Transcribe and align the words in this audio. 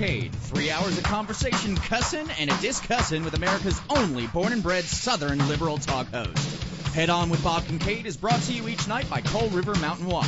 Kincaid. 0.00 0.34
Three 0.34 0.70
hours 0.70 0.96
of 0.96 1.04
conversation, 1.04 1.76
cussing, 1.76 2.26
and 2.38 2.50
a 2.50 2.56
discussing 2.62 3.22
with 3.22 3.34
America's 3.34 3.78
only 3.90 4.26
born 4.28 4.54
and 4.54 4.62
bred 4.62 4.84
Southern 4.84 5.46
liberal 5.46 5.76
talk 5.76 6.06
host. 6.06 6.64
Head 6.94 7.10
on 7.10 7.28
with 7.28 7.44
Bob 7.44 7.66
Kincaid 7.66 8.06
is 8.06 8.16
brought 8.16 8.40
to 8.44 8.52
you 8.54 8.66
each 8.66 8.88
night 8.88 9.10
by 9.10 9.20
Coal 9.20 9.50
River 9.50 9.74
Mountain 9.74 10.06
Watch. 10.06 10.26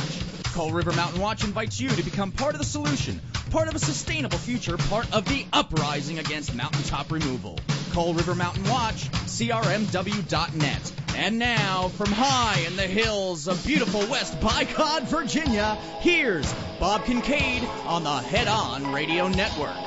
Coal 0.53 0.71
River 0.71 0.91
Mountain 0.91 1.19
Watch 1.19 1.43
invites 1.43 1.81
you 1.81 1.89
to 1.89 2.03
become 2.03 2.31
part 2.31 2.53
of 2.53 2.59
the 2.59 2.67
solution, 2.67 3.19
part 3.49 3.67
of 3.67 3.73
a 3.73 3.79
sustainable 3.79 4.37
future, 4.37 4.77
part 4.77 5.11
of 5.11 5.25
the 5.25 5.43
uprising 5.51 6.19
against 6.19 6.53
mountaintop 6.53 7.11
removal. 7.11 7.59
Coal 7.93 8.13
River 8.13 8.35
Mountain 8.35 8.69
Watch, 8.69 9.09
crmw.net. 9.11 11.02
And 11.15 11.37
now, 11.37 11.89
from 11.89 12.11
high 12.11 12.59
in 12.67 12.75
the 12.75 12.87
hills 12.87 13.47
of 13.47 13.63
beautiful 13.65 14.01
West 14.07 14.39
By 14.41 14.67
God, 14.75 15.03
Virginia, 15.03 15.77
here's 15.99 16.51
Bob 16.79 17.05
Kincaid 17.05 17.63
on 17.85 18.03
the 18.03 18.17
Head 18.17 18.47
On 18.47 18.91
Radio 18.91 19.27
Network. 19.27 19.77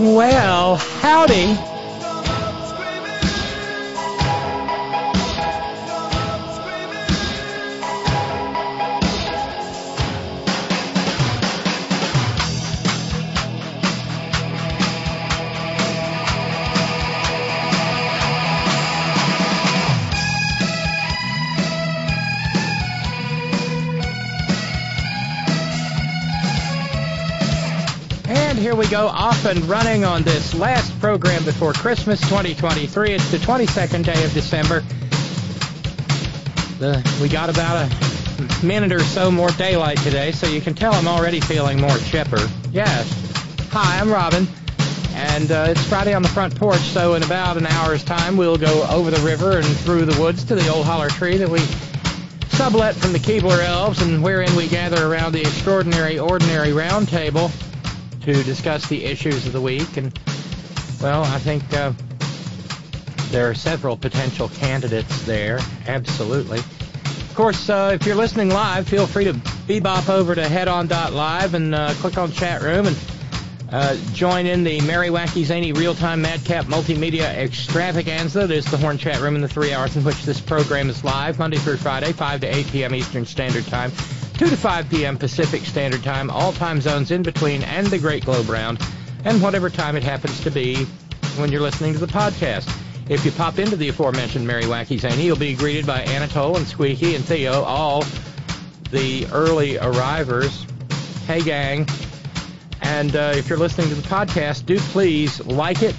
Well, 0.00 0.76
howdy. 0.76 1.69
Here 28.70 28.78
we 28.78 28.86
go, 28.86 29.08
off 29.08 29.46
and 29.46 29.64
running 29.64 30.04
on 30.04 30.22
this 30.22 30.54
last 30.54 30.96
program 31.00 31.44
before 31.44 31.72
Christmas 31.72 32.20
2023. 32.20 33.10
It's 33.10 33.28
the 33.32 33.38
22nd 33.38 34.04
day 34.04 34.24
of 34.24 34.32
December. 34.32 34.84
The, 36.78 37.18
we 37.20 37.28
got 37.28 37.50
about 37.50 37.90
a 37.90 38.64
minute 38.64 38.92
or 38.92 39.00
so 39.00 39.28
more 39.28 39.50
daylight 39.50 39.98
today, 39.98 40.30
so 40.30 40.46
you 40.46 40.60
can 40.60 40.74
tell 40.74 40.94
I'm 40.94 41.08
already 41.08 41.40
feeling 41.40 41.80
more 41.80 41.98
chipper. 41.98 42.48
Yes. 42.70 43.10
Hi, 43.72 43.98
I'm 43.98 44.08
Robyn, 44.08 44.46
and 45.14 45.50
uh, 45.50 45.66
it's 45.70 45.84
Friday 45.88 46.14
on 46.14 46.22
the 46.22 46.28
front 46.28 46.54
porch, 46.54 46.78
so 46.78 47.14
in 47.14 47.24
about 47.24 47.56
an 47.56 47.66
hour's 47.66 48.04
time 48.04 48.36
we'll 48.36 48.56
go 48.56 48.86
over 48.88 49.10
the 49.10 49.20
river 49.26 49.56
and 49.56 49.66
through 49.66 50.04
the 50.04 50.22
woods 50.22 50.44
to 50.44 50.54
the 50.54 50.68
old 50.68 50.86
holler 50.86 51.08
tree 51.08 51.38
that 51.38 51.48
we 51.48 51.58
sublet 52.50 52.94
from 52.94 53.12
the 53.12 53.18
Keebler 53.18 53.64
Elves 53.64 54.00
and 54.00 54.22
wherein 54.22 54.54
we 54.54 54.68
gather 54.68 55.08
around 55.08 55.32
the 55.32 55.40
extraordinary 55.40 56.20
ordinary 56.20 56.72
round 56.72 57.08
table 57.08 57.50
to 58.22 58.42
discuss 58.42 58.88
the 58.88 59.04
issues 59.04 59.46
of 59.46 59.52
the 59.52 59.60
week. 59.60 59.96
And, 59.96 60.18
well, 61.00 61.24
I 61.24 61.38
think 61.38 61.62
uh, 61.72 61.92
there 63.30 63.48
are 63.48 63.54
several 63.54 63.96
potential 63.96 64.48
candidates 64.48 65.24
there, 65.24 65.58
absolutely. 65.86 66.58
Of 66.58 67.32
course, 67.34 67.68
uh, 67.68 67.92
if 67.94 68.06
you're 68.06 68.16
listening 68.16 68.50
live, 68.50 68.88
feel 68.88 69.06
free 69.06 69.24
to 69.24 69.32
bebop 69.32 70.08
over 70.08 70.34
to 70.34 70.42
headon.live 70.42 71.54
and 71.54 71.74
uh, 71.74 71.92
click 71.94 72.18
on 72.18 72.32
chat 72.32 72.62
room 72.62 72.86
and 72.86 72.96
uh, 73.70 73.96
join 74.12 74.46
in 74.46 74.64
the 74.64 74.80
Merry 74.80 75.08
Wacky 75.08 75.44
Zany 75.44 75.72
Real-Time 75.72 76.20
Madcap 76.20 76.64
Multimedia 76.64 77.32
Extravaganza. 77.36 78.48
There's 78.48 78.64
the 78.64 78.76
Horn 78.76 78.98
Chat 78.98 79.20
Room 79.20 79.36
in 79.36 79.42
the 79.42 79.48
three 79.48 79.72
hours 79.72 79.96
in 79.96 80.02
which 80.02 80.24
this 80.24 80.40
program 80.40 80.90
is 80.90 81.04
live, 81.04 81.38
Monday 81.38 81.58
through 81.58 81.76
Friday, 81.76 82.12
5 82.12 82.40
to 82.40 82.56
8 82.56 82.66
p.m. 82.66 82.94
Eastern 82.96 83.24
Standard 83.24 83.64
Time. 83.66 83.92
2 84.40 84.48
to 84.48 84.56
5 84.56 84.88
p.m. 84.88 85.18
Pacific 85.18 85.60
Standard 85.66 86.02
Time, 86.02 86.30
all 86.30 86.50
time 86.50 86.80
zones 86.80 87.10
in 87.10 87.22
between, 87.22 87.62
and 87.62 87.86
the 87.88 87.98
Great 87.98 88.24
Globe 88.24 88.48
Round, 88.48 88.80
and 89.26 89.42
whatever 89.42 89.68
time 89.68 89.96
it 89.96 90.02
happens 90.02 90.40
to 90.40 90.50
be 90.50 90.76
when 91.36 91.52
you're 91.52 91.60
listening 91.60 91.92
to 91.92 91.98
the 91.98 92.06
podcast. 92.06 92.66
If 93.10 93.22
you 93.26 93.32
pop 93.32 93.58
into 93.58 93.76
the 93.76 93.90
aforementioned 93.90 94.46
Merry 94.46 94.62
Wacky 94.62 94.98
Zany, 94.98 95.24
you'll 95.24 95.36
be 95.36 95.54
greeted 95.54 95.86
by 95.86 96.00
Anatole 96.00 96.56
and 96.56 96.66
Squeaky 96.66 97.16
and 97.16 97.22
Theo, 97.22 97.64
all 97.64 98.02
the 98.90 99.26
early 99.30 99.76
arrivers. 99.76 100.64
Hey, 101.26 101.42
gang. 101.42 101.86
And 102.80 103.14
uh, 103.14 103.34
if 103.34 103.50
you're 103.50 103.58
listening 103.58 103.90
to 103.90 103.94
the 103.94 104.08
podcast, 104.08 104.64
do 104.64 104.78
please 104.78 105.44
like 105.44 105.82
it. 105.82 105.94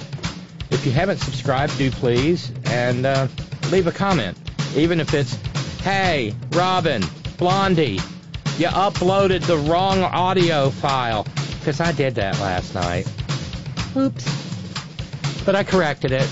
If 0.72 0.84
you 0.84 0.92
haven't 0.92 1.20
subscribed, 1.20 1.78
do 1.78 1.92
please. 1.92 2.52
And 2.66 3.06
uh, 3.06 3.28
leave 3.70 3.86
a 3.86 3.92
comment. 3.92 4.36
Even 4.76 5.00
if 5.00 5.14
it's, 5.14 5.36
hey, 5.84 6.34
Robyn, 6.50 7.04
Blondie, 7.38 8.00
you 8.58 8.68
uploaded 8.68 9.46
the 9.46 9.58
wrong 9.58 10.04
audio 10.04 10.70
file. 10.70 11.26
Because 11.60 11.80
I 11.80 11.92
did 11.92 12.16
that 12.16 12.40
last 12.40 12.74
night. 12.74 13.08
Oops. 13.96 15.44
But 15.46 15.56
I 15.56 15.64
corrected 15.64 16.12
it. 16.12 16.28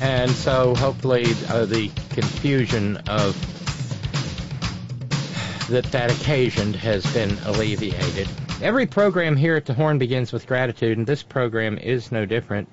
And 0.00 0.30
so 0.30 0.74
hopefully 0.74 1.26
uh, 1.48 1.66
the 1.66 1.90
confusion 2.10 2.96
of 3.08 3.36
that 5.68 5.84
that 5.92 6.10
occasioned 6.10 6.76
has 6.76 7.06
been 7.14 7.36
alleviated. 7.44 8.28
Every 8.60 8.86
program 8.86 9.36
here 9.36 9.56
at 9.56 9.64
the 9.64 9.74
Horn 9.74 9.98
begins 9.98 10.32
with 10.32 10.46
gratitude, 10.46 10.98
and 10.98 11.06
this 11.06 11.22
program 11.22 11.78
is 11.78 12.12
no 12.12 12.26
different. 12.26 12.68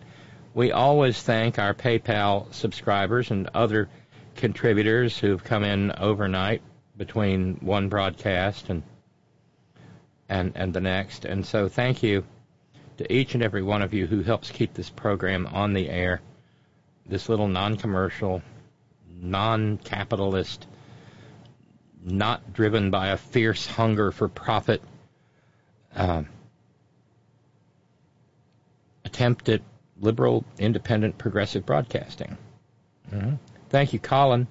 We 0.53 0.71
always 0.71 1.21
thank 1.21 1.59
our 1.59 1.73
PayPal 1.73 2.53
subscribers 2.53 3.31
and 3.31 3.49
other 3.53 3.89
contributors 4.35 5.17
who've 5.17 5.43
come 5.43 5.63
in 5.63 5.91
overnight 5.91 6.61
between 6.99 7.55
one 7.61 7.87
broadcast 7.89 8.69
and 8.69 8.83
and 10.27 10.51
and 10.55 10.73
the 10.73 10.81
next. 10.81 11.25
And 11.25 11.43
so 11.43 11.67
thank 11.67 12.03
you 12.03 12.25
to 12.97 13.11
each 13.11 13.33
and 13.33 13.41
every 13.41 13.63
one 13.63 13.81
of 13.81 13.93
you 13.93 14.05
who 14.05 14.21
helps 14.21 14.51
keep 14.51 14.73
this 14.75 14.89
program 14.91 15.47
on 15.47 15.73
the 15.73 15.89
air. 15.89 16.21
This 17.07 17.29
little 17.29 17.47
non-commercial, 17.47 18.43
non-capitalist, 19.19 20.67
not 22.03 22.53
driven 22.53 22.91
by 22.91 23.07
a 23.07 23.17
fierce 23.17 23.65
hunger 23.65 24.11
for 24.11 24.27
profit 24.27 24.83
uh, 25.95 26.23
attempt 29.05 29.49
at 29.49 29.61
liberal, 29.99 30.43
independent, 30.59 31.17
progressive 31.17 31.65
broadcasting. 31.65 32.37
Mm-hmm. 33.11 33.35
Thank 33.69 33.93
you, 33.93 33.99
Colin. 33.99 34.47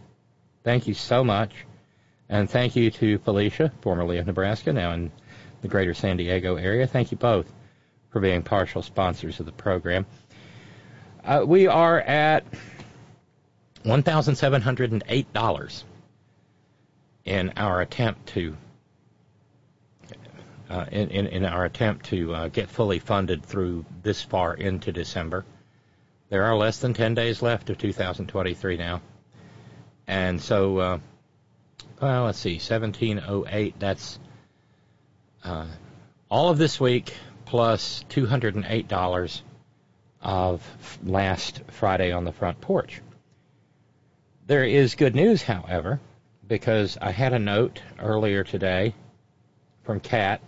Thank 0.65 0.89
you 0.89 0.95
so 0.95 1.23
much. 1.23 1.53
And 2.29 2.51
thank 2.51 2.77
you 2.77 2.91
to 2.91 3.19
Felicia, 3.19 3.73
formerly 3.81 4.19
of 4.19 4.27
Nebraska, 4.27 4.73
now 4.73 4.93
in 4.93 5.11
the 5.63 5.69
greater 5.69 5.95
San 5.95 6.19
Diego 6.19 6.57
area. 6.57 6.87
Thank 6.87 7.11
you 7.11 7.17
both 7.17 7.51
for 8.11 8.21
being 8.21 8.43
partial 8.43 8.83
sponsors 8.83 9.41
of 9.41 9.47
the 9.47 9.53
program. 9.53 10.05
Uh, 11.25 11.45
we 11.47 11.67
are 11.67 12.01
at 12.01 12.45
$1,708 13.85 15.85
in 17.25 17.53
our 17.57 17.81
attempt 17.81 18.29
to 18.29 18.57
uh, 20.71 20.85
in, 20.93 21.09
in, 21.09 21.27
in, 21.29 21.45
our 21.47 21.65
attempt 21.65 22.07
to 22.07 22.35
uh, 22.35 22.49
get 22.49 22.69
fully 22.69 22.99
funded 22.99 23.43
through 23.43 23.87
this 24.03 24.21
far 24.21 24.53
into 24.53 24.93
December. 24.93 25.47
There 26.29 26.45
are 26.45 26.59
less 26.59 26.81
than 26.81 26.93
10 26.93 27.15
days 27.15 27.41
left 27.41 27.71
of 27.71 27.79
2023 27.79 28.77
now. 28.77 29.01
And 30.07 30.39
so 30.39 30.79
uh, 30.79 30.99
well, 32.01 32.25
let's 32.25 32.39
see, 32.39 32.55
1708. 32.55 33.79
That's 33.79 34.19
uh, 35.45 35.67
all 36.31 36.51
of 36.51 36.59
this 36.59 36.81
week 36.81 37.15
plus 37.45 38.05
$208 38.11 39.43
of 40.21 40.99
last 41.05 41.63
Friday 41.69 42.13
on 42.13 42.25
the 42.25 42.33
front 42.33 42.61
porch. 42.61 43.01
There 44.47 44.65
is 44.65 44.95
good 44.95 45.15
news, 45.15 45.43
however, 45.43 46.01
because 46.47 46.99
I 47.01 47.11
had 47.11 47.33
a 47.33 47.39
note 47.39 47.83
earlier 47.99 48.45
today 48.45 48.95
from 49.85 50.01
Kat, 50.01 50.41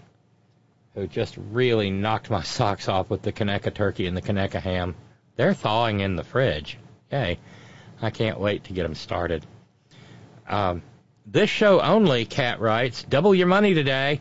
who 0.95 1.07
just 1.07 1.37
really 1.37 1.91
knocked 1.91 2.31
my 2.31 2.43
socks 2.45 2.89
off 2.89 3.11
with 3.11 3.23
the 3.23 3.33
Conecuh 3.33 3.75
turkey 3.75 4.07
and 4.07 4.17
the 4.17 4.23
Conecuh 4.23 4.61
ham. 4.61 4.95
They're 5.37 5.55
thawing 5.55 6.01
in 6.01 6.17
the 6.17 6.25
fridge. 6.25 6.79
Yay. 7.11 7.39
I 8.03 8.11
can't 8.11 8.41
wait 8.41 8.65
to 8.65 8.73
get 8.73 8.85
them 8.85 8.95
started. 8.95 9.45
Um, 10.49 10.83
this 11.31 11.49
show 11.49 11.81
only, 11.81 12.25
Cat 12.25 12.61
writes, 12.61 13.05
double 13.05 13.35
your 13.35 13.47
money 13.47 13.75
today. 13.75 14.21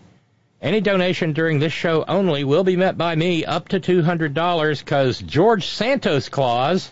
Any 0.61 0.81
donation 0.81 1.33
during 1.33 1.59
this 1.59 1.73
show 1.73 2.06
only 2.07 2.44
will 2.44 2.63
be 2.63 2.75
met 2.75 2.97
by 2.97 3.15
me 3.15 3.45
up 3.45 3.69
to 3.69 3.79
$200 3.79 4.79
because 4.79 5.19
George 5.19 5.65
Santos 5.67 6.29
Claus. 6.29 6.91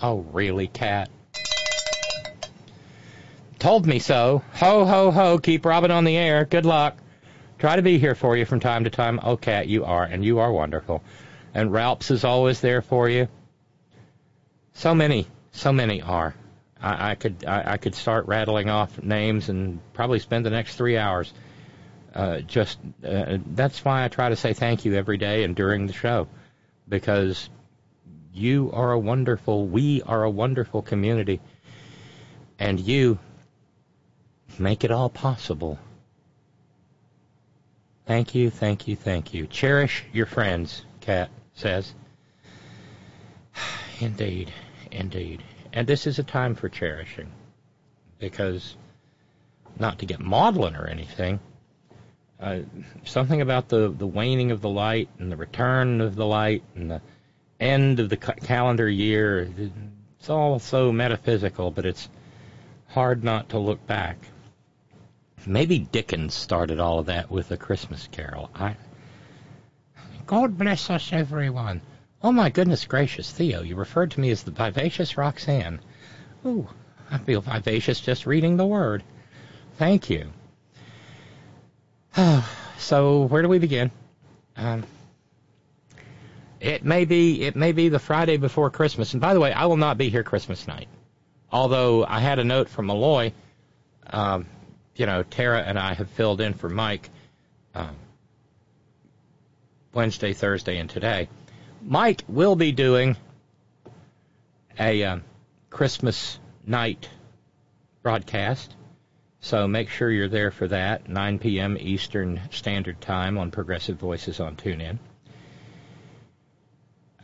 Oh, 0.00 0.18
really, 0.32 0.68
Cat? 0.68 1.08
Told 3.58 3.86
me 3.86 3.98
so. 3.98 4.42
Ho, 4.54 4.84
ho, 4.84 5.10
ho. 5.10 5.38
Keep 5.38 5.64
Robyn 5.64 5.90
on 5.90 6.04
the 6.04 6.16
air. 6.16 6.44
Good 6.44 6.66
luck. 6.66 6.96
Try 7.58 7.76
to 7.76 7.82
be 7.82 7.98
here 7.98 8.14
for 8.14 8.36
you 8.36 8.44
from 8.44 8.60
time 8.60 8.84
to 8.84 8.90
time. 8.90 9.18
Oh, 9.22 9.36
Cat, 9.36 9.66
you 9.66 9.84
are, 9.84 10.04
and 10.04 10.24
you 10.24 10.40
are 10.40 10.52
wonderful. 10.52 11.02
And 11.54 11.72
Ralphs 11.72 12.10
is 12.10 12.24
always 12.24 12.60
there 12.60 12.82
for 12.82 13.08
you. 13.08 13.28
So 14.74 14.94
many, 14.94 15.26
so 15.52 15.72
many 15.72 16.02
are. 16.02 16.34
I, 16.82 17.10
I 17.10 17.14
could 17.14 17.44
I, 17.46 17.72
I, 17.74 17.76
could 17.76 17.94
start 17.94 18.26
rattling 18.26 18.68
off 18.68 19.02
names 19.02 19.48
and 19.48 19.78
probably 19.92 20.18
spend 20.18 20.44
the 20.44 20.50
next 20.50 20.76
three 20.76 20.98
hours. 20.98 21.32
uh, 22.14 22.40
just 22.40 22.78
uh, 23.06 23.38
that's 23.46 23.84
why 23.84 24.04
I 24.04 24.08
try 24.08 24.28
to 24.28 24.36
say 24.36 24.52
thank 24.52 24.84
you 24.84 24.94
every 24.94 25.16
day 25.16 25.44
and 25.44 25.54
during 25.54 25.86
the 25.86 25.92
show, 25.92 26.28
because 26.88 27.48
you 28.32 28.70
are 28.72 28.92
a 28.92 28.98
wonderful, 28.98 29.66
we 29.66 30.02
are 30.02 30.24
a 30.24 30.30
wonderful 30.30 30.82
community, 30.82 31.40
and 32.58 32.80
you 32.80 33.18
make 34.58 34.84
it 34.84 34.90
all 34.90 35.08
possible. 35.08 35.78
Thank 38.06 38.34
you, 38.34 38.50
thank 38.50 38.88
you, 38.88 38.96
thank 38.96 39.32
you. 39.32 39.46
Cherish 39.46 40.04
your 40.12 40.26
friends, 40.26 40.84
Kat 41.00 41.30
says. 41.54 41.94
Indeed, 44.00 44.52
indeed. 44.90 45.42
And 45.72 45.86
this 45.86 46.06
is 46.06 46.18
a 46.18 46.22
time 46.22 46.54
for 46.54 46.68
cherishing. 46.68 47.30
Because, 48.18 48.76
not 49.78 49.98
to 49.98 50.06
get 50.06 50.20
maudlin 50.20 50.76
or 50.76 50.86
anything, 50.86 51.40
uh, 52.38 52.60
something 53.04 53.40
about 53.40 53.68
the, 53.68 53.88
the 53.88 54.06
waning 54.06 54.50
of 54.50 54.60
the 54.60 54.68
light 54.68 55.08
and 55.18 55.30
the 55.30 55.36
return 55.36 56.00
of 56.00 56.16
the 56.16 56.26
light 56.26 56.62
and 56.74 56.90
the 56.90 57.00
end 57.60 58.00
of 58.00 58.08
the 58.08 58.16
calendar 58.16 58.88
year, 58.88 59.48
it's 60.18 60.28
all 60.28 60.58
so 60.58 60.92
metaphysical, 60.92 61.70
but 61.70 61.86
it's 61.86 62.08
hard 62.88 63.24
not 63.24 63.50
to 63.50 63.58
look 63.58 63.86
back. 63.86 64.18
Maybe 65.46 65.78
Dickens 65.78 66.34
started 66.34 66.78
all 66.78 67.00
of 67.00 67.06
that 67.06 67.30
with 67.30 67.50
a 67.50 67.56
Christmas 67.56 68.08
Carol. 68.10 68.50
I, 68.54 68.76
God 70.26 70.58
bless 70.58 70.90
us, 70.90 71.12
everyone. 71.12 71.80
Oh 72.24 72.30
my 72.30 72.50
goodness 72.50 72.84
gracious, 72.84 73.30
Theo, 73.32 73.62
you 73.62 73.74
referred 73.74 74.12
to 74.12 74.20
me 74.20 74.30
as 74.30 74.44
the 74.44 74.52
vivacious 74.52 75.16
Roxanne. 75.16 75.80
Ooh, 76.46 76.68
I 77.10 77.18
feel 77.18 77.40
vivacious 77.40 78.00
just 78.00 78.26
reading 78.26 78.56
the 78.56 78.66
word. 78.66 79.02
Thank 79.76 80.08
you. 80.08 80.30
so 82.78 83.22
where 83.22 83.42
do 83.42 83.48
we 83.48 83.58
begin? 83.58 83.90
Um, 84.56 84.84
it 86.60 86.84
may 86.84 87.04
be 87.06 87.42
it 87.42 87.56
may 87.56 87.72
be 87.72 87.88
the 87.88 87.98
Friday 87.98 88.36
before 88.36 88.70
Christmas. 88.70 89.14
And 89.14 89.20
by 89.20 89.34
the 89.34 89.40
way, 89.40 89.52
I 89.52 89.66
will 89.66 89.76
not 89.76 89.98
be 89.98 90.08
here 90.08 90.22
Christmas 90.22 90.68
night. 90.68 90.86
Although 91.50 92.06
I 92.06 92.20
had 92.20 92.38
a 92.38 92.44
note 92.44 92.68
from 92.68 92.86
Malloy, 92.86 93.32
um, 94.06 94.46
you 94.94 95.06
know, 95.06 95.24
Tara 95.24 95.62
and 95.62 95.76
I 95.76 95.94
have 95.94 96.08
filled 96.10 96.40
in 96.40 96.54
for 96.54 96.68
Mike 96.68 97.10
um, 97.74 97.96
Wednesday, 99.92 100.32
Thursday, 100.32 100.78
and 100.78 100.88
today. 100.88 101.28
Mike 101.84 102.22
will 102.28 102.56
be 102.56 102.72
doing 102.72 103.16
a 104.78 105.02
um, 105.04 105.24
Christmas 105.70 106.38
night 106.66 107.08
broadcast. 108.02 108.74
So 109.40 109.66
make 109.66 109.88
sure 109.88 110.10
you're 110.10 110.28
there 110.28 110.52
for 110.52 110.68
that, 110.68 111.08
9 111.08 111.38
p.m. 111.40 111.76
Eastern 111.78 112.40
Standard 112.52 113.00
Time 113.00 113.36
on 113.36 113.50
Progressive 113.50 113.98
Voices 113.98 114.38
on 114.38 114.54
TuneIn. 114.54 114.98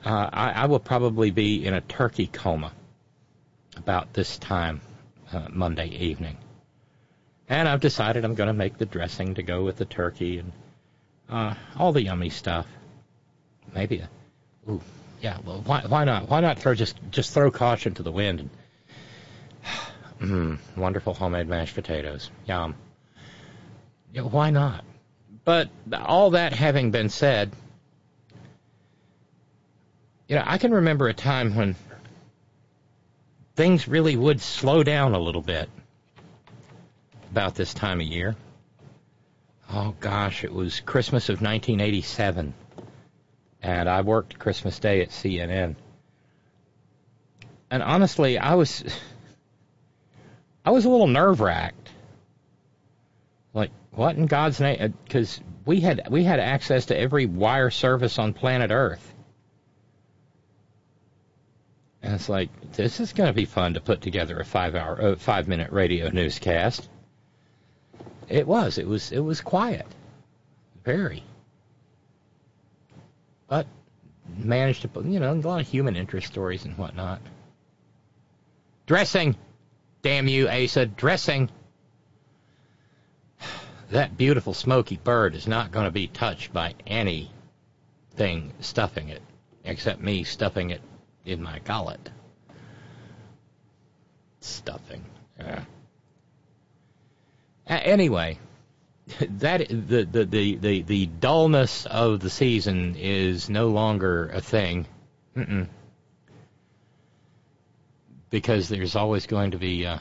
Uh, 0.05 0.31
I, 0.32 0.50
I, 0.50 0.66
will 0.66 0.81
probably 0.81 1.31
be 1.31 1.64
in 1.64 1.75
a 1.75 1.81
turkey 1.81 2.26
coma 2.26 2.72
about 3.76 4.12
this 4.12 4.38
time 4.38 4.81
uh, 5.32 5.46
Monday 5.50 5.88
evening. 5.88 6.37
And 7.49 7.69
I've 7.69 7.81
decided 7.81 8.25
I'm 8.25 8.34
going 8.34 8.49
to 8.49 8.52
make 8.52 8.78
the 8.78 8.87
dressing 8.87 9.34
to 9.34 9.43
go 9.43 9.64
with 9.64 9.76
the 9.76 9.84
turkey 9.84 10.38
and 10.38 10.52
uh, 11.28 11.55
all 11.76 11.93
the 11.93 12.02
yummy 12.02 12.31
stuff. 12.31 12.66
Maybe 13.75 13.99
a 13.99 14.08
Ooh, 14.69 14.81
yeah. 15.20 15.38
Well, 15.44 15.62
why 15.65 15.82
why 15.87 16.05
not? 16.05 16.29
Why 16.29 16.41
not 16.41 16.59
throw 16.59 16.75
just 16.75 16.97
just 17.11 17.32
throw 17.32 17.50
caution 17.50 17.94
to 17.94 18.03
the 18.03 18.12
wind? 18.12 18.41
And, 18.41 18.50
mm, 20.20 20.59
wonderful 20.76 21.15
homemade 21.15 21.49
mashed 21.49 21.75
potatoes. 21.75 22.31
Yum. 22.47 22.75
Yeah, 24.12 24.23
why 24.23 24.50
not? 24.50 24.85
But 25.44 25.70
all 25.93 26.31
that 26.31 26.53
having 26.53 26.91
been 26.91 27.09
said, 27.09 27.53
you 30.26 30.37
know, 30.37 30.43
I 30.44 30.59
can 30.59 30.73
remember 30.73 31.09
a 31.09 31.15
time 31.15 31.55
when 31.55 31.75
things 33.56 33.88
really 33.88 34.17
would 34.17 34.41
slow 34.41 34.82
down 34.82 35.15
a 35.15 35.19
little 35.19 35.43
bit 35.43 35.69
about 37.31 37.55
this 37.55 37.73
time 37.73 38.00
of 38.00 38.06
year. 38.06 38.37
Oh 39.70 39.94
gosh, 40.00 40.44
it 40.44 40.53
was 40.53 40.81
Christmas 40.81 41.29
of 41.29 41.41
1987 41.41 42.55
and 43.62 43.88
I 43.88 44.02
worked 44.02 44.38
Christmas 44.38 44.78
Day 44.78 45.02
at 45.02 45.10
CNN. 45.10 45.76
And 47.70 47.82
honestly, 47.82 48.38
I 48.38 48.55
was 48.55 48.84
I 50.64 50.70
was 50.70 50.84
a 50.84 50.88
little 50.88 51.06
nerve 51.06 51.40
wracked. 51.40 51.90
Like, 53.55 53.70
what 53.90 54.16
in 54.16 54.26
God's 54.26 54.60
name? 54.60 54.94
Because 55.05 55.40
we 55.64 55.81
had 55.81 56.08
we 56.10 56.25
had 56.25 56.40
access 56.40 56.87
to 56.87 56.99
every 56.99 57.26
wire 57.26 57.70
service 57.70 58.19
on 58.19 58.32
planet 58.32 58.70
Earth, 58.70 59.14
and 62.02 62.14
it's 62.14 62.28
like 62.28 62.72
this 62.72 63.00
is 63.00 63.12
going 63.12 63.28
to 63.28 63.34
be 63.34 63.44
fun 63.44 63.75
to 63.75 63.81
put 63.81 64.00
together 64.00 64.38
a 64.38 64.44
five 64.44 64.75
hour, 64.75 65.02
uh, 65.02 65.16
five 65.16 65.49
minute 65.49 65.72
radio 65.72 66.10
newscast. 66.10 66.88
It 68.28 68.46
was. 68.46 68.78
It 68.78 68.87
was. 68.87 69.10
It 69.10 69.20
was 69.20 69.40
quiet. 69.40 69.87
Very 70.84 71.22
but 73.48 73.66
managed 74.36 74.82
to 74.82 75.02
you 75.04 75.18
know, 75.18 75.32
a 75.32 75.34
lot 75.34 75.60
of 75.60 75.68
human 75.68 75.96
interest 75.96 76.26
stories 76.26 76.64
and 76.64 76.76
whatnot. 76.76 77.20
Dressing! 78.86 79.36
Damn 80.02 80.28
you, 80.28 80.48
Asa, 80.48 80.86
dressing! 80.86 81.50
That 83.90 84.18
beautiful 84.18 84.52
smoky 84.52 84.96
bird 84.96 85.34
is 85.34 85.46
not 85.46 85.72
going 85.72 85.86
to 85.86 85.90
be 85.90 86.08
touched 86.08 86.52
by 86.52 86.74
anything 86.86 88.52
stuffing 88.60 89.08
it, 89.08 89.22
except 89.64 90.00
me 90.00 90.24
stuffing 90.24 90.70
it 90.70 90.82
in 91.24 91.42
my 91.42 91.58
gullet. 91.60 92.10
Stuffing. 94.40 95.04
Yeah. 95.38 95.64
Anyway, 97.67 98.38
that 99.38 99.69
the, 99.69 100.05
the 100.05 100.24
the 100.24 100.56
the 100.56 100.82
the 100.82 101.06
dullness 101.06 101.86
of 101.86 102.20
the 102.20 102.31
season 102.31 102.94
is 102.96 103.48
no 103.48 103.69
longer 103.69 104.29
a 104.29 104.41
thing. 104.41 104.86
Mm-mm. 105.36 105.69
Because 108.31 108.69
there's 108.69 108.96
always 108.96 109.27
going 109.27 109.53
to 109.53 109.58
be 109.58 109.86
uh, 109.86 109.98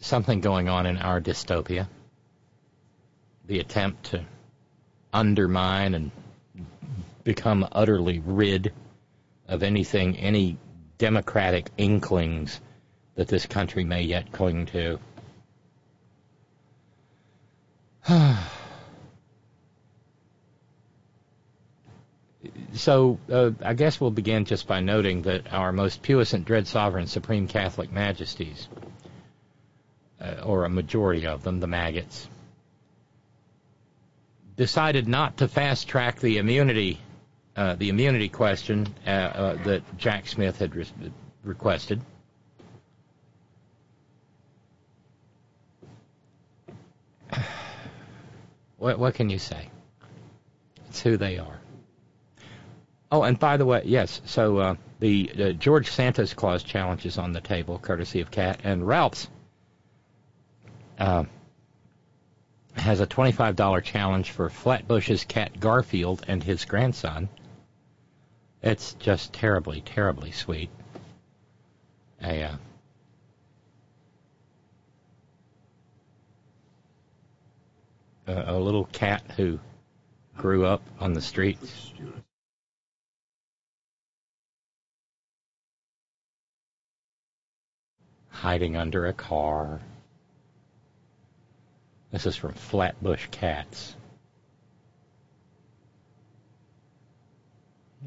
something 0.00 0.40
going 0.40 0.68
on 0.68 0.86
in 0.86 0.98
our 0.98 1.20
dystopia. 1.20 1.88
The 3.46 3.58
attempt 3.60 4.10
to 4.10 4.24
undermine 5.12 5.94
and 5.94 6.10
become 7.24 7.66
utterly 7.72 8.20
rid 8.24 8.72
of 9.48 9.62
anything, 9.62 10.16
any 10.16 10.58
democratic 10.98 11.70
inklings 11.76 12.60
that 13.16 13.28
this 13.28 13.46
country 13.46 13.84
may 13.84 14.02
yet 14.02 14.30
cling 14.30 14.66
to. 14.66 14.98
so 22.74 23.18
uh, 23.32 23.50
I 23.64 23.74
guess 23.74 24.00
we'll 24.00 24.12
begin 24.12 24.44
just 24.44 24.68
by 24.68 24.78
noting 24.80 25.22
that 25.22 25.52
our 25.52 25.72
most 25.72 26.02
puissant, 26.02 26.44
dread 26.44 26.68
sovereign, 26.68 27.08
supreme 27.08 27.48
Catholic 27.48 27.90
majesties, 27.90 28.68
uh, 30.20 30.36
or 30.44 30.64
a 30.64 30.68
majority 30.68 31.26
of 31.26 31.42
them, 31.42 31.58
the 31.58 31.66
maggots, 31.66 32.28
decided 34.56 35.08
not 35.08 35.38
to 35.38 35.48
fast 35.48 35.88
track 35.88 36.20
the 36.20 36.38
immunity, 36.38 37.00
uh, 37.56 37.74
the 37.74 37.88
immunity 37.88 38.28
question 38.28 38.86
uh, 39.04 39.10
uh, 39.10 39.54
that 39.64 39.82
Jack 39.98 40.28
Smith 40.28 40.60
had 40.60 40.76
re- 40.76 40.86
requested. 41.42 42.00
What, 48.78 48.98
what 48.98 49.14
can 49.14 49.30
you 49.30 49.38
say? 49.38 49.70
It's 50.88 51.00
who 51.00 51.16
they 51.16 51.38
are. 51.38 51.60
Oh, 53.10 53.22
and 53.22 53.38
by 53.38 53.56
the 53.56 53.64
way, 53.64 53.82
yes. 53.84 54.20
So 54.24 54.58
uh, 54.58 54.74
the, 54.98 55.30
the 55.34 55.52
George 55.52 55.90
Santa's 55.90 56.34
Claus 56.34 56.62
challenge 56.62 57.06
is 57.06 57.18
on 57.18 57.32
the 57.32 57.40
table, 57.40 57.78
courtesy 57.78 58.20
of 58.20 58.30
Cat 58.30 58.60
and 58.64 58.86
Ralph's. 58.86 59.28
Uh, 60.98 61.24
has 62.74 63.00
a 63.00 63.06
$25 63.06 63.82
challenge 63.82 64.30
for 64.30 64.50
Flatbush's 64.50 65.24
cat 65.24 65.58
Garfield 65.58 66.24
and 66.28 66.42
his 66.42 66.64
grandson. 66.64 67.28
It's 68.62 68.94
just 68.94 69.32
terribly, 69.32 69.80
terribly 69.80 70.30
sweet. 70.30 70.70
A 72.22 72.42
uh, 72.44 72.56
a, 78.26 78.54
a 78.54 78.58
little 78.58 78.84
cat 78.86 79.22
who 79.36 79.58
grew 80.36 80.66
up 80.66 80.82
on 81.00 81.12
the 81.12 81.20
streets. 81.20 81.92
Hiding 88.28 88.76
under 88.76 89.06
a 89.06 89.12
car. 89.12 89.80
This 92.10 92.26
is 92.26 92.36
from 92.36 92.52
Flatbush 92.52 93.26
Cats. 93.30 93.96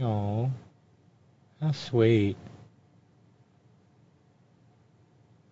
Oh, 0.02 0.52
how 1.62 1.72
sweet. 1.74 2.38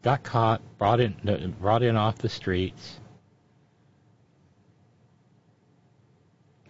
Got 0.03 0.23
caught, 0.23 0.61
brought 0.77 1.01
in, 1.01 1.15
uh, 1.27 1.47
brought 1.59 1.83
in 1.83 1.97
off 1.97 2.19
the 2.19 2.29
streets, 2.29 2.99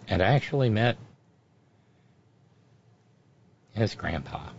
and 0.07 0.21
actually 0.21 0.69
met 0.69 0.97
his 3.73 3.95
grandpa. 3.95 4.49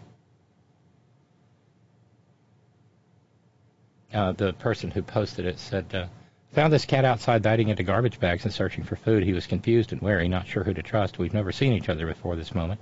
Uh, 4.12 4.32
the 4.32 4.52
person 4.54 4.90
who 4.90 5.02
posted 5.02 5.44
it 5.44 5.58
said, 5.58 5.94
uh, 5.94 6.06
Found 6.52 6.72
this 6.72 6.86
cat 6.86 7.04
outside 7.04 7.42
biting 7.42 7.68
into 7.68 7.82
garbage 7.82 8.18
bags 8.18 8.44
and 8.44 8.52
searching 8.52 8.82
for 8.82 8.96
food. 8.96 9.22
He 9.22 9.34
was 9.34 9.46
confused 9.46 9.92
and 9.92 10.00
wary, 10.00 10.28
not 10.28 10.46
sure 10.46 10.64
who 10.64 10.72
to 10.72 10.82
trust. 10.82 11.18
We've 11.18 11.34
never 11.34 11.52
seen 11.52 11.74
each 11.74 11.90
other 11.90 12.06
before 12.06 12.36
this 12.36 12.54
moment. 12.54 12.80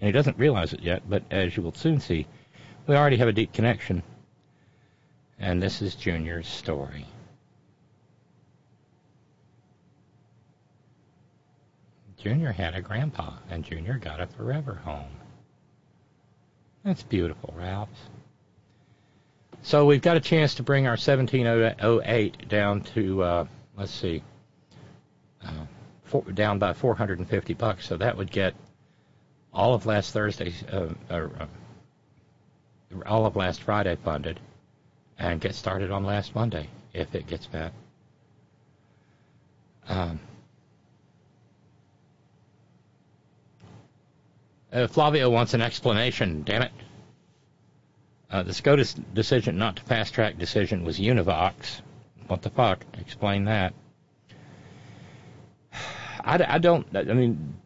And 0.00 0.06
he 0.06 0.12
doesn't 0.12 0.38
realize 0.38 0.72
it 0.72 0.80
yet, 0.80 1.02
but 1.08 1.24
as 1.30 1.56
you 1.56 1.62
will 1.62 1.74
soon 1.74 1.98
see, 1.98 2.26
we 2.86 2.94
already 2.94 3.16
have 3.16 3.28
a 3.28 3.32
deep 3.32 3.52
connection. 3.52 4.02
And 5.38 5.60
this 5.60 5.82
is 5.82 5.96
Junior's 5.96 6.46
story. 6.46 7.06
Junior 12.22 12.52
had 12.52 12.76
a 12.76 12.80
grandpa, 12.80 13.32
and 13.50 13.64
Junior 13.64 13.98
got 13.98 14.20
a 14.20 14.28
forever 14.28 14.74
home. 14.74 15.10
That's 16.84 17.02
beautiful, 17.02 17.52
Ralph. 17.56 17.88
So 19.62 19.86
we've 19.86 20.02
got 20.02 20.16
a 20.16 20.20
chance 20.20 20.54
to 20.54 20.62
bring 20.62 20.86
our 20.86 20.92
1708 20.92 22.48
down 22.48 22.80
to, 22.94 23.22
uh, 23.24 23.46
let's 23.76 23.90
see, 23.90 24.22
uh, 25.44 25.66
four, 26.04 26.22
down 26.22 26.60
by 26.60 26.72
450 26.74 27.54
bucks. 27.54 27.88
So 27.88 27.96
that 27.96 28.16
would 28.16 28.30
get 28.30 28.54
all 29.52 29.74
of 29.74 29.84
last 29.86 30.12
Thursday, 30.12 30.54
uh, 30.70 30.88
uh, 31.10 31.28
all 33.04 33.26
of 33.26 33.34
last 33.34 33.62
Friday 33.62 33.96
funded, 33.96 34.38
and 35.18 35.40
get 35.40 35.56
started 35.56 35.90
on 35.90 36.04
last 36.04 36.36
Monday 36.36 36.68
if 36.92 37.16
it 37.16 37.26
gets 37.26 37.46
back. 37.46 37.72
Um, 39.88 40.20
uh, 44.72 44.86
Flavio 44.86 45.30
wants 45.30 45.54
an 45.54 45.62
explanation. 45.62 46.42
Damn 46.42 46.62
it. 46.62 46.72
Uh, 48.30 48.42
the 48.42 48.54
SCOTUS 48.54 48.94
decision 49.12 49.58
not 49.58 49.76
to 49.76 49.82
fast 49.82 50.14
track 50.14 50.38
decision 50.38 50.84
was 50.84 50.98
univox. 50.98 51.82
What 52.26 52.42
the 52.42 52.50
fuck? 52.50 52.84
Explain 52.98 53.44
that. 53.44 53.74
I, 56.24 56.42
I 56.54 56.58
don't. 56.58 56.86
I 56.96 57.02
mean, 57.02 57.56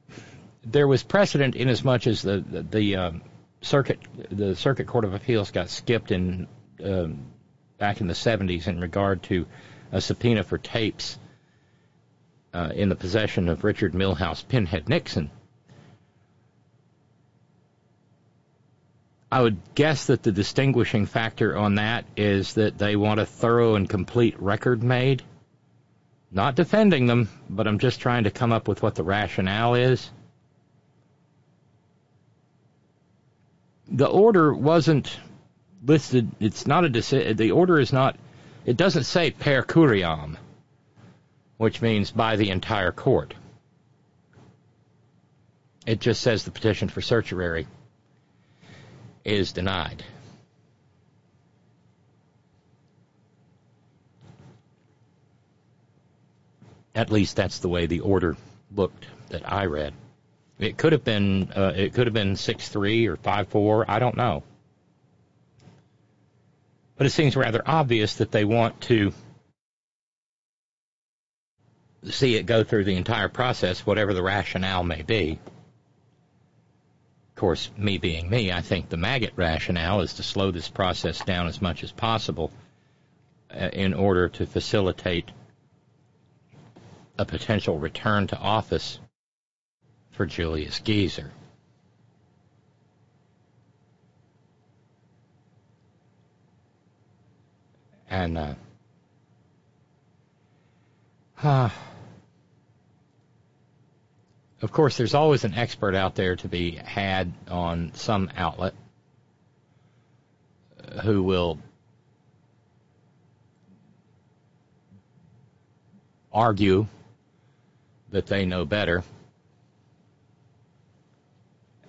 there 0.65 0.89
was 0.89 1.03
precedent 1.03 1.55
in 1.55 1.69
as 1.69 1.85
much 1.85 2.07
as 2.07 2.23
the 2.23 2.41
the, 2.41 2.63
the 2.63 2.97
um, 2.97 3.23
circuit 3.61 4.01
the 4.31 4.57
Circuit 4.57 4.87
Court 4.87 5.05
of 5.05 5.15
Appeals 5.15 5.51
got 5.51 5.69
skipped 5.69 6.11
in 6.11 6.49
um, 6.83 7.27
back 7.79 8.01
in 8.01 8.07
the 8.07 8.15
70s 8.15 8.67
in 8.67 8.81
regard 8.81 9.23
to 9.25 9.47
a 9.93 10.01
subpoena 10.01 10.43
for 10.43 10.59
tapes 10.59 11.19
uh, 12.55 12.71
in 12.75 12.89
the 12.89 12.97
possession 12.97 13.49
of 13.49 13.65
Richard 13.65 13.93
Milhous 13.93 14.47
Pinhead 14.47 14.89
Nixon. 14.89 15.31
I 19.31 19.43
would 19.43 19.59
guess 19.75 20.07
that 20.07 20.23
the 20.23 20.31
distinguishing 20.31 21.07
factor 21.07 21.57
on 21.57 21.77
that 21.77 22.05
is 22.17 22.55
that 22.55 22.79
they 22.79 22.95
want 22.95 23.21
a 23.21 23.27
thorough 23.27 23.75
and 23.75 23.89
complete 23.89 24.41
record 24.41 24.83
made. 24.83 25.23
Not 26.31 26.55
defending 26.55 27.07
them, 27.07 27.29
but 27.51 27.67
I'm 27.67 27.79
just 27.79 28.01
trying 28.01 28.25
to 28.25 28.31
come 28.31 28.53
up 28.53 28.69
with 28.69 28.83
what 28.83 28.95
the 28.95 29.03
rationale 29.03 29.75
is. 29.75 30.11
The 33.89 34.07
order 34.07 34.55
wasn't 34.55 35.19
listed. 35.85 36.31
It's 36.41 36.67
not 36.67 36.85
a 36.85 36.89
decision. 36.89 37.37
The 37.37 37.53
order 37.53 37.81
is 37.81 37.93
not. 37.93 38.17
It 38.65 38.77
doesn't 38.77 39.05
say 39.05 39.31
per 39.31 39.63
curiam, 39.63 40.37
which 41.57 41.83
means 41.83 42.11
by 42.11 42.37
the 42.37 42.51
entire 42.51 42.93
court. 42.93 43.35
It 45.85 46.01
just 46.01 46.21
says 46.21 46.45
the 46.45 46.51
petition 46.51 46.89
for 46.89 47.01
certiorari 47.01 47.67
is 49.27 49.53
denied. 49.53 50.05
At 56.95 57.11
least 57.11 57.37
that's 57.37 57.59
the 57.59 57.69
way 57.69 57.87
the 57.87 58.01
order 58.01 58.37
looked 58.75 59.07
that 59.29 59.51
I 59.51 59.67
read. 59.67 59.93
It 60.59 60.79
could 60.79 60.93
have 60.93 61.05
been 61.05 61.53
uh, 61.55 61.73
it 61.77 61.93
could 61.93 62.07
have 62.07 62.15
been 62.15 62.37
six 62.37 62.69
three 62.69 63.07
or 63.07 63.17
five 63.17 63.49
four. 63.49 63.85
I 63.91 63.99
don't 63.99 64.17
know, 64.17 64.43
but 66.97 67.07
it 67.07 67.11
seems 67.11 67.37
rather 67.37 67.63
obvious 67.67 68.15
that 68.17 68.31
they 68.31 68.47
want 68.47 68.81
to 68.83 69.13
see 72.05 72.37
it 72.37 72.47
go 72.47 72.65
through 72.65 72.85
the 72.85 72.97
entire 72.97 73.29
process, 73.29 73.85
whatever 73.85 74.15
the 74.15 74.23
rationale 74.23 74.85
may 74.85 75.03
be. 75.03 75.39
Of 77.37 77.41
course, 77.41 77.71
me 77.77 77.99
being 77.99 78.31
me, 78.31 78.51
I 78.51 78.63
think 78.63 78.89
the 78.89 78.97
maggot 78.97 79.35
rationale 79.37 80.01
is 80.01 80.15
to 80.15 80.23
slow 80.23 80.51
this 80.51 80.71
process 80.71 81.23
down 81.23 81.49
as 81.49 81.61
much 81.61 81.85
as 81.85 81.93
possible 81.93 82.51
uh, 83.55 83.69
in 83.75 83.93
order 83.93 84.31
to 84.31 84.47
facilitate 84.47 85.31
a 87.19 87.27
potential 87.27 87.79
return 87.79 88.27
to 88.29 88.39
office 88.39 88.99
for 90.13 90.25
Julius 90.25 90.81
Geezer. 90.81 91.31
And, 98.09 98.39
uh, 98.39 98.55
uh 101.43 101.69
of 104.63 104.73
course, 104.73 104.97
there's 104.97 105.15
always 105.15 105.45
an 105.45 105.55
expert 105.55 105.95
out 105.95 106.15
there 106.15 106.37
to 106.37 106.49
be 106.49 106.73
had 106.73 107.33
on 107.49 107.93
some 107.95 108.31
outlet 108.37 108.75
who 111.03 111.23
will 111.23 111.59
argue 116.33 116.87
that 118.11 118.27
they 118.27 118.47
know 118.47 118.65
better. 118.65 119.03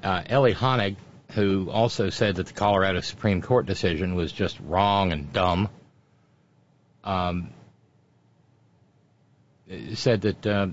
Uh, 0.04 0.24
Ellie 0.26 0.54
Honig, 0.54 0.96
who 1.32 1.70
also 1.70 2.10
said 2.10 2.36
that 2.36 2.48
the 2.48 2.54
Colorado 2.54 3.02
Supreme 3.02 3.42
Court 3.42 3.66
decision 3.66 4.16
was 4.16 4.32
just 4.32 4.58
wrong 4.60 5.12
and 5.12 5.32
dumb, 5.32 5.70
um, 7.04 7.50
said 9.94 10.22
that 10.22 10.46
uh, 10.46 10.68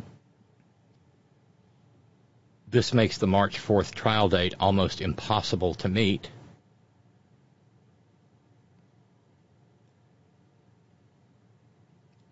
this 2.75 2.93
makes 2.93 3.19
the 3.19 3.27
March 3.29 3.65
4th 3.65 3.95
trial 3.95 4.29
date 4.29 4.53
almost 4.59 5.01
impossible 5.01 5.75
to 5.75 5.89
meet. 5.89 6.29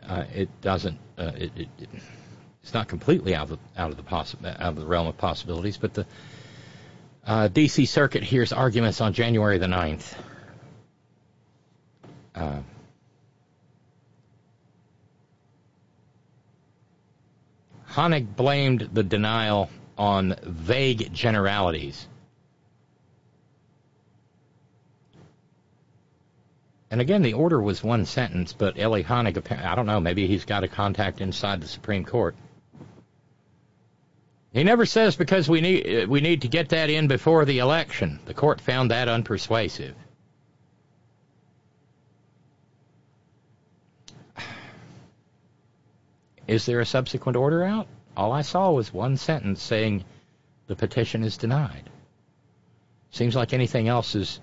Uh, 0.04 0.24
it 0.34 0.48
doesn't. 0.60 0.98
Uh, 1.16 1.30
it, 1.36 1.52
it, 1.56 1.68
it's 2.60 2.74
not 2.74 2.88
completely 2.88 3.36
out 3.36 3.50
of 3.50 3.50
the, 3.50 3.80
out 3.80 3.92
of 3.92 3.96
the 3.96 4.02
possi- 4.02 4.44
out 4.44 4.60
of 4.60 4.76
the 4.76 4.84
realm 4.84 5.06
of 5.06 5.16
possibilities, 5.16 5.76
but 5.76 5.94
the 5.94 6.06
uh, 7.24 7.46
D.C. 7.46 7.86
Circuit 7.86 8.24
hears 8.24 8.52
arguments 8.52 9.00
on 9.00 9.12
January 9.12 9.58
the 9.58 9.66
9th. 9.66 10.12
Uh, 12.34 12.58
Honig 17.92 18.34
blamed 18.34 18.90
the 18.92 19.04
denial 19.04 19.70
on 19.96 20.34
vague 20.42 21.12
generalities. 21.12 22.06
And 26.90 27.00
again, 27.00 27.22
the 27.22 27.32
order 27.32 27.60
was 27.60 27.82
one 27.82 28.04
sentence, 28.04 28.52
but 28.52 28.78
Ellie 28.78 29.02
Honig, 29.02 29.50
I 29.64 29.74
don't 29.74 29.86
know, 29.86 29.98
maybe 29.98 30.26
he's 30.26 30.44
got 30.44 30.62
a 30.62 30.68
contact 30.68 31.22
inside 31.22 31.62
the 31.62 31.66
Supreme 31.66 32.04
Court. 32.04 32.36
He 34.52 34.62
never 34.62 34.84
says 34.84 35.16
because 35.16 35.48
we 35.48 35.62
need 35.62 36.06
we 36.08 36.20
need 36.20 36.42
to 36.42 36.48
get 36.48 36.68
that 36.68 36.90
in 36.90 37.08
before 37.08 37.46
the 37.46 37.60
election. 37.60 38.20
The 38.26 38.34
court 38.34 38.60
found 38.60 38.90
that 38.90 39.08
unpersuasive. 39.08 39.94
Is 46.46 46.66
there 46.66 46.80
a 46.80 46.86
subsequent 46.86 47.36
order 47.36 47.64
out? 47.64 47.88
All 48.16 48.32
I 48.32 48.42
saw 48.42 48.70
was 48.70 48.92
one 48.92 49.16
sentence 49.16 49.62
saying, 49.62 50.04
the 50.66 50.76
petition 50.76 51.24
is 51.24 51.36
denied. 51.36 51.90
Seems 53.10 53.34
like 53.34 53.52
anything 53.52 53.88
else 53.88 54.14
is 54.14 54.40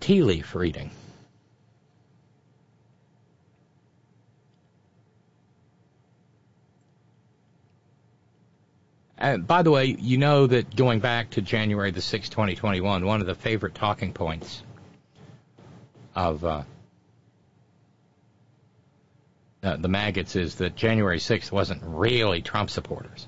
tea 0.00 0.22
leaf 0.22 0.54
reading. 0.54 0.90
And 9.18 9.46
by 9.46 9.62
the 9.62 9.70
way, 9.70 9.96
you 9.98 10.18
know 10.18 10.46
that 10.46 10.76
going 10.76 11.00
back 11.00 11.30
to 11.30 11.40
January 11.40 11.90
the 11.90 12.00
6th, 12.00 12.28
2021, 12.28 13.04
one 13.04 13.20
of 13.20 13.26
the 13.26 13.34
favorite 13.34 13.74
talking 13.74 14.12
points 14.12 14.62
of 16.14 16.44
uh, 16.44 16.62
uh, 19.66 19.76
the 19.76 19.88
maggots 19.88 20.36
is 20.36 20.54
that 20.56 20.76
January 20.76 21.18
6th 21.18 21.50
wasn't 21.50 21.82
really 21.84 22.40
Trump 22.40 22.70
supporters. 22.70 23.26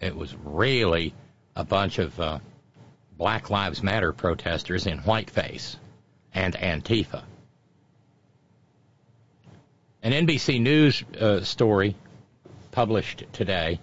It 0.00 0.16
was 0.16 0.34
really 0.42 1.12
a 1.54 1.64
bunch 1.64 1.98
of 1.98 2.18
uh, 2.18 2.38
Black 3.18 3.50
Lives 3.50 3.82
Matter 3.82 4.14
protesters 4.14 4.86
in 4.86 5.00
whiteface 5.00 5.76
and 6.32 6.54
Antifa. 6.54 7.24
An 10.02 10.12
NBC 10.26 10.62
News 10.62 11.04
uh, 11.20 11.42
story 11.42 11.94
published 12.70 13.24
today 13.34 13.80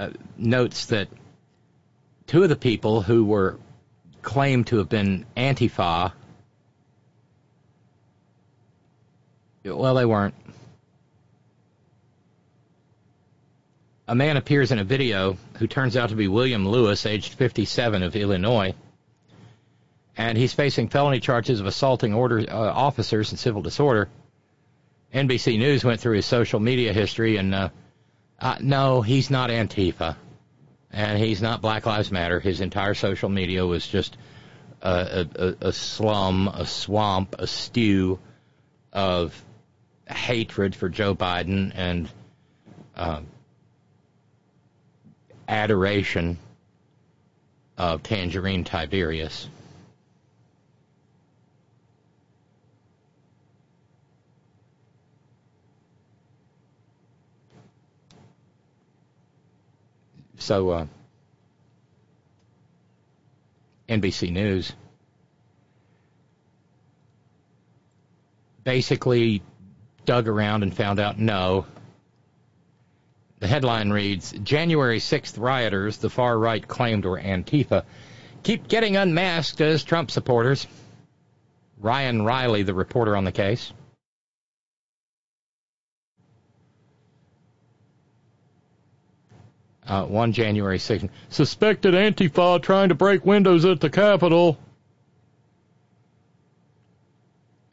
uh, 0.00 0.10
notes 0.36 0.86
that 0.86 1.08
two 2.26 2.42
of 2.42 2.48
the 2.48 2.56
people 2.56 3.02
who 3.02 3.24
were 3.24 3.56
claimed 4.22 4.66
to 4.66 4.78
have 4.78 4.88
been 4.88 5.24
Antifa, 5.36 6.12
well, 9.74 9.94
they 9.94 10.04
weren't. 10.04 10.34
A 14.08 14.14
man 14.14 14.36
appears 14.36 14.70
in 14.70 14.78
a 14.78 14.84
video 14.84 15.36
who 15.58 15.66
turns 15.66 15.96
out 15.96 16.10
to 16.10 16.14
be 16.14 16.28
William 16.28 16.68
Lewis, 16.68 17.06
aged 17.06 17.34
57, 17.34 18.04
of 18.04 18.14
Illinois, 18.14 18.74
and 20.16 20.38
he's 20.38 20.52
facing 20.52 20.88
felony 20.88 21.18
charges 21.18 21.58
of 21.58 21.66
assaulting 21.66 22.14
order 22.14 22.38
uh, 22.48 22.54
officers 22.54 23.30
and 23.30 23.38
civil 23.38 23.62
disorder. 23.62 24.08
NBC 25.12 25.58
News 25.58 25.84
went 25.84 26.00
through 26.00 26.16
his 26.16 26.26
social 26.26 26.60
media 26.60 26.92
history, 26.92 27.36
and 27.36 27.54
uh, 27.54 27.68
uh, 28.40 28.56
no, 28.60 29.02
he's 29.02 29.30
not 29.30 29.50
Antifa, 29.50 30.16
and 30.92 31.18
he's 31.18 31.42
not 31.42 31.60
Black 31.60 31.84
Lives 31.84 32.12
Matter. 32.12 32.38
His 32.38 32.60
entire 32.60 32.94
social 32.94 33.28
media 33.28 33.66
was 33.66 33.84
just 33.86 34.16
a, 34.82 35.26
a, 35.34 35.68
a 35.68 35.72
slum, 35.72 36.48
a 36.48 36.64
swamp, 36.64 37.34
a 37.38 37.46
stew 37.46 38.20
of 38.92 39.44
hatred 40.08 40.74
for 40.74 40.88
Joe 40.88 41.14
Biden 41.14 41.72
and 41.74 42.08
uh, 42.94 43.20
adoration 45.48 46.38
of 47.76 48.02
Tangerine 48.02 48.64
Tiberius. 48.64 49.48
So, 60.38 60.70
uh, 60.70 60.86
NBC 63.88 64.30
News 64.30 64.72
basically 68.62 69.42
dug 70.06 70.28
around 70.28 70.62
and 70.62 70.74
found 70.74 70.98
out 70.98 71.18
no. 71.18 71.66
The 73.40 73.46
headline 73.46 73.90
reads 73.90 74.32
January 74.32 74.98
6th 74.98 75.38
rioters, 75.38 75.98
the 75.98 76.08
far 76.08 76.38
right 76.38 76.66
claimed 76.66 77.04
were 77.04 77.20
Antifa, 77.20 77.84
keep 78.42 78.66
getting 78.66 78.96
unmasked 78.96 79.60
as 79.60 79.84
Trump 79.84 80.10
supporters. 80.10 80.66
Ryan 81.78 82.22
Reilly, 82.22 82.62
the 82.62 82.72
reporter 82.72 83.14
on 83.14 83.24
the 83.24 83.32
case. 83.32 83.72
Uh, 89.86 90.04
one 90.04 90.32
January 90.32 90.78
6th. 90.78 91.08
Suspected 91.28 91.94
Antifa 91.94 92.60
trying 92.62 92.88
to 92.88 92.94
break 92.94 93.24
windows 93.24 93.64
at 93.64 93.80
the 93.80 93.90
Capitol. 93.90 94.58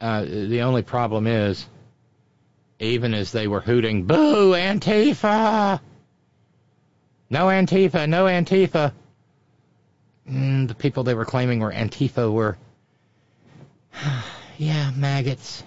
Uh, 0.00 0.22
the 0.24 0.60
only 0.60 0.82
problem 0.82 1.26
is, 1.26 1.66
even 2.84 3.14
as 3.14 3.32
they 3.32 3.48
were 3.48 3.60
hooting, 3.60 4.04
Boo, 4.04 4.52
Antifa! 4.52 5.80
No 7.30 7.46
Antifa, 7.46 8.08
no 8.08 8.26
Antifa. 8.26 8.92
Mm, 10.30 10.68
the 10.68 10.74
people 10.74 11.04
they 11.04 11.14
were 11.14 11.24
claiming 11.24 11.60
were 11.60 11.72
Antifa 11.72 12.32
were, 12.32 12.56
yeah, 14.58 14.90
maggots. 14.96 15.62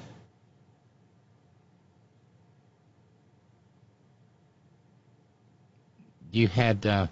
you 6.37 6.47
had 6.47 6.85
uh, 6.85 7.07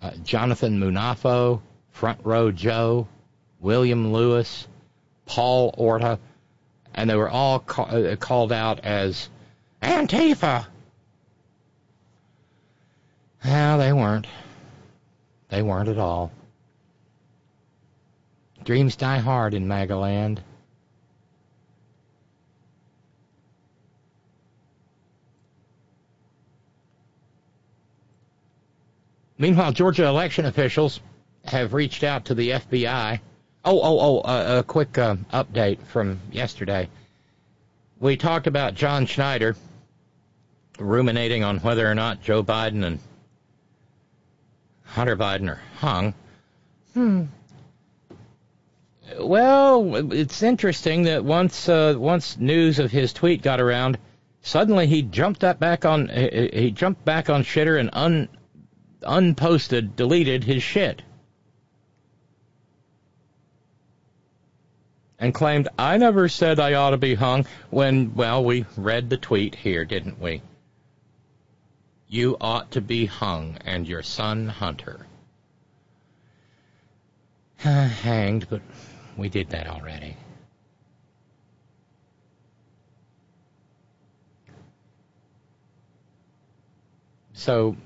uh, 0.00 0.10
Jonathan 0.22 0.78
Munafo, 0.78 1.60
Front 1.90 2.20
Row 2.22 2.50
Joe, 2.50 3.08
William 3.60 4.12
Lewis, 4.12 4.68
Paul 5.24 5.74
Orta, 5.76 6.18
and 6.94 7.08
they 7.08 7.16
were 7.16 7.28
all 7.30 7.60
ca- 7.60 7.84
uh, 7.84 8.16
called 8.16 8.52
out 8.52 8.80
as 8.80 9.28
Antifa. 9.82 10.66
Well, 13.44 13.78
they 13.78 13.92
weren't. 13.92 14.26
They 15.48 15.62
weren't 15.62 15.88
at 15.88 15.98
all. 15.98 16.32
Dreams 18.64 18.96
die 18.96 19.18
hard 19.18 19.54
in 19.54 19.66
Magaland. 19.66 20.38
Meanwhile, 29.38 29.72
Georgia 29.72 30.06
election 30.06 30.44
officials 30.44 31.00
have 31.44 31.74
reached 31.74 32.04
out 32.04 32.26
to 32.26 32.34
the 32.34 32.50
FBI. 32.50 33.18
Oh, 33.64 33.80
oh, 33.80 34.00
oh, 34.00 34.20
uh, 34.20 34.58
a 34.58 34.62
quick 34.64 34.98
uh, 34.98 35.16
update 35.32 35.78
from 35.86 36.20
yesterday. 36.32 36.88
We 38.00 38.16
talked 38.16 38.48
about 38.48 38.74
John 38.74 39.06
Schneider 39.06 39.54
ruminating 40.78 41.44
on 41.44 41.58
whether 41.58 41.88
or 41.88 41.94
not 41.94 42.22
Joe 42.22 42.42
Biden 42.42 42.84
and 42.84 42.98
Hunter 44.84 45.16
Biden 45.16 45.48
are 45.48 45.60
hung. 45.76 46.12
Hmm. 46.94 47.24
Well, 49.20 50.12
it's 50.12 50.42
interesting 50.42 51.04
that 51.04 51.24
once 51.24 51.68
uh, 51.68 51.94
once 51.96 52.38
news 52.38 52.80
of 52.80 52.90
his 52.90 53.12
tweet 53.12 53.42
got 53.42 53.60
around, 53.60 53.96
suddenly 54.40 54.88
he 54.88 55.02
jumped 55.02 55.44
up 55.44 55.60
back 55.60 55.84
on 55.84 56.08
he 56.08 56.72
jumped 56.72 57.04
back 57.04 57.30
on 57.30 57.44
shitter 57.44 57.78
and 57.78 57.90
un 57.92 58.28
unposted, 59.02 59.94
deleted 59.94 60.44
his 60.44 60.62
shit. 60.62 61.02
And 65.22 65.32
claimed, 65.32 65.68
I 65.78 65.98
never 65.98 66.28
said 66.28 66.58
I 66.58 66.74
ought 66.74 66.90
to 66.90 66.96
be 66.96 67.14
hung, 67.14 67.46
when, 67.70 68.12
well, 68.16 68.44
we 68.44 68.66
read 68.76 69.08
the 69.08 69.16
tweet 69.16 69.54
here, 69.54 69.84
didn't 69.84 70.20
we? 70.20 70.42
You 72.08 72.36
ought 72.40 72.72
to 72.72 72.80
be 72.80 73.06
hung, 73.06 73.56
and 73.64 73.86
your 73.86 74.02
son 74.02 74.48
Hunter. 74.48 75.06
Hanged, 77.58 78.48
but 78.50 78.62
we 79.16 79.28
did 79.28 79.50
that 79.50 79.68
already. 79.68 80.16
So 87.32 87.76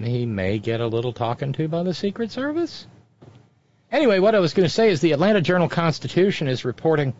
he 0.00 0.26
may 0.26 0.60
get 0.60 0.80
a 0.80 0.86
little 0.86 1.12
talking 1.12 1.52
to 1.54 1.66
by 1.66 1.82
the 1.82 1.92
Secret 1.92 2.30
Service. 2.30 2.86
Anyway, 3.90 4.18
what 4.18 4.34
I 4.34 4.40
was 4.40 4.52
going 4.52 4.68
to 4.68 4.74
say 4.74 4.90
is 4.90 5.00
the 5.00 5.12
Atlanta 5.12 5.40
Journal 5.40 5.68
Constitution 5.68 6.46
is 6.46 6.64
reporting 6.64 7.14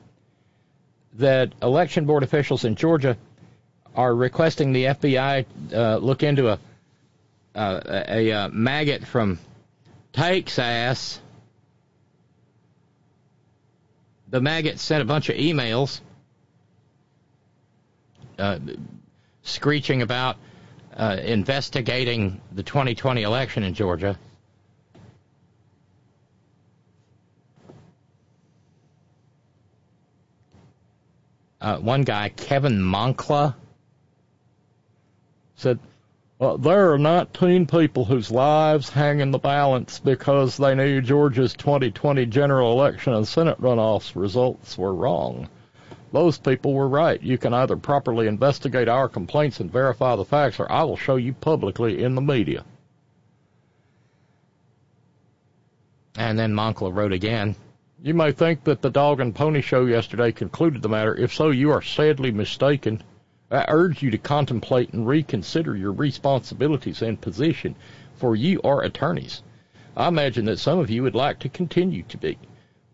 that 1.15 1.53
election 1.63 2.05
board 2.05 2.23
officials 2.23 2.65
in 2.65 2.75
Georgia 2.75 3.17
are 3.95 4.15
requesting 4.15 4.73
the 4.73 4.85
FBI 4.85 5.47
uh, 5.73 5.97
look 5.97 6.23
into 6.23 6.49
a 6.49 6.59
uh, 7.55 7.81
a, 7.87 8.29
a, 8.29 8.31
a 8.31 8.49
maggot 8.51 9.05
from 9.05 9.39
Texas. 10.13 11.21
The 14.29 14.41
maggot 14.41 14.79
sent 14.79 15.03
a 15.03 15.05
bunch 15.07 15.29
of 15.29 15.37
emails 15.37 16.01
uh, 18.39 18.59
screeching 19.43 20.03
about 20.03 20.37
uh, 20.97 21.17
investigating 21.21 22.41
the 22.53 22.63
2020 22.63 23.23
election 23.23 23.65
in 23.65 23.75
Georgia. 23.75 24.19
Uh, 31.61 31.79
one 31.79 32.03
guy, 32.03 32.29
Kevin 32.29 32.81
Moncla, 32.81 33.55
said, 35.57 35.79
well, 36.39 36.57
there 36.57 36.93
are 36.93 36.99
19 36.99 37.67
people 37.67 38.05
whose 38.05 38.31
lives 38.31 38.91
hang 38.91 39.19
in 39.19 39.33
the 39.33 39.39
balance 39.39 39.99
because 39.99 40.57
they 40.57 40.73
knew 40.77 41.01
Georgia's 41.01 41.53
2020 41.55 42.27
general 42.27 42.71
election 42.71 43.13
and 43.13 43.27
Senate 43.27 43.61
runoffs 43.61 44.15
results 44.15 44.79
were 44.79 44.95
wrong. 44.95 45.49
Those 46.13 46.39
people 46.39 46.75
were 46.75 46.89
right. 46.89 47.21
You 47.21 47.39
can 47.39 47.53
either 47.53 47.77
properly 47.77 48.29
investigate 48.29 48.89
our 48.89 49.09
complaints 49.09 49.59
and 49.59 49.71
verify 49.71 50.15
the 50.15 50.25
facts, 50.25 50.61
or 50.61 50.71
I 50.71 50.85
will 50.85 50.97
show 50.97 51.17
you 51.17 51.33
publicly 51.33 52.05
in 52.05 52.15
the 52.15 52.23
media. 52.23 52.65
And 56.17 56.39
then 56.39 56.55
Moncla 56.55 56.95
wrote 56.95 57.13
again. 57.13 57.57
You 58.01 58.15
may 58.15 58.31
think 58.31 58.63
that 58.63 58.81
the 58.81 58.91
dog 58.91 59.19
and 59.19 59.35
pony 59.35 59.61
show 59.61 59.85
yesterday 59.85 60.31
concluded 60.31 60.83
the 60.83 60.89
matter. 60.89 61.17
If 61.17 61.35
so, 61.35 61.51
you 61.51 61.73
are 61.73 61.83
sadly 61.83 62.31
mistaken. 62.31 63.03
I 63.51 63.65
urge 63.67 64.05
you 64.05 64.13
to 64.13 64.19
contemplate 64.19 64.93
and 64.93 65.05
reconsider 65.05 65.77
your 65.77 65.91
responsibilities 65.91 67.03
and 67.03 67.21
position, 67.21 67.75
for 68.15 68.37
you 68.37 68.61
are 68.63 68.85
attorneys. 68.85 69.43
I 69.97 70.07
imagine 70.07 70.45
that 70.45 70.61
some 70.61 70.79
of 70.79 70.91
you 70.91 71.03
would 71.03 71.17
like 71.17 71.41
to 71.41 71.49
continue 71.49 72.05
to 72.05 72.17
be. 72.17 72.39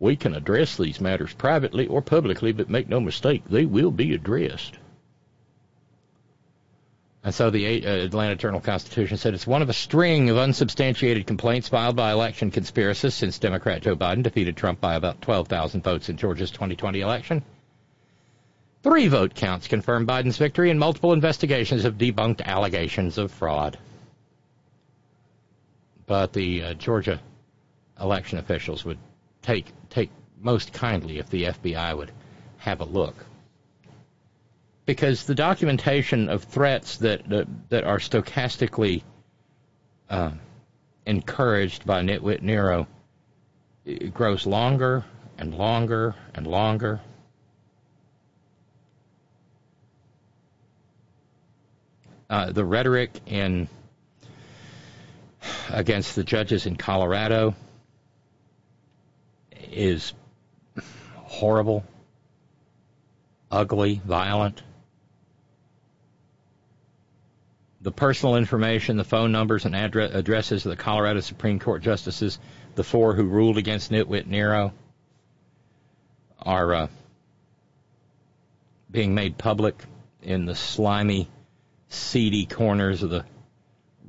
We 0.00 0.16
can 0.16 0.34
address 0.34 0.74
these 0.74 1.02
matters 1.02 1.34
privately 1.34 1.86
or 1.86 2.00
publicly, 2.00 2.52
but 2.52 2.70
make 2.70 2.88
no 2.88 2.98
mistake, 2.98 3.42
they 3.46 3.66
will 3.66 3.90
be 3.90 4.14
addressed. 4.14 4.78
And 7.24 7.34
so 7.34 7.48
the 7.48 7.86
uh, 7.86 8.04
Atlanta 8.04 8.36
Journal 8.36 8.60
Constitution 8.60 9.16
said 9.16 9.32
it's 9.32 9.46
one 9.46 9.62
of 9.62 9.70
a 9.70 9.72
string 9.72 10.28
of 10.28 10.36
unsubstantiated 10.36 11.26
complaints 11.26 11.68
filed 11.68 11.96
by 11.96 12.12
election 12.12 12.50
conspiracists 12.50 13.14
since 13.14 13.38
Democrat 13.38 13.80
Joe 13.80 13.96
Biden 13.96 14.22
defeated 14.22 14.58
Trump 14.58 14.78
by 14.78 14.94
about 14.94 15.22
12,000 15.22 15.82
votes 15.82 16.10
in 16.10 16.18
Georgia's 16.18 16.50
2020 16.50 17.00
election. 17.00 17.42
Three 18.82 19.08
vote 19.08 19.34
counts 19.34 19.66
confirmed 19.66 20.06
Biden's 20.06 20.36
victory, 20.36 20.70
and 20.70 20.78
multiple 20.78 21.14
investigations 21.14 21.84
have 21.84 21.96
debunked 21.96 22.42
allegations 22.42 23.16
of 23.16 23.32
fraud. 23.32 23.78
But 26.06 26.34
the 26.34 26.62
uh, 26.62 26.74
Georgia 26.74 27.18
election 27.98 28.36
officials 28.36 28.84
would 28.84 28.98
take 29.40 29.72
take 29.88 30.10
most 30.38 30.74
kindly 30.74 31.18
if 31.18 31.30
the 31.30 31.44
FBI 31.44 31.96
would 31.96 32.10
have 32.58 32.82
a 32.82 32.84
look, 32.84 33.14
because 34.86 35.24
the 35.24 35.34
documentation 35.34 36.28
of 36.28 36.44
threats 36.44 36.98
that 36.98 37.28
that, 37.28 37.46
that 37.70 37.84
are 37.84 37.98
stochastically 37.98 39.02
uh, 40.10 40.30
encouraged 41.06 41.86
by 41.86 42.02
Nitwit 42.02 42.42
Nero 42.42 42.86
grows 44.12 44.46
longer 44.46 45.04
and 45.38 45.54
longer 45.54 46.14
and 46.34 46.46
longer 46.46 47.00
uh, 52.30 52.52
the 52.52 52.64
rhetoric 52.64 53.10
in 53.26 53.68
against 55.70 56.16
the 56.16 56.24
judges 56.24 56.66
in 56.66 56.76
Colorado 56.76 57.54
is 59.70 60.12
horrible, 61.16 61.84
ugly, 63.50 64.00
violent. 64.04 64.62
The 67.84 67.92
personal 67.92 68.36
information, 68.36 68.96
the 68.96 69.04
phone 69.04 69.30
numbers 69.30 69.66
and 69.66 69.76
address, 69.76 70.14
addresses 70.14 70.64
of 70.64 70.70
the 70.70 70.76
Colorado 70.76 71.20
Supreme 71.20 71.58
Court 71.58 71.82
justices, 71.82 72.38
the 72.76 72.82
four 72.82 73.14
who 73.14 73.24
ruled 73.24 73.58
against 73.58 73.90
Nitwit 73.90 74.26
Nero, 74.26 74.72
are 76.40 76.74
uh, 76.74 76.86
being 78.90 79.14
made 79.14 79.36
public 79.36 79.84
in 80.22 80.46
the 80.46 80.54
slimy 80.54 81.28
seedy 81.90 82.46
corners 82.46 83.02
of 83.02 83.10
the 83.10 83.26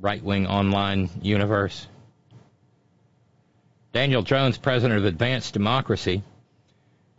right 0.00 0.22
wing 0.22 0.46
online 0.46 1.10
universe. 1.20 1.86
Daniel 3.92 4.22
Jones, 4.22 4.56
president 4.56 5.00
of 5.00 5.04
Advance 5.04 5.50
Democracy, 5.50 6.22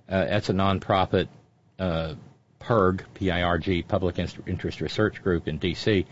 uh, 0.09 0.25
that's 0.25 0.49
a 0.49 0.53
nonprofit 0.53 1.27
uh, 1.77 2.15
PIRG, 2.57 3.03
P-I-R-G, 3.13 3.83
Public 3.83 4.17
Interest 4.17 4.81
Research 4.81 5.21
Group 5.21 5.47
in 5.47 5.59
D.C., 5.59 6.07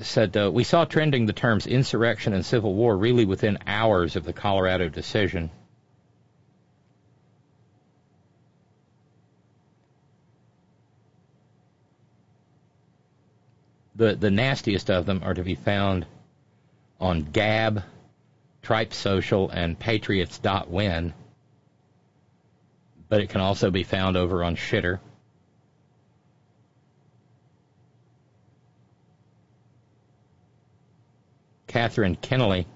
said, 0.00 0.36
uh, 0.36 0.50
We 0.52 0.64
saw 0.64 0.84
trending 0.84 1.26
the 1.26 1.32
terms 1.32 1.66
insurrection 1.66 2.32
and 2.32 2.44
civil 2.44 2.74
war 2.74 2.96
really 2.96 3.24
within 3.24 3.58
hours 3.66 4.16
of 4.16 4.24
the 4.24 4.32
Colorado 4.32 4.88
decision. 4.88 5.50
The, 13.96 14.14
the 14.14 14.30
nastiest 14.30 14.90
of 14.90 15.06
them 15.06 15.22
are 15.24 15.34
to 15.34 15.42
be 15.42 15.56
found 15.56 16.06
on 17.00 17.22
Gab, 17.22 17.82
Tripe 18.62 18.92
Social, 18.92 19.50
and 19.50 19.76
Patriots.win. 19.76 21.14
But 23.08 23.20
it 23.22 23.30
can 23.30 23.40
also 23.40 23.72
be 23.72 23.82
found 23.82 24.16
over 24.16 24.44
on 24.44 24.54
Shitter. 24.54 25.00
Katherine 31.78 32.16
Keneally, 32.16 32.66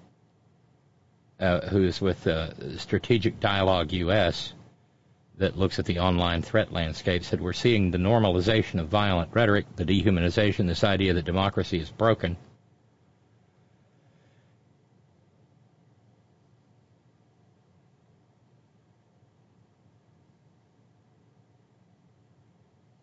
uh, 1.40 1.62
who 1.62 1.82
is 1.82 2.00
with 2.00 2.24
uh, 2.28 2.78
Strategic 2.78 3.40
Dialogue 3.40 3.92
US, 3.92 4.52
that 5.38 5.58
looks 5.58 5.80
at 5.80 5.86
the 5.86 5.98
online 5.98 6.40
threat 6.40 6.72
landscape 6.72 7.24
said 7.24 7.40
we're 7.40 7.52
seeing 7.52 7.90
the 7.90 7.98
normalization 7.98 8.78
of 8.78 8.86
violent 8.86 9.30
rhetoric, 9.32 9.66
the 9.74 9.84
dehumanization, 9.84 10.68
this 10.68 10.84
idea 10.84 11.14
that 11.14 11.24
democracy 11.24 11.80
is 11.80 11.90
broken. 11.90 12.36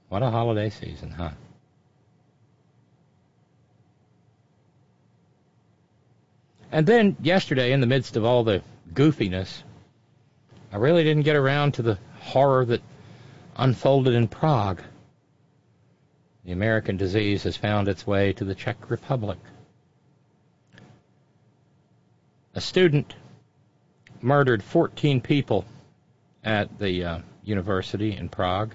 What 0.08 0.24
a 0.24 0.32
holiday 0.32 0.70
season, 0.70 1.12
huh? 1.12 1.32
And 6.72 6.86
then 6.86 7.18
yesterday, 7.22 7.72
in 7.72 7.82
the 7.82 7.88
midst 7.88 8.16
of 8.16 8.24
all 8.24 8.44
the 8.44 8.62
goofiness, 8.94 9.64
I 10.72 10.78
really 10.78 11.04
didn't 11.04 11.24
get 11.24 11.36
around 11.36 11.74
to 11.74 11.82
the 11.82 11.98
horror 12.20 12.66
that 12.66 12.82
unfolded 13.56 14.14
in 14.14 14.28
Prague. 14.28 14.82
The 16.46 16.52
American 16.52 16.98
disease 16.98 17.44
has 17.44 17.58
found 17.58 17.88
its 17.88 18.06
way 18.06 18.34
to 18.34 18.46
the 18.46 18.56
Czech 18.56 18.90
Republic. 18.90 19.40
A 22.54 22.62
student 22.62 23.16
murdered 24.22 24.64
14 24.64 25.22
people 25.22 25.66
at 26.44 26.80
the 26.80 27.04
uh, 27.04 27.20
university 27.44 28.16
in 28.16 28.30
Prague. 28.30 28.74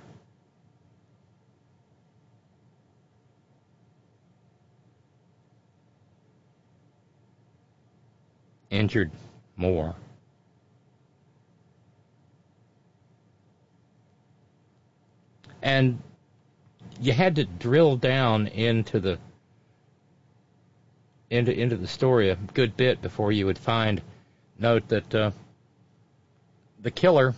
Injured 8.75 9.11
more. 9.57 9.95
and 15.65 15.99
you 17.01 17.13
had 17.13 17.37
to 17.37 17.45
drill 17.45 17.97
down 17.97 18.47
into 18.47 19.01
the 19.01 19.19
into 21.31 21.59
into 21.59 21.77
the 21.77 21.89
story 21.89 22.29
a 22.29 22.37
good 22.53 22.77
bit 22.77 23.01
before 23.01 23.33
you 23.33 23.47
would 23.47 23.59
find 23.59 24.03
note 24.59 24.87
that 24.89 25.15
uh, 25.15 25.31
the 26.81 26.91
killer 26.91 27.35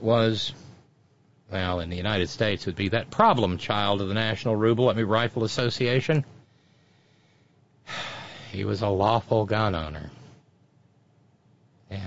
was 0.00 0.54
well 1.52 1.80
in 1.80 1.90
the 1.90 1.96
United 1.96 2.28
States 2.28 2.64
would 2.64 2.76
be 2.76 2.88
that 2.88 3.10
problem 3.10 3.58
child 3.58 4.00
of 4.00 4.08
the 4.08 4.14
National 4.14 4.56
Ruble 4.56 4.86
Let 4.86 4.96
Me 4.96 5.02
Rifle 5.02 5.44
Association. 5.44 6.24
He 8.52 8.64
was 8.64 8.82
a 8.82 8.88
lawful 8.88 9.44
gun 9.44 9.76
owner. 9.76 10.10
Yeah. 11.90 11.98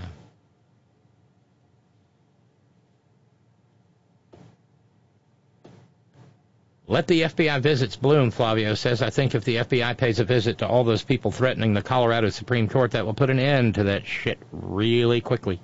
Let 6.87 7.07
the 7.07 7.21
FBI 7.21 7.61
visits 7.61 7.95
bloom, 7.95 8.29
Flavio 8.29 8.75
says. 8.75 9.01
I 9.01 9.09
think 9.09 9.35
if 9.35 9.45
the 9.45 9.57
FBI 9.57 9.97
pays 9.97 10.19
a 10.19 10.25
visit 10.25 10.59
to 10.59 10.67
all 10.67 10.83
those 10.83 11.03
people 11.03 11.31
threatening 11.31 11.73
the 11.73 11.81
Colorado 11.81 12.29
Supreme 12.29 12.67
Court, 12.67 12.91
that 12.91 13.05
will 13.05 13.13
put 13.13 13.29
an 13.29 13.39
end 13.39 13.75
to 13.75 13.83
that 13.85 14.05
shit 14.05 14.37
really 14.51 15.21
quickly. 15.21 15.61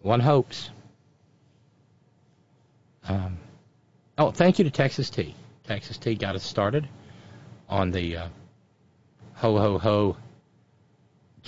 One 0.00 0.20
hopes. 0.20 0.70
Um, 3.06 3.38
oh, 4.16 4.30
thank 4.30 4.58
you 4.58 4.64
to 4.64 4.70
Texas 4.70 5.10
Tea. 5.10 5.34
Texas 5.64 5.98
Tea 5.98 6.14
got 6.14 6.34
us 6.34 6.42
started 6.42 6.88
on 7.68 7.90
the 7.90 8.16
uh, 8.16 8.28
ho 9.34 9.58
ho 9.58 9.78
ho 9.78 10.16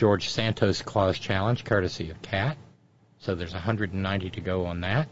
George 0.01 0.31
Santos 0.31 0.81
Claus 0.81 1.19
Challenge, 1.19 1.63
courtesy 1.63 2.09
of 2.09 2.23
Cat. 2.23 2.57
So 3.19 3.35
there's 3.35 3.53
190 3.53 4.31
to 4.31 4.41
go 4.41 4.65
on 4.65 4.81
that. 4.81 5.11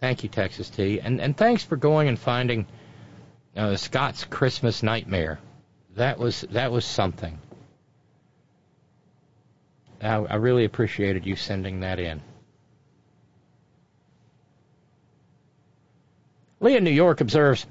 Thank 0.00 0.22
you, 0.22 0.28
Texas 0.28 0.70
T, 0.70 1.00
and 1.00 1.20
and 1.20 1.36
thanks 1.36 1.64
for 1.64 1.74
going 1.74 2.06
and 2.06 2.16
finding 2.16 2.64
uh, 3.56 3.74
Scott's 3.74 4.22
Christmas 4.22 4.84
Nightmare. 4.84 5.40
That 5.96 6.16
was 6.16 6.42
that 6.52 6.70
was 6.70 6.84
something. 6.84 7.40
I, 10.00 10.14
I 10.14 10.36
really 10.36 10.64
appreciated 10.64 11.26
you 11.26 11.34
sending 11.34 11.80
that 11.80 11.98
in. 11.98 12.20
Leah 16.60 16.80
New 16.80 16.92
York 16.92 17.20
observes 17.20 17.66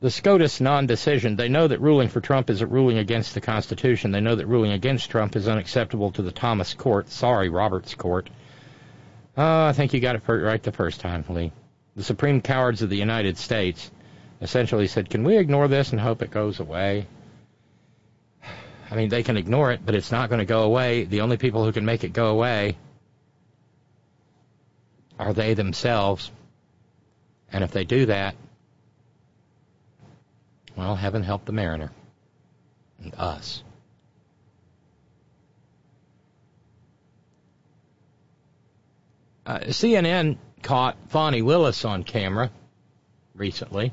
the 0.00 0.10
SCOTUS 0.10 0.60
non-decision. 0.60 1.36
They 1.36 1.48
know 1.48 1.68
that 1.68 1.80
ruling 1.80 2.08
for 2.08 2.20
Trump 2.20 2.50
is 2.50 2.60
a 2.60 2.66
ruling 2.66 2.98
against 2.98 3.34
the 3.34 3.40
Constitution. 3.40 4.10
They 4.10 4.20
know 4.20 4.34
that 4.34 4.46
ruling 4.46 4.72
against 4.72 5.10
Trump 5.10 5.36
is 5.36 5.48
unacceptable 5.48 6.12
to 6.12 6.22
the 6.22 6.32
Thomas 6.32 6.74
Court. 6.74 7.08
Sorry, 7.08 7.48
Roberts 7.48 7.94
Court. 7.94 8.28
Oh, 9.36 9.66
I 9.66 9.72
think 9.72 9.92
you 9.92 10.00
got 10.00 10.16
it 10.16 10.22
right 10.28 10.62
the 10.62 10.72
first 10.72 11.00
time, 11.00 11.24
Lee. 11.28 11.52
The 11.94 12.04
supreme 12.04 12.42
cowards 12.42 12.82
of 12.82 12.90
the 12.90 12.96
United 12.96 13.38
States 13.38 13.90
essentially 14.40 14.86
said, 14.86 15.08
can 15.08 15.24
we 15.24 15.38
ignore 15.38 15.68
this 15.68 15.92
and 15.92 16.00
hope 16.00 16.20
it 16.22 16.30
goes 16.30 16.60
away? 16.60 17.06
I 18.90 18.96
mean, 18.96 19.08
they 19.08 19.22
can 19.22 19.38
ignore 19.38 19.72
it, 19.72 19.80
but 19.84 19.94
it's 19.94 20.12
not 20.12 20.28
going 20.28 20.40
to 20.40 20.44
go 20.44 20.62
away. 20.62 21.04
The 21.04 21.22
only 21.22 21.38
people 21.38 21.64
who 21.64 21.72
can 21.72 21.86
make 21.86 22.04
it 22.04 22.12
go 22.12 22.28
away 22.28 22.76
are 25.18 25.32
they 25.32 25.54
themselves. 25.54 26.30
And 27.50 27.64
if 27.64 27.70
they 27.70 27.84
do 27.84 28.06
that, 28.06 28.34
well, 30.76 30.94
heaven 30.94 31.22
help 31.22 31.44
the 31.44 31.52
mariner 31.52 31.90
and 33.02 33.14
us. 33.14 33.62
Uh, 39.46 39.60
CNN 39.68 40.38
caught 40.62 40.96
Fani 41.08 41.40
Willis 41.40 41.84
on 41.84 42.02
camera 42.02 42.50
recently 43.34 43.92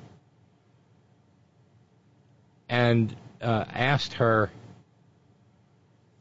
and 2.68 3.16
uh, 3.42 3.64
asked 3.72 4.14
her 4.14 4.50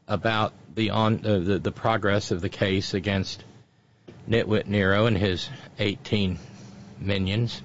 about 0.07 0.53
the 0.75 0.91
on 0.91 1.25
uh, 1.25 1.39
the, 1.39 1.59
the 1.59 1.71
progress 1.71 2.31
of 2.31 2.41
the 2.41 2.49
case 2.49 2.93
against 2.93 3.43
Nitwit 4.29 4.67
Nero 4.67 5.07
and 5.07 5.17
his 5.17 5.49
18 5.79 6.37
minions. 6.99 7.61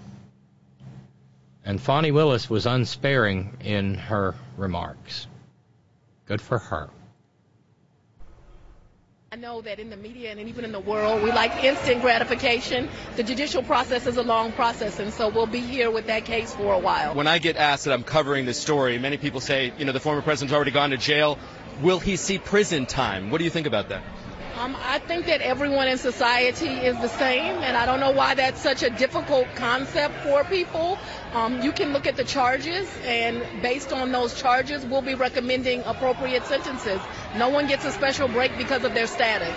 And 1.68 1.78
Fani 1.78 2.12
Willis 2.12 2.48
was 2.48 2.64
unsparing 2.64 3.58
in 3.60 3.92
her 3.92 4.34
remarks. 4.56 5.26
Good 6.24 6.40
for 6.40 6.56
her. 6.58 6.88
I 9.30 9.36
know 9.36 9.60
that 9.60 9.78
in 9.78 9.90
the 9.90 9.96
media 9.98 10.30
and 10.30 10.48
even 10.48 10.64
in 10.64 10.72
the 10.72 10.80
world, 10.80 11.22
we 11.22 11.30
like 11.30 11.62
instant 11.62 12.00
gratification. 12.00 12.88
The 13.16 13.22
judicial 13.22 13.62
process 13.62 14.06
is 14.06 14.16
a 14.16 14.22
long 14.22 14.52
process, 14.52 14.98
and 14.98 15.12
so 15.12 15.28
we'll 15.28 15.44
be 15.44 15.60
here 15.60 15.90
with 15.90 16.06
that 16.06 16.24
case 16.24 16.54
for 16.54 16.72
a 16.72 16.78
while. 16.78 17.14
When 17.14 17.26
I 17.26 17.36
get 17.36 17.56
asked 17.56 17.84
that 17.84 17.92
I'm 17.92 18.02
covering 18.02 18.46
this 18.46 18.58
story, 18.58 18.98
many 18.98 19.18
people 19.18 19.42
say, 19.42 19.74
you 19.76 19.84
know, 19.84 19.92
the 19.92 20.00
former 20.00 20.22
president's 20.22 20.54
already 20.54 20.70
gone 20.70 20.88
to 20.88 20.96
jail. 20.96 21.38
Will 21.82 21.98
he 21.98 22.16
see 22.16 22.38
prison 22.38 22.86
time? 22.86 23.30
What 23.30 23.36
do 23.36 23.44
you 23.44 23.50
think 23.50 23.66
about 23.66 23.90
that? 23.90 24.02
Um, 24.56 24.76
I 24.80 24.98
think 24.98 25.26
that 25.26 25.40
everyone 25.40 25.88
in 25.88 25.98
society 25.98 26.68
is 26.68 26.96
the 26.98 27.08
same, 27.08 27.56
and 27.62 27.76
I 27.76 27.86
don't 27.86 28.00
know 28.00 28.10
why 28.10 28.34
that's 28.34 28.60
such 28.60 28.82
a 28.82 28.90
difficult 28.90 29.46
concept 29.54 30.14
for 30.24 30.42
people. 30.44 30.98
Um, 31.32 31.62
you 31.62 31.70
can 31.70 31.92
look 31.92 32.06
at 32.06 32.16
the 32.16 32.24
charges, 32.24 32.88
and 33.04 33.42
based 33.62 33.92
on 33.92 34.10
those 34.10 34.40
charges, 34.40 34.84
we'll 34.84 35.02
be 35.02 35.14
recommending 35.14 35.82
appropriate 35.84 36.44
sentences. 36.44 37.00
No 37.36 37.50
one 37.50 37.68
gets 37.68 37.84
a 37.84 37.92
special 37.92 38.26
break 38.26 38.56
because 38.58 38.84
of 38.84 38.94
their 38.94 39.06
status. 39.06 39.54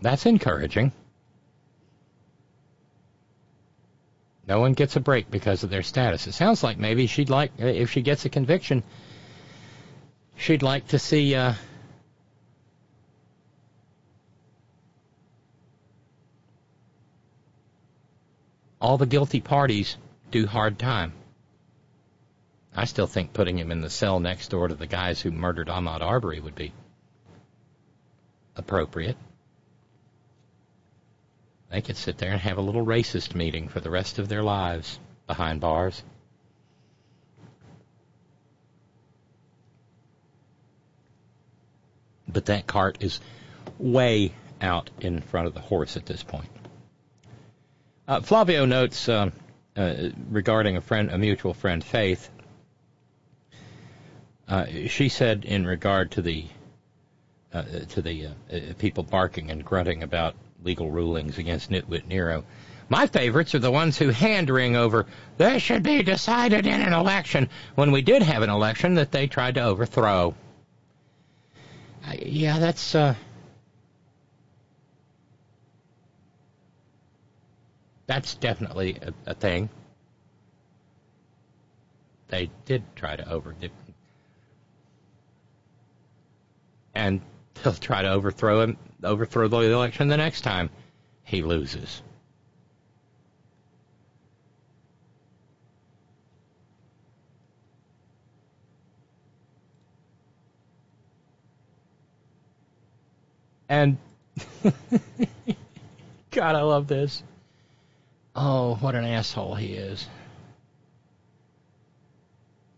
That's 0.00 0.26
encouraging. 0.26 0.92
No 4.46 4.60
one 4.60 4.72
gets 4.72 4.96
a 4.96 5.00
break 5.00 5.30
because 5.30 5.62
of 5.62 5.70
their 5.70 5.82
status. 5.82 6.26
It 6.26 6.32
sounds 6.32 6.62
like 6.62 6.76
maybe 6.76 7.06
she'd 7.06 7.30
like, 7.30 7.52
if 7.58 7.90
she 7.90 8.02
gets 8.02 8.24
a 8.24 8.28
conviction, 8.28 8.82
she'd 10.42 10.62
like 10.62 10.88
to 10.88 10.98
see 10.98 11.36
uh, 11.36 11.54
all 18.80 18.98
the 18.98 19.06
guilty 19.06 19.40
parties 19.40 19.96
do 20.32 20.46
hard 20.46 20.80
time. 20.80 21.12
I 22.74 22.86
still 22.86 23.06
think 23.06 23.32
putting 23.32 23.56
him 23.56 23.70
in 23.70 23.82
the 23.82 23.90
cell 23.90 24.18
next 24.18 24.48
door 24.48 24.66
to 24.66 24.74
the 24.74 24.88
guys 24.88 25.20
who 25.20 25.30
murdered 25.30 25.68
Ahmaud 25.68 26.00
Arbery 26.00 26.40
would 26.40 26.56
be 26.56 26.72
appropriate. 28.56 29.16
They 31.70 31.82
could 31.82 31.96
sit 31.96 32.18
there 32.18 32.32
and 32.32 32.40
have 32.40 32.58
a 32.58 32.62
little 32.62 32.84
racist 32.84 33.36
meeting 33.36 33.68
for 33.68 33.78
the 33.78 33.90
rest 33.90 34.18
of 34.18 34.28
their 34.28 34.42
lives 34.42 34.98
behind 35.28 35.60
bars. 35.60 36.02
But 42.32 42.46
that 42.46 42.66
cart 42.66 42.98
is 43.00 43.20
way 43.78 44.32
out 44.60 44.90
in 45.00 45.20
front 45.20 45.46
of 45.46 45.54
the 45.54 45.60
horse 45.60 45.96
at 45.96 46.06
this 46.06 46.22
point. 46.22 46.48
Uh, 48.06 48.20
Flavio 48.20 48.64
notes 48.64 49.08
uh, 49.08 49.30
uh, 49.76 49.94
regarding 50.30 50.76
a 50.76 50.80
friend, 50.80 51.10
a 51.10 51.18
mutual 51.18 51.54
friend, 51.54 51.82
Faith. 51.82 52.30
Uh, 54.48 54.66
she 54.88 55.08
said 55.08 55.44
in 55.44 55.66
regard 55.66 56.10
to 56.12 56.22
the 56.22 56.46
uh, 57.52 57.62
to 57.88 58.02
the 58.02 58.26
uh, 58.26 58.30
people 58.78 59.02
barking 59.02 59.50
and 59.50 59.64
grunting 59.64 60.02
about 60.02 60.34
legal 60.62 60.90
rulings 60.90 61.38
against 61.38 61.70
Nitwit 61.70 62.06
Nero. 62.06 62.44
My 62.88 63.06
favorites 63.06 63.54
are 63.54 63.60
the 63.60 63.70
ones 63.70 63.96
who 63.96 64.10
hand 64.10 64.50
wring 64.50 64.76
over 64.76 65.06
this 65.38 65.62
should 65.62 65.82
be 65.82 66.02
decided 66.02 66.66
in 66.66 66.80
an 66.80 66.92
election 66.92 67.48
when 67.74 67.92
we 67.92 68.02
did 68.02 68.22
have 68.22 68.42
an 68.42 68.50
election 68.50 68.94
that 68.94 69.12
they 69.12 69.26
tried 69.26 69.54
to 69.54 69.62
overthrow. 69.62 70.34
Yeah, 72.24 72.58
that's 72.58 72.94
uh, 72.94 73.14
That's 78.12 78.34
definitely 78.34 78.98
a, 79.00 79.30
a 79.30 79.34
thing. 79.34 79.70
They 82.28 82.50
did 82.66 82.82
try 82.94 83.16
to 83.16 83.26
over 83.26 83.54
and 86.94 87.20
they'll 87.62 87.72
try 87.72 88.02
to 88.02 88.10
overthrow 88.10 88.62
him, 88.62 88.76
overthrow 89.02 89.48
the 89.48 89.60
election 89.72 90.08
the 90.08 90.18
next 90.18 90.42
time 90.42 90.68
he 91.24 91.42
loses. 91.42 92.02
And 103.72 103.96
God, 106.30 106.56
I 106.56 106.60
love 106.60 106.88
this. 106.88 107.22
Oh, 108.36 108.74
what 108.74 108.94
an 108.94 109.06
asshole 109.06 109.54
he 109.54 109.72
is. 109.72 110.06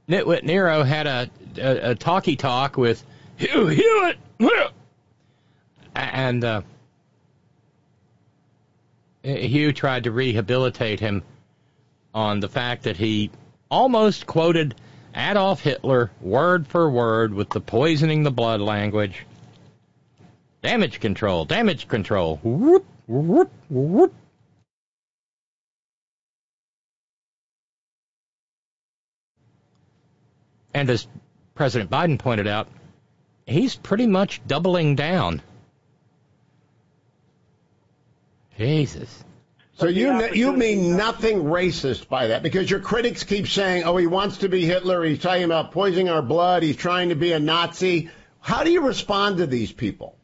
Nitwit 0.09 0.45
Nero 0.45 0.85
had 0.85 1.09
a, 1.09 1.29
a, 1.57 1.91
a 1.91 1.95
talkie 1.97 2.37
talk 2.37 2.77
with 2.77 3.05
Hugh 3.35 3.67
Hewitt, 3.67 4.19
and 5.97 6.45
uh, 6.45 6.63
Hugh 9.25 9.73
tried 9.73 10.05
to 10.05 10.13
rehabilitate 10.13 11.01
him 11.01 11.25
on 12.15 12.39
the 12.39 12.49
fact 12.49 12.85
that 12.85 12.97
he 12.97 13.33
almost 13.69 14.29
quoted 14.29 14.77
Adolf 15.17 15.61
Hitler 15.61 16.13
word 16.21 16.69
for 16.69 16.89
word 16.89 17.35
with 17.35 17.51
the 17.51 17.61
poisoning 17.61 18.23
the 18.23 18.31
blood 18.31 18.61
language. 18.61 19.27
Damage 20.65 20.99
control, 20.99 21.45
damage 21.45 21.89
control. 21.89 22.41
Whoop, 22.43 22.87
whoop, 23.07 23.51
whoop. 23.69 24.15
And 30.73 30.89
as 30.89 31.07
President 31.55 31.91
Biden 31.91 32.19
pointed 32.19 32.47
out, 32.47 32.69
he's 33.47 33.77
pretty 33.77 34.07
much 34.07 34.41
doubling 34.47 34.97
down. 34.97 35.43
Jesus. 38.57 39.23
So 39.75 39.89
you 39.89 40.33
you 40.33 40.55
mean 40.55 40.97
nothing 40.97 41.43
racist 41.43 42.09
by 42.09 42.29
that 42.29 42.43
because 42.43 42.71
your 42.71 42.81
critics 42.81 43.23
keep 43.23 43.49
saying, 43.49 43.85
"Oh, 43.85 43.99
he 43.99 44.07
wants 44.07 44.39
to 44.39 44.49
be 44.49 44.65
Hitler. 44.65 45.05
He's 45.05 45.19
talking 45.19 45.45
about 45.45 45.73
poisoning 45.73 46.09
our 46.09 46.23
blood. 46.23 46.63
He's 46.63 46.77
trying 46.77 47.11
to 47.11 47.17
be 47.17 47.33
a 47.33 47.39
Nazi." 47.39 48.09
How 48.41 48.65
do 48.65 48.73
you 48.73 48.81
respond 48.81 49.37
to 49.39 49.47
these 49.47 49.71
people? 49.71 50.17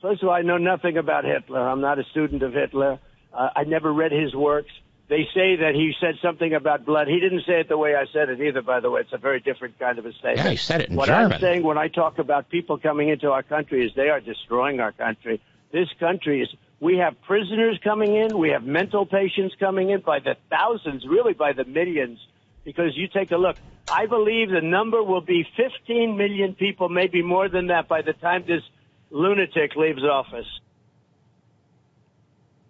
First 0.00 0.22
of 0.22 0.28
all, 0.28 0.34
I 0.34 0.42
know 0.42 0.56
nothing 0.56 0.96
about 0.96 1.24
Hitler. 1.24 1.60
I'm 1.60 1.80
not 1.80 1.98
a 1.98 2.04
student 2.04 2.42
of 2.42 2.52
Hitler. 2.54 2.98
Uh, 3.32 3.48
I 3.54 3.64
never 3.64 3.92
read 3.92 4.12
his 4.12 4.34
works. 4.34 4.70
They 5.08 5.26
say 5.34 5.56
that 5.56 5.74
he 5.74 5.92
said 6.00 6.14
something 6.22 6.54
about 6.54 6.86
blood. 6.86 7.08
He 7.08 7.18
didn't 7.18 7.42
say 7.44 7.60
it 7.60 7.68
the 7.68 7.76
way 7.76 7.96
I 7.96 8.06
said 8.12 8.28
it 8.28 8.40
either, 8.40 8.62
by 8.62 8.78
the 8.80 8.90
way. 8.90 9.00
It's 9.00 9.12
a 9.12 9.18
very 9.18 9.40
different 9.40 9.78
kind 9.78 9.98
of 9.98 10.06
a 10.06 10.12
statement. 10.12 10.38
Yeah, 10.38 10.50
he 10.50 10.56
said 10.56 10.82
it 10.82 10.90
in 10.90 10.96
what 10.96 11.06
German. 11.06 11.32
I'm 11.32 11.40
saying 11.40 11.64
when 11.64 11.76
I 11.76 11.88
talk 11.88 12.18
about 12.18 12.48
people 12.48 12.78
coming 12.78 13.08
into 13.08 13.30
our 13.30 13.42
country 13.42 13.84
is 13.84 13.92
they 13.96 14.08
are 14.08 14.20
destroying 14.20 14.78
our 14.78 14.92
country. 14.92 15.42
This 15.72 15.88
country 15.98 16.42
is, 16.42 16.48
we 16.78 16.98
have 16.98 17.20
prisoners 17.22 17.78
coming 17.82 18.14
in. 18.14 18.38
We 18.38 18.50
have 18.50 18.62
mental 18.62 19.04
patients 19.04 19.56
coming 19.58 19.90
in 19.90 20.00
by 20.00 20.20
the 20.20 20.36
thousands, 20.48 21.04
really 21.06 21.34
by 21.34 21.52
the 21.54 21.64
millions. 21.64 22.18
Because 22.64 22.96
you 22.96 23.08
take 23.08 23.32
a 23.32 23.36
look, 23.36 23.56
I 23.90 24.06
believe 24.06 24.50
the 24.50 24.60
number 24.60 25.02
will 25.02 25.22
be 25.22 25.44
15 25.56 26.16
million 26.16 26.54
people, 26.54 26.88
maybe 26.88 27.20
more 27.22 27.48
than 27.48 27.66
that 27.66 27.88
by 27.88 28.02
the 28.02 28.12
time 28.12 28.44
this 28.46 28.62
lunatic 29.10 29.76
leaves 29.76 30.02
office. 30.04 30.46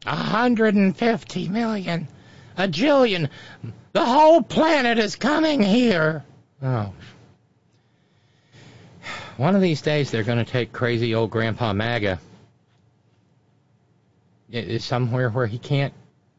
A 0.07 0.17
hundred 0.17 0.75
and 0.75 0.97
fifty 0.97 1.49
million. 1.49 2.09
A 2.57 2.67
jillion. 2.67 3.29
The 3.93 4.05
whole 4.05 4.43
planet 4.43 4.99
is 4.99 5.17
coming 5.17 5.63
here. 5.63 6.25
Oh. 6.63 6.93
One 9.37 9.57
of 9.57 9.63
these 9.63 9.83
days 9.83 10.11
they're 10.11 10.23
going 10.23 10.45
to 10.45 10.51
take 10.51 10.73
crazy 10.73 11.15
old 11.15 11.31
Grandpa 11.31 11.73
MAGA 11.73 12.19
somewhere 14.79 15.31
where 15.31 15.47
he 15.47 15.59
can't 15.59 15.95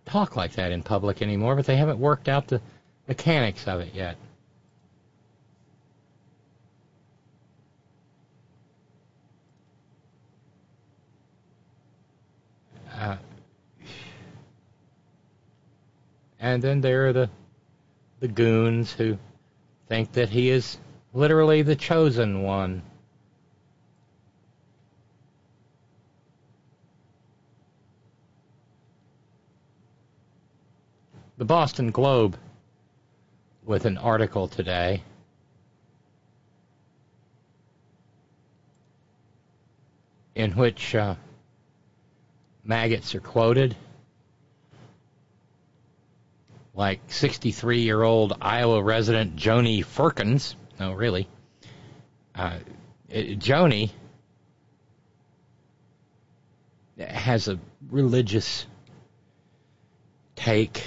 talk 0.06 0.36
like 0.36 0.54
that 0.54 0.72
in 0.72 0.84
public 0.84 1.22
anymore, 1.22 1.56
but 1.56 1.66
they 1.66 1.78
haven't 1.78 2.00
worked 2.00 2.28
out 2.30 2.48
the 2.48 2.62
mechanics 3.08 3.68
of 3.68 3.80
it 3.80 3.94
yet. 3.94 4.18
Uh, 13.02 13.18
and 16.40 16.62
then 16.62 16.82
there 16.82 17.08
are 17.08 17.14
the 17.14 17.30
the 18.20 18.28
goons 18.28 18.94
who 18.94 19.18
think 19.88 20.12
that 20.12 20.30
he 20.30 20.52
is 20.52 20.78
literally 21.12 21.64
the 21.64 21.76
chosen 21.76 22.44
one. 22.44 22.84
The 31.40 31.46
Boston 31.46 31.90
Globe 31.90 32.38
with 33.66 33.86
an 33.86 33.98
article 33.98 34.48
today. 34.48 35.02
In 40.36 40.52
which 40.52 40.94
uh, 40.94 41.16
maggots 42.72 43.14
are 43.16 43.20
quoted, 43.20 43.76
like 46.74 47.02
63 47.08 47.82
year 47.82 48.02
old 48.02 48.32
Iowa 48.42 48.82
resident 48.82 49.36
Joni 49.36 49.84
Firkins. 49.84 50.56
No, 50.80 50.94
really. 50.94 51.28
Uh, 52.34 52.60
Joni 53.12 53.92
has 56.98 57.50
a 57.50 57.60
religious 57.90 58.66
take 60.38 60.82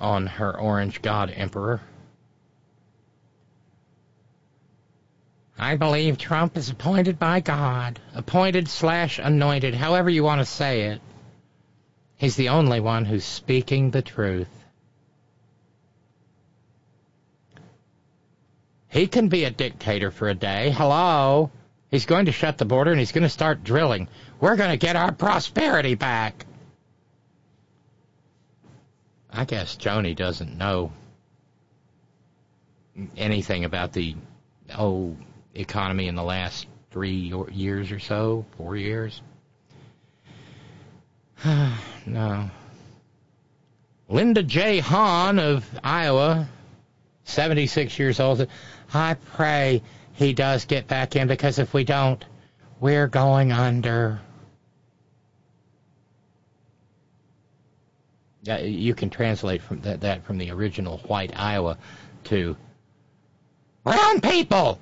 on 0.00 0.26
her 0.26 0.58
orange 0.58 1.00
god 1.00 1.30
emperor. 1.30 1.80
I 5.56 5.76
believe 5.76 6.18
Trump 6.18 6.56
is 6.56 6.70
appointed 6.70 7.20
by 7.20 7.38
God, 7.38 8.00
appointed 8.16 8.66
slash 8.66 9.20
anointed, 9.20 9.76
however 9.76 10.10
you 10.10 10.24
want 10.24 10.40
to 10.40 10.44
say 10.44 10.86
it. 10.86 11.00
He's 12.20 12.36
the 12.36 12.50
only 12.50 12.80
one 12.80 13.06
who's 13.06 13.24
speaking 13.24 13.92
the 13.92 14.02
truth. 14.02 14.50
He 18.88 19.06
can 19.06 19.28
be 19.28 19.44
a 19.44 19.50
dictator 19.50 20.10
for 20.10 20.28
a 20.28 20.34
day. 20.34 20.68
Hello? 20.68 21.50
He's 21.90 22.04
going 22.04 22.26
to 22.26 22.32
shut 22.32 22.58
the 22.58 22.66
border 22.66 22.90
and 22.90 23.00
he's 23.00 23.12
going 23.12 23.22
to 23.22 23.30
start 23.30 23.64
drilling. 23.64 24.06
We're 24.38 24.56
going 24.56 24.68
to 24.70 24.76
get 24.76 24.96
our 24.96 25.12
prosperity 25.12 25.94
back. 25.94 26.44
I 29.30 29.46
guess 29.46 29.76
Joni 29.76 30.14
doesn't 30.14 30.58
know 30.58 30.92
anything 33.16 33.64
about 33.64 33.94
the 33.94 34.14
oh 34.76 35.16
economy 35.54 36.06
in 36.06 36.16
the 36.16 36.22
last 36.22 36.66
three 36.90 37.32
years 37.50 37.90
or 37.90 37.98
so, 37.98 38.44
four 38.58 38.76
years. 38.76 39.22
no. 42.06 42.50
Linda 44.08 44.42
J. 44.42 44.80
Hahn 44.80 45.38
of 45.38 45.64
Iowa, 45.82 46.48
76 47.24 47.98
years 47.98 48.20
old, 48.20 48.46
I 48.92 49.14
pray 49.14 49.82
he 50.14 50.32
does 50.32 50.64
get 50.64 50.86
back 50.88 51.16
in 51.16 51.28
because 51.28 51.58
if 51.58 51.72
we 51.72 51.84
don't, 51.84 52.22
we're 52.80 53.06
going 53.06 53.52
under. 53.52 54.20
Uh, 58.48 58.56
you 58.56 58.94
can 58.94 59.10
translate 59.10 59.62
from 59.62 59.80
that, 59.82 60.00
that 60.00 60.24
from 60.24 60.38
the 60.38 60.50
original 60.50 60.98
white 60.98 61.32
Iowa 61.38 61.78
to 62.24 62.56
brown 63.84 64.20
people. 64.20 64.80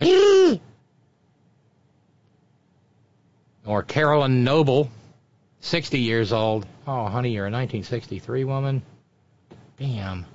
or 3.68 3.82
Carolyn 3.82 4.42
Noble, 4.42 4.90
60 5.60 5.98
years 5.98 6.32
old. 6.32 6.66
Oh, 6.86 7.06
honey, 7.06 7.30
you're 7.30 7.46
a 7.46 7.50
1963 7.50 8.44
woman. 8.44 8.82
Damn. 9.78 10.26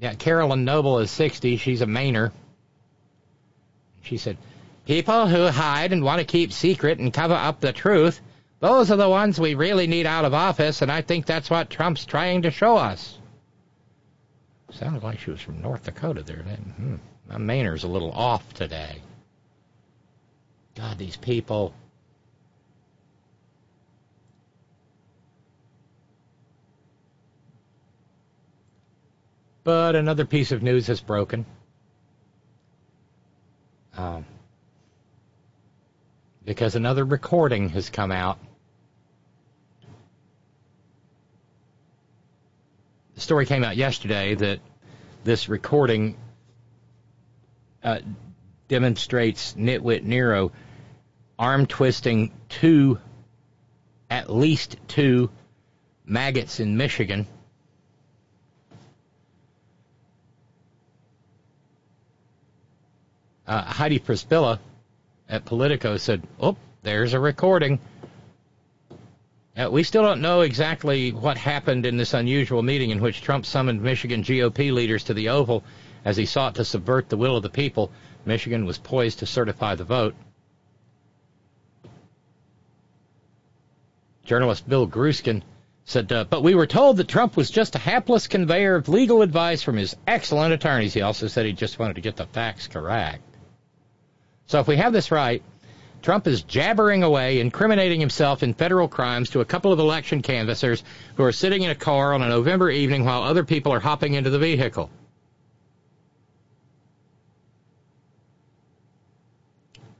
Yeah, 0.00 0.14
Carolyn 0.14 0.64
Noble 0.64 0.98
is 0.98 1.10
60. 1.10 1.56
She's 1.58 1.82
a 1.82 1.86
Mainer. 1.86 2.32
She 4.02 4.16
said, 4.16 4.36
People 4.86 5.26
who 5.26 5.46
hide 5.46 5.92
and 5.92 6.02
want 6.02 6.20
to 6.20 6.24
keep 6.24 6.52
secret 6.52 6.98
and 6.98 7.12
cover 7.12 7.34
up 7.34 7.60
the 7.60 7.72
truth 7.72 8.20
those 8.60 8.90
are 8.90 8.96
the 8.96 9.08
ones 9.08 9.38
we 9.38 9.54
really 9.54 9.86
need 9.86 10.06
out 10.06 10.24
of 10.24 10.34
office, 10.34 10.82
and 10.82 10.90
I 10.90 11.00
think 11.00 11.26
that's 11.26 11.48
what 11.48 11.70
Trump's 11.70 12.04
trying 12.04 12.42
to 12.42 12.50
show 12.50 12.76
us. 12.76 13.16
Sounded 14.70 15.02
like 15.02 15.20
she 15.20 15.30
was 15.30 15.40
from 15.40 15.62
North 15.62 15.84
Dakota 15.84 16.22
there. 16.22 16.38
Hmm, 16.38 16.96
my 17.28 17.36
Mainer's 17.36 17.84
a 17.84 17.88
little 17.88 18.10
off 18.10 18.52
today. 18.54 19.00
God, 20.78 20.96
these 20.96 21.16
people. 21.16 21.74
But 29.64 29.96
another 29.96 30.24
piece 30.24 30.52
of 30.52 30.62
news 30.62 30.86
has 30.86 31.00
broken. 31.00 31.46
Um, 33.96 34.24
because 36.44 36.76
another 36.76 37.04
recording 37.04 37.70
has 37.70 37.90
come 37.90 38.12
out 38.12 38.38
the 43.16 43.20
story 43.20 43.46
came 43.46 43.64
out 43.64 43.76
yesterday 43.76 44.36
that 44.36 44.60
this 45.24 45.48
recording 45.48 46.16
uh, 47.82 47.98
demonstrates 48.68 49.54
Nitwit 49.54 50.04
Nero 50.04 50.52
arm 51.38 51.66
twisting 51.66 52.32
two, 52.48 52.98
at 54.10 54.32
least 54.32 54.76
two, 54.88 55.30
maggots 56.04 56.60
in 56.60 56.76
Michigan. 56.76 57.26
Uh, 63.46 63.62
Heidi 63.62 63.98
Przybyla 63.98 64.58
at 65.28 65.44
Politico 65.44 65.96
said, 65.96 66.22
"Oh, 66.40 66.56
there's 66.82 67.14
a 67.14 67.20
recording." 67.20 67.78
Uh, 69.56 69.68
we 69.70 69.82
still 69.82 70.02
don't 70.02 70.20
know 70.20 70.42
exactly 70.42 71.12
what 71.12 71.36
happened 71.36 71.84
in 71.84 71.96
this 71.96 72.14
unusual 72.14 72.62
meeting 72.62 72.90
in 72.90 73.00
which 73.00 73.22
Trump 73.22 73.44
summoned 73.44 73.82
Michigan 73.82 74.22
GOP 74.22 74.72
leaders 74.72 75.02
to 75.04 75.14
the 75.14 75.30
Oval 75.30 75.64
as 76.04 76.16
he 76.16 76.26
sought 76.26 76.54
to 76.54 76.64
subvert 76.64 77.08
the 77.08 77.16
will 77.16 77.36
of 77.36 77.42
the 77.42 77.50
people. 77.50 77.90
Michigan 78.24 78.64
was 78.66 78.78
poised 78.78 79.18
to 79.18 79.26
certify 79.26 79.74
the 79.74 79.84
vote. 79.84 80.14
Journalist 84.28 84.68
Bill 84.68 84.86
Grueskin 84.86 85.42
said, 85.86 86.12
uh, 86.12 86.24
but 86.24 86.42
we 86.42 86.54
were 86.54 86.66
told 86.66 86.98
that 86.98 87.08
Trump 87.08 87.34
was 87.34 87.50
just 87.50 87.74
a 87.74 87.78
hapless 87.78 88.26
conveyor 88.26 88.74
of 88.74 88.90
legal 88.90 89.22
advice 89.22 89.62
from 89.62 89.78
his 89.78 89.96
excellent 90.06 90.52
attorneys. 90.52 90.92
He 90.92 91.00
also 91.00 91.28
said 91.28 91.46
he 91.46 91.54
just 91.54 91.78
wanted 91.78 91.94
to 91.94 92.02
get 92.02 92.16
the 92.16 92.26
facts 92.26 92.66
correct. 92.66 93.22
So 94.44 94.60
if 94.60 94.68
we 94.68 94.76
have 94.76 94.92
this 94.92 95.10
right, 95.10 95.42
Trump 96.02 96.26
is 96.26 96.42
jabbering 96.42 97.02
away, 97.02 97.40
incriminating 97.40 98.00
himself 98.00 98.42
in 98.42 98.52
federal 98.52 98.86
crimes 98.86 99.30
to 99.30 99.40
a 99.40 99.46
couple 99.46 99.72
of 99.72 99.78
election 99.78 100.20
canvassers 100.20 100.84
who 101.16 101.24
are 101.24 101.32
sitting 101.32 101.62
in 101.62 101.70
a 101.70 101.74
car 101.74 102.12
on 102.12 102.20
a 102.20 102.28
November 102.28 102.70
evening 102.70 103.06
while 103.06 103.22
other 103.22 103.44
people 103.44 103.72
are 103.72 103.80
hopping 103.80 104.12
into 104.12 104.28
the 104.28 104.38
vehicle. 104.38 104.90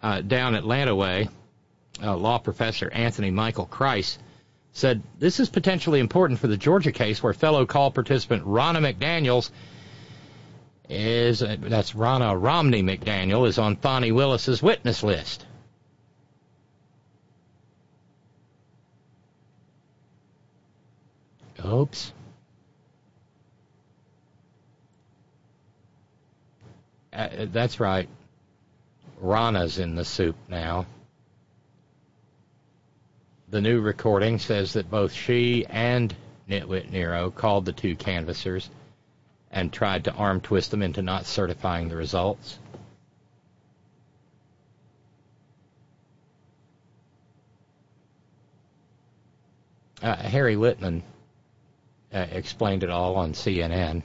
Uh, 0.03 0.20
down 0.20 0.55
Atlanta 0.55 0.95
way, 0.95 1.29
uh, 2.03 2.17
law 2.17 2.39
professor 2.39 2.91
Anthony 2.93 3.31
Michael 3.31 3.67
Kreis 3.67 4.19
said 4.73 5.03
this 5.19 5.41
is 5.41 5.49
potentially 5.49 6.01
important 6.01 6.39
for 6.39 6.47
the 6.47 6.57
Georgia 6.57 6.93
case 6.93 7.23
where 7.23 7.33
fellow 7.33 7.67
call 7.67 7.91
participant 7.91 8.45
Ronna 8.45 8.79
McDaniels 8.79 9.51
is 10.89 11.43
uh, 11.43 11.57
that's 11.61 11.93
Ronna 11.93 12.41
Romney 12.41 12.83
McDaniel 12.83 13.47
is 13.47 13.59
on 13.59 13.77
Fani 13.77 14.13
Willis's 14.13 14.63
witness 14.63 15.03
list. 15.03 15.45
Oops. 21.65 22.13
Uh, 27.13 27.47
that's 27.53 27.81
right. 27.81 28.09
Ronna's 29.21 29.79
in 29.79 29.97
the 29.97 30.05
soup 30.05 30.37
now. 30.49 30.87
The 33.51 33.63
new 33.63 33.81
recording 33.81 34.39
says 34.39 34.75
that 34.75 34.91
both 34.91 35.13
she 35.13 35.65
and 35.65 36.15
Nitwit 36.51 36.91
Nero 36.91 37.31
called 37.31 37.65
the 37.65 37.73
two 37.73 37.97
canvassers 37.97 38.69
and 39.51 39.73
tried 39.73 40.05
to 40.05 40.13
arm 40.13 40.43
twist 40.43 40.71
them 40.71 40.83
into 40.83 41.01
not 41.01 41.25
certifying 41.25 41.89
the 41.89 41.97
results. 41.97 42.59
Uh, 50.03 50.15
Harry 50.15 50.57
Litman 50.57 51.01
uh, 52.13 52.27
explained 52.31 52.85
it 52.85 52.91
all 52.91 53.17
on 53.17 53.33
CNN. 53.33 54.03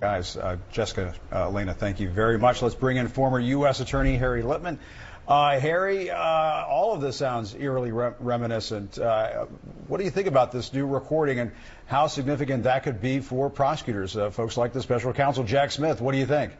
Guys, 0.00 0.36
uh, 0.36 0.56
Jessica, 0.72 1.14
uh, 1.30 1.50
Lena, 1.50 1.74
thank 1.74 2.00
you 2.00 2.08
very 2.08 2.38
much. 2.38 2.60
Let's 2.62 2.74
bring 2.74 2.96
in 2.96 3.08
former 3.08 3.38
U.S. 3.38 3.80
Attorney 3.80 4.16
Harry 4.16 4.42
Litman. 4.42 4.78
Uh, 5.26 5.58
Harry, 5.58 6.08
uh, 6.08 6.16
all 6.16 6.94
of 6.94 7.00
this 7.00 7.16
sounds 7.16 7.54
eerily 7.54 7.90
re- 7.90 8.12
reminiscent. 8.20 8.96
Uh, 8.96 9.46
what 9.88 9.98
do 9.98 10.04
you 10.04 10.10
think 10.10 10.28
about 10.28 10.52
this 10.52 10.72
new 10.72 10.86
recording 10.86 11.40
and 11.40 11.50
how 11.86 12.06
significant 12.06 12.62
that 12.62 12.84
could 12.84 13.00
be 13.00 13.18
for 13.18 13.50
prosecutors, 13.50 14.16
uh, 14.16 14.30
folks 14.30 14.56
like 14.56 14.72
the 14.72 14.82
special 14.82 15.12
counsel 15.12 15.42
Jack 15.42 15.72
Smith? 15.72 16.00
What 16.00 16.12
do 16.12 16.18
you 16.18 16.26
think? 16.26 16.52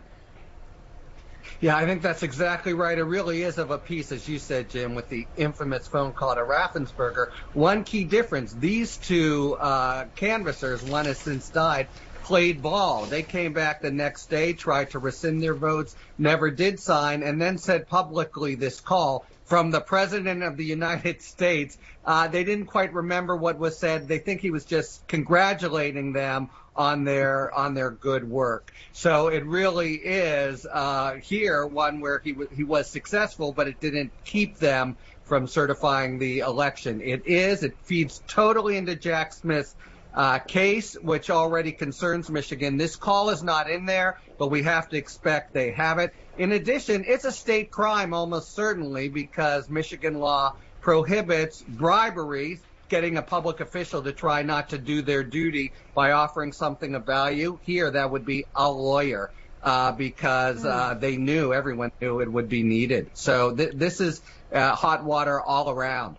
Yeah, 1.60 1.76
I 1.76 1.86
think 1.86 2.02
that's 2.02 2.22
exactly 2.22 2.74
right. 2.74 2.98
It 2.98 3.04
really 3.04 3.42
is 3.42 3.56
of 3.56 3.70
a 3.70 3.78
piece, 3.78 4.12
as 4.12 4.28
you 4.28 4.38
said, 4.38 4.68
Jim, 4.68 4.94
with 4.94 5.08
the 5.08 5.26
infamous 5.36 5.86
phone 5.86 6.12
call 6.12 6.34
to 6.34 6.42
Raffensperger. 6.42 7.30
One 7.54 7.84
key 7.84 8.04
difference: 8.04 8.52
these 8.52 8.96
two 8.96 9.56
uh, 9.58 10.06
canvassers, 10.16 10.82
one 10.82 11.06
has 11.06 11.18
since 11.18 11.48
died, 11.48 11.86
played 12.26 12.60
ball. 12.60 13.06
They 13.06 13.22
came 13.22 13.52
back 13.52 13.80
the 13.80 13.92
next 13.92 14.28
day, 14.28 14.52
tried 14.52 14.90
to 14.90 14.98
rescind 14.98 15.40
their 15.40 15.54
votes, 15.54 15.94
never 16.18 16.50
did 16.50 16.80
sign, 16.80 17.22
and 17.22 17.40
then 17.40 17.56
said 17.56 17.86
publicly 17.86 18.56
this 18.56 18.80
call 18.80 19.24
from 19.44 19.70
the 19.70 19.80
President 19.80 20.42
of 20.42 20.56
the 20.56 20.64
United 20.64 21.22
States. 21.34 21.78
Uh, 22.04 22.26
they 22.26 22.42
didn't 22.42 22.66
quite 22.66 22.92
remember 22.92 23.36
what 23.36 23.60
was 23.60 23.78
said. 23.78 24.08
They 24.08 24.18
think 24.18 24.40
he 24.40 24.50
was 24.50 24.64
just 24.64 25.06
congratulating 25.06 26.12
them 26.12 26.50
on 26.74 27.04
their 27.04 27.54
on 27.54 27.74
their 27.74 27.92
good 27.92 28.28
work. 28.28 28.72
So 28.92 29.28
it 29.28 29.46
really 29.46 29.94
is 29.94 30.66
uh, 30.70 31.14
here 31.22 31.64
one 31.64 32.00
where 32.00 32.18
he 32.18 32.32
w- 32.32 32.50
he 32.52 32.64
was 32.64 32.90
successful, 32.90 33.52
but 33.52 33.68
it 33.68 33.80
didn't 33.80 34.12
keep 34.24 34.58
them 34.58 34.96
from 35.22 35.46
certifying 35.46 36.18
the 36.18 36.40
election. 36.40 37.00
It 37.00 37.26
is. 37.26 37.62
It 37.62 37.76
feeds 37.84 38.20
totally 38.26 38.76
into 38.76 38.96
Jack 38.96 39.32
Smith's 39.32 39.76
uh, 40.16 40.38
case, 40.38 40.94
which 40.94 41.28
already 41.28 41.72
concerns 41.72 42.30
Michigan. 42.30 42.78
This 42.78 42.96
call 42.96 43.28
is 43.28 43.42
not 43.42 43.70
in 43.70 43.84
there, 43.84 44.18
but 44.38 44.50
we 44.50 44.62
have 44.62 44.88
to 44.88 44.96
expect 44.96 45.52
they 45.52 45.72
have 45.72 45.98
it. 45.98 46.10
In 46.38 46.52
addition, 46.52 47.04
it's 47.06 47.26
a 47.26 47.32
state 47.32 47.70
crime 47.70 48.14
almost 48.14 48.54
certainly 48.54 49.10
because 49.10 49.68
Michigan 49.68 50.14
law 50.14 50.54
prohibits 50.80 51.62
bribery, 51.62 52.60
getting 52.88 53.18
a 53.18 53.22
public 53.22 53.60
official 53.60 54.02
to 54.02 54.12
try 54.12 54.42
not 54.42 54.70
to 54.70 54.78
do 54.78 55.02
their 55.02 55.22
duty 55.22 55.72
by 55.94 56.12
offering 56.12 56.52
something 56.52 56.94
of 56.94 57.04
value. 57.04 57.58
Here, 57.62 57.90
that 57.90 58.10
would 58.10 58.24
be 58.24 58.46
a 58.54 58.70
lawyer. 58.70 59.30
Uh, 59.62 59.90
because 59.90 60.64
uh, 60.64 60.94
they 60.94 61.16
knew, 61.16 61.52
everyone 61.52 61.90
knew 62.00 62.20
it 62.20 62.30
would 62.30 62.48
be 62.48 62.62
needed. 62.62 63.10
So 63.14 63.56
th- 63.56 63.72
this 63.74 64.00
is 64.00 64.22
uh, 64.52 64.76
hot 64.76 65.02
water 65.02 65.40
all 65.40 65.70
around. 65.70 66.18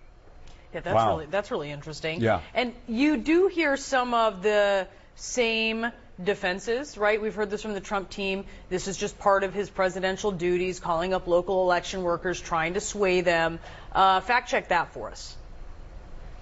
Yeah, 0.77 0.81
that's 0.81 0.95
Wow. 0.95 1.09
really 1.09 1.25
that's 1.25 1.49
really 1.49 1.71
interesting. 1.71 2.21
Yeah. 2.21 2.41
And 2.53 2.73
you 2.87 3.17
do 3.17 3.47
hear 3.47 3.77
some 3.77 4.13
of 4.13 4.43
the 4.43 4.87
same 5.15 5.91
defenses, 6.23 6.97
right? 6.99 7.19
We've 7.19 7.33
heard 7.33 7.49
this 7.49 7.63
from 7.63 7.73
the 7.73 7.81
Trump 7.81 8.11
team. 8.11 8.45
This 8.69 8.87
is 8.87 8.95
just 8.95 9.17
part 9.17 9.43
of 9.43 9.55
his 9.55 9.71
presidential 9.71 10.31
duties, 10.31 10.79
calling 10.79 11.15
up 11.15 11.25
local 11.27 11.63
election 11.63 12.03
workers, 12.03 12.39
trying 12.39 12.75
to 12.75 12.79
sway 12.79 13.21
them. 13.21 13.59
Uh, 13.91 14.19
fact 14.21 14.49
check 14.49 14.67
that 14.69 14.93
for 14.93 15.09
us. 15.09 15.35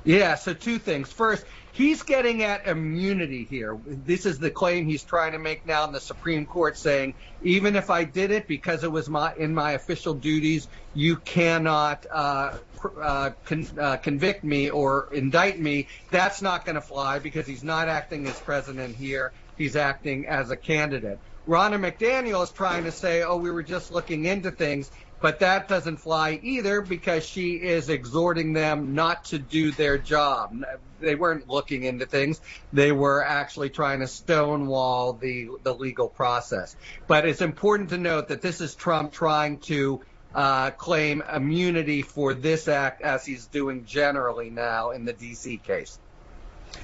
Yeah, 0.04 0.36
so 0.36 0.54
two 0.54 0.78
things. 0.78 1.12
First, 1.12 1.46
he's 1.72 2.04
getting 2.04 2.44
at 2.44 2.68
immunity 2.68 3.44
here. 3.44 3.76
This 3.88 4.28
is 4.28 4.38
the 4.38 4.52
claim 4.52 4.86
he's 4.86 5.04
trying 5.04 5.32
to 5.32 5.40
make 5.40 5.66
now 5.66 5.84
in 5.86 5.94
the 5.94 6.00
Supreme 6.00 6.46
Court 6.46 6.78
saying, 6.78 7.16
even 7.42 7.76
if 7.76 7.90
I 7.90 8.04
did 8.04 8.30
it 8.30 8.48
because 8.48 8.84
it 8.84 8.92
was 8.92 9.10
my 9.10 9.34
in 9.36 9.56
my 9.56 9.72
official 9.72 10.14
duties, 10.14 10.68
you 10.94 11.16
cannot 11.16 12.06
uh, 12.12 12.52
pr- 12.52 12.75
uh, 13.02 13.32
con- 13.46 13.68
uh, 13.80 13.98
convict 13.98 14.44
me 14.44 14.70
or 14.70 15.10
indict 15.14 15.60
me. 15.60 15.88
That's 16.12 16.42
not 16.42 16.66
going 16.66 16.76
to 16.76 16.82
fly 16.82 17.20
because 17.20 17.48
he's 17.48 17.64
not 17.64 17.88
acting 17.88 18.28
as 18.28 18.40
president 18.40 18.96
here. 18.96 19.32
He's 19.58 19.76
acting 19.76 20.26
as 20.28 20.52
a 20.52 20.58
candidate. 20.58 21.20
Ronna 21.48 21.80
McDaniel 21.80 22.44
is 22.44 22.50
trying 22.50 22.86
to 22.86 22.92
say, 22.92 23.22
oh, 23.22 23.38
we 23.38 23.52
were 23.52 23.64
just 23.64 23.92
looking 23.92 24.26
into 24.26 24.52
things. 24.52 24.90
But 25.22 25.40
that 25.40 25.68
doesn't 25.68 25.98
fly 25.98 26.40
either 26.44 26.82
because 26.82 27.26
she 27.26 27.54
is 27.54 27.90
exhorting 27.90 28.54
them 28.54 28.94
not 28.94 29.26
to 29.26 29.40
do 29.40 29.72
their 29.72 29.98
job. 29.98 30.54
They 31.00 31.16
weren't 31.16 31.48
looking 31.48 31.84
into 31.84 32.06
things. 32.06 32.42
They 32.74 32.92
were 32.92 33.24
actually 33.24 33.70
trying 33.70 34.02
to 34.02 34.08
stonewall 34.08 35.14
the, 35.14 35.48
the 35.64 35.74
legal 35.74 36.10
process. 36.10 36.76
But 37.08 37.28
it's 37.28 37.42
important 37.42 37.90
to 37.90 37.98
note 37.98 38.28
that 38.28 38.42
this 38.42 38.60
is 38.62 38.76
Trump 38.76 39.14
trying 39.14 39.60
to 39.62 40.02
uh, 40.36 40.72
claim 40.72 41.24
immunity 41.34 42.02
for 42.02 42.34
this 42.34 42.68
act 42.68 43.02
as 43.02 43.26
he's 43.26 43.48
doing 43.48 43.86
generally 43.86 44.50
now 44.50 44.92
in 44.92 45.06
the 45.06 45.14
D.C. 45.14 45.58
case. 45.58 45.98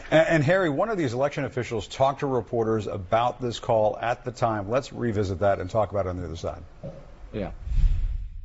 And, 0.10 0.28
and 0.28 0.44
Harry, 0.44 0.70
one 0.70 0.90
of 0.90 0.98
these 0.98 1.14
election 1.14 1.44
officials 1.44 1.88
talked 1.88 2.22
to 2.22 2.28
reporters 2.28 2.88
about 2.88 3.42
this 3.42 3.60
call 3.60 3.98
at 4.02 4.24
the 4.24 4.32
time. 4.32 4.70
Let's 4.70 4.94
revisit 4.94 5.40
that 5.40 5.60
and 5.60 5.70
talk 5.70 5.92
about 5.92 6.06
it 6.06 6.10
on 6.10 6.18
the 6.18 6.26
other 6.26 6.38
side. 6.38 6.64
Yeah. 7.34 7.52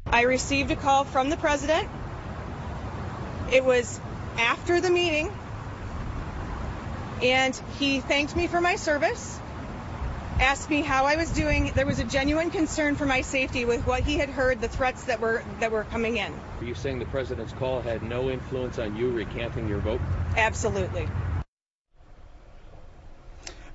I 0.06 0.22
received 0.22 0.72
a 0.72 0.76
call 0.76 1.04
from 1.04 1.30
the 1.30 1.36
president. 1.36 1.88
It 3.52 3.64
was 3.64 4.00
after 4.38 4.80
the 4.80 4.90
meeting, 4.90 5.32
and 7.22 7.56
he 7.78 8.00
thanked 8.00 8.34
me 8.34 8.48
for 8.48 8.60
my 8.60 8.74
service, 8.74 9.40
asked 10.40 10.70
me 10.70 10.82
how 10.82 11.06
I 11.06 11.16
was 11.16 11.30
doing. 11.30 11.72
There 11.74 11.86
was 11.86 11.98
a 11.98 12.04
genuine 12.04 12.50
concern 12.50 12.96
for 12.96 13.06
my 13.06 13.20
safety 13.22 13.64
with 13.64 13.86
what 13.86 14.02
he 14.02 14.18
had 14.18 14.28
heard, 14.28 14.60
the 14.60 14.68
threats 14.68 15.04
that 15.04 15.20
were 15.20 15.44
that 15.60 15.70
were 15.70 15.84
coming 15.84 16.16
in. 16.16 16.32
Are 16.60 16.64
you 16.64 16.74
saying 16.74 16.98
the 16.98 17.06
president's 17.06 17.52
call 17.54 17.80
had 17.80 18.02
no 18.02 18.30
influence 18.30 18.78
on 18.78 18.96
you 18.96 19.10
recanting 19.10 19.68
your 19.68 19.78
vote? 19.78 20.00
Absolutely. 20.36 21.08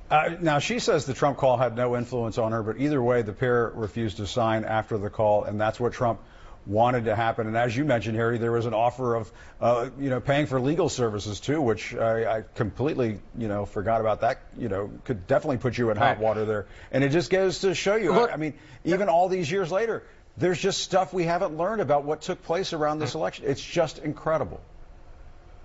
Uh, 0.09 0.36
now, 0.41 0.59
she 0.59 0.80
says 0.80 1.05
the 1.05 1.14
Trump 1.14 1.38
call 1.38 1.55
had 1.55 1.78
no 1.78 1.95
influence 1.95 2.38
on 2.38 2.51
her, 2.51 2.62
but 2.62 2.78
either 2.78 3.01
way, 3.01 3.22
the 3.22 3.32
pair 3.32 3.72
refused 3.74 4.18
to 4.18 4.28
sign 4.28 4.66
after 4.66 4.97
the 4.97 5.09
call, 5.09 5.45
and 5.45 5.59
that's 5.59 5.80
what 5.80 5.93
Trump 5.93 6.20
wanted 6.66 7.05
to 7.05 7.16
happen. 7.16 7.47
And 7.47 7.57
as 7.57 7.76
you 7.76 7.86
mentioned, 7.86 8.16
Harry, 8.16 8.38
there 8.38 8.51
was 8.51 8.66
an 8.66 8.74
offer 8.74 9.16
of, 9.16 9.32
uh, 9.59 9.89
you 9.99 10.09
know, 10.09 10.20
paying 10.20 10.45
for 10.45 10.59
legal 10.59 10.89
services 10.89 11.39
too, 11.39 11.62
which 11.62 11.95
I, 11.95 12.38
I 12.38 12.43
completely, 12.55 13.20
you 13.38 13.47
know, 13.47 13.66
forgot 13.66 14.01
about. 14.01 14.22
That, 14.22 14.39
you 14.57 14.70
know, 14.70 14.91
could 15.05 15.28
definitely 15.28 15.57
put 15.57 15.78
you 15.78 15.89
in 15.89 15.97
hot 15.97 16.20
water 16.20 16.45
there. 16.45 16.68
And 16.91 17.03
it 17.03 17.09
just 17.09 17.30
goes 17.30 17.59
to 17.59 17.74
show 17.74 17.95
you. 17.95 18.14
Look- 18.14 18.30
I, 18.30 18.34
I 18.34 18.38
mean, 18.38 18.53
even 18.84 19.09
all 19.09 19.28
these 19.30 19.51
years 19.51 19.72
later, 19.72 20.03
there's 20.38 20.59
just 20.59 20.82
stuff 20.82 21.14
we 21.14 21.26
haven't 21.26 21.57
learned 21.57 21.82
about 21.82 22.03
what 22.05 22.22
took 22.22 22.41
place 22.43 22.74
around 22.74 22.99
this 22.99 23.16
election. 23.16 23.45
It's 23.47 23.64
just 23.64 23.99
incredible. 23.99 24.62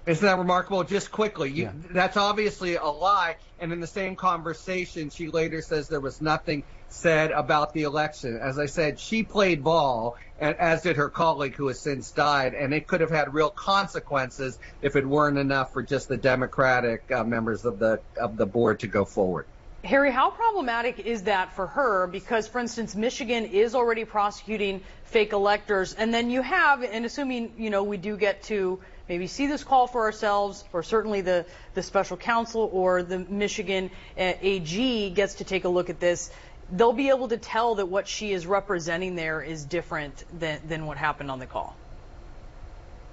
Isn't 0.07 0.25
that 0.25 0.39
remarkable? 0.39 0.85
Just 0.85 1.11
quickly, 1.11 1.51
you, 1.51 1.65
Yeah. 1.65 1.73
that's 1.91 2.17
obviously 2.17 2.77
a 2.77 2.85
lie. 2.85 3.37
And 3.59 3.73
in 3.73 3.81
the 3.81 3.89
same 3.89 4.15
conversation, 4.15 5.11
she 5.11 5.29
later 5.29 5.63
says 5.63 5.89
there 5.89 6.01
was 6.01 6.21
nothing 6.21 6.63
said 6.89 7.31
about 7.31 7.73
the 7.73 7.83
election. 7.83 8.39
As 8.39 8.59
I 8.59 8.67
said, 8.67 8.99
she 8.99 9.23
played 9.23 9.63
ball, 9.63 10.17
and 10.39 10.57
as 10.57 10.83
did 10.83 10.97
her 10.97 11.09
colleague 11.09 11.55
who 11.55 11.69
has 11.69 11.81
since 11.81 12.11
died, 12.11 12.55
and 12.55 12.73
it 12.73 12.87
could 12.87 13.01
have 13.01 13.11
had 13.11 13.35
real 13.35 13.51
consequences 13.51 14.59
if 14.83 14.97
it 14.97 15.07
weren't 15.07 15.39
enough 15.39 15.73
for 15.73 15.83
just 15.83 16.09
the 16.09 16.17
Democratic 16.17 17.11
uh, 17.11 17.25
members 17.25 17.65
of 17.65 17.79
the 17.79 18.01
of 18.21 18.37
the 18.37 18.47
board 18.47 18.81
to 18.81 18.87
go 18.87 19.05
forward. 19.05 19.47
Harry, 19.85 20.11
how 20.11 20.31
problematic 20.31 20.99
is 20.99 21.23
that 21.25 21.55
for 21.55 21.69
her? 21.69 22.07
Because, 22.09 22.49
for 22.49 22.59
instance, 22.59 22.97
Michigan 22.97 23.45
is 23.45 23.75
already 23.75 24.05
prosecuting 24.05 24.81
fake 25.05 25.33
electors, 25.33 25.95
and 25.95 26.13
then 26.13 26.31
you 26.31 26.43
have, 26.43 26.83
and 26.83 27.05
assuming 27.05 27.53
you 27.57 27.71
know 27.71 27.85
we 27.85 27.97
do 27.97 28.17
get 28.17 28.43
to 28.45 28.81
maybe 29.09 29.29
see 29.29 29.47
this 29.47 29.63
call 29.63 29.87
for 29.87 30.03
ourselves, 30.03 30.65
or 30.73 30.83
certainly 30.83 31.21
the 31.21 31.47
the 31.75 31.83
special 31.83 32.17
counsel 32.17 32.69
or 32.73 33.03
the 33.03 33.19
Michigan 33.19 33.91
uh, 34.19 34.33
AG 34.41 35.11
gets 35.11 35.35
to 35.35 35.45
take 35.45 35.65
a 35.65 35.69
look 35.69 35.89
at 35.89 36.01
this. 36.01 36.31
They'll 36.73 36.93
be 36.93 37.11
able 37.11 37.29
to 37.29 37.37
tell 37.37 37.77
that 37.77 37.87
what 37.87 38.09
she 38.09 38.33
is 38.33 38.47
representing 38.47 39.15
there 39.15 39.41
is 39.41 39.65
different 39.65 40.25
than, 40.39 40.61
than 40.67 40.87
what 40.87 40.97
happened 40.97 41.31
on 41.31 41.39
the 41.39 41.47
call. 41.47 41.77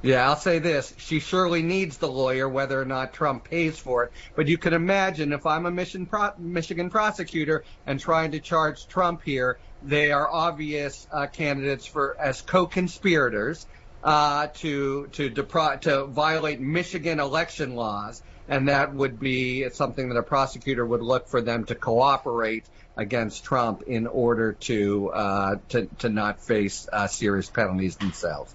Yeah, 0.03 0.27
I'll 0.27 0.35
say 0.35 0.59
this. 0.59 0.93
She 0.97 1.21
surely 1.21 1.61
needs 1.61 1.97
the 1.97 2.09
lawyer, 2.09 2.49
whether 2.49 2.79
or 2.79 2.83
not 2.83 3.13
Trump 3.13 3.45
pays 3.45 3.79
for 3.79 4.03
it. 4.03 4.11
But 4.35 4.49
you 4.49 4.57
can 4.57 4.73
imagine 4.73 5.31
if 5.31 5.45
I'm 5.45 5.65
a 5.65 5.71
Michigan, 5.71 6.07
pro- 6.07 6.31
Michigan 6.37 6.89
prosecutor 6.89 7.63
and 7.85 7.97
trying 7.97 8.31
to 8.31 8.41
charge 8.41 8.87
Trump 8.87 9.21
here, 9.23 9.59
they 9.81 10.11
are 10.11 10.29
obvious 10.29 11.07
uh, 11.09 11.27
candidates 11.27 11.85
for 11.85 12.17
as 12.19 12.41
co-conspirators 12.41 13.65
uh, 14.03 14.47
to 14.55 15.07
to 15.13 15.29
depri- 15.29 15.79
to 15.81 16.05
violate 16.07 16.59
Michigan 16.59 17.21
election 17.21 17.73
laws, 17.73 18.21
and 18.49 18.67
that 18.67 18.93
would 18.93 19.17
be 19.19 19.69
something 19.69 20.09
that 20.09 20.17
a 20.17 20.23
prosecutor 20.23 20.85
would 20.85 21.01
look 21.01 21.29
for 21.29 21.39
them 21.39 21.63
to 21.63 21.75
cooperate 21.75 22.65
against 22.95 23.43
Trump 23.43 23.83
in 23.83 24.07
order 24.07 24.53
to 24.53 25.09
uh, 25.09 25.55
to 25.69 25.87
to 25.99 26.09
not 26.09 26.41
face 26.41 26.87
uh, 26.91 27.07
serious 27.07 27.49
penalties 27.49 27.95
themselves. 27.97 28.53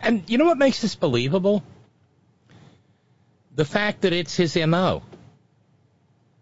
And 0.00 0.28
you 0.28 0.38
know 0.38 0.46
what 0.46 0.58
makes 0.58 0.82
this 0.82 0.96
believable? 0.96 1.62
The 3.54 3.64
fact 3.64 4.02
that 4.02 4.12
it's 4.12 4.34
his 4.36 4.56
MO. 4.56 5.02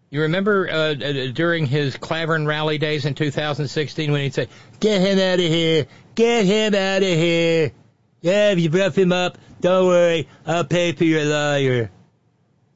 You 0.09 0.23
remember 0.23 0.67
uh, 0.69 0.73
uh, 0.73 1.31
during 1.31 1.65
his 1.65 1.95
Clavern 1.95 2.45
rally 2.45 2.77
days 2.77 3.05
in 3.05 3.15
2016 3.15 4.11
when 4.11 4.21
he'd 4.21 4.33
say, 4.33 4.49
Get 4.81 4.99
him 4.99 5.19
out 5.19 5.39
of 5.39 5.45
here! 5.45 5.87
Get 6.15 6.45
him 6.45 6.75
out 6.75 7.01
of 7.01 7.07
here! 7.07 7.71
Yeah, 8.19 8.51
if 8.51 8.59
you 8.59 8.69
rough 8.69 8.97
him 8.97 9.13
up, 9.13 9.37
don't 9.61 9.87
worry, 9.87 10.27
I'll 10.45 10.65
pay 10.65 10.91
for 10.91 11.05
your 11.05 11.23
lawyer. 11.23 11.91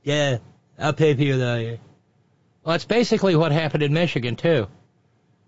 Yeah, 0.04 0.38
I'll 0.80 0.94
pay 0.94 1.14
for 1.14 1.24
your 1.24 1.36
lawyer. 1.36 1.80
Well, 2.66 2.74
that's 2.74 2.86
basically 2.86 3.36
what 3.36 3.52
happened 3.52 3.84
in 3.84 3.94
Michigan, 3.94 4.36
too. 4.36 4.68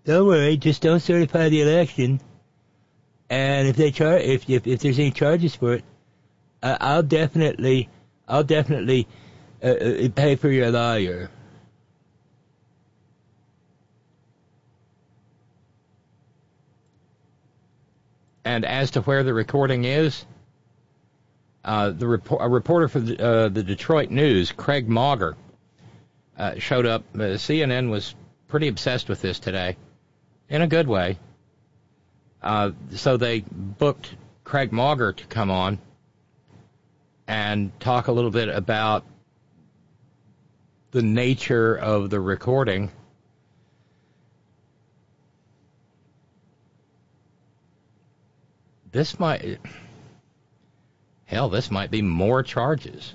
Don't 0.04 0.28
worry, 0.28 0.56
just 0.56 0.82
don't 0.82 1.00
certify 1.00 1.48
the 1.48 1.62
election. 1.62 2.20
And 3.28 3.66
if 3.66 3.74
they 3.74 3.90
char- 3.90 4.18
if, 4.18 4.48
if 4.48 4.66
if 4.66 4.80
there's 4.80 4.98
any 5.00 5.10
charges 5.10 5.54
for 5.54 5.74
it, 5.74 5.84
uh, 6.62 6.78
I'll 6.80 7.02
definitely 7.02 7.88
I'll 8.26 8.44
definitely 8.44 9.08
uh, 9.62 9.66
uh, 9.66 10.08
pay 10.14 10.36
for 10.36 10.48
your 10.48 10.70
lawyer. 10.70 11.28
And 18.44 18.64
as 18.64 18.92
to 18.92 19.02
where 19.02 19.24
the 19.24 19.34
recording 19.34 19.84
is, 19.84 20.24
uh, 21.64 21.90
the 21.90 22.06
report, 22.06 22.40
a 22.42 22.48
reporter 22.48 22.88
for 22.88 23.00
the, 23.00 23.22
uh, 23.22 23.48
the 23.48 23.62
Detroit 23.62 24.10
News, 24.10 24.52
Craig 24.52 24.88
Mauger, 24.88 25.36
uh, 26.38 26.58
showed 26.58 26.86
up. 26.86 27.04
Uh, 27.14 27.36
CNN 27.36 27.90
was 27.90 28.14
pretty 28.46 28.68
obsessed 28.68 29.08
with 29.08 29.20
this 29.20 29.38
today, 29.38 29.76
in 30.48 30.62
a 30.62 30.66
good 30.66 30.86
way. 30.86 31.18
Uh, 32.42 32.70
so 32.92 33.16
they 33.16 33.40
booked 33.40 34.14
Craig 34.44 34.72
Mauger 34.72 35.12
to 35.12 35.26
come 35.26 35.50
on 35.50 35.78
and 37.26 37.78
talk 37.80 38.06
a 38.06 38.12
little 38.12 38.30
bit 38.30 38.48
about 38.48 39.04
the 40.92 41.02
nature 41.02 41.76
of 41.76 42.08
the 42.08 42.20
recording. 42.20 42.90
This 48.90 49.20
might, 49.20 49.58
hell, 51.26 51.50
this 51.50 51.70
might 51.70 51.90
be 51.90 52.00
more 52.00 52.42
charges. 52.42 53.12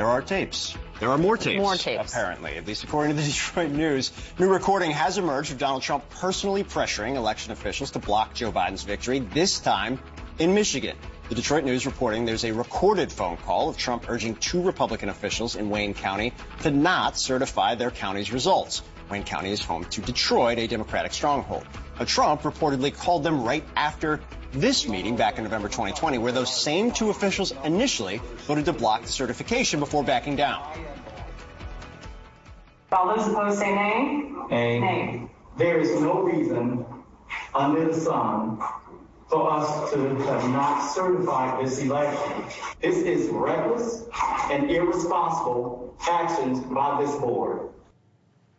There 0.00 0.08
are 0.08 0.22
tapes. 0.22 0.74
There 0.98 1.10
are 1.10 1.18
more 1.18 1.36
tapes. 1.36 1.60
More 1.60 1.76
tapes. 1.76 2.10
Apparently, 2.10 2.56
at 2.56 2.66
least 2.66 2.84
according 2.84 3.14
to 3.14 3.22
the 3.22 3.28
Detroit 3.28 3.70
News. 3.70 4.12
New 4.38 4.48
recording 4.48 4.92
has 4.92 5.18
emerged 5.18 5.52
of 5.52 5.58
Donald 5.58 5.82
Trump 5.82 6.08
personally 6.08 6.64
pressuring 6.64 7.16
election 7.16 7.52
officials 7.52 7.90
to 7.90 7.98
block 7.98 8.32
Joe 8.32 8.50
Biden's 8.50 8.82
victory, 8.82 9.18
this 9.18 9.60
time 9.60 10.00
in 10.38 10.54
Michigan. 10.54 10.96
The 11.28 11.34
Detroit 11.34 11.64
News 11.64 11.84
reporting 11.84 12.24
there's 12.24 12.46
a 12.46 12.52
recorded 12.52 13.12
phone 13.12 13.36
call 13.36 13.68
of 13.68 13.76
Trump 13.76 14.08
urging 14.08 14.36
two 14.36 14.62
Republican 14.62 15.10
officials 15.10 15.54
in 15.54 15.68
Wayne 15.68 15.92
County 15.92 16.32
to 16.62 16.70
not 16.70 17.18
certify 17.18 17.74
their 17.74 17.90
county's 17.90 18.32
results. 18.32 18.80
Wayne 19.10 19.24
County 19.24 19.50
is 19.50 19.60
home 19.60 19.84
to 19.84 20.00
Detroit, 20.00 20.56
a 20.56 20.66
Democratic 20.66 21.12
stronghold. 21.12 21.66
Now, 21.98 22.06
Trump 22.06 22.40
reportedly 22.40 22.96
called 22.96 23.22
them 23.22 23.44
right 23.44 23.64
after 23.76 24.20
this 24.52 24.88
meeting 24.88 25.16
back 25.16 25.38
in 25.38 25.44
November 25.44 25.68
2020, 25.68 26.18
where 26.18 26.32
those 26.32 26.54
same 26.54 26.90
two 26.90 27.10
officials 27.10 27.52
initially 27.64 28.20
voted 28.46 28.64
to 28.66 28.72
block 28.72 29.02
the 29.02 29.08
certification 29.08 29.80
before 29.80 30.02
backing 30.02 30.36
down. 30.36 30.62
All 32.92 33.16
those 33.16 33.28
opposed 33.28 33.58
say 33.58 33.72
nay. 33.74 34.32
A. 34.50 34.80
Nay. 34.80 35.28
There 35.56 35.78
is 35.78 36.00
no 36.00 36.22
reason 36.22 36.84
under 37.54 37.86
the 37.86 37.94
sun 37.94 38.58
for 39.28 39.52
us 39.52 39.92
to 39.92 39.98
have 39.98 40.50
not 40.50 40.88
certified 40.88 41.64
this 41.64 41.78
election. 41.78 42.44
This 42.80 42.96
is 42.96 43.28
reckless 43.28 44.04
and 44.50 44.68
irresponsible 44.68 45.94
actions 46.00 46.58
by 46.60 47.00
this 47.04 47.14
board. 47.16 47.68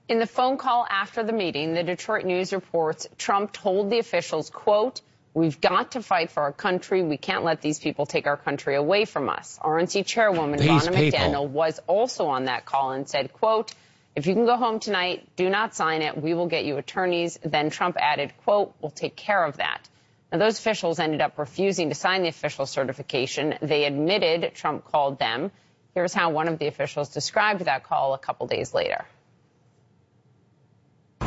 In 0.08 0.20
the 0.20 0.28
phone 0.28 0.58
call 0.58 0.86
after 0.90 1.24
the 1.24 1.34
meeting, 1.34 1.74
the 1.74 1.84
Detroit 1.84 2.26
News 2.26 2.54
reports 2.54 3.08
Trump 3.18 3.52
told 3.52 3.90
the 3.90 4.00
officials, 4.00 4.50
quote, 4.50 5.02
We've 5.34 5.60
got 5.62 5.92
to 5.92 6.02
fight 6.02 6.32
for 6.32 6.44
our 6.44 6.52
country. 6.52 7.04
We 7.04 7.18
can't 7.18 7.44
let 7.44 7.62
these 7.62 7.80
people 7.80 8.06
take 8.06 8.28
our 8.28 8.36
country 8.36 8.76
away 8.76 9.06
from 9.06 9.30
us. 9.30 9.58
RNC 9.64 10.06
chairwoman 10.06 10.60
These 10.60 10.70
Ronna 10.70 10.96
people. 10.96 11.20
McDaniel 11.20 11.48
was 11.48 11.80
also 11.88 12.28
on 12.28 12.46
that 12.46 12.66
call 12.66 12.92
and 12.92 13.08
said, 13.08 13.32
quote, 13.32 13.74
if 14.14 14.28
you 14.28 14.34
can 14.34 14.46
go 14.46 14.58
home 14.58 14.80
tonight, 14.80 15.26
do 15.38 15.50
not 15.50 15.74
sign 15.74 16.02
it. 16.02 16.22
We 16.22 16.34
will 16.34 16.48
get 16.48 16.66
you 16.66 16.78
attorneys. 16.78 17.40
Then 17.44 17.70
Trump 17.70 17.96
added, 17.98 18.34
quote, 18.44 18.76
we'll 18.82 18.92
take 18.92 19.16
care 19.16 19.44
of 19.44 19.58
that. 19.58 19.88
Now, 20.32 20.40
those 20.40 20.60
officials 20.60 21.00
ended 21.00 21.22
up 21.22 21.38
refusing 21.38 21.90
to 21.90 21.96
sign 21.96 22.24
the 22.24 22.30
official 22.30 22.66
certification. 22.66 23.56
They 23.62 23.86
admitted 23.86 24.54
Trump 24.54 24.86
called 24.86 25.18
them. 25.18 25.52
Here's 25.94 26.14
how 26.14 26.30
one 26.32 26.50
of 26.50 26.60
the 26.60 26.68
officials 26.68 27.10
described 27.10 27.62
that 27.66 27.84
call 27.84 28.14
a 28.14 28.18
couple 28.18 28.48
days 28.48 28.74
later. 28.74 29.06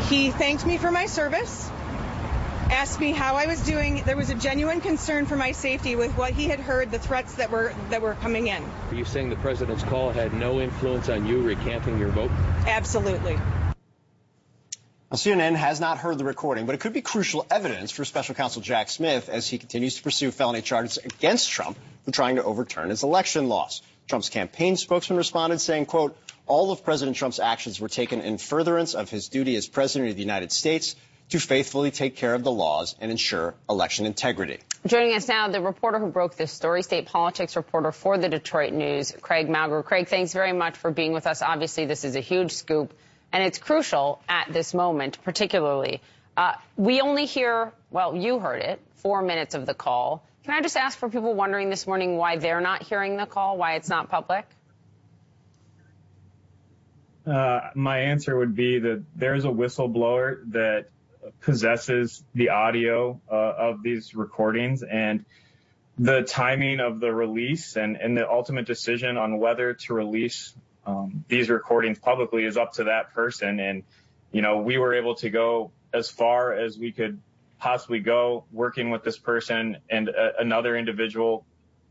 He 0.09 0.31
thanked 0.31 0.67
me 0.67 0.79
for 0.79 0.91
my 0.91 1.07
service, 1.07 1.71
asked 2.75 2.99
me 2.99 3.13
how 3.13 3.37
I 3.37 3.47
was 3.47 3.61
doing. 3.61 4.03
There 4.05 4.17
was 4.17 4.31
a 4.31 4.35
genuine 4.35 4.81
concern 4.81 5.27
for 5.27 5.37
my 5.37 5.53
safety 5.53 5.95
with 5.95 6.11
what 6.19 6.33
he 6.33 6.49
had 6.49 6.59
heard, 6.59 6.91
the 6.91 6.99
threats 6.99 7.37
that 7.37 7.51
were 7.51 7.73
that 7.91 8.03
were 8.03 8.15
coming 8.15 8.49
in. 8.49 8.63
Are 8.91 8.95
you 8.95 9.05
saying 9.05 9.31
the 9.31 9.37
president's 9.37 9.85
call 9.85 10.11
had 10.11 10.35
no 10.35 10.61
influence 10.61 11.09
on 11.09 11.25
you 11.25 11.41
recanting 11.41 11.99
your 11.99 12.09
vote? 12.09 12.33
Absolutely. 12.67 13.37
Now, 13.37 15.19
CNN 15.19 15.55
has 15.55 15.79
not 15.79 15.99
heard 15.99 16.19
the 16.19 16.25
recording, 16.25 16.67
but 16.67 16.75
it 16.75 16.81
could 16.81 16.93
be 16.93 17.01
crucial 17.01 17.47
evidence 17.49 17.93
for 17.93 18.05
special 18.05 18.35
counsel 18.35 18.61
Jack 18.61 18.91
Smith 18.91 19.29
as 19.29 19.47
he 19.47 19.59
continues 19.59 19.95
to 19.97 20.03
pursue 20.03 20.33
felony 20.33 20.61
charges 20.61 20.99
against 20.99 21.51
Trump 21.53 21.79
for 22.05 22.11
trying 22.11 22.37
to 22.37 22.43
overturn 22.43 22.91
his 22.91 23.05
election 23.05 23.49
loss. 23.49 23.83
Trump's 24.09 24.31
campaign 24.31 24.77
spokesman 24.77 25.17
responded 25.17 25.61
saying, 25.61 25.87
quote, 25.87 26.17
all 26.47 26.73
of 26.73 26.85
President 26.85 27.17
Trump's 27.17 27.39
actions 27.39 27.81
were 27.81 27.89
taken 27.89 28.21
in 28.21 28.37
furtherance 28.37 28.95
of 28.95 29.09
his 29.09 29.29
duty 29.29 29.55
as 29.55 29.69
president 29.69 30.11
of 30.11 30.17
the 30.17 30.23
United 30.23 30.51
States 30.51 30.97
to 31.31 31.39
faithfully 31.39 31.91
take 31.91 32.17
care 32.17 32.35
of 32.35 32.45
the 32.45 32.53
laws 32.53 32.95
and 33.01 33.11
ensure 33.11 33.55
election 33.69 34.07
integrity. 34.07 34.59
Joining 34.87 35.15
us 35.15 35.27
now, 35.27 35.49
the 35.49 35.63
reporter 35.63 35.99
who 35.99 36.09
broke 36.09 36.37
this 36.37 36.53
story, 36.53 36.83
state 36.83 37.07
politics 37.07 37.57
reporter 37.57 37.91
for 37.91 38.19
the 38.19 38.29
Detroit 38.29 38.73
News, 38.73 39.13
Craig 39.23 39.49
Mauger. 39.49 39.83
Craig, 39.83 40.09
thanks 40.09 40.33
very 40.35 40.53
much 40.53 40.77
for 40.77 40.91
being 40.91 41.13
with 41.13 41.27
us. 41.27 41.41
Obviously, 41.41 41.87
this 41.87 42.05
is 42.05 42.17
a 42.17 42.21
huge 42.21 42.53
scoop, 42.53 42.93
and 43.33 43.43
it's 43.43 43.59
crucial 43.59 44.21
at 44.29 44.53
this 44.53 44.75
moment, 44.75 45.19
particularly. 45.25 46.03
Uh, 46.37 46.53
we 46.77 47.01
only 47.01 47.25
hear, 47.25 47.73
well, 47.91 48.15
you 48.15 48.39
heard 48.39 48.61
it, 48.61 48.81
four 48.97 49.23
minutes 49.23 49.55
of 49.55 49.65
the 49.65 49.75
call. 49.75 50.23
Can 50.45 50.53
I 50.53 50.61
just 50.61 50.77
ask 50.77 50.99
for 50.99 51.09
people 51.09 51.35
wondering 51.35 51.71
this 51.71 51.87
morning 51.87 52.19
why 52.19 52.37
they're 52.37 52.61
not 52.61 52.83
hearing 52.83 53.17
the 53.17 53.25
call, 53.25 53.57
why 53.57 53.77
it's 53.77 53.89
not 53.89 54.11
public? 54.11 54.45
Uh, 57.27 57.71
my 57.75 58.01
answer 58.01 58.37
would 58.37 58.55
be 58.55 58.81
that 58.81 59.03
there's 59.17 59.47
a 59.47 59.49
whistleblower 59.49 60.41
that 60.53 60.89
possesses 61.41 62.23
the 62.35 62.51
audio 62.51 63.21
uh, 63.31 63.35
of 63.35 63.83
these 63.83 64.15
recordings 64.15 64.83
and 64.83 65.25
the 65.99 66.23
timing 66.23 66.81
of 66.81 67.01
the 67.01 67.13
release 67.13 67.77
and, 67.77 67.97
and 67.97 68.17
the 68.17 68.29
ultimate 68.29 68.67
decision 68.67 69.17
on 69.17 69.39
whether 69.39 69.75
to 69.75 69.95
release 69.95 70.55
um, 70.87 71.25
these 71.29 71.49
recordings 71.49 71.99
publicly 71.99 72.45
is 72.45 72.57
up 72.57 72.73
to 72.75 72.85
that 72.85 73.15
person. 73.15 73.61
And, 73.61 73.85
you 74.33 74.43
know, 74.43 74.59
we 74.59 74.77
were 74.77 74.95
able 74.95 75.15
to 75.17 75.31
go 75.31 75.71
as 75.93 76.11
far 76.11 76.53
as 76.53 76.77
we 76.77 76.93
could 76.93 77.21
possibly 77.59 78.01
go 78.01 78.45
working 78.53 78.91
with 78.91 79.05
this 79.05 79.17
person 79.17 79.79
and 79.89 80.09
a, 80.09 80.41
another 80.41 80.77
individual 80.77 81.47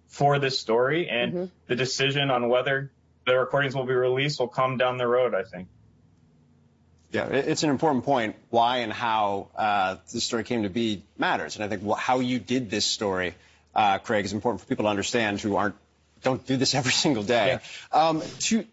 for 0.08 0.38
this 0.38 0.60
story. 0.60 1.10
And 1.10 1.34
Mm-hmm. 1.34 1.46
the 1.68 1.76
decision 1.76 2.30
on 2.30 2.50
whether 2.50 2.92
the 3.26 3.40
recordings 3.40 3.74
will 3.74 3.86
be 3.86 3.94
released 3.94 4.40
will 4.40 4.50
come 4.50 4.78
down 4.78 4.98
the 4.98 5.08
road, 5.08 5.34
I 5.34 5.44
think. 5.44 5.70
Yeah, 7.14 7.28
it's 7.28 7.62
an 7.62 7.70
important 7.70 8.06
point. 8.06 8.36
Why 8.50 8.78
and 8.78 8.92
how 8.92 9.50
uh, 9.56 9.98
this 10.12 10.24
story 10.24 10.44
came 10.44 10.64
to 10.64 10.70
be 10.70 11.04
matters, 11.16 11.56
and 11.56 11.64
I 11.64 11.68
think 11.68 11.88
how 11.96 12.22
you 12.22 12.40
did 12.40 12.72
this 12.72 12.86
story, 12.86 13.36
uh, 13.76 14.00
Craig, 14.00 14.26
is 14.26 14.34
important 14.34 14.62
for 14.62 14.68
people 14.68 14.86
to 14.86 14.90
understand 14.90 15.40
who 15.40 15.56
aren't 15.56 15.76
don't 16.24 16.44
do 16.48 16.58
this 16.58 16.74
every 16.82 16.92
single 16.92 17.22
day. 17.22 17.60
Um, 17.92 18.24
to, 18.40 18.66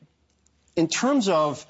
in 0.75 0.89
terms 0.89 1.29
of 1.29 1.67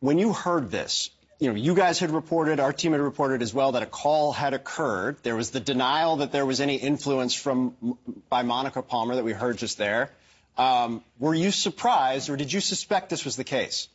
when 0.00 0.18
you 0.18 0.32
heard 0.32 0.72
this, 0.72 1.10
you 1.38 1.50
know, 1.50 1.54
you 1.54 1.76
guys 1.76 2.00
had 2.00 2.10
reported, 2.10 2.58
our 2.58 2.72
team 2.72 2.90
had 2.90 3.00
reported 3.00 3.40
as 3.40 3.54
well 3.54 3.72
that 3.72 3.84
a 3.84 3.86
call 3.86 4.32
had 4.32 4.54
occurred. 4.54 5.18
There 5.22 5.36
was 5.36 5.50
the 5.50 5.60
denial 5.60 6.16
that 6.16 6.32
there 6.32 6.46
was 6.46 6.60
any 6.60 6.76
influence 6.76 7.32
from 7.32 7.96
by 8.28 8.42
Monica 8.42 8.82
Palmer 8.82 9.14
that 9.14 9.24
we 9.24 9.32
heard 9.32 9.58
just 9.58 9.78
there. 9.78 10.10
Um, 10.58 11.04
were 11.20 11.34
you 11.34 11.52
surprised, 11.52 12.28
or 12.28 12.36
did 12.36 12.52
you 12.52 12.60
suspect 12.60 13.10
this 13.10 13.24
was 13.24 13.36
the 13.36 13.44
case? 13.44 13.88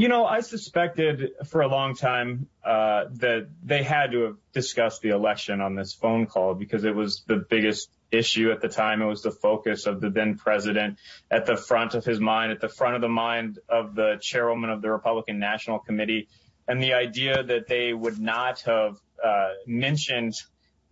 You 0.00 0.08
know, 0.08 0.24
I 0.24 0.40
suspected 0.40 1.32
for 1.44 1.60
a 1.60 1.68
long 1.68 1.94
time 1.94 2.48
uh, 2.64 3.04
that 3.16 3.48
they 3.62 3.82
had 3.82 4.12
to 4.12 4.22
have 4.22 4.36
discussed 4.54 5.02
the 5.02 5.10
election 5.10 5.60
on 5.60 5.74
this 5.74 5.92
phone 5.92 6.24
call 6.24 6.54
because 6.54 6.84
it 6.84 6.94
was 6.94 7.22
the 7.26 7.36
biggest 7.36 7.90
issue 8.10 8.50
at 8.50 8.62
the 8.62 8.68
time. 8.70 9.02
It 9.02 9.04
was 9.04 9.20
the 9.20 9.30
focus 9.30 9.84
of 9.84 10.00
the 10.00 10.08
then 10.08 10.38
president 10.38 10.96
at 11.30 11.44
the 11.44 11.54
front 11.54 11.92
of 11.92 12.06
his 12.06 12.18
mind, 12.18 12.50
at 12.50 12.62
the 12.62 12.68
front 12.70 12.94
of 12.94 13.02
the 13.02 13.10
mind 13.10 13.58
of 13.68 13.94
the 13.94 14.16
chairwoman 14.22 14.70
of 14.70 14.80
the 14.80 14.90
Republican 14.90 15.38
National 15.38 15.78
Committee. 15.78 16.28
And 16.66 16.82
the 16.82 16.94
idea 16.94 17.42
that 17.42 17.68
they 17.68 17.92
would 17.92 18.18
not 18.18 18.60
have 18.60 18.96
uh, 19.22 19.50
mentioned 19.66 20.32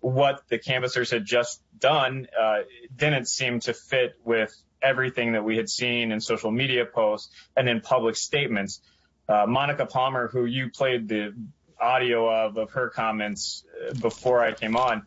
what 0.00 0.42
the 0.50 0.58
canvassers 0.58 1.10
had 1.10 1.24
just 1.24 1.62
done 1.78 2.26
uh, 2.38 2.58
didn't 2.94 3.26
seem 3.26 3.60
to 3.60 3.72
fit 3.72 4.16
with 4.22 4.54
everything 4.82 5.32
that 5.32 5.44
we 5.44 5.56
had 5.56 5.70
seen 5.70 6.12
in 6.12 6.20
social 6.20 6.50
media 6.50 6.84
posts 6.84 7.34
and 7.56 7.70
in 7.70 7.80
public 7.80 8.14
statements. 8.14 8.82
Uh, 9.28 9.46
Monica 9.46 9.86
Palmer, 9.86 10.28
who 10.28 10.46
you 10.46 10.70
played 10.70 11.08
the 11.08 11.34
audio 11.80 12.28
of 12.28 12.56
of 12.56 12.70
her 12.70 12.88
comments 12.88 13.64
uh, 13.88 13.94
before 13.94 14.42
I 14.42 14.52
came 14.52 14.76
on, 14.76 15.06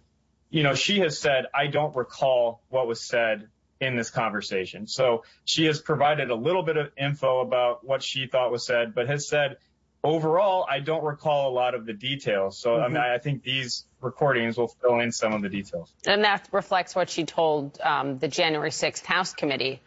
you 0.49 0.63
know, 0.63 0.75
she 0.75 0.99
has 0.99 1.17
said, 1.17 1.45
I 1.53 1.67
don't 1.67 1.95
recall 1.95 2.61
what 2.69 2.87
was 2.87 3.01
said 3.01 3.47
in 3.79 3.95
this 3.95 4.09
conversation. 4.09 4.85
So 4.85 5.23
she 5.43 5.65
has 5.65 5.81
provided 5.81 6.29
a 6.29 6.35
little 6.35 6.61
bit 6.61 6.77
of 6.77 6.91
info 6.97 7.39
about 7.39 7.83
what 7.83 8.03
she 8.03 8.27
thought 8.27 8.51
was 8.51 8.65
said, 8.65 8.93
but 8.93 9.07
has 9.07 9.27
said, 9.27 9.57
overall, 10.03 10.67
I 10.69 10.79
don't 10.79 11.03
recall 11.03 11.49
a 11.49 11.53
lot 11.53 11.73
of 11.73 11.85
the 11.85 11.93
details. 11.93 12.59
So. 12.59 12.75
I 12.75 12.87
mean, 12.87 12.97
mm-hmm. 12.97 13.15
I 13.15 13.17
think 13.17 13.43
these 13.43 13.85
recordings 14.01 14.57
will 14.57 14.67
fill 14.67 14.99
in 14.99 15.11
some 15.11 15.33
of 15.33 15.41
the 15.41 15.49
details. 15.49 15.93
And 16.05 16.23
that 16.23 16.47
reflects 16.51 16.95
what 16.95 17.09
she 17.09 17.25
told 17.25 17.79
um, 17.81 18.19
the 18.19 18.27
January 18.27 18.71
6th 18.71 19.05
House 19.05 19.33
Committee 19.33 19.81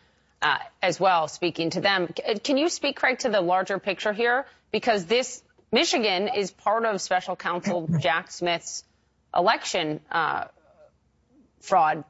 as 0.83 1.01
well, 1.01 1.29
speaking 1.29 1.71
to 1.71 1.81
them. 1.81 2.09
Can 2.43 2.57
you 2.57 2.69
speak, 2.69 2.97
Craig, 2.97 3.19
to 3.21 3.31
the 3.31 3.41
larger 3.41 3.79
picture 3.79 4.13
here? 4.13 4.47
Because 4.71 5.07
this 5.07 5.43
Michigan 5.73 6.29
is 6.29 6.51
part 6.51 6.85
of 6.85 7.01
Special 7.01 7.37
Counsel 7.37 7.89
Jack 8.01 8.31
Smith's 8.31 8.85
election 9.35 10.01
uh, 10.11 10.45
fraud 11.61 12.05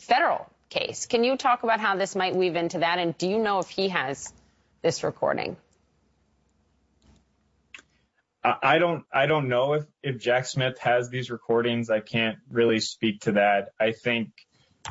federal 0.00 0.50
case. 0.70 1.06
Can 1.06 1.22
you 1.22 1.36
talk 1.36 1.62
about 1.62 1.80
how 1.80 1.96
this 1.96 2.16
might 2.16 2.34
weave 2.34 2.56
into 2.56 2.78
that? 2.78 2.98
And 2.98 3.16
do 3.16 3.28
you 3.28 3.38
know 3.38 3.58
if 3.58 3.68
he 3.68 3.88
has 3.88 4.32
this 4.82 5.04
recording? 5.04 5.56
I 8.42 8.78
don't 8.78 9.04
I 9.12 9.26
don't 9.26 9.48
know 9.48 9.74
if, 9.74 9.84
if 10.02 10.18
Jack 10.18 10.46
Smith 10.46 10.78
has 10.78 11.10
these 11.10 11.30
recordings. 11.30 11.90
I 11.90 12.00
can't 12.00 12.38
really 12.50 12.80
speak 12.80 13.20
to 13.22 13.32
that. 13.32 13.72
I 13.78 13.92
think 13.92 14.30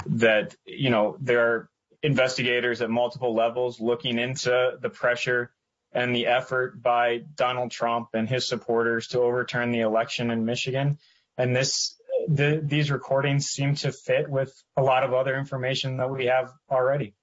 that, 0.05 0.55
you 0.65 0.91
know, 0.91 1.17
there 1.19 1.41
are 1.41 1.69
investigators 2.01 2.81
at 2.81 2.89
multiple 2.89 3.35
levels 3.35 3.79
looking 3.79 4.17
into 4.17 4.77
the 4.81 4.89
pressure 4.89 5.51
and 5.91 6.15
the 6.15 6.27
effort 6.27 6.81
by 6.81 7.17
Donald 7.35 7.71
Trump 7.71 8.09
and 8.13 8.29
his 8.29 8.47
supporters 8.47 9.07
to 9.09 9.19
overturn 9.19 9.71
the 9.71 9.81
election 9.81 10.31
in 10.31 10.45
Michigan. 10.45 10.97
And 11.37 11.55
this 11.55 11.95
the, 12.27 12.61
these 12.63 12.91
recordings 12.91 13.47
seem 13.47 13.75
to 13.75 13.91
fit 13.91 14.29
with 14.29 14.53
a 14.75 14.83
lot 14.83 15.03
of 15.03 15.13
other 15.13 15.37
information 15.37 15.97
that 15.97 16.09
we 16.09 16.25
have 16.25 16.51
already. 16.69 17.13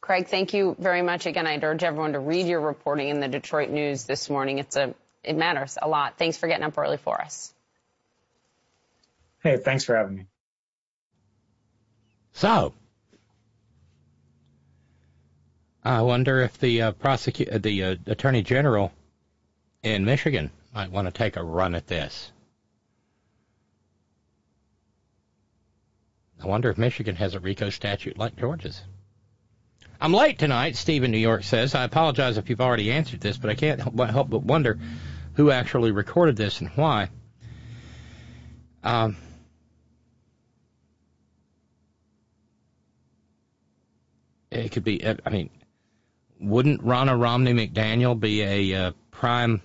Craig, 0.00 0.28
thank 0.28 0.54
you 0.54 0.74
very 0.78 1.02
much. 1.02 1.26
Again, 1.26 1.46
I'd 1.46 1.62
urge 1.64 1.82
everyone 1.82 2.12
to 2.12 2.20
read 2.20 2.46
your 2.46 2.60
reporting 2.60 3.08
in 3.08 3.20
the 3.20 3.28
Detroit 3.28 3.68
News 3.68 4.04
this 4.04 4.30
morning. 4.30 4.58
It's 4.58 4.76
a, 4.76 4.94
it 5.22 5.36
matters 5.36 5.76
a 5.80 5.88
lot. 5.88 6.16
Thanks 6.16 6.36
for 6.38 6.46
getting 6.46 6.64
up 6.64 6.78
early 6.78 6.96
for 6.96 7.20
us. 7.20 7.52
Hey, 9.42 9.58
thanks 9.58 9.84
for 9.84 9.94
having 9.94 10.16
me. 10.16 10.26
So, 12.32 12.72
I 15.84 16.02
wonder 16.02 16.40
if 16.40 16.58
the 16.58 16.82
uh, 16.82 16.92
prosecu- 16.92 17.54
uh, 17.54 17.58
the 17.58 17.84
uh, 17.84 17.96
attorney 18.06 18.42
general 18.42 18.92
in 19.82 20.04
Michigan 20.04 20.50
might 20.74 20.90
want 20.90 21.06
to 21.06 21.12
take 21.12 21.36
a 21.36 21.42
run 21.42 21.74
at 21.74 21.86
this. 21.86 22.32
I 26.42 26.46
wonder 26.46 26.70
if 26.70 26.78
Michigan 26.78 27.16
has 27.16 27.34
a 27.34 27.40
RICO 27.40 27.70
statute 27.70 28.18
like 28.18 28.36
Georgia's. 28.36 28.82
I'm 30.00 30.12
late 30.12 30.38
tonight, 30.38 30.76
Steve 30.76 31.02
in 31.02 31.10
New 31.10 31.18
York 31.18 31.42
says. 31.42 31.74
I 31.74 31.82
apologize 31.82 32.38
if 32.38 32.48
you've 32.48 32.60
already 32.60 32.92
answered 32.92 33.20
this, 33.20 33.36
but 33.36 33.50
I 33.50 33.54
can't 33.54 33.80
help 33.80 34.30
but 34.30 34.42
wonder 34.44 34.78
who 35.34 35.50
actually 35.50 35.90
recorded 35.90 36.36
this 36.36 36.60
and 36.60 36.70
why. 36.70 37.08
Um, 38.84 39.16
it 44.52 44.70
could 44.70 44.84
be, 44.84 45.04
I 45.04 45.30
mean, 45.30 45.50
wouldn't 46.40 46.84
Ronna 46.84 47.20
Romney 47.20 47.52
McDaniel 47.52 48.18
be 48.18 48.42
a 48.42 48.74
uh, 48.74 48.92
prime 49.10 49.60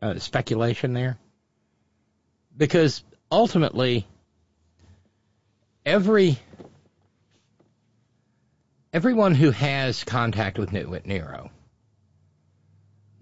uh, 0.00 0.18
speculation 0.18 0.92
there? 0.92 1.18
Because 2.56 3.02
ultimately, 3.30 4.06
every 5.84 6.38
everyone 8.92 9.34
who 9.34 9.50
has 9.50 10.04
contact 10.04 10.58
with 10.58 10.72
Nero 10.72 11.50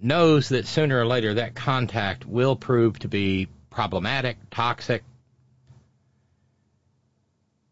knows 0.01 0.51
that 0.51 0.67
sooner 0.67 1.01
or 1.01 1.07
later 1.07 1.35
that 1.35 1.55
contact 1.55 2.25
will 2.27 2.55
prove 2.55 2.99
to 3.01 3.09
be 3.09 3.49
problematic, 3.71 4.37
toxic. 4.51 5.03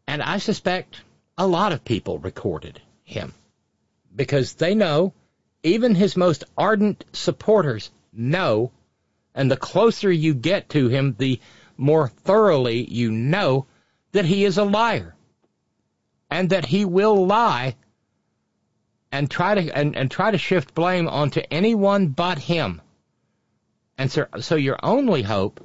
And 0.09 0.21
I 0.21 0.39
suspect 0.39 1.01
a 1.39 1.47
lot 1.47 1.73
of 1.73 1.85
people 1.85 2.19
recorded 2.19 2.81
him 3.05 3.33
because 4.15 4.55
they 4.55 4.75
know, 4.75 5.13
even 5.63 5.95
his 5.95 6.17
most 6.17 6.45
ardent 6.57 7.05
supporters 7.13 7.91
know, 8.13 8.73
and 9.35 9.51
the 9.51 9.57
closer 9.57 10.11
you 10.11 10.35
get 10.35 10.69
to 10.71 10.89
him, 10.89 11.15
the 11.19 11.41
more 11.77 12.09
thoroughly 12.09 12.85
you 12.85 13.11
know 13.11 13.67
that 14.13 14.25
he 14.25 14.45
is 14.45 14.59
a 14.59 14.65
liar 14.65 15.15
and 16.31 16.51
that 16.51 16.67
he 16.67 16.85
will 16.85 17.27
lie 17.27 17.77
and 19.11 19.31
try 19.31 19.55
to 19.55 19.77
and, 19.77 19.97
and 19.97 20.11
try 20.11 20.31
to 20.31 20.39
shift 20.39 20.75
blame 20.75 21.09
onto 21.09 21.43
anyone 21.51 22.09
but 22.09 22.39
him. 22.39 22.81
And 23.99 24.11
so, 24.11 24.27
so 24.41 24.57
your 24.57 24.79
only 24.83 25.23
hope 25.23 25.61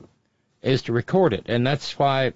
is 0.61 0.83
to 0.83 0.93
record 0.93 1.33
it, 1.33 1.45
and 1.47 1.65
that's 1.65 1.97
why 1.97 2.33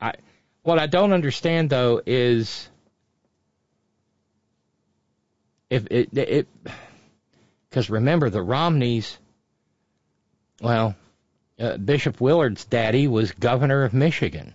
I. 0.00 0.14
What 0.62 0.78
I 0.78 0.86
don't 0.86 1.14
understand 1.14 1.70
though 1.70 2.02
is 2.04 2.68
if 5.70 5.86
it 5.90 6.16
it 6.18 6.48
because 7.70 7.88
remember 7.88 8.28
the 8.28 8.42
Romneys. 8.42 9.16
Well, 10.60 10.94
uh, 11.58 11.78
Bishop 11.78 12.20
Willard's 12.20 12.64
daddy 12.64 13.06
was 13.06 13.32
governor 13.32 13.84
of 13.84 13.94
Michigan. 13.94 14.52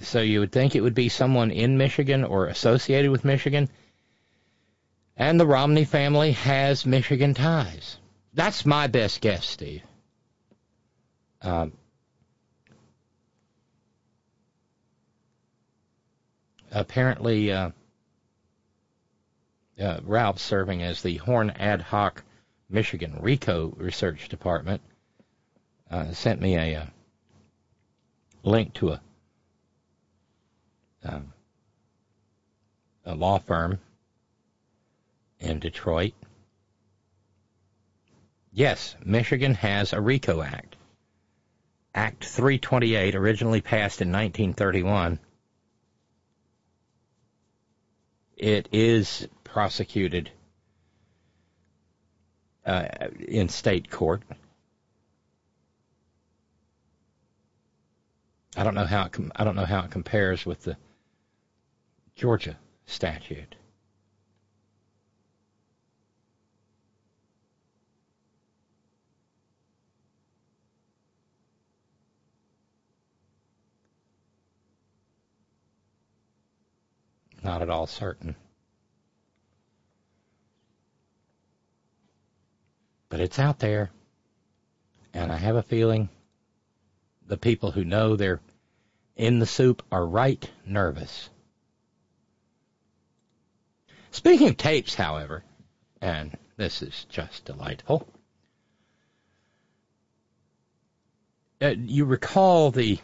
So 0.00 0.20
you 0.20 0.40
would 0.40 0.52
think 0.52 0.74
it 0.74 0.80
would 0.80 0.94
be 0.94 1.08
someone 1.08 1.52
in 1.52 1.78
Michigan 1.78 2.24
or 2.24 2.46
associated 2.46 3.10
with 3.10 3.24
Michigan. 3.24 3.68
And 5.16 5.38
the 5.38 5.46
Romney 5.46 5.84
family 5.84 6.32
has 6.32 6.84
Michigan 6.84 7.34
ties. 7.34 7.98
That's 8.34 8.66
my 8.66 8.88
best 8.88 9.20
guess, 9.20 9.46
Steve. 9.46 9.82
Um, 11.40 11.72
apparently, 16.72 17.52
uh, 17.52 17.70
uh, 19.80 20.00
Ralph, 20.02 20.38
serving 20.38 20.82
as 20.82 21.02
the 21.02 21.16
Horn 21.18 21.50
Ad 21.50 21.80
Hoc 21.80 22.24
Michigan 22.68 23.18
RICO 23.20 23.74
Research 23.76 24.28
Department, 24.28 24.80
uh, 25.90 26.12
sent 26.12 26.40
me 26.40 26.56
a, 26.56 26.74
a 26.74 26.80
uh, 26.80 26.86
link 28.42 28.74
to 28.74 28.90
a 28.90 29.00
um, 31.04 31.32
a 33.04 33.14
law 33.14 33.38
firm 33.38 33.78
in 35.40 35.58
Detroit. 35.58 36.14
Yes, 38.52 38.94
Michigan 39.04 39.54
has 39.54 39.92
a 39.92 40.00
RICO 40.00 40.42
Act. 40.42 40.76
Act 41.94 42.24
328, 42.24 43.14
originally 43.14 43.60
passed 43.60 44.00
in 44.00 44.08
1931. 44.12 45.18
It 48.42 48.68
is 48.72 49.28
prosecuted 49.44 50.32
uh, 52.66 52.88
in 53.20 53.48
state 53.48 53.88
court. 53.88 54.22
I 58.56 58.64
don't 58.64 58.74
know 58.74 58.84
how 58.84 59.04
it 59.04 59.12
com- 59.12 59.30
I 59.36 59.44
don't 59.44 59.54
know 59.54 59.64
how 59.64 59.84
it 59.84 59.92
compares 59.92 60.44
with 60.44 60.64
the 60.64 60.76
Georgia 62.16 62.58
statute. 62.84 63.54
Not 77.42 77.62
at 77.62 77.70
all 77.70 77.86
certain. 77.86 78.36
But 83.08 83.20
it's 83.20 83.38
out 83.38 83.58
there. 83.58 83.90
And 85.12 85.30
I 85.30 85.36
have 85.36 85.56
a 85.56 85.62
feeling 85.62 86.08
the 87.26 87.36
people 87.36 87.70
who 87.70 87.84
know 87.84 88.16
they're 88.16 88.40
in 89.16 89.38
the 89.38 89.46
soup 89.46 89.82
are 89.92 90.06
right 90.06 90.50
nervous. 90.64 91.28
Speaking 94.10 94.48
of 94.48 94.56
tapes, 94.56 94.94
however, 94.94 95.44
and 96.00 96.36
this 96.56 96.82
is 96.82 97.06
just 97.08 97.44
delightful. 97.44 98.06
Uh, 101.60 101.74
you 101.78 102.04
recall 102.04 102.70
the 102.70 102.98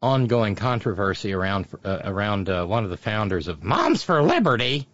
ongoing 0.00 0.54
controversy 0.54 1.32
around 1.32 1.66
uh, 1.84 2.00
around 2.04 2.48
uh, 2.48 2.64
one 2.64 2.84
of 2.84 2.90
the 2.90 2.96
founders 2.96 3.48
of 3.48 3.62
Moms 3.62 4.02
for 4.02 4.22
Liberty. 4.22 4.86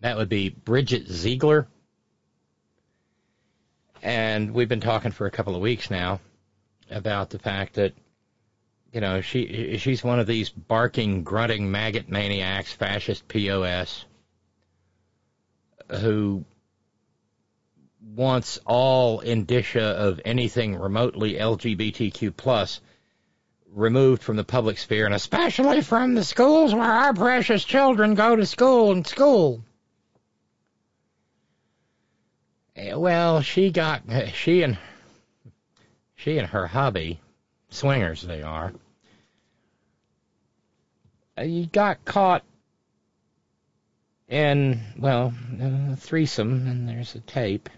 That 0.00 0.16
would 0.16 0.28
be 0.28 0.48
Bridget 0.48 1.08
Ziegler. 1.08 1.66
And 4.00 4.54
we've 4.54 4.68
been 4.68 4.80
talking 4.80 5.10
for 5.10 5.26
a 5.26 5.30
couple 5.30 5.56
of 5.56 5.60
weeks 5.60 5.90
now 5.90 6.20
about 6.88 7.30
the 7.30 7.38
fact 7.38 7.74
that 7.74 7.94
you 8.92 9.00
know 9.00 9.20
she 9.20 9.76
she's 9.78 10.04
one 10.04 10.20
of 10.20 10.26
these 10.26 10.50
barking, 10.50 11.24
grunting 11.24 11.70
maggot 11.70 12.08
maniacs, 12.08 12.72
fascist 12.72 13.26
POS 13.26 14.04
who 15.90 16.44
wants 18.14 18.58
all 18.66 19.20
indicia 19.20 19.82
of 19.82 20.20
anything 20.24 20.76
remotely 20.76 21.34
LGBTQ 21.34 22.36
plus 22.36 22.80
removed 23.72 24.22
from 24.22 24.36
the 24.36 24.44
public 24.44 24.78
sphere 24.78 25.06
and 25.06 25.14
especially 25.14 25.82
from 25.82 26.14
the 26.14 26.24
schools 26.24 26.74
where 26.74 26.82
our 26.82 27.12
precious 27.14 27.64
children 27.64 28.14
go 28.14 28.36
to 28.36 28.46
school 28.46 28.92
and 28.92 29.06
school. 29.06 29.62
Eh, 32.76 32.94
well, 32.94 33.40
she 33.42 33.70
got 33.70 34.02
she 34.32 34.62
and 34.62 34.78
she 36.14 36.38
and 36.38 36.48
her 36.48 36.66
hubby, 36.66 37.20
swingers 37.70 38.22
they 38.22 38.42
are, 38.42 38.72
you 41.42 41.64
uh, 41.64 41.66
got 41.72 42.04
caught 42.04 42.42
in 44.28 44.80
well 44.98 45.32
a 45.60 45.96
threesome, 45.96 46.66
and 46.66 46.88
there's 46.88 47.14
a 47.14 47.20
tape, 47.20 47.68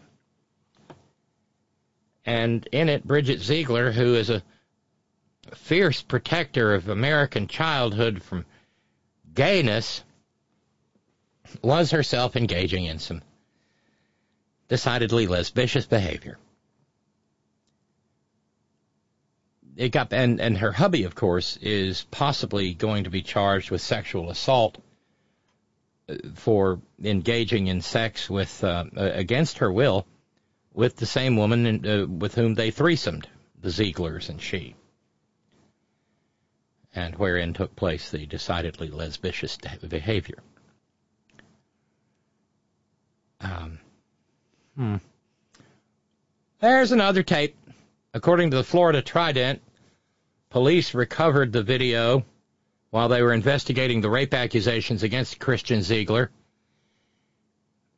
and 2.25 2.67
in 2.73 2.89
it 2.89 3.05
Bridget 3.05 3.41
Ziegler, 3.41 3.93
who 3.93 4.15
is 4.15 4.31
a 4.31 4.43
fierce 5.55 6.03
protector 6.03 6.75
of 6.75 6.89
American 6.89 7.47
childhood 7.47 8.23
from 8.23 8.45
gayness, 9.35 10.03
was 11.63 11.91
herself 11.91 12.37
engaging 12.37 12.85
in 12.85 12.99
some 12.99 13.23
decidedly 14.69 15.27
lesbicious 15.27 15.87
behavior. 15.87 16.39
It 19.77 19.91
got 19.91 20.13
and 20.13 20.41
and 20.41 20.59
her 20.59 20.73
hubby, 20.73 21.05
of 21.05 21.15
course, 21.15 21.57
is 21.57 22.05
possibly 22.11 22.75
going 22.75 23.05
to 23.05 23.11
be 23.11 23.23
charged 23.23 23.71
with 23.71 23.81
sexual 23.81 24.31
assault 24.31 24.79
uh, 26.09 26.17
for 26.35 26.81
engaging 27.03 27.67
in 27.69 27.81
sex 27.81 28.29
with 28.29 28.63
uh, 28.63 28.85
against 28.95 29.59
her 29.59 29.73
will 29.73 30.07
with 30.73 30.97
the 30.97 31.07
same 31.07 31.37
woman 31.37 31.67
in, 31.67 31.87
uh, 31.87 32.07
with 32.07 32.35
whom 32.35 32.55
they 32.55 32.71
threesomed, 32.71 33.27
the 33.61 33.71
Zieglers 33.71 34.29
and 34.29 34.41
she 34.41 34.75
and 36.95 37.15
wherein 37.17 37.53
took 37.53 37.75
place 37.77 38.11
the 38.11 38.27
decidedly 38.27 38.89
lesbicious 38.89 39.57
behavior. 39.89 40.39
Um, 43.41 43.79
hmm. 44.77 44.97
There's 46.61 46.93
another 46.93 47.23
tape. 47.23 47.57
According 48.13 48.51
to 48.51 48.57
the 48.57 48.65
Florida 48.65 49.03
Trident, 49.03 49.63
police 50.51 50.95
recovered 50.95 51.53
the 51.53 51.63
video 51.63 52.25
while 52.91 53.09
they 53.09 53.23
were 53.23 53.33
investigating 53.33 54.01
the 54.01 54.11
rape 54.11 54.35
accusations 54.35 55.03
against 55.03 55.39
Christian 55.39 55.83
Ziegler. 55.83 56.31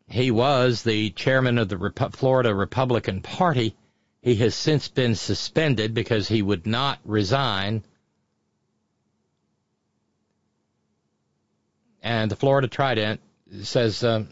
He 0.06 0.30
was 0.30 0.82
the 0.82 1.10
chairman 1.10 1.56
of 1.56 1.70
the 1.70 1.78
Rep- 1.78 2.14
Florida 2.14 2.54
Republican 2.54 3.22
Party. 3.22 3.74
He 4.20 4.34
has 4.36 4.54
since 4.54 4.88
been 4.88 5.14
suspended 5.14 5.94
because 5.94 6.28
he 6.28 6.42
would 6.42 6.66
not 6.66 7.00
resign 7.04 7.82
And 12.02 12.30
the 12.30 12.36
Florida 12.36 12.66
Trident 12.66 13.20
says 13.62 14.02
um, 14.02 14.28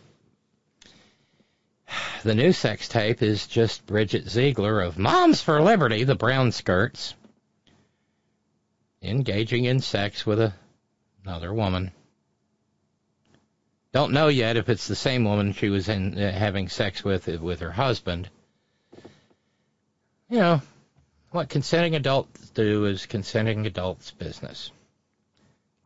the 2.24 2.34
new 2.34 2.52
sex 2.52 2.88
tape 2.88 3.22
is 3.22 3.46
just 3.46 3.86
Bridget 3.86 4.28
Ziegler 4.28 4.80
of 4.80 4.98
Moms 4.98 5.40
for 5.40 5.62
Liberty, 5.62 6.02
the 6.02 6.16
brown 6.16 6.50
skirts, 6.50 7.14
engaging 9.00 9.66
in 9.66 9.80
sex 9.80 10.26
with 10.26 10.40
a, 10.40 10.52
another 11.24 11.54
woman. 11.54 11.92
Don't 13.92 14.12
know 14.12 14.28
yet 14.28 14.56
if 14.56 14.68
it's 14.68 14.88
the 14.88 14.96
same 14.96 15.24
woman 15.24 15.52
she 15.52 15.68
was 15.68 15.88
in 15.88 16.18
uh, 16.18 16.32
having 16.32 16.68
sex 16.68 17.04
with 17.04 17.28
uh, 17.28 17.38
with 17.40 17.60
her 17.60 17.72
husband. 17.72 18.28
You 20.28 20.38
know, 20.38 20.62
what 21.30 21.48
consenting 21.48 21.94
adults 21.94 22.50
do 22.50 22.84
is 22.86 23.06
consenting 23.06 23.66
adults' 23.66 24.10
business. 24.10 24.70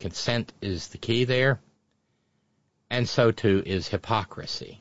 Consent 0.00 0.52
is 0.60 0.88
the 0.88 0.98
key 0.98 1.24
there 1.24 1.60
and 2.94 3.08
so 3.08 3.32
too 3.32 3.60
is 3.66 3.88
hypocrisy. 3.88 4.80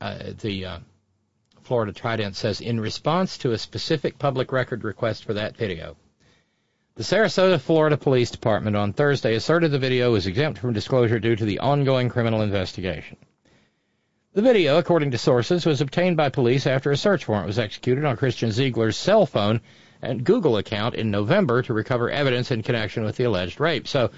Uh, 0.00 0.32
the 0.40 0.64
uh, 0.66 0.78
Florida 1.62 1.92
Trident 1.92 2.34
says, 2.34 2.60
in 2.60 2.80
response 2.80 3.38
to 3.38 3.52
a 3.52 3.58
specific 3.58 4.18
public 4.18 4.50
record 4.50 4.82
request 4.82 5.24
for 5.24 5.34
that 5.34 5.56
video, 5.56 5.96
the 6.96 7.04
Sarasota, 7.04 7.60
Florida 7.60 7.96
Police 7.96 8.32
Department 8.32 8.76
on 8.76 8.92
Thursday 8.92 9.34
asserted 9.36 9.70
the 9.70 9.78
video 9.78 10.10
was 10.12 10.26
exempt 10.26 10.58
from 10.58 10.72
disclosure 10.72 11.20
due 11.20 11.36
to 11.36 11.44
the 11.44 11.60
ongoing 11.60 12.08
criminal 12.08 12.42
investigation. 12.42 13.16
The 14.32 14.42
video, 14.42 14.78
according 14.78 15.12
to 15.12 15.18
sources, 15.18 15.64
was 15.64 15.80
obtained 15.80 16.16
by 16.16 16.30
police 16.30 16.66
after 16.66 16.90
a 16.90 16.96
search 16.96 17.28
warrant 17.28 17.46
was 17.46 17.60
executed 17.60 18.04
on 18.04 18.16
Christian 18.16 18.50
Ziegler's 18.50 18.96
cell 18.96 19.24
phone 19.24 19.60
Google 20.12 20.56
account 20.56 20.94
in 20.94 21.10
November 21.10 21.62
to 21.62 21.72
recover 21.72 22.10
evidence 22.10 22.50
in 22.50 22.62
connection 22.62 23.04
with 23.04 23.16
the 23.16 23.24
alleged 23.24 23.60
rape. 23.60 23.88
So, 23.88 24.10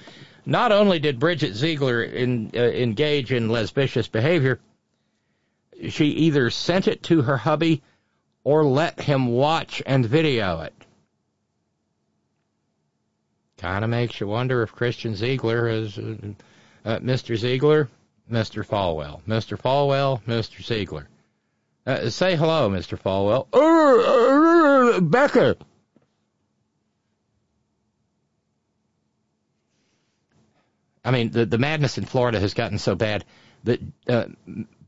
not 0.45 0.72
only 0.72 0.99
did 0.99 1.18
Bridget 1.18 1.55
Ziegler 1.55 2.03
in, 2.03 2.51
uh, 2.55 2.61
engage 2.61 3.32
in 3.32 3.49
lesbicious 3.49 4.09
behavior, 4.09 4.61
she 5.89 6.07
either 6.07 6.51
sent 6.51 6.89
it 6.89 7.03
to 7.05 7.22
her 7.22 7.37
hubby 7.37 7.82
or 8.45 8.64
let 8.64 9.01
him 9.01 9.26
watch 9.26 9.82
and 9.84 10.07
video 10.07 10.61
it. 10.61 10.72
Kind 13.59 13.84
of 13.84 13.91
makes 13.91 14.20
you 14.20 14.26
wonder 14.26 14.62
if 14.62 14.72
Christian 14.72 15.14
Ziegler 15.16 15.68
is 15.68 15.99
uh, 15.99 16.16
uh, 16.84 16.99
Mr. 16.99 17.37
Ziegler, 17.37 17.89
Mr. 18.30 18.64
Falwell, 18.64 19.22
Mr. 19.26 19.59
Falwell, 19.59 20.22
Mr. 20.24 20.62
Ziegler. 20.62 21.09
Uh, 21.87 22.11
say 22.11 22.37
hello, 22.37 22.68
Mr. 22.68 22.99
Falwell. 23.01 23.47
Uh, 23.53 24.97
uh, 24.97 25.01
Becca. 25.01 25.57
I 31.07 31.12
mean, 31.12 31.30
the, 31.30 31.46
the 31.46 31.57
madness 31.57 31.98
in 31.98 32.04
Florida 32.04 32.40
has 32.40 32.52
gotten 32.52 32.78
so 32.78 32.96
bad 32.96 33.24
that 33.62 33.80
uh, 34.09 34.24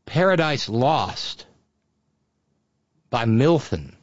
Paradise 0.04 0.68
Lost 0.68 1.46
by 3.08 3.24
Milton 3.24 3.96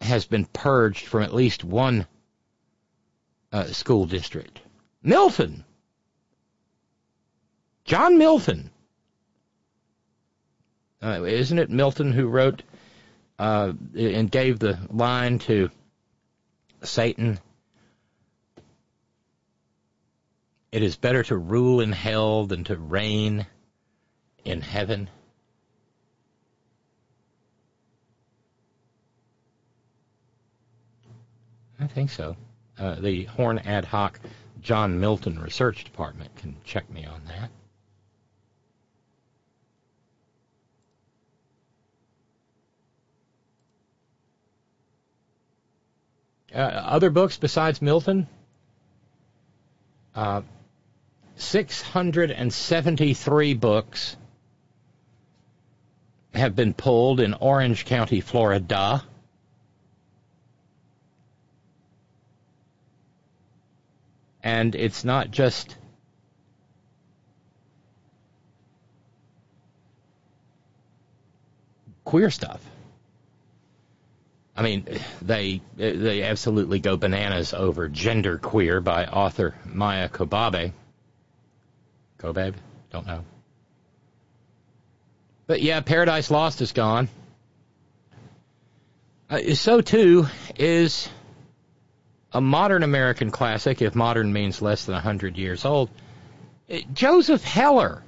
has 0.00 0.26
been 0.26 0.44
purged 0.46 1.06
from 1.06 1.22
at 1.22 1.32
least 1.32 1.62
one 1.62 2.08
uh, 3.52 3.66
school 3.66 4.04
district. 4.04 4.58
Milton! 5.00 5.64
John 7.84 8.18
Milton! 8.18 8.70
Uh, 11.00 11.22
isn't 11.22 11.60
it 11.60 11.70
Milton 11.70 12.10
who 12.10 12.26
wrote 12.26 12.64
uh, 13.38 13.72
and 13.94 14.28
gave 14.28 14.58
the 14.58 14.76
line 14.90 15.38
to 15.40 15.70
Satan? 16.82 17.38
It 20.72 20.82
is 20.82 20.96
better 20.96 21.22
to 21.24 21.36
rule 21.36 21.80
in 21.80 21.92
hell 21.92 22.46
than 22.46 22.64
to 22.64 22.76
reign 22.76 23.46
in 24.44 24.60
heaven. 24.60 25.08
I 31.80 31.86
think 31.86 32.10
so. 32.10 32.36
Uh, 32.78 32.96
the 32.96 33.24
Horn 33.24 33.58
Ad 33.60 33.84
Hoc 33.84 34.20
John 34.60 34.98
Milton 34.98 35.38
Research 35.38 35.84
Department 35.84 36.34
can 36.36 36.56
check 36.64 36.90
me 36.90 37.04
on 37.04 37.22
that. 37.26 37.50
Uh, 46.54 46.58
other 46.58 47.10
books 47.10 47.36
besides 47.36 47.82
Milton? 47.82 48.26
Uh, 50.14 50.40
673 51.36 53.54
books 53.54 54.16
have 56.34 56.56
been 56.56 56.74
pulled 56.74 57.20
in 57.20 57.34
Orange 57.34 57.84
County, 57.84 58.20
Florida. 58.20 59.04
And 64.42 64.74
it's 64.74 65.04
not 65.04 65.30
just 65.30 65.76
queer 72.04 72.30
stuff. 72.30 72.60
I 74.56 74.62
mean, 74.62 74.86
they 75.20 75.60
they 75.76 76.22
absolutely 76.22 76.78
go 76.78 76.96
bananas 76.96 77.52
over 77.52 77.88
gender 77.88 78.38
queer 78.38 78.80
by 78.80 79.04
author 79.04 79.54
Maia 79.66 80.08
Kobabe. 80.08 80.72
Kobabe? 82.18 82.54
Don't 82.90 83.06
know. 83.06 83.24
But 85.46 85.62
yeah, 85.62 85.80
Paradise 85.80 86.30
Lost 86.30 86.60
is 86.60 86.72
gone. 86.72 87.08
Uh, 89.28 89.54
so 89.54 89.80
too 89.80 90.26
is 90.56 91.08
a 92.32 92.40
modern 92.40 92.82
American 92.82 93.30
classic, 93.30 93.82
if 93.82 93.94
modern 93.94 94.32
means 94.32 94.62
less 94.62 94.84
than 94.84 94.94
100 94.94 95.36
years 95.36 95.64
old, 95.64 95.90
uh, 96.70 96.78
Joseph 96.92 97.42
Heller. 97.42 98.02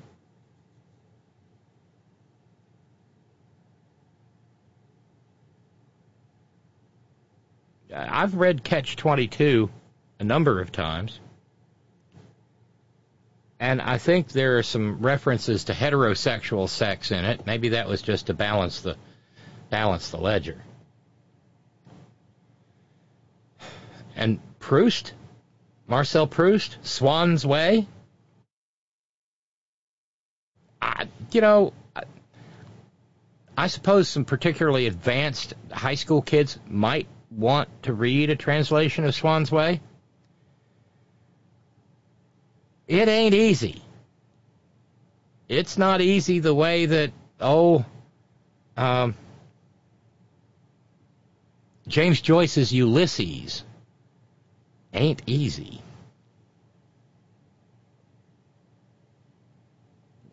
I've 7.94 8.34
read 8.34 8.62
Catch 8.62 8.96
22 8.96 9.70
a 10.20 10.24
number 10.24 10.61
of 10.61 10.70
times. 10.70 11.18
And 13.61 13.82
I 13.82 13.98
think 13.98 14.28
there 14.28 14.59
are 14.59 14.62
some 14.62 14.98
references 15.00 15.64
to 15.64 15.72
heterosexual 15.72 16.68
sex 16.68 17.11
in 17.11 17.24
it. 17.24 17.44
Maybe 17.44 17.70
that 17.70 17.88
was 17.88 18.02
just 18.02 18.26
to 18.26 18.34
balance 18.34 18.80
the 18.82 18.96
balance 19.68 20.11
the 20.11 20.18
ledger. 20.18 20.62
And 24.14 24.40
Proust, 24.59 25.12
Marcel 25.86 26.26
Proust, 26.26 26.78
Swann's 26.82 27.44
Way. 27.44 27.86
I, 30.80 31.09
you 31.32 31.40
know, 31.40 31.72
I, 31.94 32.02
I 33.56 33.66
suppose 33.66 34.09
some 34.09 34.24
particularly 34.24 34.86
advanced 34.86 35.54
high 35.72 35.96
school 35.96 36.22
kids 36.22 36.59
might 36.68 37.09
want 37.30 37.68
to 37.84 37.92
read 37.92 38.30
a 38.30 38.36
translation 38.36 39.04
of 39.04 39.14
Swann's 39.14 39.50
Way. 39.50 39.80
It 42.89 43.07
ain't 43.07 43.34
easy. 43.34 43.82
It's 45.47 45.76
not 45.76 46.01
easy 46.01 46.39
the 46.39 46.55
way 46.55 46.86
that, 46.86 47.12
oh, 47.39 47.84
um, 48.78 49.14
James 51.86 52.20
Joyce's 52.22 52.72
Ulysses 52.72 53.62
ain't 54.95 55.22
easy. 55.26 55.82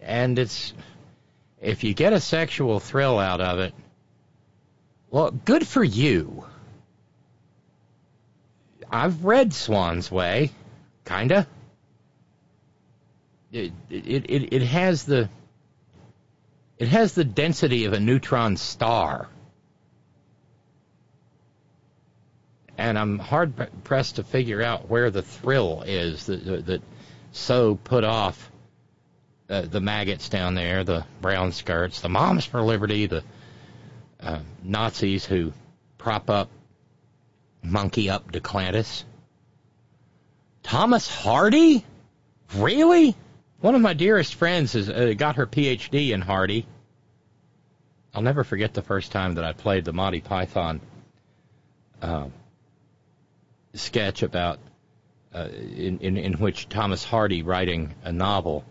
And 0.02 0.40
it's, 0.40 0.74
if 1.62 1.84
you 1.84 1.94
get 1.94 2.14
a 2.14 2.22
sexual 2.22 2.80
thrill 2.80 3.20
out 3.20 3.42
of 3.42 3.60
it, 3.60 3.74
well, 5.10 5.32
good 5.32 5.68
for 5.68 5.84
you. 5.84 6.46
I've 8.90 9.26
read 9.26 9.54
Swann's 9.54 10.10
Way, 10.12 10.52
kinda. 11.06 11.48
It, 13.56 13.72
it 13.90 14.54
it 14.54 14.62
has 14.64 15.06
the 15.06 15.30
it 16.78 16.90
has 16.90 17.14
the 17.14 17.24
density 17.24 17.86
of 17.86 17.94
a 17.94 18.02
neutron 18.02 18.58
star, 18.58 19.30
and 22.78 23.00
I'm 23.00 23.18
hard 23.18 23.70
pressed 23.86 24.18
to 24.18 24.26
figure 24.26 24.62
out 24.62 24.90
where 24.90 25.10
the 25.10 25.22
thrill 25.22 25.84
is 25.84 26.26
that 26.26 26.66
that 26.66 26.82
so 27.32 27.76
put 27.76 28.04
off 28.04 28.52
uh, 29.50 29.62
the 29.62 29.80
maggots 29.80 30.28
down 30.28 30.56
there, 30.56 30.84
the 30.84 31.06
brown 31.22 31.54
skirts, 31.54 32.02
the 32.02 32.10
moms 32.10 32.44
for 32.44 32.62
liberty, 32.62 33.06
the 33.06 33.24
uh, 34.20 34.40
Nazis 34.64 35.24
who 35.24 35.54
prop 35.98 36.30
up 36.30 36.50
monkey 37.64 38.10
up 38.10 38.34
Duplantis. 38.34 39.06
Thomas 40.62 41.08
Hardy? 41.08 41.86
Really? 42.54 43.16
One 43.66 43.74
of 43.74 43.82
my 43.82 43.96
dearest 43.96 44.36
friends 44.36 44.74
has 44.74 44.92
uh, 44.92 45.16
got 45.18 45.38
her 45.38 45.48
PhD 45.48 46.12
in 46.12 46.22
Hardy. 46.22 46.68
I'll 48.14 48.22
never 48.22 48.44
forget 48.44 48.76
the 48.76 48.84
first 48.84 49.12
time 49.12 49.34
that 49.36 49.44
I 49.44 49.54
played 49.54 49.86
the 49.86 49.92
Monty 49.92 50.22
Python 50.22 50.82
uh, 52.00 52.28
sketch 53.74 54.22
about 54.22 54.60
uh, 55.34 55.48
in, 55.52 55.98
in 55.98 56.16
in 56.16 56.34
which 56.34 56.70
Thomas 56.70 57.04
Hardy 57.04 57.42
writing 57.42 57.96
a 58.04 58.12
novel 58.12 58.64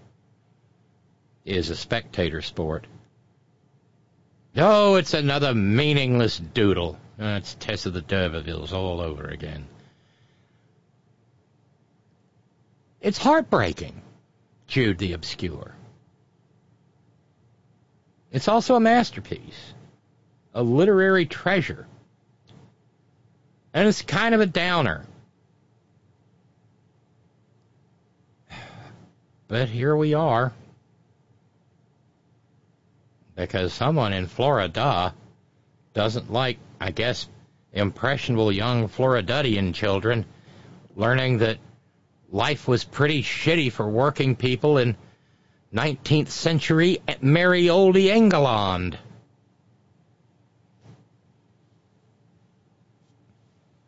is 1.45 1.71
a 1.71 1.77
spectator 1.77 2.41
sport. 2.41 2.87
Oh, 4.57 4.95
it's 4.95 5.13
another 5.13 5.55
meaningless 5.55 6.39
doodle. 6.39 7.01
It's 7.19 7.57
Tess 7.59 7.87
of 7.87 7.95
the 7.95 8.01
D'Urbervilles 8.01 8.73
all 8.73 9.01
over 9.01 9.25
again. 9.25 9.67
It's 13.01 13.19
heartbreaking, 13.19 14.04
Jude 14.67 14.99
the 14.99 15.13
Obscure. 15.13 15.75
It's 18.33 18.49
also 18.49 18.75
a 18.75 18.81
masterpiece, 18.81 19.75
a 20.55 20.63
literary 20.63 21.27
treasure. 21.27 21.87
And 23.73 23.87
it's 23.89 24.03
kind 24.03 24.35
of 24.35 24.41
a 24.41 24.47
downer. 24.47 25.05
But 29.47 29.69
here 29.69 29.95
we 29.95 30.15
are. 30.15 30.53
Because 33.37 33.73
someone 33.73 34.13
in 34.13 34.27
Florida 34.27 35.15
doesn't 35.93 36.33
like, 36.33 36.59
I 36.81 36.91
guess, 36.91 37.29
impressionable 37.73 38.51
young 38.53 38.89
Floridian 38.89 39.73
children 39.73 40.25
learning 40.97 41.39
that 41.39 41.59
life 42.35 42.67
was 42.67 42.83
pretty 42.83 43.23
shitty 43.23 43.71
for 43.71 43.89
working 43.89 44.35
people 44.35 44.77
in 44.77 44.97
19th 45.73 46.29
century 46.29 46.99
merry 47.21 47.71
old 47.71 47.97
England. 47.97 48.99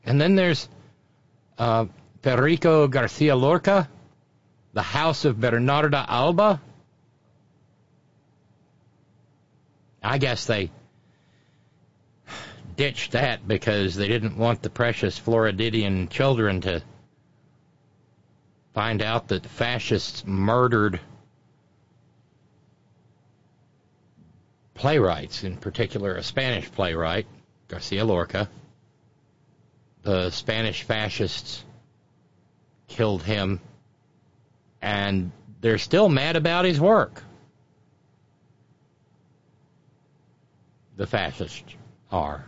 And 0.04 0.20
then 0.20 0.36
there's 0.36 0.68
uh, 1.58 1.86
Federico 2.22 2.86
Garcia 2.86 3.34
Lorca, 3.34 3.90
The 4.74 4.82
House 4.82 5.24
of 5.24 5.36
Bernarda 5.36 6.06
Alba. 6.06 6.60
I 10.04 10.18
guess 10.18 10.46
they 10.46 10.70
ditched 12.76 13.12
that 13.12 13.48
because 13.48 13.96
they 13.96 14.06
didn't 14.06 14.36
want 14.36 14.62
the 14.62 14.70
precious 14.70 15.18
Floridian 15.18 16.06
children 16.06 16.60
to 16.60 16.80
find 18.76 19.00
out 19.00 19.28
that 19.28 19.42
the 19.42 19.48
fascists 19.48 20.22
murdered 20.26 21.00
playwrights, 24.74 25.44
in 25.44 25.56
particular 25.56 26.14
a 26.14 26.22
Spanish 26.22 26.70
playwright, 26.70 27.26
Garcia 27.68 28.04
Lorca. 28.04 28.50
The 30.02 30.28
Spanish 30.28 30.82
fascists 30.82 31.64
killed 32.86 33.22
him, 33.22 33.62
and 34.82 35.32
they're 35.62 35.78
still 35.78 36.10
mad 36.10 36.36
about 36.36 36.66
his 36.66 36.78
work. 36.78 37.22
The 40.98 41.06
fascists 41.06 41.74
are. 42.12 42.44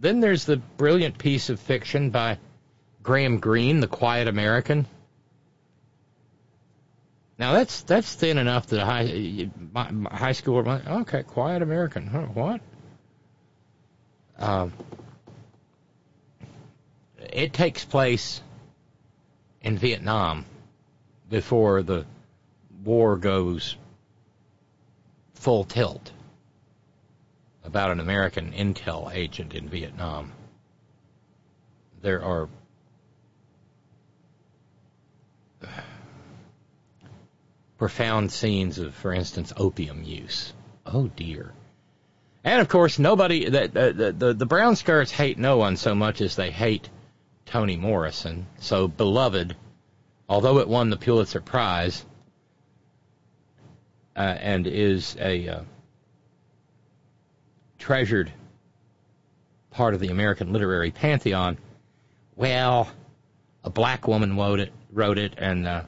Then 0.00 0.20
there's 0.20 0.44
the 0.44 0.56
brilliant 0.56 1.18
piece 1.18 1.48
of 1.48 1.58
fiction 1.58 2.10
by 2.10 2.38
Graham 3.02 3.38
Greene, 3.38 3.80
The 3.80 3.88
Quiet 3.88 4.28
American. 4.28 4.86
Now 7.38 7.52
that's 7.52 7.82
that's 7.82 8.14
thin 8.14 8.38
enough 8.38 8.68
that 8.68 8.84
high 8.84 9.50
high 10.10 10.32
school 10.32 10.66
okay, 10.66 11.22
Quiet 11.22 11.62
American. 11.62 12.06
Huh, 12.06 12.22
what? 12.22 12.60
Um, 14.38 14.72
it 17.18 17.52
takes 17.52 17.84
place 17.84 18.40
in 19.60 19.76
Vietnam 19.76 20.46
before 21.28 21.82
the 21.82 22.06
war 22.84 23.16
goes 23.16 23.76
full 25.34 25.64
tilt 25.64 26.12
about 27.66 27.90
an 27.90 28.00
American 28.00 28.52
intel 28.52 29.12
agent 29.12 29.54
in 29.54 29.68
Vietnam. 29.68 30.32
There 32.00 32.22
are 32.22 32.48
profound 37.78 38.32
scenes 38.32 38.78
of, 38.78 38.94
for 38.94 39.12
instance, 39.12 39.52
opium 39.56 40.02
use. 40.04 40.52
Oh 40.86 41.08
dear. 41.08 41.52
And 42.44 42.60
of 42.60 42.68
course, 42.68 42.98
nobody 42.98 43.48
the, 43.48 43.68
the 43.68 44.12
the 44.12 44.34
the 44.34 44.46
brown 44.46 44.76
skirts 44.76 45.10
hate 45.10 45.36
no 45.36 45.56
one 45.56 45.76
so 45.76 45.94
much 45.94 46.20
as 46.20 46.36
they 46.36 46.52
hate 46.52 46.88
Toni 47.44 47.76
Morrison. 47.76 48.46
So 48.60 48.86
beloved, 48.86 49.56
although 50.28 50.58
it 50.58 50.68
won 50.68 50.90
the 50.90 50.96
Pulitzer 50.96 51.40
Prize 51.40 52.04
uh, 54.14 54.20
and 54.20 54.66
is 54.66 55.16
a 55.18 55.48
uh, 55.48 55.60
treasured 57.86 58.32
part 59.70 59.94
of 59.94 60.00
the 60.00 60.08
American 60.08 60.52
literary 60.52 60.90
pantheon, 60.90 61.56
well, 62.34 62.90
a 63.62 63.70
black 63.70 64.08
woman 64.08 64.36
wrote 64.36 64.58
it, 64.58 64.72
wrote 64.90 65.18
it, 65.18 65.34
and 65.38 65.68
uh, 65.68 65.82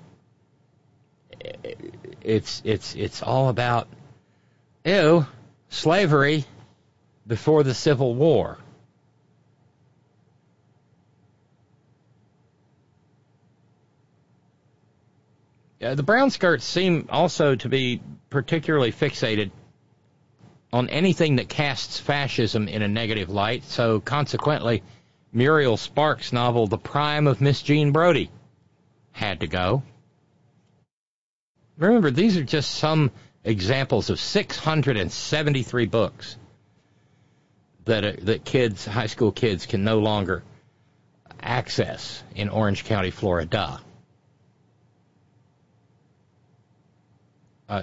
it's 2.23 2.63
it's 2.65 2.95
it's 2.95 3.21
all 3.21 3.49
about 3.49 3.89
ew 4.85 5.27
slavery 5.71 6.45
before 7.27 7.65
the 7.65 7.75
Civil 7.75 8.15
War. 8.15 8.59
Uh, 15.83 15.97
the 15.97 16.05
brown 16.05 16.31
skirts 16.31 16.65
seem 16.65 17.09
also 17.11 17.57
to 17.57 17.69
be 17.69 18.01
particularly 18.31 18.93
fixated 18.93 19.51
on 20.73 20.89
anything 20.91 21.37
that 21.37 21.49
casts 21.49 21.99
fascism 21.99 22.69
in 22.69 22.83
a 22.83 22.89
negative 22.89 23.31
light, 23.31 23.65
so 23.65 24.01
consequently, 24.01 24.83
Muriel 25.33 25.77
Sparks' 25.77 26.33
novel 26.33 26.67
The 26.67 26.79
Prime 26.79 27.27
of 27.27 27.41
Miss 27.41 27.63
Jean 27.63 27.93
Brodie 27.93 28.31
had 29.13 29.41
to 29.41 29.47
go. 29.47 29.83
Remember, 31.79 32.11
these 32.11 32.37
are 32.37 32.45
just 32.45 32.73
some 32.73 33.11
examples 33.45 34.11
of 34.11 34.19
673 34.19 35.87
books 35.87 36.37
that 37.85 38.05
uh, 38.05 38.13
that 38.23 38.45
kids, 38.45 38.85
high 38.85 39.07
school 39.07 39.33
kids, 39.33 39.67
can 39.67 39.85
no 39.85 39.99
longer 39.99 40.43
access 41.41 42.23
in 42.35 42.49
Orange 42.49 42.85
County, 42.85 43.11
Florida. 43.11 43.81
Uh, 47.69 47.83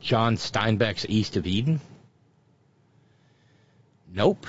John 0.00 0.36
Steinbeck's 0.36 1.06
East 1.08 1.36
of 1.36 1.46
Eden. 1.46 1.80
Nope. 4.12 4.46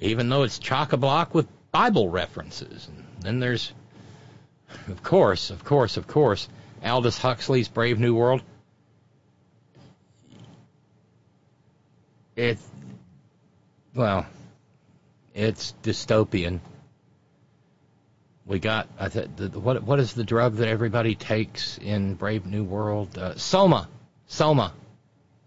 Even 0.00 0.28
though 0.28 0.44
it's 0.44 0.58
chock 0.58 0.92
a 0.92 0.96
block 0.96 1.34
with 1.34 1.46
Bible 1.72 2.08
references. 2.08 2.88
And 2.88 3.04
then 3.20 3.40
there's, 3.40 3.72
of 4.88 5.02
course, 5.02 5.50
of 5.50 5.64
course, 5.64 5.96
of 5.96 6.06
course, 6.06 6.48
Aldous 6.84 7.18
Huxley's 7.18 7.68
Brave 7.68 7.98
New 7.98 8.14
World. 8.14 8.42
It, 12.36 12.58
well, 13.94 14.26
it's 15.34 15.74
dystopian. 15.82 16.60
We 18.46 18.60
got 18.60 18.88
I 18.98 19.08
th- 19.08 19.28
the, 19.36 19.60
what 19.60 19.82
what 19.82 19.98
is 19.98 20.14
the 20.14 20.24
drug 20.24 20.56
that 20.56 20.68
everybody 20.68 21.14
takes 21.14 21.76
in 21.78 22.14
Brave 22.14 22.46
New 22.46 22.64
World? 22.64 23.18
Uh, 23.18 23.34
Soma, 23.36 23.88
Soma, 24.26 24.72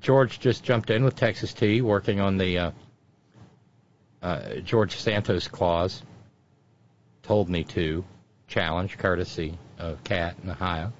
George 0.00 0.38
just 0.38 0.62
jumped 0.62 0.88
in 0.90 1.04
with 1.04 1.16
Texas 1.16 1.52
Tea, 1.52 1.82
working 1.82 2.20
on 2.20 2.38
the 2.38 2.72
uh, 4.22 4.56
George 4.64 4.96
Santos 4.96 5.48
clause. 5.48 6.02
Told 7.22 7.48
me 7.48 7.64
to 7.64 8.04
challenge, 8.48 8.98
courtesy 8.98 9.58
of 9.78 10.02
Cat 10.04 10.36
in 10.42 10.50
Ohio. 10.50 10.92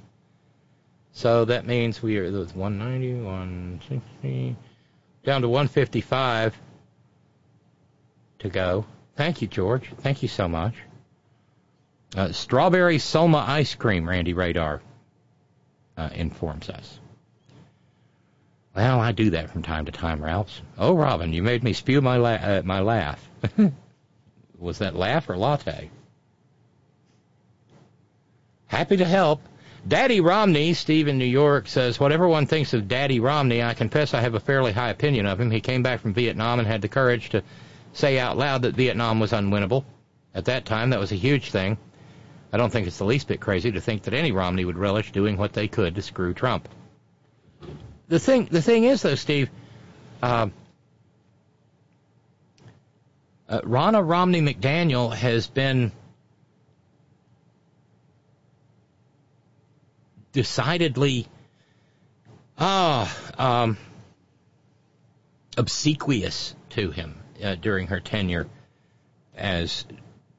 So 1.13 1.45
that 1.47 1.67
means 1.67 2.03
we 2.03 2.19
are 2.19 2.31
190, 2.31 3.23
160, 3.23 4.57
down 5.25 5.43
to 5.43 5.49
155 5.49 6.57
to 8.39 8.49
go. 8.49 8.87
Thank 9.17 9.43
you, 9.43 9.49
George. 9.49 9.91
Thank 9.99 10.23
you 10.23 10.29
so 10.29 10.49
much. 10.49 10.75
Uh, 12.17 12.33
strawberry 12.33 12.99
Soma 12.99 13.45
ice 13.47 13.75
cream, 13.75 14.09
Randy 14.09 14.33
Radar 14.33 14.81
uh, 15.97 16.09
informs 16.15 16.71
us. 16.71 16.99
Well, 18.75 19.01
I 19.01 19.13
do 19.13 19.31
that 19.31 19.51
from 19.51 19.63
time 19.63 19.87
to 19.87 19.93
time, 19.93 20.23
Ralph. 20.23 20.61
Oh, 20.79 20.95
Robyn, 20.95 21.33
you 21.33 21.43
made 21.43 21.65
me 21.65 21.73
spew 21.73 22.01
my 22.01 22.17
la- 22.17 22.31
uh, 22.31 22.63
my 22.65 22.81
laugh. 22.81 23.29
Was 24.59 24.79
that 24.79 24.95
laugh 24.95 25.29
or 25.29 25.37
latte? 25.37 25.91
Happy 28.67 28.97
to 28.97 29.05
help. 29.05 29.43
Daddy 29.89 30.21
Romney, 30.21 30.75
Steve 30.75 31.09
in 31.09 31.19
New 31.19 31.25
York, 31.25 31.67
says, 31.67 31.99
Whatever 31.99 32.29
one 32.29 32.47
thinks 32.47 32.75
of 32.75 32.87
Daddy 32.87 33.19
Romney, 33.19 33.63
I 33.63 33.75
confess 33.75 34.15
I 34.15 34.21
have 34.21 34.35
a 34.35 34.41
fairly 34.41 34.73
high 34.73 34.91
opinion 34.91 35.27
of 35.27 35.41
him. 35.41 35.51
He 35.51 35.61
came 35.61 35.83
back 35.83 36.01
from 36.01 36.15
Vietnam 36.15 36.59
and 36.59 36.69
had 36.69 36.83
the 36.83 36.89
courage 36.89 37.31
to 37.31 37.43
say 37.93 38.19
out 38.19 38.37
loud 38.37 38.63
that 38.63 38.77
Vietnam 38.77 39.19
was 39.19 39.33
unwinnable. 39.33 39.85
At 40.35 40.45
that 40.45 40.67
time, 40.67 40.91
that 40.91 41.01
was 41.01 41.11
a 41.11 41.17
huge 41.17 41.51
thing. 41.51 41.79
I 42.53 42.59
don't 42.59 42.71
think 42.71 42.87
it's 42.87 42.99
the 42.99 43.05
least 43.05 43.27
bit 43.27 43.41
crazy 43.41 43.73
to 43.73 43.81
think 43.81 44.03
that 44.03 44.15
any 44.15 44.31
Romney 44.31 44.65
would 44.65 44.79
relish 44.79 45.11
doing 45.13 45.37
what 45.37 45.55
they 45.55 45.67
could 45.67 45.95
to 45.95 46.03
screw 46.03 46.35
Trump. 46.35 46.69
The 48.11 48.19
thing, 48.19 48.49
the 48.51 48.61
thing 48.61 48.83
is, 48.83 49.03
though, 49.03 49.15
Steve, 49.15 49.49
uh, 50.21 50.49
uh, 53.49 53.61
Ronna 53.61 54.05
Romney 54.05 54.41
McDaniel 54.41 55.15
has 55.15 55.47
been 55.47 55.93
decidedly 60.33 61.29
ah 62.59 63.17
um, 63.39 63.79
obsequious 65.57 66.57
to 66.71 66.91
him 66.91 67.15
uh, 67.41 67.55
during 67.55 67.87
her 67.87 68.01
tenure 68.01 68.49
as 69.37 69.85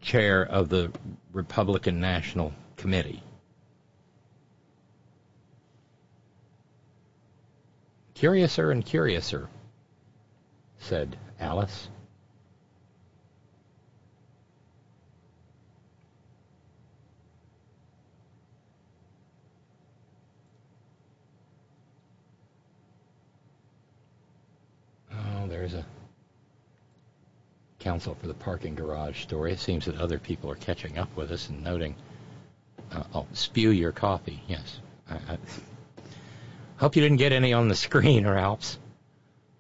chair 0.02 0.44
of 0.44 0.68
the 0.68 0.92
Republican 1.32 2.02
National 2.02 2.54
Committee. 2.76 3.24
Curiouser 8.22 8.70
and 8.70 8.86
curiouser, 8.86 9.50
said 10.78 11.18
Alice. 11.40 11.88
Oh, 25.12 25.48
there's 25.48 25.74
a 25.74 25.84
counsel 27.80 28.14
for 28.14 28.28
the 28.28 28.36
parking 28.36 28.76
garage 28.76 29.24
story. 29.24 29.52
It 29.52 29.60
seems 29.60 29.86
that 29.86 29.98
other 29.98 30.20
people 30.20 30.52
are 30.52 30.56
catching 30.56 31.00
up 31.00 31.10
with 31.16 31.32
us 31.32 31.50
and 31.50 31.64
noting. 31.64 31.96
Uh, 32.92 33.02
oh, 33.16 33.28
spew 33.34 33.72
your 33.72 33.92
coffee. 33.92 34.44
Yes. 34.48 34.80
I, 35.10 35.16
I 35.16 35.38
hope 36.82 36.96
you 36.96 37.02
didn't 37.04 37.18
get 37.18 37.32
any 37.32 37.54
on 37.54 37.68
the 37.68 37.76
screen, 37.76 38.26
or 38.26 38.38
else. 38.38 38.80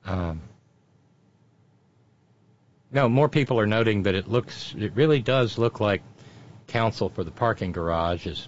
Um, 0.05 0.41
no, 2.91 3.07
more 3.07 3.29
people 3.29 3.59
are 3.59 3.67
noting 3.67 4.03
that 4.03 4.15
it 4.15 4.27
looks, 4.27 4.73
it 4.75 4.93
really 4.95 5.21
does 5.21 5.59
look 5.59 5.79
like 5.79 6.01
counsel 6.67 7.09
for 7.09 7.23
the 7.23 7.29
parking 7.29 7.71
garage 7.71 8.25
is 8.25 8.47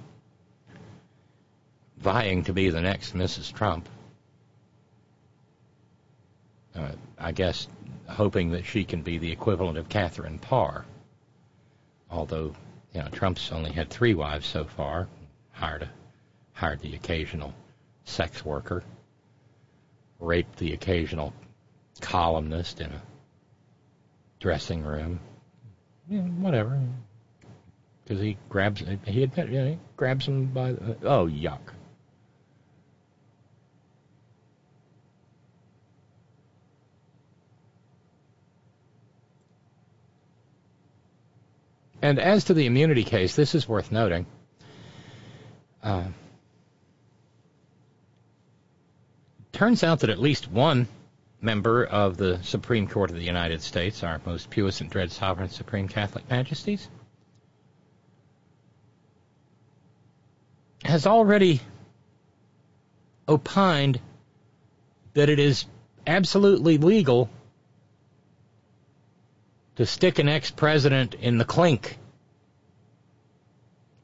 vying 1.98 2.44
to 2.46 2.54
be 2.54 2.70
the 2.70 2.82
next 2.82 3.14
Mrs. 3.14 3.54
Trump. 3.54 3.88
Uh, 6.76 6.94
I 7.20 7.32
guess 7.32 7.68
hoping 8.10 8.52
that 8.52 8.66
she 8.66 8.86
can 8.86 9.04
be 9.04 9.20
the 9.20 9.32
equivalent 9.32 9.78
of 9.78 9.88
Catherine 9.88 10.40
Parr. 10.40 10.84
although 12.10 12.56
you 12.94 13.02
know 13.02 13.08
Trump's 13.10 13.52
only 13.52 13.72
had 13.72 13.92
three 13.92 14.16
wives 14.16 14.48
so 14.48 14.66
far, 14.66 15.08
hired 15.52 15.84
a, 15.84 15.90
hired 16.54 16.80
the 16.82 16.96
occasional 16.96 17.54
sex 18.06 18.44
worker, 18.44 18.84
raped 20.20 20.58
the 20.58 20.74
occasional 20.74 21.34
columnist 22.02 22.80
in 22.82 22.92
a 22.92 23.02
dressing 24.40 24.84
room, 24.84 25.20
yeah, 26.10 26.22
whatever. 26.22 26.82
Because 28.04 28.22
he 28.22 28.38
grabs, 28.50 28.84
he 29.06 29.24
admit, 29.24 29.50
you 29.50 29.60
know, 29.60 29.68
he 29.72 29.80
grabs 29.96 30.28
him 30.28 30.48
by 30.48 30.74
the, 30.74 30.98
oh 31.04 31.28
yuck. 31.28 31.60
And 42.02 42.20
as 42.20 42.44
to 42.46 42.54
the 42.54 42.66
immunity 42.66 43.06
case, 43.06 43.34
this 43.38 43.56
is 43.56 43.66
worth 43.66 43.90
noting. 43.90 44.26
Uh, 45.82 46.04
turns 49.54 49.84
out 49.84 50.02
that 50.02 50.10
at 50.10 50.20
least 50.20 50.52
one 50.52 50.88
member 51.42 51.86
of 51.86 52.18
the 52.18 52.40
Supreme 52.44 52.88
Court 52.88 53.12
of 53.12 53.16
the 53.16 53.24
United 53.24 53.62
States, 53.62 54.04
our 54.04 54.20
most 54.26 54.50
puissant, 54.50 54.90
dread, 54.90 55.12
sovereign, 55.12 55.50
supreme 55.50 55.88
Catholic 55.88 56.30
majesties, 56.30 56.90
has 60.84 61.08
already 61.08 61.62
opined 63.28 64.00
that 65.14 65.30
it 65.30 65.40
is 65.40 65.66
absolutely 66.06 66.78
legal 66.78 67.30
to 69.76 69.86
stick 69.86 70.20
an 70.20 70.30
ex 70.30 70.52
president 70.52 71.14
in 71.16 71.38
the 71.38 71.46
clink. 71.46 71.98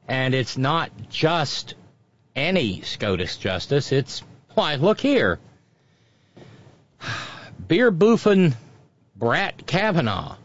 And 0.08 0.34
it's 0.34 0.56
not 0.56 0.90
just 1.10 1.74
any 2.34 2.80
SCOTUS 2.82 3.36
justice, 3.36 3.92
it's, 3.92 4.22
why, 4.60 4.74
look 4.74 5.00
here. 5.00 5.38
Beer 7.66 7.90
boofing 7.90 8.54
Brat 9.16 9.66
Kavanaugh. 9.66 10.36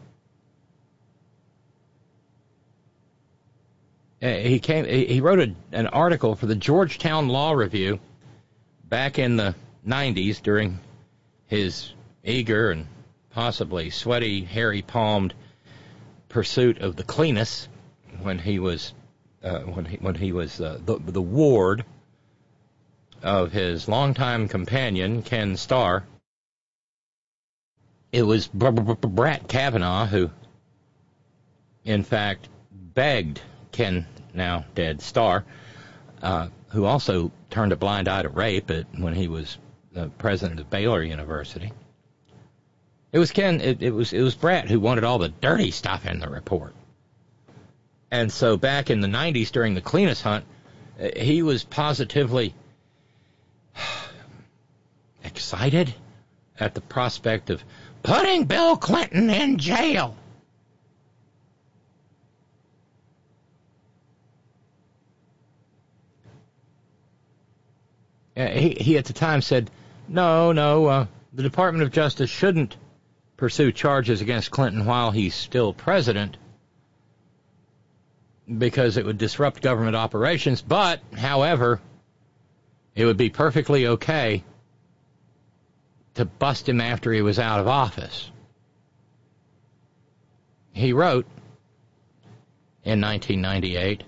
Uh, 4.22 4.28
he 4.28 4.58
came. 4.58 4.86
He 4.86 5.20
wrote 5.20 5.40
a, 5.40 5.54
an 5.70 5.88
article 5.88 6.34
for 6.34 6.46
the 6.46 6.54
Georgetown 6.54 7.28
Law 7.28 7.52
Review 7.52 8.00
back 8.84 9.18
in 9.18 9.36
the 9.36 9.54
90s 9.86 10.40
during 10.40 10.80
his 11.44 11.92
eager 12.24 12.70
and 12.70 12.86
possibly 13.32 13.90
sweaty, 13.90 14.44
hairy 14.44 14.80
palmed 14.80 15.34
pursuit 16.30 16.78
of 16.78 16.96
the 16.96 17.04
Clintons 17.04 17.68
when 18.22 18.38
he 18.38 18.60
was 18.60 18.94
uh, 19.44 19.58
when 19.60 19.84
he 19.84 19.96
when 19.98 20.14
he 20.14 20.32
was 20.32 20.58
uh, 20.58 20.78
the 20.82 20.96
the 20.98 21.20
ward 21.20 21.84
of 23.26 23.50
his 23.50 23.88
longtime 23.88 24.46
companion 24.48 25.20
Ken 25.20 25.56
Starr. 25.56 26.04
It 28.12 28.22
was 28.22 28.46
Brat 28.46 29.48
Kavanaugh 29.48 30.06
who, 30.06 30.30
in 31.84 32.04
fact, 32.04 32.48
begged 32.70 33.40
Ken, 33.72 34.06
now 34.32 34.64
dead 34.74 35.02
Starr, 35.02 35.44
uh, 36.22 36.48
who 36.68 36.84
also 36.84 37.32
turned 37.50 37.72
a 37.72 37.76
blind 37.76 38.08
eye 38.08 38.22
to 38.22 38.28
rape 38.28 38.70
at, 38.70 38.86
when 38.96 39.12
he 39.12 39.26
was 39.26 39.58
the 39.92 40.08
president 40.18 40.60
of 40.60 40.70
Baylor 40.70 41.02
University. 41.02 41.72
It 43.12 43.18
was 43.18 43.32
Ken. 43.32 43.60
It, 43.60 43.82
it 43.82 43.90
was 43.90 44.12
it 44.12 44.22
was 44.22 44.34
Brat 44.34 44.68
who 44.68 44.78
wanted 44.78 45.04
all 45.04 45.18
the 45.18 45.28
dirty 45.28 45.72
stuff 45.72 46.06
in 46.06 46.20
the 46.20 46.28
report. 46.28 46.74
And 48.10 48.30
so 48.30 48.56
back 48.56 48.88
in 48.88 49.00
the 49.00 49.08
'90s, 49.08 49.50
during 49.50 49.74
the 49.74 49.80
Clintons 49.80 50.22
hunt, 50.22 50.44
uh, 51.00 51.08
he 51.16 51.42
was 51.42 51.64
positively 51.64 52.54
excited 55.24 55.94
at 56.58 56.74
the 56.74 56.80
prospect 56.80 57.50
of 57.50 57.62
putting 58.02 58.44
Bill 58.44 58.76
Clinton 58.76 59.30
in 59.30 59.58
jail. 59.58 60.16
Uh, 68.36 68.48
he, 68.48 68.70
he 68.70 68.98
at 68.98 69.06
the 69.06 69.12
time 69.12 69.40
said, 69.40 69.70
no, 70.08 70.52
no, 70.52 70.86
uh, 70.86 71.06
the 71.32 71.42
Department 71.42 71.82
of 71.82 71.90
Justice 71.90 72.30
shouldn't 72.30 72.76
pursue 73.36 73.72
charges 73.72 74.20
against 74.20 74.50
Clinton 74.50 74.84
while 74.84 75.10
he's 75.10 75.34
still 75.34 75.72
president 75.72 76.36
because 78.58 78.96
it 78.96 79.04
would 79.04 79.18
disrupt 79.18 79.62
government 79.62 79.96
operations. 79.96 80.62
But, 80.62 81.00
however, 81.16 81.80
it 82.96 83.04
would 83.04 83.18
be 83.18 83.28
perfectly 83.28 83.86
okay 83.86 84.42
to 86.14 86.24
bust 86.24 86.66
him 86.66 86.80
after 86.80 87.12
he 87.12 87.20
was 87.20 87.38
out 87.38 87.60
of 87.60 87.68
office. 87.68 88.30
He 90.72 90.94
wrote 90.94 91.26
in 92.82 93.00
1998 93.02 94.02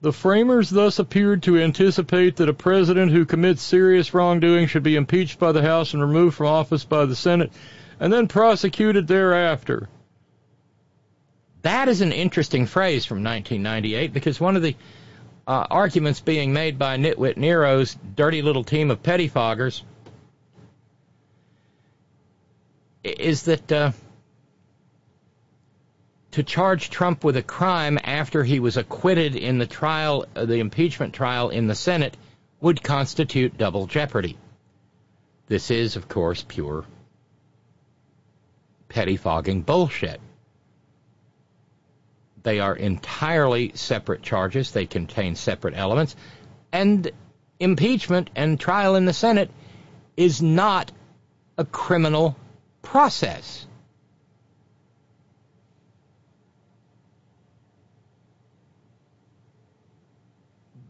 The 0.00 0.12
framers 0.12 0.70
thus 0.70 0.98
appeared 0.98 1.42
to 1.42 1.60
anticipate 1.60 2.36
that 2.36 2.48
a 2.48 2.54
president 2.54 3.12
who 3.12 3.26
commits 3.26 3.62
serious 3.62 4.14
wrongdoing 4.14 4.66
should 4.66 4.82
be 4.82 4.96
impeached 4.96 5.38
by 5.38 5.52
the 5.52 5.62
House 5.62 5.92
and 5.92 6.02
removed 6.02 6.36
from 6.36 6.46
office 6.46 6.84
by 6.84 7.04
the 7.04 7.16
Senate 7.16 7.52
and 8.00 8.10
then 8.10 8.26
prosecuted 8.26 9.06
thereafter. 9.06 9.88
That 11.60 11.88
is 11.88 12.00
an 12.00 12.12
interesting 12.12 12.66
phrase 12.66 13.04
from 13.04 13.22
1998 13.22 14.12
because 14.14 14.40
one 14.40 14.56
of 14.56 14.62
the 14.62 14.76
uh, 15.46 15.66
arguments 15.70 16.20
being 16.20 16.52
made 16.52 16.78
by 16.78 16.96
Nitwit 16.96 17.36
Nero's 17.36 17.96
dirty 18.16 18.42
little 18.42 18.64
team 18.64 18.90
of 18.90 19.02
pettifoggers 19.02 19.82
is 23.02 23.42
that 23.44 23.70
uh, 23.70 23.92
to 26.30 26.42
charge 26.42 26.90
Trump 26.90 27.22
with 27.22 27.36
a 27.36 27.42
crime 27.42 27.98
after 28.02 28.42
he 28.42 28.58
was 28.58 28.76
acquitted 28.76 29.36
in 29.36 29.58
the 29.58 29.66
trial, 29.66 30.24
uh, 30.34 30.46
the 30.46 30.58
impeachment 30.58 31.12
trial 31.12 31.50
in 31.50 31.66
the 31.66 31.74
Senate, 31.74 32.16
would 32.60 32.82
constitute 32.82 33.58
double 33.58 33.86
jeopardy. 33.86 34.38
This 35.46 35.70
is, 35.70 35.96
of 35.96 36.08
course, 36.08 36.42
pure 36.42 36.84
pettifogging 38.88 39.66
bullshit. 39.66 40.20
They 42.44 42.60
are 42.60 42.76
entirely 42.76 43.72
separate 43.74 44.22
charges. 44.22 44.70
They 44.70 44.86
contain 44.86 45.34
separate 45.34 45.74
elements. 45.76 46.14
And 46.72 47.10
impeachment 47.58 48.30
and 48.36 48.60
trial 48.60 48.96
in 48.96 49.06
the 49.06 49.14
Senate 49.14 49.50
is 50.16 50.42
not 50.42 50.92
a 51.56 51.64
criminal 51.64 52.36
process. 52.82 53.66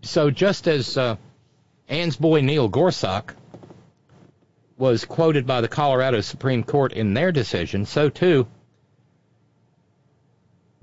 So 0.02 0.30
just 0.30 0.66
as 0.66 0.98
uh, 0.98 1.16
Ann's 1.88 2.16
boy 2.16 2.40
Neil 2.40 2.68
Gorsuch 2.68 3.32
was 4.76 5.04
quoted 5.04 5.46
by 5.46 5.60
the 5.60 5.68
Colorado 5.68 6.20
Supreme 6.20 6.64
Court 6.64 6.92
in 6.92 7.14
their 7.14 7.30
decision, 7.30 7.86
so 7.86 8.08
too 8.08 8.48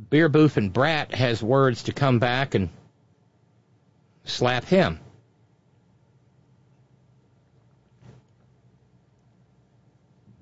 Beer 0.09 0.27
and 0.27 0.73
Brat 0.73 1.13
has 1.13 1.43
words 1.43 1.83
to 1.83 1.93
come 1.93 2.19
back 2.19 2.55
and 2.55 2.69
slap 4.23 4.65
him. 4.65 4.99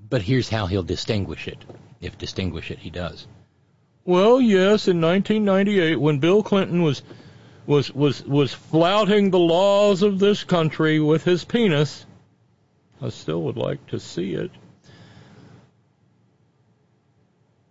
But 0.09 0.23
here's 0.23 0.49
how 0.49 0.65
he'll 0.65 0.83
distinguish 0.83 1.47
it, 1.47 1.59
if 2.01 2.17
distinguish 2.17 2.71
it 2.71 2.79
he 2.79 2.89
does. 2.89 3.27
Well, 4.05 4.41
yes, 4.41 4.87
in 4.87 4.99
1998, 5.01 5.97
when 5.97 6.19
Bill 6.19 6.41
Clinton 6.41 6.81
was 6.81 7.03
was 7.67 7.93
was 7.93 8.25
was 8.25 8.51
flouting 8.53 9.29
the 9.29 9.37
laws 9.37 10.01
of 10.01 10.17
this 10.17 10.43
country 10.43 10.99
with 10.99 11.23
his 11.23 11.45
penis, 11.45 12.07
I 12.99 13.09
still 13.09 13.43
would 13.43 13.57
like 13.57 13.85
to 13.87 13.99
see 13.99 14.33
it. 14.33 14.49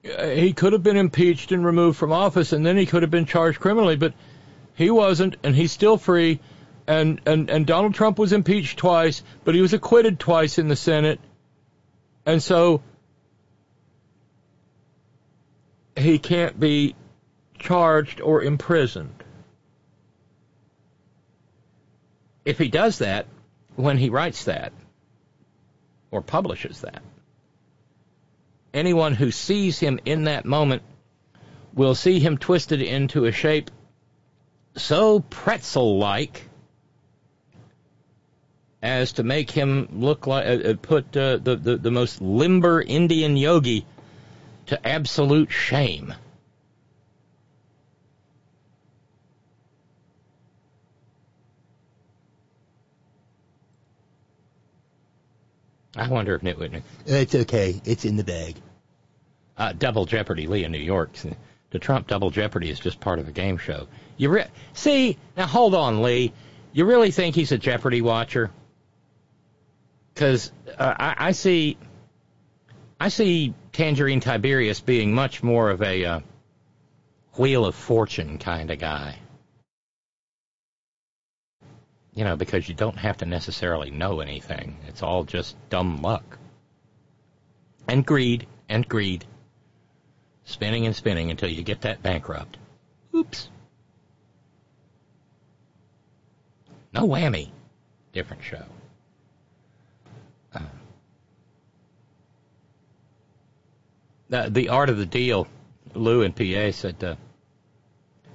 He 0.02 0.52
could 0.52 0.72
have 0.72 0.82
been 0.82 0.96
impeached 0.96 1.52
and 1.52 1.64
removed 1.64 1.98
from 1.98 2.12
office, 2.12 2.52
and 2.52 2.64
then 2.64 2.76
he 2.76 2.86
could 2.86 3.02
have 3.02 3.10
been 3.10 3.26
charged 3.26 3.58
criminally, 3.60 3.96
but 3.96 4.14
he 4.74 4.90
wasn't, 4.90 5.36
and 5.42 5.54
he's 5.54 5.72
still 5.72 5.96
free. 5.96 6.40
And, 6.86 7.20
and, 7.26 7.50
and 7.50 7.66
Donald 7.66 7.94
Trump 7.94 8.18
was 8.18 8.32
impeached 8.32 8.78
twice, 8.78 9.22
but 9.44 9.54
he 9.54 9.60
was 9.60 9.74
acquitted 9.74 10.18
twice 10.18 10.58
in 10.58 10.68
the 10.68 10.76
Senate. 10.76 11.20
And 12.24 12.42
so 12.42 12.82
he 15.96 16.18
can't 16.18 16.58
be 16.58 16.94
charged 17.58 18.20
or 18.20 18.42
imprisoned. 18.42 19.22
If 22.44 22.56
he 22.58 22.68
does 22.68 22.98
that, 22.98 23.26
when 23.76 23.98
he 23.98 24.08
writes 24.08 24.44
that, 24.44 24.72
or 26.10 26.22
publishes 26.22 26.80
that. 26.80 27.02
Anyone 28.74 29.14
who 29.14 29.30
sees 29.30 29.78
him 29.78 29.98
in 30.04 30.24
that 30.24 30.44
moment 30.44 30.82
will 31.74 31.94
see 31.94 32.18
him 32.18 32.38
twisted 32.38 32.82
into 32.82 33.24
a 33.24 33.32
shape 33.32 33.70
so 34.76 35.20
pretzel-like 35.20 36.48
as 38.82 39.12
to 39.12 39.22
make 39.22 39.50
him 39.50 39.88
look 39.92 40.26
like 40.26 40.46
uh, 40.46 40.68
uh, 40.68 40.74
put 40.80 41.16
uh, 41.16 41.38
the, 41.38 41.56
the 41.56 41.76
the 41.76 41.90
most 41.90 42.20
limber 42.20 42.80
Indian 42.80 43.36
yogi 43.36 43.84
to 44.66 44.86
absolute 44.86 45.50
shame. 45.50 46.14
I 55.98 56.08
wonder 56.08 56.34
if 56.34 56.42
Nitwit. 56.42 56.82
It's 57.06 57.34
okay. 57.34 57.80
It's 57.84 58.04
in 58.04 58.16
the 58.16 58.24
bag. 58.24 58.56
Uh, 59.56 59.72
Double 59.72 60.04
Jeopardy, 60.06 60.46
Lee 60.46 60.64
in 60.64 60.72
New 60.72 60.78
York. 60.78 61.10
To 61.72 61.78
Trump, 61.78 62.06
Double 62.06 62.30
Jeopardy 62.30 62.70
is 62.70 62.80
just 62.80 63.00
part 63.00 63.18
of 63.18 63.28
a 63.28 63.32
game 63.32 63.58
show. 63.58 63.88
You 64.16 64.30
re- 64.30 64.46
see 64.72 65.18
now? 65.36 65.46
Hold 65.46 65.74
on, 65.74 66.02
Lee. 66.02 66.32
You 66.72 66.84
really 66.84 67.10
think 67.10 67.34
he's 67.34 67.52
a 67.52 67.58
Jeopardy 67.58 68.00
watcher? 68.00 68.50
Because 70.14 70.50
uh, 70.78 70.94
I, 70.98 71.14
I 71.28 71.32
see, 71.32 71.76
I 72.98 73.08
see 73.08 73.52
Tangerine 73.72 74.20
Tiberius 74.20 74.80
being 74.80 75.14
much 75.14 75.42
more 75.42 75.70
of 75.70 75.82
a 75.82 76.04
uh, 76.04 76.20
Wheel 77.36 77.66
of 77.66 77.74
Fortune 77.74 78.38
kind 78.38 78.70
of 78.70 78.78
guy. 78.78 79.18
You 82.18 82.24
know, 82.24 82.34
because 82.34 82.68
you 82.68 82.74
don't 82.74 82.98
have 82.98 83.18
to 83.18 83.26
necessarily 83.26 83.92
know 83.92 84.18
anything. 84.18 84.76
It's 84.88 85.04
all 85.04 85.22
just 85.22 85.54
dumb 85.70 86.02
luck. 86.02 86.36
And 87.86 88.04
greed, 88.04 88.48
and 88.68 88.88
greed. 88.88 89.24
Spinning 90.42 90.84
and 90.84 90.96
spinning 90.96 91.30
until 91.30 91.48
you 91.48 91.62
get 91.62 91.82
that 91.82 92.02
bankrupt. 92.02 92.58
Oops. 93.14 93.48
No 96.92 97.06
whammy. 97.06 97.50
Different 98.12 98.42
show. 98.42 98.64
Uh, 100.52 100.58
the, 104.28 104.48
the 104.50 104.68
art 104.70 104.90
of 104.90 104.96
the 104.96 105.06
deal, 105.06 105.46
Lou 105.94 106.22
in 106.22 106.32
PA 106.32 106.72
said, 106.72 106.96
uh, 107.04 107.14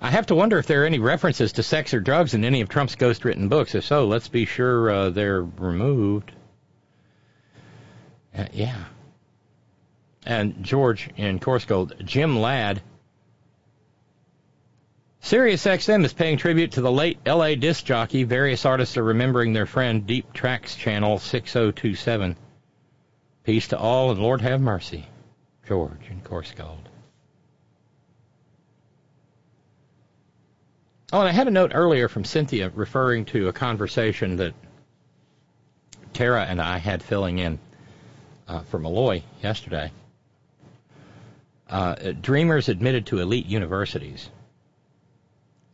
I 0.04 0.12
have 0.12 0.26
to 0.26 0.36
wonder 0.36 0.60
if 0.60 0.68
there 0.68 0.84
are 0.84 0.86
any 0.86 1.00
references 1.00 1.54
to 1.54 1.64
sex 1.64 1.94
or 1.94 2.02
drugs 2.02 2.34
in 2.34 2.44
any 2.44 2.60
of 2.60 2.68
Trump's 2.68 2.96
ghost 2.96 3.24
written 3.24 3.48
books. 3.48 3.74
If 3.74 3.86
so, 3.86 4.06
let's 4.06 4.28
be 4.28 4.44
sure 4.44 4.92
uh, 4.92 5.10
they're 5.12 5.42
removed. 5.42 6.34
Uh, 8.38 8.48
yeah. 8.52 8.84
And 10.26 10.62
George 10.62 11.10
in 11.16 11.40
Coarsegold, 11.40 12.04
Jim 12.04 12.38
Ladd. 12.38 12.82
Sirius 15.22 15.66
XM 15.66 16.04
is 16.04 16.12
paying 16.12 16.38
tribute 16.38 16.74
to 16.74 16.82
the 16.82 16.92
late 16.92 17.20
LA 17.26 17.56
disc 17.56 17.86
jockey. 17.86 18.26
Various 18.26 18.66
artists 18.66 18.98
are 18.98 19.04
remembering 19.04 19.54
their 19.54 19.66
friend, 19.66 20.06
Deep 20.06 20.34
Tracks 20.34 20.76
Channel 20.76 21.18
6027. 21.18 22.36
Peace 23.46 23.70
to 23.70 23.78
all 23.78 24.12
and 24.12 24.20
Lord 24.20 24.42
have 24.42 24.60
mercy. 24.60 25.08
George 25.66 26.10
in 26.10 26.20
Course 26.20 26.52
Oh, 31.14 31.20
and 31.20 31.30
I 31.30 31.32
had 31.32 31.48
a 31.48 31.52
note 31.52 31.74
earlier 31.76 32.08
from 32.08 32.24
Cynthia 32.24 32.72
referring 32.74 33.26
to 33.26 33.48
a 33.48 33.54
conversation 33.54 34.38
that 34.38 34.56
Tara 36.12 36.44
and 36.44 36.60
I 36.60 36.80
had 36.80 37.04
filling 37.04 37.38
in 37.38 37.60
uh, 38.48 38.62
for 38.62 38.80
Malloy 38.80 39.22
yesterday. 39.44 39.92
Uh, 41.70 42.14
dreamers 42.20 42.68
admitted 42.68 43.06
to 43.06 43.20
elite 43.20 43.46
universities. 43.46 44.28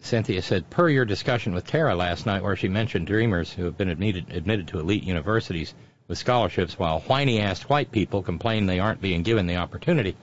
Cynthia 0.02 0.42
said, 0.42 0.70
per 0.70 0.90
your 0.90 1.06
discussion 1.06 1.54
with 1.54 1.66
Tara 1.66 1.96
last 1.96 2.26
night, 2.26 2.44
where 2.44 2.58
she 2.58 2.68
mentioned 2.68 3.08
dreamers 3.08 3.54
who 3.54 3.64
have 3.64 3.78
been 3.78 3.90
admitted, 3.90 4.34
admitted 4.34 4.68
to 4.68 4.80
elite 4.80 5.04
universities 5.04 5.74
with 6.10 6.18
scholarships, 6.18 6.78
while 6.78 7.00
whiny-assed 7.00 7.64
white 7.70 7.94
people 7.94 8.24
complain 8.24 8.66
they 8.66 8.80
aren't 8.80 9.00
being 9.00 9.24
given 9.24 9.48
the 9.48 9.56
opportunity. 9.56 10.18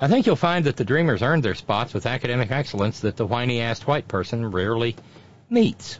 I 0.00 0.06
think 0.06 0.26
you'll 0.26 0.36
find 0.36 0.64
that 0.66 0.76
the 0.76 0.84
dreamers 0.84 1.22
earned 1.22 1.42
their 1.42 1.56
spots 1.56 1.92
with 1.92 2.06
academic 2.06 2.52
excellence 2.52 3.00
that 3.00 3.16
the 3.16 3.26
whiny-assed 3.26 3.84
white 3.88 4.06
person 4.06 4.48
rarely 4.48 4.94
meets. 5.50 5.98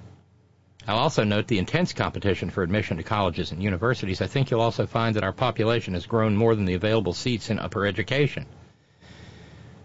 I'll 0.86 0.98
also 0.98 1.24
note 1.24 1.48
the 1.48 1.58
intense 1.58 1.92
competition 1.92 2.48
for 2.48 2.62
admission 2.62 2.96
to 2.98 3.02
colleges 3.02 3.50
and 3.50 3.60
universities. 3.60 4.22
I 4.22 4.28
think 4.28 4.50
you'll 4.50 4.60
also 4.60 4.86
find 4.86 5.16
that 5.16 5.24
our 5.24 5.32
population 5.32 5.94
has 5.94 6.06
grown 6.06 6.36
more 6.36 6.54
than 6.54 6.64
the 6.64 6.74
available 6.74 7.12
seats 7.12 7.50
in 7.50 7.58
upper 7.58 7.86
education. 7.86 8.46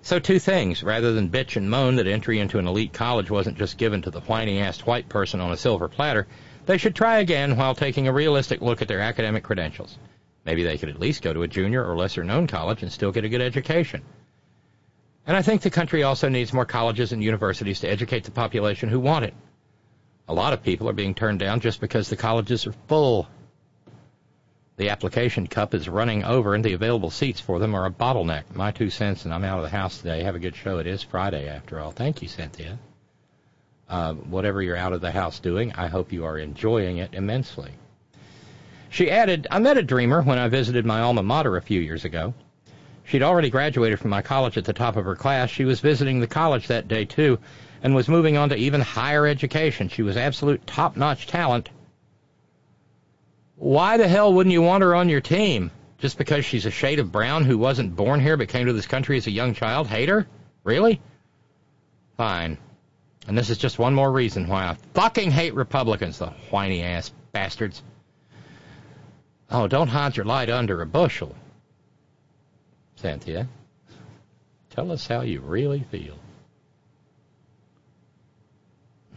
So 0.04 0.20
two 0.20 0.38
things. 0.38 0.84
Rather 0.84 1.12
than 1.14 1.30
bitch 1.32 1.56
and 1.56 1.70
moan 1.70 1.96
that 1.96 2.06
entry 2.06 2.40
into 2.40 2.60
an 2.60 2.68
elite 2.68 2.94
college 2.94 3.32
wasn't 3.32 3.58
just 3.58 3.80
given 3.80 4.04
to 4.04 4.12
the 4.12 4.22
whiny-assed 4.22 4.86
white 4.86 5.10
person 5.10 5.42
on 5.42 5.52
a 5.52 5.58
silver 5.58 5.88
platter, 5.88 6.28
they 6.68 6.78
should 6.78 6.96
try 6.96 7.18
again 7.18 7.58
while 7.58 7.74
taking 7.74 8.08
a 8.08 8.14
realistic 8.14 8.62
look 8.62 8.84
at 8.84 8.88
their 8.88 9.02
academic 9.02 9.44
credentials. 9.44 9.98
Maybe 10.46 10.64
they 10.64 10.78
could 10.78 10.90
at 10.90 11.00
least 11.00 11.22
go 11.22 11.34
to 11.34 11.44
a 11.44 11.48
junior 11.48 11.86
or 11.86 11.96
lesser 11.96 12.24
known 12.24 12.48
college 12.48 12.84
and 12.84 12.92
still 12.92 13.12
get 13.12 13.24
a 13.24 13.30
good 13.30 13.42
education. 13.42 14.02
And 15.26 15.38
I 15.38 15.42
think 15.42 15.62
the 15.62 15.70
country 15.70 16.04
also 16.04 16.28
needs 16.28 16.52
more 16.52 16.66
colleges 16.66 17.14
and 17.14 17.24
universities 17.24 17.80
to 17.80 17.90
educate 17.90 18.26
the 18.26 18.32
population 18.32 18.90
who 18.90 19.00
want 19.00 19.26
it. 19.26 19.34
A 20.28 20.34
lot 20.34 20.54
of 20.54 20.64
people 20.64 20.90
are 20.90 20.94
being 20.94 21.16
turned 21.16 21.40
down 21.40 21.62
just 21.62 21.80
because 21.80 22.10
the 22.10 22.18
colleges 22.18 22.68
are 22.68 22.74
full. 22.88 23.28
The 24.76 24.90
application 24.90 25.48
cup 25.48 25.74
is 25.74 25.88
running 25.88 26.24
over 26.26 26.56
and 26.56 26.64
the 26.64 26.74
available 26.74 27.10
seats 27.10 27.40
for 27.40 27.60
them 27.60 27.76
are 27.76 27.86
a 27.86 27.92
bottleneck. 27.92 28.54
My 28.54 28.72
two 28.72 28.90
cents 28.90 29.24
and 29.24 29.34
I'm 29.34 29.44
out 29.44 29.60
of 29.60 29.64
the 29.64 29.70
house 29.70 30.00
today. 30.00 30.24
Have 30.24 30.36
a 30.36 30.40
good 30.40 30.56
show. 30.56 30.80
It 30.80 30.88
is 30.88 31.04
Friday 31.04 31.48
after 31.48 31.80
all. 31.80 31.92
Thank 31.92 32.22
you, 32.22 32.28
Cynthia. 32.28 32.80
Uh, 33.88 34.14
whatever 34.14 34.62
you're 34.62 34.78
out 34.78 34.94
of 34.94 35.02
the 35.02 35.12
house 35.12 35.40
doing, 35.40 35.72
I 35.74 35.88
hope 35.88 36.12
you 36.12 36.26
are 36.26 36.38
enjoying 36.38 36.98
it 36.98 37.14
immensely. 37.14 37.72
She 38.94 39.10
added, 39.10 39.48
I 39.50 39.58
met 39.58 39.80
a 39.80 39.82
dreamer 39.82 40.22
when 40.22 40.38
I 40.38 40.48
visited 40.50 40.86
my 40.86 41.02
alma 41.02 41.24
mater 41.24 41.58
a 41.58 41.64
few 41.64 41.82
years 41.82 42.06
ago. 42.06 42.36
She'd 43.06 43.24
already 43.24 43.50
graduated 43.50 44.00
from 44.00 44.12
my 44.12 44.22
college 44.22 44.56
at 44.56 44.66
the 44.66 44.72
top 44.72 44.98
of 44.98 45.06
her 45.06 45.16
class. 45.16 45.50
She 45.50 45.66
was 45.66 45.80
visiting 45.80 46.20
the 46.20 46.28
college 46.28 46.68
that 46.68 46.88
day, 46.88 47.04
too, 47.04 47.40
and 47.82 47.96
was 47.96 48.08
moving 48.08 48.38
on 48.38 48.50
to 48.50 48.56
even 48.56 48.82
higher 48.82 49.26
education. 49.26 49.90
She 49.90 50.04
was 50.04 50.16
absolute 50.16 50.68
top 50.68 50.96
notch 50.96 51.26
talent. 51.26 51.72
Why 53.56 53.98
the 53.98 54.08
hell 54.08 54.32
wouldn't 54.32 54.54
you 54.54 54.62
want 54.62 54.84
her 54.84 54.94
on 54.94 55.10
your 55.10 55.22
team? 55.22 55.72
Just 55.98 56.20
because 56.20 56.46
she's 56.46 56.68
a 56.68 56.72
shade 56.72 57.00
of 57.00 57.12
brown 57.12 57.46
who 57.46 57.58
wasn't 57.58 57.96
born 57.96 58.20
here 58.20 58.38
but 58.38 58.50
came 58.50 58.68
to 58.68 58.74
this 58.74 58.86
country 58.86 59.18
as 59.18 59.26
a 59.26 59.32
young 59.32 59.56
child? 59.56 59.88
Hate 59.88 60.10
her? 60.10 60.28
Really? 60.64 61.02
Fine. 62.16 62.60
And 63.28 63.36
this 63.36 63.50
is 63.50 63.58
just 63.58 63.80
one 63.80 63.96
more 63.96 64.12
reason 64.12 64.48
why 64.48 64.68
I 64.68 64.78
fucking 64.94 65.32
hate 65.32 65.56
Republicans, 65.56 66.20
the 66.20 66.28
whiny 66.52 66.84
ass 66.84 67.12
bastards. 67.32 67.82
Oh, 69.54 69.68
don't 69.68 69.88
hide 69.88 70.18
your 70.18 70.26
light 70.26 70.50
under 70.50 70.82
a 70.82 70.86
bushel. 70.86 71.36
Cynthia, 72.96 73.48
tell 74.72 74.92
us 74.92 75.06
how 75.06 75.22
you 75.22 75.42
really 75.42 75.86
feel. 75.92 76.18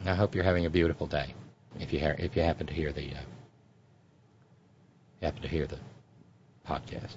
I 0.04 0.14
hope 0.14 0.34
you're 0.34 0.44
having 0.44 0.66
a 0.66 0.70
beautiful 0.70 1.06
day. 1.06 1.34
If 1.80 1.90
you 1.90 2.00
ha- 2.00 2.16
if 2.18 2.36
you 2.36 2.42
happen 2.42 2.66
to 2.66 2.74
hear 2.74 2.92
the 2.92 3.12
uh, 3.12 3.18
happen 5.22 5.40
to 5.40 5.48
hear 5.48 5.66
the 5.66 5.78
podcast. 6.68 7.14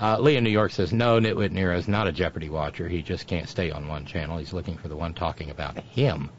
Uh, 0.00 0.18
Lee 0.20 0.36
in 0.36 0.44
New 0.44 0.50
York 0.50 0.70
says, 0.70 0.92
no, 0.92 1.18
Nitwit 1.18 1.50
Nero 1.50 1.76
is 1.76 1.88
not 1.88 2.06
a 2.06 2.12
Jeopardy 2.12 2.50
watcher. 2.50 2.88
He 2.88 3.02
just 3.02 3.26
can't 3.26 3.48
stay 3.48 3.70
on 3.70 3.88
one 3.88 4.06
channel. 4.06 4.38
He's 4.38 4.52
looking 4.52 4.76
for 4.76 4.88
the 4.88 4.96
one 4.96 5.14
talking 5.14 5.50
about 5.50 5.78
him. 5.78 6.30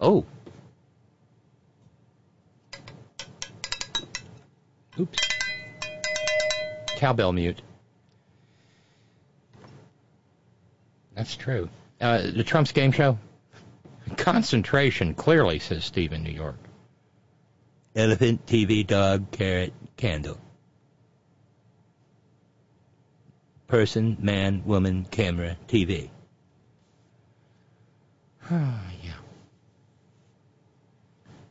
Oh. 0.00 0.24
Oops 4.98 5.31
cowbell 7.02 7.32
mute. 7.32 7.60
That's 11.16 11.34
true. 11.34 11.68
Uh, 12.00 12.30
the 12.30 12.44
Trump's 12.44 12.70
game 12.70 12.92
show? 12.92 13.18
Concentration, 14.16 15.14
clearly, 15.14 15.58
says 15.58 15.84
Steve 15.84 16.12
in 16.12 16.22
New 16.22 16.30
York. 16.30 16.58
Elephant, 17.96 18.46
TV, 18.46 18.86
dog, 18.86 19.32
carrot, 19.32 19.72
candle. 19.96 20.38
Person, 23.66 24.16
man, 24.20 24.62
woman, 24.64 25.04
camera, 25.10 25.56
TV. 25.66 26.08
Ah, 28.48 28.80
yeah. 29.02 29.10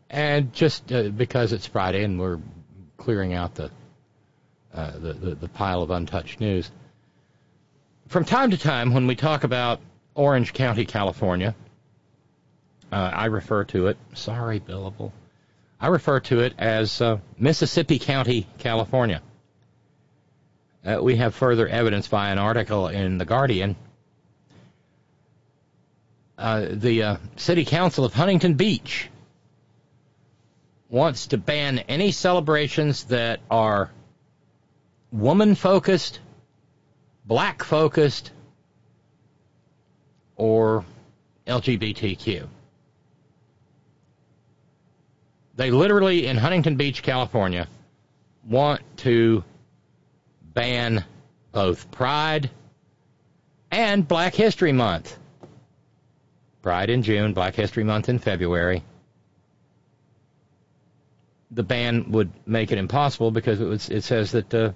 And 0.09 0.53
just 0.53 0.89
uh, 0.93 1.09
because 1.09 1.51
it's 1.51 1.65
Friday 1.65 2.05
and 2.05 2.17
we're 2.17 2.39
clearing 2.97 3.33
out 3.33 3.55
the 3.55 3.69
uh, 4.73 4.91
the, 4.91 5.13
the, 5.13 5.35
the 5.35 5.47
pile 5.47 5.81
of 5.81 5.91
untouched 5.91 6.39
news. 6.39 6.71
From 8.07 8.25
time 8.25 8.51
to 8.51 8.57
time, 8.57 8.93
when 8.93 9.07
we 9.07 9.15
talk 9.15 9.43
about 9.43 9.79
Orange 10.15 10.53
County, 10.53 10.85
California, 10.85 11.55
uh, 12.91 12.95
I 13.13 13.25
refer 13.25 13.63
to 13.65 13.87
it. 13.87 13.97
Sorry, 14.13 14.59
billable. 14.59 15.11
I 15.79 15.87
refer 15.87 16.19
to 16.21 16.41
it 16.41 16.53
as 16.57 17.01
uh, 17.01 17.19
Mississippi 17.37 17.99
County, 17.99 18.47
California. 18.59 19.21
Uh, 20.85 20.99
we 21.01 21.15
have 21.17 21.35
further 21.35 21.67
evidence 21.67 22.07
by 22.07 22.29
an 22.29 22.37
article 22.37 22.87
in 22.87 23.17
The 23.17 23.25
Guardian 23.25 23.75
uh, 26.41 26.65
the 26.71 27.03
uh, 27.03 27.17
City 27.35 27.63
Council 27.65 28.03
of 28.03 28.13
Huntington 28.13 28.55
Beach 28.55 29.09
wants 30.89 31.27
to 31.27 31.37
ban 31.37 31.79
any 31.87 32.11
celebrations 32.11 33.03
that 33.05 33.39
are 33.49 33.91
woman 35.11 35.55
focused, 35.55 36.19
black 37.25 37.63
focused, 37.63 38.31
or 40.35 40.85
LGBTQ. 41.45 42.47
They 45.55 45.69
literally, 45.69 46.25
in 46.25 46.37
Huntington 46.37 46.77
Beach, 46.77 47.03
California, 47.03 47.67
want 48.43 48.81
to 48.97 49.43
ban 50.41 51.03
both 51.51 51.91
Pride 51.91 52.49
and 53.69 54.07
Black 54.07 54.33
History 54.33 54.71
Month. 54.71 55.17
Pride 56.61 56.89
in 56.89 57.03
June, 57.03 57.33
Black 57.33 57.55
History 57.55 57.83
Month 57.83 58.09
in 58.09 58.19
February. 58.19 58.83
The 61.51 61.63
ban 61.63 62.11
would 62.11 62.31
make 62.45 62.71
it 62.71 62.77
impossible 62.77 63.31
because 63.31 63.59
it, 63.59 63.65
was, 63.65 63.89
it 63.89 64.03
says 64.03 64.31
that 64.31 64.53
uh, 64.53 64.71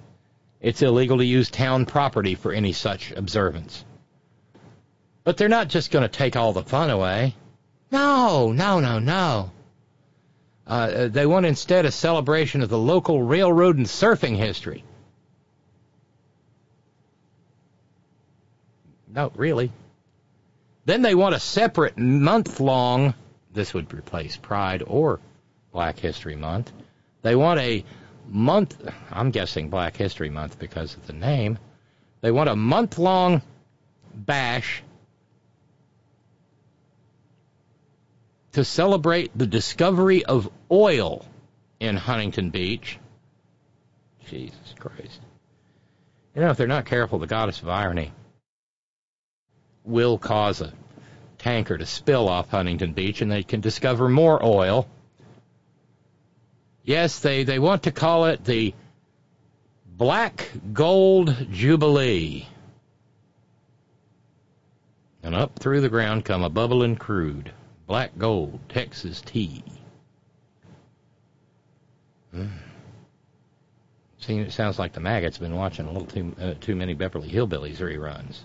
it's 0.66 0.82
illegal 0.82 1.18
to 1.18 1.24
use 1.24 1.48
town 1.48 1.86
property 1.86 2.34
for 2.34 2.50
any 2.50 2.72
such 2.72 3.12
observance. 3.12 3.84
But 5.22 5.36
they're 5.36 5.48
not 5.48 5.68
just 5.68 5.92
going 5.92 6.02
to 6.02 6.08
take 6.08 6.34
all 6.34 6.52
the 6.52 6.64
fun 6.64 6.90
away. 6.90 7.36
No, 7.92 8.50
no, 8.50 8.80
no, 8.80 8.98
no. 8.98 9.52
Uh, 10.66 11.06
they 11.06 11.24
want 11.24 11.46
instead 11.46 11.86
a 11.86 11.92
celebration 11.92 12.62
of 12.62 12.68
the 12.68 12.80
local 12.80 13.22
railroad 13.22 13.76
and 13.76 13.86
surfing 13.86 14.36
history. 14.36 14.82
No, 19.06 19.30
really. 19.36 19.70
Then 20.84 21.02
they 21.02 21.14
want 21.14 21.36
a 21.36 21.40
separate 21.40 21.96
month 21.96 22.58
long, 22.58 23.14
this 23.54 23.72
would 23.72 23.94
replace 23.94 24.36
Pride 24.36 24.82
or 24.84 25.20
Black 25.70 26.00
History 26.00 26.34
Month. 26.34 26.72
They 27.22 27.36
want 27.36 27.60
a 27.60 27.84
month, 28.26 28.76
I'm 29.10 29.30
guessing 29.30 29.68
Black 29.68 29.96
History 29.96 30.30
Month 30.30 30.58
because 30.58 30.94
of 30.94 31.06
the 31.06 31.12
name. 31.12 31.58
They 32.20 32.30
want 32.30 32.48
a 32.48 32.56
month 32.56 32.98
long 32.98 33.42
bash 34.14 34.82
to 38.52 38.64
celebrate 38.64 39.36
the 39.36 39.46
discovery 39.46 40.24
of 40.24 40.50
oil 40.70 41.26
in 41.78 41.96
Huntington 41.96 42.50
Beach. 42.50 42.98
Jesus 44.26 44.74
Christ. 44.78 45.20
You 46.34 46.42
know, 46.42 46.50
if 46.50 46.56
they're 46.56 46.66
not 46.66 46.86
careful, 46.86 47.18
the 47.18 47.26
goddess 47.26 47.60
of 47.60 47.68
irony 47.68 48.12
will 49.84 50.18
cause 50.18 50.60
a 50.60 50.72
tanker 51.38 51.78
to 51.78 51.86
spill 51.86 52.28
off 52.28 52.50
Huntington 52.50 52.92
Beach 52.92 53.20
and 53.20 53.30
they 53.30 53.42
can 53.42 53.60
discover 53.60 54.08
more 54.08 54.44
oil. 54.44 54.88
Yes, 56.86 57.18
they, 57.18 57.42
they 57.42 57.58
want 57.58 57.82
to 57.82 57.90
call 57.90 58.26
it 58.26 58.44
the 58.44 58.72
Black 59.84 60.48
Gold 60.72 61.48
Jubilee. 61.50 62.46
And 65.24 65.34
up 65.34 65.58
through 65.58 65.80
the 65.80 65.88
ground 65.88 66.24
come 66.24 66.44
a 66.44 66.48
bubbling 66.48 66.94
crude. 66.94 67.50
Black 67.88 68.16
gold, 68.16 68.60
Texas 68.68 69.20
tea. 69.20 69.64
Mm. 72.32 72.50
It 74.28 74.52
sounds 74.52 74.78
like 74.78 74.92
the 74.92 75.00
maggot's 75.00 75.38
been 75.38 75.56
watching 75.56 75.86
a 75.86 75.92
little 75.92 76.06
too 76.06 76.34
uh, 76.40 76.54
too 76.60 76.76
many 76.76 76.94
Beverly 76.94 77.28
Hillbillies 77.28 77.78
reruns. 77.78 78.38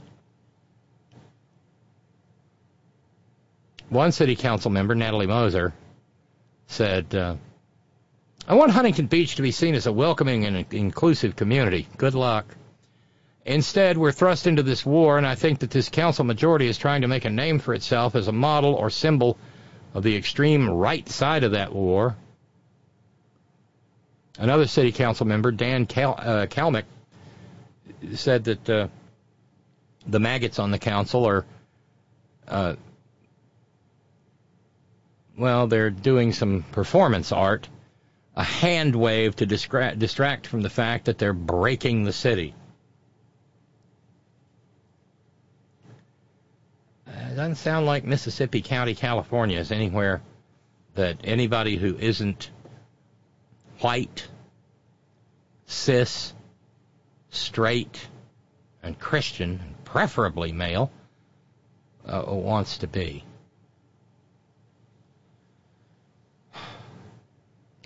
One 3.90 4.12
city 4.12 4.36
council 4.36 4.72
member, 4.72 4.96
Natalie 4.96 5.28
Moser, 5.28 5.74
said, 6.68 7.14
uh, 7.14 7.36
I 8.48 8.56
want 8.56 8.72
Huntington 8.72 9.08
Beach 9.08 9.36
to 9.36 9.42
be 9.42 9.52
seen 9.52 9.76
as 9.76 9.88
a 9.88 9.92
welcoming 9.92 10.46
and 10.46 10.66
inclusive 10.74 11.36
community. 11.36 11.88
Good 11.98 12.16
luck. 12.16 12.46
Instead, 13.46 13.98
we're 13.98 14.12
thrust 14.12 14.46
into 14.48 14.64
this 14.64 14.86
war, 14.86 15.18
and 15.18 15.26
I 15.26 15.36
think 15.36 15.60
that 15.60 15.72
this 15.72 15.90
council 15.90 16.26
majority 16.26 16.68
is 16.68 16.78
trying 16.78 17.02
to 17.02 17.08
make 17.08 17.26
a 17.26 17.30
name 17.30 17.60
for 17.60 17.74
itself 17.74 18.16
as 18.16 18.28
a 18.28 18.32
model 18.32 18.74
or 18.76 18.90
symbol 18.90 19.38
of 19.94 20.04
the 20.04 20.16
extreme 20.16 20.70
right 20.70 21.08
side 21.10 21.44
of 21.44 21.52
that 21.52 21.74
war. 21.74 22.16
Another 24.38 24.68
city 24.68 24.92
council 24.92 25.26
member, 25.26 25.52
Dan 25.52 25.86
Cal- 25.86 26.20
uh, 26.20 26.46
Kalmick, 26.46 26.86
said 28.14 28.44
that 28.46 28.70
uh, 28.70 28.88
the 30.08 30.20
maggots 30.20 30.60
on 30.60 30.72
the 30.72 30.80
council 30.80 31.28
are 31.28 31.46
uh, 32.48 32.76
well, 35.38 35.68
they're 35.68 35.90
doing 35.90 36.34
some 36.34 36.64
performance 36.72 37.32
art, 37.32 37.68
a 38.36 38.44
hand 38.44 38.96
wave 38.96 39.36
to 39.38 39.46
distra- 39.46 39.98
distract 39.98 40.48
from 40.48 40.62
the 40.62 40.70
fact 40.70 41.06
that 41.06 41.18
they're 41.18 41.34
breaking 41.34 42.04
the 42.04 42.14
city. 42.14 42.54
Uh, 47.08 47.12
it 47.32 47.36
doesn't 47.36 47.56
sound 47.56 47.86
like 47.86 48.06
Mississippi 48.06 48.62
County, 48.62 48.96
California 48.96 49.60
is 49.60 49.72
anywhere 49.72 50.22
that 50.96 51.18
anybody 51.24 51.78
who 51.78 51.98
isn't 51.98 52.50
white, 53.80 54.28
cis, 55.66 56.34
straight, 57.30 58.08
and 58.84 58.98
Christian, 58.98 59.60
and 59.64 59.86
preferably 59.86 60.52
male, 60.52 60.92
uh, 62.06 62.24
wants 62.28 62.80
to 62.80 62.88
be. 62.88 63.24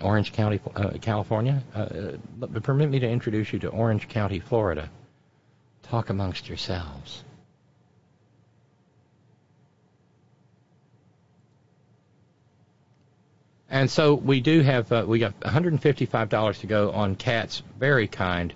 Orange 0.00 0.32
County, 0.32 0.60
uh, 0.74 0.90
California. 1.00 1.62
Uh, 1.74 2.12
permit 2.60 2.90
me 2.90 2.98
to 2.98 3.08
introduce 3.08 3.52
you 3.52 3.58
to 3.60 3.68
Orange 3.68 4.08
County, 4.08 4.40
Florida. 4.40 4.90
Talk 5.82 6.10
amongst 6.10 6.48
yourselves. 6.48 7.22
And 13.68 13.90
so 13.90 14.14
we 14.14 14.40
do 14.40 14.60
have 14.62 14.90
uh, 14.92 15.04
we 15.06 15.18
got 15.18 15.38
$155 15.40 16.60
to 16.60 16.66
go 16.66 16.92
on 16.92 17.16
Cat's 17.16 17.62
very 17.78 18.06
kind 18.06 18.54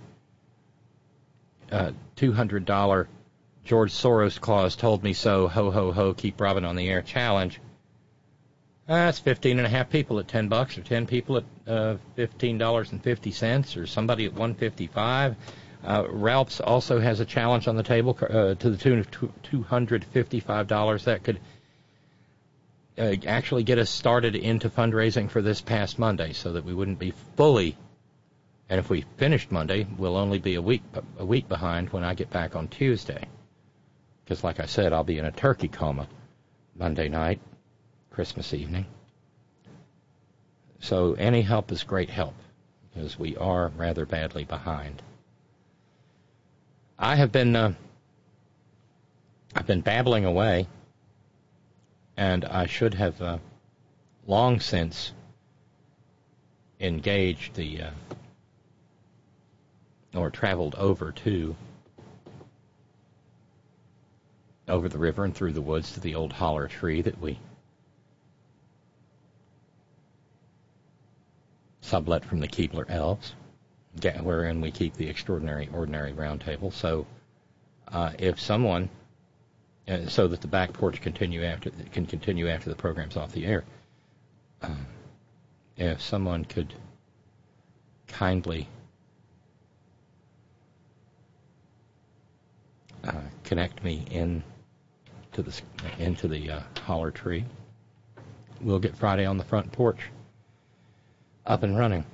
uh, 1.72 1.92
$200 2.16 3.06
George 3.64 3.92
Soros 3.92 4.40
clause 4.40 4.74
told 4.76 5.02
me 5.02 5.12
so 5.12 5.46
ho 5.46 5.70
ho 5.70 5.92
ho 5.92 6.14
keep 6.14 6.40
Robyn 6.40 6.64
on 6.64 6.76
the 6.76 6.88
air 6.88 7.02
challenge. 7.02 7.60
That's 8.90 9.20
fifteen 9.20 9.58
and 9.58 9.66
a 9.66 9.70
half 9.70 9.88
people 9.88 10.18
at 10.18 10.26
ten 10.26 10.48
bucks, 10.48 10.76
or 10.76 10.80
ten 10.82 11.06
people 11.06 11.36
at 11.36 11.44
uh, 11.68 11.96
fifteen 12.16 12.58
dollars 12.58 12.90
and 12.90 13.00
fifty 13.00 13.30
cents, 13.30 13.76
or 13.76 13.86
somebody 13.86 14.26
at 14.26 14.34
one 14.34 14.54
fifty-five. 14.54 15.36
Uh, 15.84 16.06
Ralph's 16.08 16.60
also 16.60 16.98
has 16.98 17.20
a 17.20 17.24
challenge 17.24 17.68
on 17.68 17.76
the 17.76 17.84
table 17.84 18.18
uh, 18.20 18.54
to 18.56 18.70
the 18.70 18.76
tune 18.76 18.98
of 18.98 19.08
two 19.44 19.62
hundred 19.62 20.04
fifty-five 20.04 20.66
dollars 20.66 21.04
that 21.04 21.22
could 21.22 21.38
uh, 22.98 23.14
actually 23.28 23.62
get 23.62 23.78
us 23.78 23.90
started 23.90 24.34
into 24.34 24.68
fundraising 24.68 25.30
for 25.30 25.40
this 25.40 25.60
past 25.60 25.96
Monday, 25.96 26.32
so 26.32 26.54
that 26.54 26.64
we 26.64 26.74
wouldn't 26.74 26.98
be 26.98 27.12
fully. 27.36 27.76
And 28.68 28.80
if 28.80 28.90
we 28.90 29.04
finished 29.18 29.52
Monday, 29.52 29.86
we'll 29.98 30.16
only 30.16 30.40
be 30.40 30.56
a 30.56 30.62
week 30.62 30.82
a 31.16 31.24
week 31.24 31.48
behind 31.48 31.90
when 31.90 32.02
I 32.02 32.14
get 32.14 32.30
back 32.30 32.56
on 32.56 32.66
Tuesday, 32.66 33.28
because 34.24 34.42
like 34.42 34.58
I 34.58 34.66
said, 34.66 34.92
I'll 34.92 35.04
be 35.04 35.18
in 35.18 35.26
a 35.26 35.30
turkey 35.30 35.68
coma 35.68 36.08
Monday 36.74 37.08
night 37.08 37.40
Christmas 38.20 38.52
evening. 38.52 38.84
So 40.78 41.14
any 41.14 41.40
help 41.40 41.72
is 41.72 41.84
great 41.84 42.10
help 42.10 42.34
because 42.92 43.18
we 43.18 43.34
are 43.38 43.68
rather 43.78 44.04
badly 44.04 44.44
behind. 44.44 45.00
I 46.98 47.16
have 47.16 47.32
been 47.32 47.56
uh, 47.56 47.72
I've 49.56 49.66
been 49.66 49.80
babbling 49.80 50.26
away, 50.26 50.66
and 52.14 52.44
I 52.44 52.66
should 52.66 52.92
have 52.92 53.22
uh, 53.22 53.38
long 54.26 54.60
since 54.60 55.12
engaged 56.78 57.54
the 57.54 57.84
uh, 57.84 57.90
or 60.14 60.28
traveled 60.28 60.74
over 60.74 61.12
to 61.24 61.56
over 64.68 64.90
the 64.90 64.98
river 64.98 65.24
and 65.24 65.34
through 65.34 65.52
the 65.52 65.62
woods 65.62 65.92
to 65.92 66.00
the 66.00 66.14
old 66.14 66.34
holler 66.34 66.68
tree 66.68 67.00
that 67.00 67.18
we 67.18 67.38
sublet 71.90 72.24
from 72.24 72.38
the 72.38 72.46
Keebler 72.46 72.88
Elves, 72.88 73.34
wherein 74.22 74.60
we 74.60 74.70
keep 74.70 74.94
the 74.94 75.08
extraordinary 75.08 75.68
ordinary 75.74 76.12
roundtable. 76.12 76.72
So, 76.72 77.04
uh, 77.88 78.12
if 78.16 78.38
someone, 78.38 78.88
uh, 79.88 80.06
so 80.06 80.28
that 80.28 80.40
the 80.40 80.46
back 80.46 80.72
porch 80.72 81.00
continue 81.00 81.44
after 81.44 81.70
can 81.92 82.06
continue 82.06 82.48
after 82.48 82.70
the 82.70 82.76
program's 82.76 83.16
off 83.16 83.32
the 83.32 83.44
air, 83.44 83.64
um, 84.62 84.86
if 85.76 86.00
someone 86.00 86.44
could 86.44 86.72
kindly 88.06 88.68
uh, 93.02 93.12
connect 93.42 93.82
me 93.82 94.04
in 94.12 94.44
to 95.32 95.42
the 95.42 95.60
into 95.98 96.28
the 96.28 96.50
uh, 96.50 96.60
holler 96.82 97.10
tree. 97.10 97.44
We'll 98.60 98.78
get 98.78 98.96
Friday 98.96 99.26
on 99.26 99.38
the 99.38 99.44
front 99.44 99.72
porch 99.72 100.10
up 101.50 101.64
and 101.64 101.76
running. 101.76 102.04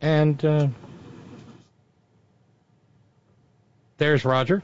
And 0.00 0.42
uh, 0.44 0.68
there's 3.98 4.24
Roger 4.24 4.62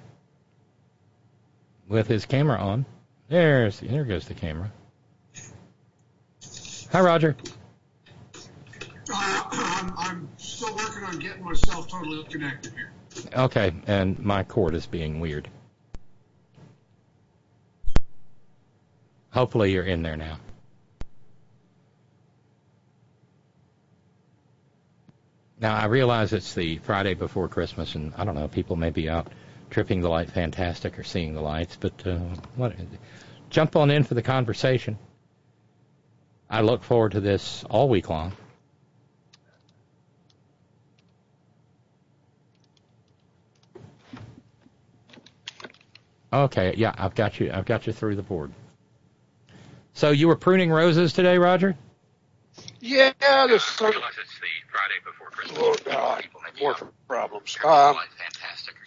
with 1.88 2.06
his 2.06 2.24
camera 2.24 2.58
on. 2.58 2.86
There's 3.28 3.80
there 3.80 4.04
goes 4.04 4.26
the 4.28 4.34
camera. 4.34 4.70
Hi, 6.92 7.00
Roger. 7.00 7.36
Uh, 9.12 9.42
I'm, 9.50 9.92
I'm 9.98 10.28
still 10.36 10.74
working 10.76 11.02
on 11.02 11.18
getting 11.18 11.44
myself 11.44 11.88
totally 11.88 12.22
connected 12.24 12.72
here. 12.72 12.92
Okay, 13.36 13.74
and 13.88 14.16
my 14.20 14.44
cord 14.44 14.76
is 14.76 14.86
being 14.86 15.18
weird. 15.18 15.48
Hopefully 19.36 19.70
you're 19.70 19.84
in 19.84 20.02
there 20.02 20.16
now. 20.16 20.38
Now 25.60 25.76
I 25.76 25.84
realize 25.84 26.32
it's 26.32 26.54
the 26.54 26.78
Friday 26.78 27.12
before 27.12 27.46
Christmas, 27.46 27.96
and 27.96 28.14
I 28.16 28.24
don't 28.24 28.34
know, 28.34 28.48
people 28.48 28.76
may 28.76 28.88
be 28.88 29.10
out 29.10 29.28
tripping 29.68 30.00
the 30.00 30.08
light 30.08 30.30
fantastic 30.30 30.98
or 30.98 31.02
seeing 31.02 31.34
the 31.34 31.42
lights, 31.42 31.76
but 31.78 32.06
uh, 32.06 32.16
what? 32.54 32.76
Jump 33.50 33.76
on 33.76 33.90
in 33.90 34.04
for 34.04 34.14
the 34.14 34.22
conversation. 34.22 34.96
I 36.48 36.62
look 36.62 36.82
forward 36.82 37.12
to 37.12 37.20
this 37.20 37.62
all 37.68 37.90
week 37.90 38.08
long. 38.08 38.32
Okay, 46.32 46.72
yeah, 46.78 46.94
I've 46.96 47.14
got 47.14 47.38
you. 47.38 47.50
I've 47.52 47.66
got 47.66 47.86
you 47.86 47.92
through 47.92 48.16
the 48.16 48.22
board. 48.22 48.50
So 49.96 50.10
you 50.10 50.28
were 50.28 50.36
pruning 50.36 50.70
roses 50.70 51.14
today, 51.14 51.38
Roger? 51.38 51.74
Yeah, 52.80 53.12
there's 53.18 53.64
some. 53.64 53.88
it's 53.88 53.96
the 53.96 54.46
Friday 54.70 55.00
before 55.02 55.30
Christmas. 55.30 55.58
Oh 55.58 55.74
God, 55.86 56.22
more 56.60 56.76
problems. 57.08 57.56
Um, 57.64 57.96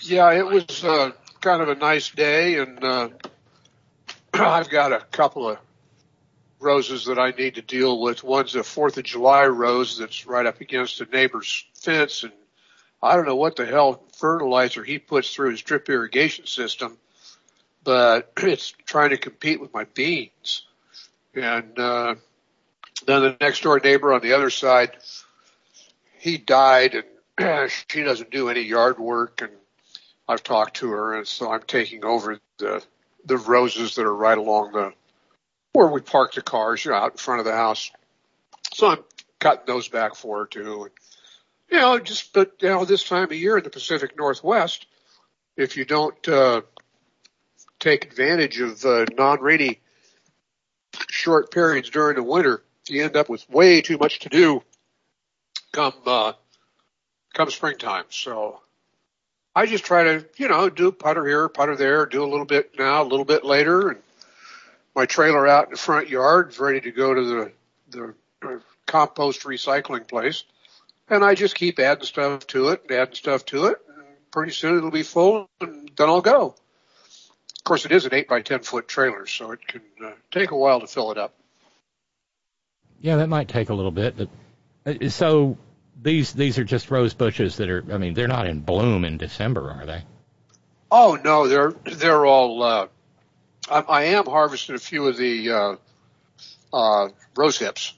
yeah, 0.02 0.32
it 0.34 0.46
was 0.46 0.84
uh, 0.84 1.10
kind 1.42 1.64
of 1.64 1.70
a 1.70 1.74
nice 1.74 2.12
day, 2.12 2.60
and 2.60 2.84
uh, 2.84 3.10
I've 4.34 4.70
got 4.70 4.94
a 4.94 5.00
couple 5.00 5.50
of 5.50 5.58
roses 6.60 7.06
that 7.06 7.18
I 7.18 7.32
need 7.32 7.56
to 7.56 7.64
deal 7.64 8.00
with. 8.00 8.24
One's 8.24 8.54
a 8.54 8.64
Fourth 8.64 9.00
of 9.00 9.04
July 9.04 9.48
rose 9.48 9.98
that's 9.98 10.28
right 10.28 10.46
up 10.46 10.62
against 10.62 11.02
a 11.02 11.06
neighbor's 11.06 11.66
fence, 11.74 12.22
and 12.22 12.34
I 13.02 13.16
don't 13.16 13.26
know 13.26 13.36
what 13.36 13.56
the 13.56 13.66
hell 13.66 14.04
fertilizer 14.16 14.84
he 14.84 15.00
puts 15.00 15.34
through 15.34 15.50
his 15.50 15.64
drip 15.64 15.90
irrigation 15.90 16.46
system, 16.46 17.00
but 17.84 18.32
it's 18.38 18.76
trying 18.86 19.10
to 19.10 19.18
compete 19.18 19.60
with 19.60 19.74
my 19.74 19.86
beans. 19.86 20.68
And 21.36 21.78
uh, 21.78 22.16
then 23.06 23.22
the 23.22 23.38
next 23.40 23.64
door 23.64 23.80
neighbor 23.84 24.14
on 24.14 24.22
the 24.22 24.34
other 24.34 24.50
side, 24.50 24.92
he 26.18 26.38
died, 26.38 27.04
and 27.38 27.72
she 27.88 28.04
doesn't 28.04 28.32
do 28.32 28.50
any 28.50 28.62
yard 28.62 29.00
work, 29.00 29.42
and 29.42 29.52
I've 30.28 30.44
talked 30.44 30.78
to 30.78 30.90
her, 30.92 31.16
and 31.16 31.28
so 31.28 31.52
I'm 31.52 31.64
taking 31.64 32.04
over 32.06 32.40
the 32.58 32.84
the 33.26 33.38
roses 33.38 33.96
that 33.96 34.06
are 34.06 34.16
right 34.16 34.38
along 34.38 34.72
the 34.72 34.94
where 35.74 35.88
we 35.88 36.02
park 36.02 36.34
the 36.34 36.42
cars, 36.42 36.84
you 36.84 36.92
know, 36.92 36.98
out 36.98 37.12
in 37.12 37.18
front 37.18 37.40
of 37.40 37.46
the 37.46 37.54
house. 37.54 37.92
So 38.74 38.88
I'm 38.88 39.04
cutting 39.40 39.66
those 39.68 39.88
back 39.88 40.16
for 40.16 40.40
her 40.40 40.46
too. 40.46 40.84
And, 40.84 40.92
you 41.72 41.80
know, 41.80 42.00
just 42.00 42.34
but 42.34 42.54
you 42.62 42.70
know, 42.70 42.86
this 42.86 43.04
time 43.04 43.26
of 43.26 43.34
year 43.34 43.58
in 43.58 43.64
the 43.64 43.70
Pacific 43.70 44.18
Northwest, 44.18 44.88
if 45.58 45.78
you 45.78 45.86
don't 45.86 46.28
uh, 46.28 46.62
take 47.80 48.06
advantage 48.06 48.60
of 48.60 48.84
uh, 48.84 49.06
non-rainy 49.18 49.80
short 51.20 51.52
periods 51.52 51.90
during 51.90 52.16
the 52.16 52.24
winter, 52.24 52.64
you 52.88 53.04
end 53.04 53.16
up 53.18 53.30
with 53.30 53.48
way 53.50 53.82
too 53.82 53.98
much 53.98 54.20
to 54.20 54.30
do 54.30 54.64
come 55.72 55.94
uh, 56.06 56.34
come 57.34 57.50
springtime. 57.50 58.06
So 58.10 58.62
I 59.56 59.66
just 59.66 59.86
try 59.86 60.04
to, 60.04 60.26
you 60.38 60.48
know, 60.48 60.70
do 60.70 60.92
putter 60.92 61.26
here, 61.26 61.50
putter 61.50 61.76
there, 61.76 62.06
do 62.06 62.24
a 62.24 62.30
little 62.30 62.46
bit 62.46 62.72
now, 62.78 63.02
a 63.02 63.04
little 63.04 63.26
bit 63.26 63.44
later, 63.44 63.90
and 63.90 64.00
my 64.96 65.06
trailer 65.06 65.48
out 65.48 65.66
in 65.66 65.72
the 65.72 65.78
front 65.78 66.10
yard 66.10 66.50
is 66.50 66.60
ready 66.60 66.82
to 66.82 66.92
go 66.92 67.14
to 67.14 67.24
the 67.24 67.52
the 67.92 68.62
compost 68.86 69.44
recycling 69.44 70.08
place, 70.08 70.44
and 71.10 71.24
I 71.24 71.36
just 71.36 71.56
keep 71.56 71.80
adding 71.80 72.06
stuff 72.06 72.48
to 72.48 72.70
it, 72.70 72.84
adding 72.90 73.16
stuff 73.16 73.46
to 73.48 73.66
it. 73.66 73.78
And 73.88 74.06
pretty 74.32 74.54
soon 74.54 74.78
it'll 74.78 74.92
be 74.92 75.04
full, 75.04 75.50
and 75.60 75.92
then 75.96 76.10
I'll 76.10 76.22
go. 76.22 76.56
Of 77.70 77.72
course, 77.72 77.86
it 77.86 77.92
is 77.92 78.06
an 78.08 78.16
eight 78.16 78.28
by 78.28 78.42
ten 78.42 78.62
foot 78.62 78.88
trailer, 78.88 79.28
so 79.28 79.52
it 79.52 79.60
can 79.68 79.82
uh, 80.04 80.14
take 80.32 80.50
a 80.50 80.56
while 80.56 80.80
to 80.80 80.88
fill 80.88 81.12
it 81.12 81.20
up. 81.20 81.36
Yeah, 83.00 83.18
that 83.18 83.30
might 83.30 83.48
take 83.48 83.70
a 83.70 83.76
little 83.76 83.92
bit, 83.92 84.16
but 84.18 84.30
uh, 84.88 85.10
so 85.10 85.56
these 86.02 86.34
these 86.34 86.58
are 86.58 86.64
just 86.64 86.90
rose 86.90 87.14
bushes 87.14 87.58
that 87.58 87.70
are. 87.70 87.86
I 87.92 88.00
mean, 88.00 88.16
they're 88.16 88.28
not 88.28 88.48
in 88.48 88.62
bloom 88.62 89.06
in 89.06 89.20
December, 89.20 89.70
are 89.70 89.86
they? 89.86 90.04
Oh 90.90 91.20
no, 91.24 91.48
they're 91.48 91.74
they're 91.86 92.26
all. 92.26 92.64
Uh, 92.64 92.88
I, 93.70 93.80
I 93.82 94.04
am 94.06 94.26
harvesting 94.26 94.74
a 94.74 94.80
few 94.80 95.06
of 95.06 95.16
the 95.18 95.52
uh, 95.52 95.76
uh, 96.74 97.10
rose 97.38 97.60
hips 97.60 97.94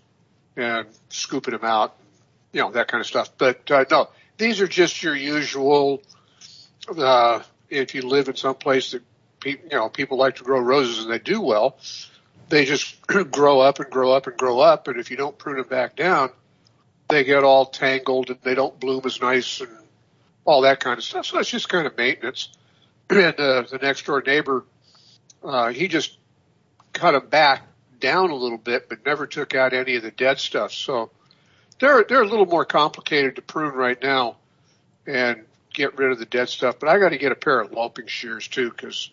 and 0.57 0.85
scooping 1.07 1.53
them 1.53 1.63
out, 1.63 1.95
you 2.51 2.59
know 2.59 2.71
that 2.71 2.89
kind 2.89 2.99
of 2.99 3.07
stuff. 3.07 3.29
But 3.37 3.71
uh, 3.71 3.85
no, 3.89 4.09
these 4.37 4.59
are 4.59 4.67
just 4.67 5.01
your 5.01 5.15
usual. 5.15 6.03
Uh, 6.89 7.41
if 7.69 7.95
you 7.95 8.01
live 8.01 8.27
in 8.27 8.35
some 8.35 8.55
place 8.55 8.91
that 8.91 9.01
you 9.45 9.57
know 9.71 9.89
people 9.89 10.17
like 10.17 10.37
to 10.37 10.43
grow 10.43 10.59
roses 10.59 11.03
and 11.03 11.11
they 11.11 11.19
do 11.19 11.41
well, 11.41 11.77
they 12.49 12.65
just 12.65 13.01
grow 13.31 13.59
up 13.59 13.79
and 13.79 13.89
grow 13.89 14.11
up 14.11 14.27
and 14.27 14.37
grow 14.37 14.59
up. 14.59 14.87
And 14.87 14.99
if 14.99 15.09
you 15.09 15.17
don't 15.17 15.37
prune 15.37 15.57
them 15.57 15.67
back 15.67 15.95
down, 15.95 16.29
they 17.09 17.23
get 17.23 17.43
all 17.43 17.65
tangled 17.65 18.29
and 18.29 18.39
they 18.43 18.55
don't 18.55 18.79
bloom 18.79 19.01
as 19.05 19.19
nice 19.21 19.61
and 19.61 19.69
all 20.45 20.61
that 20.61 20.79
kind 20.79 20.97
of 20.97 21.03
stuff. 21.03 21.25
So 21.25 21.39
it's 21.39 21.49
just 21.49 21.69
kind 21.69 21.87
of 21.87 21.97
maintenance. 21.97 22.49
And 23.09 23.37
uh, 23.37 23.63
the 23.69 23.77
next 23.81 24.05
door 24.05 24.23
neighbor, 24.25 24.63
uh, 25.43 25.67
he 25.73 25.89
just 25.89 26.17
cut 26.93 27.11
them 27.11 27.27
back 27.27 27.63
down 27.99 28.29
a 28.29 28.35
little 28.35 28.57
bit, 28.57 28.87
but 28.87 29.05
never 29.05 29.27
took 29.27 29.53
out 29.53 29.73
any 29.73 29.97
of 29.97 30.03
the 30.03 30.11
dead 30.11 30.39
stuff. 30.39 30.71
So 30.71 31.11
they're 31.81 32.05
they're 32.05 32.21
a 32.21 32.27
little 32.27 32.45
more 32.45 32.63
complicated 32.63 33.35
to 33.35 33.41
prune 33.41 33.73
right 33.73 34.01
now 34.01 34.37
and 35.05 35.43
get 35.73 35.97
rid 35.97 36.11
of 36.11 36.19
the 36.19 36.25
dead 36.25 36.47
stuff. 36.47 36.79
But 36.79 36.87
I 36.87 36.99
got 36.99 37.09
to 37.09 37.17
get 37.17 37.33
a 37.33 37.35
pair 37.35 37.59
of 37.59 37.73
loping 37.73 38.07
shears 38.07 38.47
too, 38.47 38.69
because 38.69 39.09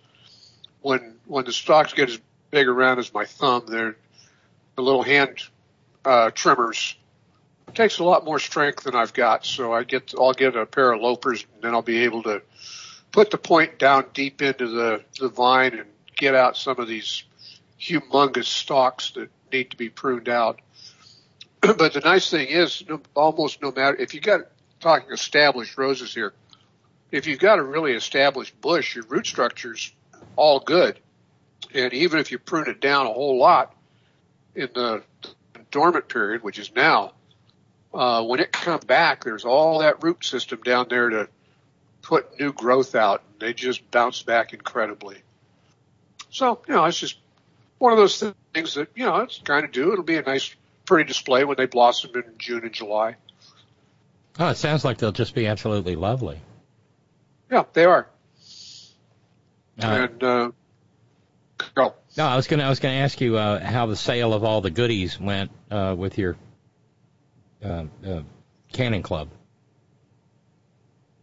when 0.88 1.16
when 1.26 1.44
the 1.44 1.52
stalks 1.52 1.92
get 1.92 2.08
as 2.08 2.18
big 2.50 2.66
around 2.66 2.98
as 2.98 3.12
my 3.12 3.24
thumb, 3.24 3.64
they're 3.68 3.96
the 4.76 4.82
little 4.82 5.02
hand 5.02 5.42
uh, 6.04 6.30
trimmers 6.30 6.96
it 7.68 7.74
takes 7.74 7.98
a 7.98 8.04
lot 8.04 8.24
more 8.24 8.38
strength 8.38 8.84
than 8.84 8.94
I've 8.94 9.12
got. 9.12 9.44
So 9.44 9.72
I 9.72 9.84
get, 9.84 10.14
I'll 10.18 10.32
get 10.32 10.56
a 10.56 10.66
pair 10.66 10.92
of 10.92 11.00
loppers 11.00 11.44
and 11.54 11.62
then 11.62 11.74
I'll 11.74 11.82
be 11.82 12.04
able 12.04 12.22
to 12.24 12.42
put 13.12 13.30
the 13.30 13.38
point 13.38 13.78
down 13.78 14.06
deep 14.14 14.40
into 14.42 14.68
the, 14.68 15.04
the 15.20 15.28
vine 15.28 15.74
and 15.74 15.88
get 16.16 16.34
out 16.34 16.56
some 16.56 16.78
of 16.78 16.88
these 16.88 17.24
humongous 17.80 18.44
stalks 18.44 19.12
that 19.12 19.28
need 19.52 19.70
to 19.70 19.76
be 19.76 19.90
pruned 19.90 20.28
out. 20.28 20.60
but 21.60 21.92
the 21.92 22.00
nice 22.00 22.30
thing 22.30 22.48
is 22.48 22.82
almost 23.14 23.62
no 23.62 23.70
matter 23.70 23.96
if 23.96 24.14
you 24.14 24.20
got 24.20 24.40
talking 24.80 25.12
established 25.12 25.76
roses 25.76 26.14
here, 26.14 26.32
if 27.10 27.26
you've 27.26 27.38
got 27.38 27.58
a 27.58 27.62
really 27.62 27.92
established 27.92 28.58
bush, 28.60 28.94
your 28.94 29.04
root 29.06 29.26
structure's 29.26 29.92
all 30.38 30.60
good. 30.60 30.98
And 31.74 31.92
even 31.92 32.20
if 32.20 32.30
you 32.30 32.38
prune 32.38 32.68
it 32.68 32.80
down 32.80 33.06
a 33.06 33.12
whole 33.12 33.38
lot 33.38 33.74
in 34.54 34.68
the 34.72 35.02
dormant 35.70 36.08
period, 36.08 36.42
which 36.42 36.58
is 36.58 36.74
now, 36.74 37.12
uh, 37.92 38.24
when 38.24 38.40
it 38.40 38.52
comes 38.52 38.84
back, 38.84 39.24
there's 39.24 39.44
all 39.44 39.80
that 39.80 40.02
root 40.02 40.24
system 40.24 40.60
down 40.62 40.86
there 40.88 41.10
to 41.10 41.28
put 42.02 42.38
new 42.38 42.52
growth 42.52 42.94
out. 42.94 43.22
And 43.32 43.40
they 43.40 43.52
just 43.52 43.90
bounce 43.90 44.22
back 44.22 44.54
incredibly. 44.54 45.18
So, 46.30 46.62
you 46.68 46.74
know, 46.74 46.84
it's 46.84 46.98
just 46.98 47.18
one 47.78 47.92
of 47.92 47.98
those 47.98 48.22
things 48.54 48.74
that, 48.74 48.88
you 48.94 49.04
know, 49.04 49.16
it's 49.16 49.38
kind 49.38 49.64
of 49.64 49.72
do. 49.72 49.92
It'll 49.92 50.04
be 50.04 50.16
a 50.16 50.22
nice, 50.22 50.54
pretty 50.86 51.08
display 51.08 51.44
when 51.44 51.56
they 51.56 51.66
blossom 51.66 52.12
in 52.14 52.24
June 52.38 52.62
and 52.64 52.72
July. 52.72 53.16
Oh, 54.38 54.48
it 54.48 54.56
sounds 54.56 54.84
like 54.84 54.98
they'll 54.98 55.10
just 55.10 55.34
be 55.34 55.48
absolutely 55.48 55.96
lovely. 55.96 56.38
Yeah, 57.50 57.64
they 57.72 57.84
are. 57.84 58.06
And, 59.78 60.22
uh, 60.22 60.50
go. 61.74 61.94
No, 62.16 62.26
I 62.26 62.36
was 62.36 62.46
gonna 62.46 62.64
I 62.64 62.68
was 62.68 62.80
gonna 62.80 62.94
ask 62.94 63.20
you 63.20 63.36
uh, 63.36 63.64
how 63.64 63.86
the 63.86 63.96
sale 63.96 64.34
of 64.34 64.44
all 64.44 64.60
the 64.60 64.70
goodies 64.70 65.20
went 65.20 65.50
uh, 65.70 65.94
with 65.96 66.18
your 66.18 66.36
uh, 67.64 67.84
uh, 68.06 68.22
Cannon 68.72 69.02
Club? 69.02 69.28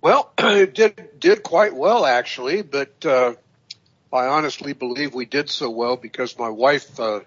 Well, 0.01 0.31
it 0.37 0.73
did 0.73 1.19
did 1.19 1.43
quite 1.43 1.75
well 1.75 2.05
actually, 2.05 2.61
but 2.61 3.05
uh, 3.05 3.33
I 4.13 4.27
honestly 4.27 4.73
believe 4.73 5.13
we 5.13 5.25
did 5.25 5.49
so 5.49 5.69
well 5.69 5.97
because 5.97 6.37
my 6.37 6.49
wife 6.49 6.99
uh, 6.99 7.21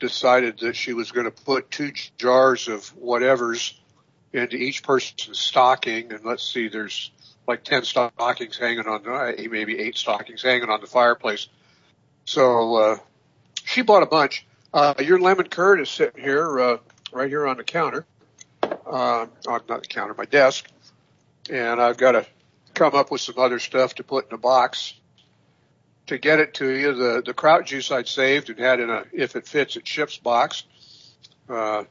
decided 0.00 0.58
that 0.60 0.74
she 0.74 0.92
was 0.92 1.12
going 1.12 1.26
to 1.26 1.30
put 1.30 1.70
two 1.70 1.92
jars 2.18 2.68
of 2.68 2.88
whatever's 2.96 3.78
into 4.32 4.56
each 4.56 4.82
person's 4.82 5.38
stocking. 5.38 6.12
And 6.12 6.24
let's 6.24 6.42
see, 6.42 6.68
there's 6.68 7.10
like 7.46 7.64
10 7.64 7.84
stockings 7.84 8.56
hanging 8.56 8.86
on, 8.86 9.06
uh, 9.06 9.32
maybe 9.50 9.78
eight 9.78 9.96
stockings 9.96 10.42
hanging 10.42 10.68
on 10.68 10.80
the 10.80 10.86
fireplace. 10.86 11.48
So, 12.24 12.76
uh, 12.76 12.96
she 13.64 13.82
bought 13.82 14.02
a 14.02 14.06
bunch. 14.06 14.46
Uh, 14.72 14.94
your 15.00 15.20
lemon 15.20 15.48
curd 15.48 15.80
is 15.80 15.90
sitting 15.90 16.22
here, 16.22 16.60
uh, 16.60 16.76
right 17.12 17.28
here 17.28 17.46
on 17.46 17.56
the 17.56 17.64
counter, 17.64 18.06
uh, 18.62 19.26
on 19.46 19.60
not 19.68 19.82
the 19.82 19.88
counter, 19.88 20.14
my 20.14 20.24
desk. 20.24 20.68
And 21.50 21.80
I've 21.80 21.96
got 21.96 22.12
to 22.12 22.26
come 22.74 22.94
up 22.94 23.10
with 23.10 23.20
some 23.20 23.38
other 23.38 23.58
stuff 23.58 23.96
to 23.96 24.04
put 24.04 24.28
in 24.28 24.34
a 24.34 24.38
box 24.38 24.94
to 26.06 26.18
get 26.18 26.40
it 26.40 26.54
to 26.54 26.70
you. 26.70 26.94
The, 26.94 27.22
the 27.24 27.34
kraut 27.34 27.66
juice 27.66 27.90
I'd 27.90 28.08
saved 28.08 28.50
and 28.50 28.58
had 28.58 28.80
in 28.80 28.90
a, 28.90 29.04
if 29.12 29.36
it 29.36 29.46
fits, 29.46 29.76
it 29.76 29.86
ships 29.86 30.16
box. 30.16 30.64
Uh, 31.48 31.84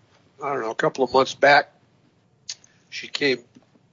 I 0.44 0.54
don't 0.54 0.62
know, 0.62 0.72
a 0.72 0.76
couple 0.76 1.04
of 1.04 1.14
months 1.14 1.36
back, 1.36 1.72
she 2.90 3.08
came, 3.08 3.44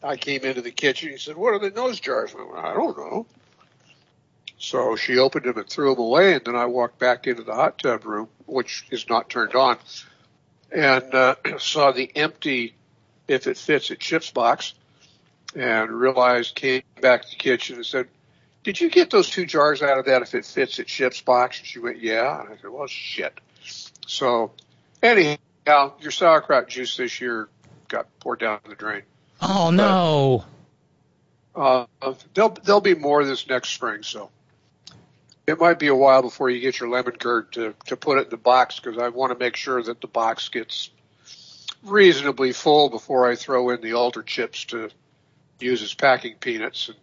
I 0.02 0.16
came 0.16 0.44
into 0.44 0.62
the 0.62 0.70
kitchen. 0.70 1.10
He 1.10 1.18
said, 1.18 1.36
what 1.36 1.54
are 1.54 1.58
the 1.58 1.70
nose 1.70 2.00
jars? 2.00 2.34
I, 2.38 2.42
went, 2.42 2.64
I 2.64 2.74
don't 2.74 2.96
know. 2.96 3.26
So 4.58 4.96
she 4.96 5.18
opened 5.18 5.44
them 5.44 5.58
and 5.58 5.68
threw 5.68 5.94
them 5.94 6.02
away. 6.02 6.34
And 6.34 6.44
then 6.44 6.56
I 6.56 6.66
walked 6.66 6.98
back 6.98 7.26
into 7.26 7.42
the 7.42 7.54
hot 7.54 7.78
tub 7.78 8.04
room, 8.04 8.28
which 8.46 8.86
is 8.90 9.08
not 9.08 9.30
turned 9.30 9.54
on, 9.54 9.78
and 10.70 11.14
uh, 11.14 11.34
saw 11.58 11.92
the 11.92 12.10
empty, 12.16 12.74
if 13.26 13.46
it 13.46 13.56
fits, 13.56 13.90
it 13.90 14.02
ships 14.02 14.30
box, 14.30 14.74
and 15.54 15.90
realized, 15.90 16.54
came 16.54 16.82
back 17.00 17.22
to 17.22 17.30
the 17.30 17.36
kitchen 17.36 17.76
and 17.76 17.86
said, 17.86 18.08
did 18.64 18.80
you 18.80 18.90
get 18.90 19.10
those 19.10 19.30
two 19.30 19.46
jars 19.46 19.82
out 19.82 19.98
of 19.98 20.06
that 20.06 20.22
if 20.22 20.34
it 20.34 20.44
fits, 20.44 20.78
it 20.78 20.88
ships 20.88 21.20
box? 21.22 21.58
And 21.58 21.66
she 21.66 21.78
went, 21.78 22.02
yeah. 22.02 22.40
And 22.40 22.50
I 22.50 22.56
said, 22.60 22.70
well, 22.70 22.86
shit. 22.86 23.32
So 24.06 24.52
anyhow, 25.02 25.38
your 26.00 26.10
sauerkraut 26.10 26.68
juice 26.68 26.96
this 26.96 27.20
year 27.20 27.48
got 27.88 28.06
poured 28.20 28.40
down 28.40 28.60
the 28.68 28.74
drain. 28.74 29.02
Oh 29.40 29.70
no. 29.70 30.44
Uh, 31.54 31.86
there'll, 32.34 32.56
there'll 32.62 32.80
be 32.80 32.94
more 32.94 33.24
this 33.24 33.48
next 33.48 33.70
spring, 33.70 34.02
so 34.02 34.30
it 35.46 35.58
might 35.58 35.78
be 35.78 35.88
a 35.88 35.94
while 35.94 36.22
before 36.22 36.50
you 36.50 36.60
get 36.60 36.78
your 36.78 36.88
lemon 36.88 37.16
curd 37.16 37.52
to, 37.52 37.74
to 37.86 37.96
put 37.96 38.18
it 38.18 38.24
in 38.24 38.30
the 38.30 38.36
box 38.36 38.78
because 38.78 38.98
I 38.98 39.08
want 39.08 39.32
to 39.32 39.38
make 39.38 39.56
sure 39.56 39.82
that 39.82 40.00
the 40.00 40.06
box 40.06 40.50
gets 40.50 40.90
reasonably 41.82 42.52
full 42.52 42.90
before 42.90 43.28
I 43.28 43.34
throw 43.34 43.70
in 43.70 43.80
the 43.80 43.94
altar 43.94 44.22
chips 44.22 44.66
to 44.66 44.90
use 45.58 45.82
as 45.82 45.94
packing 45.94 46.34
peanuts 46.34 46.88
and 46.88 46.98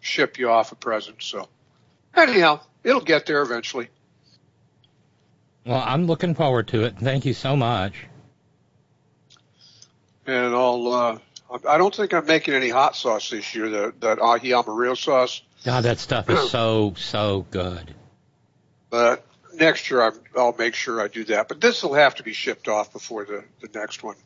ship 0.00 0.38
you 0.38 0.50
off 0.50 0.72
a 0.72 0.74
present. 0.74 1.22
So 1.22 1.48
anyhow, 2.14 2.60
it'll 2.82 3.00
get 3.00 3.26
there 3.26 3.42
eventually. 3.42 3.88
Well, 5.64 5.82
I'm 5.84 6.06
looking 6.06 6.34
forward 6.34 6.68
to 6.68 6.84
it. 6.84 6.98
Thank 6.98 7.24
you 7.24 7.34
so 7.34 7.56
much. 7.56 7.94
And 10.28 10.54
I'll, 10.54 10.92
uh, 10.92 11.18
I 11.66 11.78
don't 11.78 11.94
think 11.94 12.12
I'm 12.12 12.26
making 12.26 12.52
any 12.52 12.68
hot 12.68 12.94
sauce 12.94 13.30
this 13.30 13.54
year, 13.54 13.70
that, 13.70 14.00
that 14.02 14.18
aji 14.18 14.52
amarillo 14.52 14.92
sauce. 14.92 15.40
God, 15.64 15.84
that 15.84 15.98
stuff 15.98 16.28
is 16.28 16.50
so, 16.50 16.92
so 16.98 17.46
good. 17.50 17.94
But 18.90 19.24
next 19.54 19.90
year 19.90 20.02
I'm, 20.02 20.12
I'll 20.36 20.54
make 20.58 20.74
sure 20.74 21.00
I 21.00 21.08
do 21.08 21.24
that. 21.24 21.48
But 21.48 21.62
this 21.62 21.82
will 21.82 21.94
have 21.94 22.16
to 22.16 22.22
be 22.22 22.34
shipped 22.34 22.68
off 22.68 22.92
before 22.92 23.24
the, 23.24 23.42
the 23.62 23.70
next 23.78 24.02
one. 24.02 24.16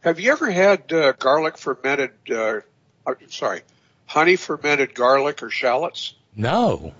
Have 0.00 0.18
you 0.18 0.32
ever 0.32 0.50
had 0.50 0.92
uh, 0.92 1.12
garlic 1.12 1.58
fermented, 1.58 2.10
uh, 2.28 2.60
uh, 3.06 3.14
sorry, 3.28 3.60
honey 4.06 4.34
fermented 4.34 4.96
garlic 4.96 5.44
or 5.44 5.50
shallots? 5.50 6.14
No. 6.34 6.92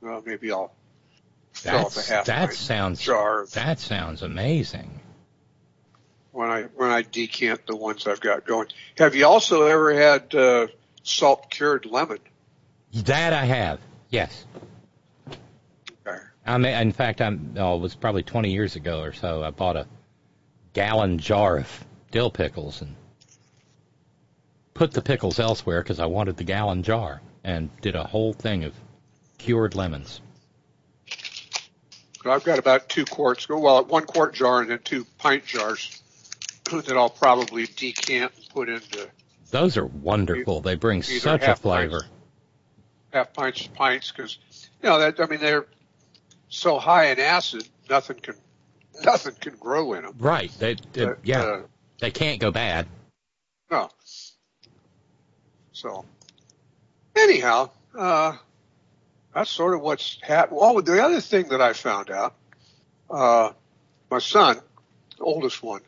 Well, 0.00 0.24
maybe 0.26 0.50
I'll 0.50 0.72
fill 1.52 1.76
up 1.86 1.92
a 1.92 1.94
That's, 1.94 2.26
that 2.26 2.54
sounds 2.54 3.00
jar 3.00 3.42
of- 3.42 3.52
that 3.52 3.78
sounds 3.78 4.22
amazing. 4.22 4.90
When 6.32 6.50
I 6.50 6.62
when 6.62 6.90
I 6.90 7.02
decant 7.02 7.66
the 7.66 7.76
ones 7.76 8.06
I've 8.06 8.20
got 8.20 8.46
going. 8.46 8.68
Have 8.98 9.14
you 9.14 9.26
also 9.26 9.66
ever 9.66 9.92
had 9.94 10.34
uh, 10.34 10.66
salt 11.02 11.50
cured 11.50 11.86
lemon? 11.86 12.18
That 12.92 13.32
I 13.32 13.44
have. 13.44 13.80
Yes. 14.10 14.44
I 16.46 16.58
mean, 16.58 16.74
in 16.74 16.92
fact, 16.92 17.20
I'm. 17.20 17.54
Oh, 17.56 17.76
it 17.76 17.80
was 17.80 17.94
probably 17.94 18.22
20 18.22 18.50
years 18.50 18.74
ago 18.74 19.02
or 19.02 19.12
so. 19.12 19.44
I 19.44 19.50
bought 19.50 19.76
a 19.76 19.86
gallon 20.72 21.18
jar 21.18 21.58
of 21.58 21.84
dill 22.10 22.30
pickles 22.30 22.80
and 22.80 22.96
put 24.74 24.92
the 24.92 25.02
pickles 25.02 25.38
elsewhere 25.38 25.82
because 25.82 26.00
I 26.00 26.06
wanted 26.06 26.36
the 26.36 26.44
gallon 26.44 26.82
jar 26.82 27.20
and 27.44 27.70
did 27.82 27.94
a 27.94 28.04
whole 28.04 28.32
thing 28.32 28.64
of 28.64 28.74
cured 29.38 29.74
lemons. 29.74 30.20
I've 32.24 32.44
got 32.44 32.58
about 32.58 32.88
two 32.88 33.04
quarts. 33.04 33.48
Well, 33.48 33.84
one 33.84 34.04
quart 34.04 34.34
jar 34.34 34.60
and 34.60 34.70
then 34.70 34.80
two 34.82 35.06
pint 35.18 35.44
jars 35.46 36.02
that 36.78 36.96
I'll 36.96 37.10
probably 37.10 37.66
decant 37.66 38.32
and 38.36 38.48
put 38.50 38.68
into 38.68 39.08
Those 39.50 39.76
are 39.76 39.86
wonderful. 39.86 40.60
They 40.60 40.74
bring 40.76 41.02
such 41.02 41.42
a 41.42 41.56
flavor. 41.56 42.02
half 43.12 43.32
pints 43.32 43.66
pints 43.66 44.12
because 44.12 44.38
you 44.82 44.88
know 44.88 44.98
that 45.00 45.18
I 45.20 45.26
mean 45.26 45.40
they're 45.40 45.66
so 46.48 46.78
high 46.78 47.06
in 47.06 47.18
acid, 47.20 47.68
nothing 47.88 48.16
can 48.18 48.34
nothing 49.04 49.34
can 49.40 49.54
grow 49.56 49.92
in 49.94 50.02
them. 50.02 50.14
Right. 50.18 50.50
They, 50.58 50.74
they- 50.92 51.04
But, 51.06 51.18
yeah. 51.24 51.40
uh, 51.42 51.62
they 51.98 52.10
can't 52.10 52.40
go 52.40 52.50
bad. 52.50 52.86
No. 53.70 53.90
So, 55.72 56.04
anyhow, 57.16 57.70
uh, 57.96 58.36
that's 59.34 59.50
sort 59.50 59.74
of 59.74 59.80
what's 59.80 60.18
happened. 60.22 60.58
Oh, 60.60 60.80
the 60.80 61.02
other 61.02 61.20
thing 61.20 61.48
that 61.48 61.60
I 61.60 61.72
found 61.72 62.10
out, 62.10 62.34
uh, 63.08 63.52
my 64.10 64.18
son, 64.18 64.58
the 65.18 65.24
oldest 65.24 65.62
one, 65.62 65.80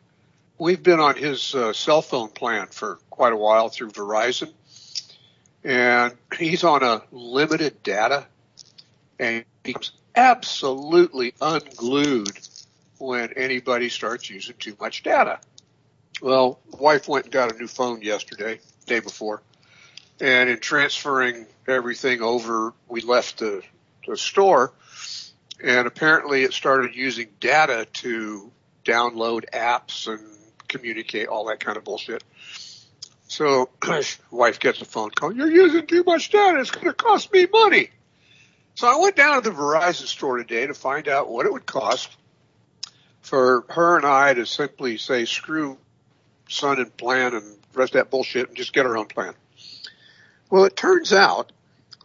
we've 0.63 0.81
been 0.81 1.01
on 1.01 1.17
his 1.17 1.53
uh, 1.53 1.73
cell 1.73 2.01
phone 2.01 2.29
plan 2.29 2.67
for 2.67 2.97
quite 3.09 3.33
a 3.33 3.35
while 3.35 3.67
through 3.67 3.91
Verizon, 3.91 4.53
and 5.61 6.13
he's 6.37 6.63
on 6.63 6.81
a 6.83 7.03
limited 7.11 7.83
data, 7.83 8.25
and 9.19 9.43
he's 9.65 9.91
absolutely 10.15 11.33
unglued 11.41 12.39
when 12.97 13.33
anybody 13.33 13.89
starts 13.89 14.29
using 14.29 14.55
too 14.57 14.73
much 14.79 15.03
data. 15.03 15.41
Well, 16.21 16.61
wife 16.79 17.09
went 17.09 17.25
and 17.25 17.33
got 17.33 17.53
a 17.53 17.57
new 17.57 17.67
phone 17.67 18.01
yesterday, 18.01 18.61
day 18.85 19.01
before, 19.01 19.41
and 20.21 20.49
in 20.49 20.59
transferring 20.59 21.45
everything 21.67 22.21
over, 22.21 22.73
we 22.87 23.01
left 23.01 23.39
the, 23.39 23.63
the 24.07 24.15
store, 24.15 24.71
and 25.61 25.87
apparently 25.87 26.43
it 26.43 26.53
started 26.53 26.95
using 26.95 27.27
data 27.41 27.85
to 27.95 28.49
download 28.85 29.43
apps 29.51 30.07
and 30.07 30.21
communicate 30.77 31.27
all 31.27 31.45
that 31.45 31.59
kind 31.59 31.77
of 31.77 31.83
bullshit. 31.83 32.23
So, 33.27 33.69
wife 34.31 34.59
gets 34.59 34.81
a 34.81 34.85
phone 34.85 35.11
call. 35.11 35.33
You're 35.33 35.51
using 35.51 35.87
too 35.87 36.03
much 36.03 36.29
data. 36.29 36.59
It's 36.59 36.71
going 36.71 36.87
to 36.87 36.93
cost 36.93 37.31
me 37.31 37.47
money. 37.51 37.89
So 38.75 38.87
I 38.87 38.99
went 38.99 39.15
down 39.15 39.41
to 39.41 39.49
the 39.49 39.55
Verizon 39.55 40.07
store 40.07 40.37
today 40.37 40.65
to 40.65 40.73
find 40.73 41.07
out 41.07 41.29
what 41.29 41.45
it 41.45 41.53
would 41.53 41.65
cost 41.65 42.09
for 43.21 43.65
her 43.69 43.97
and 43.97 44.05
I 44.05 44.33
to 44.33 44.45
simply 44.45 44.97
say, 44.97 45.25
screw 45.25 45.77
Sun 46.49 46.79
and 46.79 46.95
plan 46.97 47.33
and 47.33 47.57
rest 47.73 47.93
that 47.93 48.09
bullshit 48.09 48.49
and 48.49 48.57
just 48.57 48.73
get 48.73 48.85
our 48.85 48.97
own 48.97 49.05
plan. 49.05 49.33
Well, 50.49 50.65
it 50.65 50.75
turns 50.75 51.13
out 51.13 51.51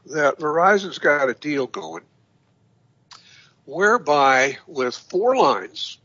that 0.06 0.38
Verizon's 0.38 0.98
got 0.98 1.28
a 1.28 1.34
deal 1.34 1.66
going 1.66 2.02
whereby 3.64 4.56
with 4.66 4.96
four 4.96 5.36
lines, 5.36 5.98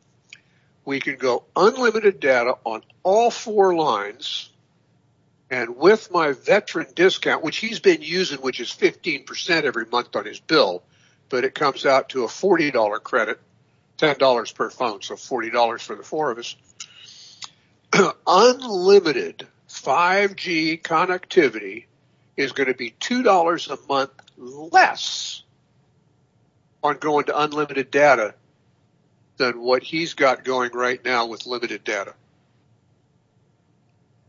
we 0.86 1.00
can 1.00 1.16
go 1.16 1.44
unlimited 1.56 2.20
data 2.20 2.58
on 2.64 2.82
all 3.04 3.32
four 3.32 3.76
lines. 3.76 4.50
And 5.50 5.78
with 5.78 6.12
my 6.12 6.32
veteran 6.34 6.88
discount, 6.96 7.44
which 7.44 7.58
he's 7.58 7.80
been 7.80 8.02
using, 8.02 8.40
which 8.40 8.60
is 8.60 8.70
15% 8.70 9.64
every 9.64 9.86
month 9.86 10.16
on 10.16 10.26
his 10.26 10.40
bill, 10.40 10.84
but 11.30 11.44
it 11.44 11.54
comes 11.54 11.86
out 11.86 12.10
to 12.10 12.24
a 12.24 12.28
$40 12.28 13.04
credit, 13.04 13.40
$10 14.00 14.56
per 14.56 14.70
phone, 14.70 15.02
so 15.02 15.16
$40 15.16 15.82
for 15.82 15.96
the 15.96 16.04
four 16.04 16.32
of 16.32 16.40
us. 16.40 16.56
Unlimited 18.28 19.48
5G 19.70 20.82
connectivity 20.82 21.86
is 22.36 22.52
going 22.52 22.68
to 22.68 22.74
be 22.74 22.92
$2 23.00 23.70
a 23.70 23.88
month 23.88 24.12
less 24.38 25.44
on 26.84 26.98
going 26.98 27.26
to 27.26 27.40
unlimited 27.40 27.92
data 27.92 28.36
than 29.38 29.62
what 29.62 29.84
he's 29.84 30.14
got 30.14 30.44
going 30.44 30.72
right 30.74 31.04
now 31.04 31.28
with 31.28 31.46
limited 31.46 31.84
data. 31.84 32.14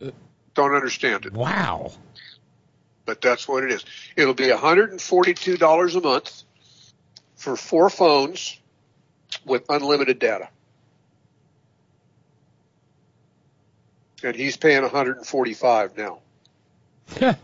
Uh, 0.02 0.10
Don't 0.54 0.74
understand 0.74 1.26
it. 1.26 1.32
Wow. 1.32 1.92
But 3.06 3.20
that's 3.20 3.46
what 3.46 3.64
it 3.64 3.72
is. 3.72 3.84
It'll 4.16 4.34
be 4.34 4.48
$142 4.48 5.96
a 5.96 6.00
month 6.00 6.42
for 7.36 7.56
four 7.56 7.90
phones 7.90 8.58
with 9.44 9.64
unlimited 9.68 10.18
data. 10.18 10.48
And 14.22 14.34
he's 14.34 14.56
paying 14.56 14.80
145 14.80 15.98
now. 15.98 16.20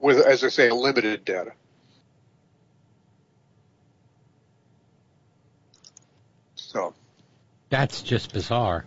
with, 0.00 0.18
as 0.18 0.42
I 0.42 0.48
say, 0.48 0.70
limited 0.70 1.24
data. 1.24 1.52
So, 6.56 6.94
That's 7.70 8.02
just 8.02 8.32
bizarre. 8.32 8.84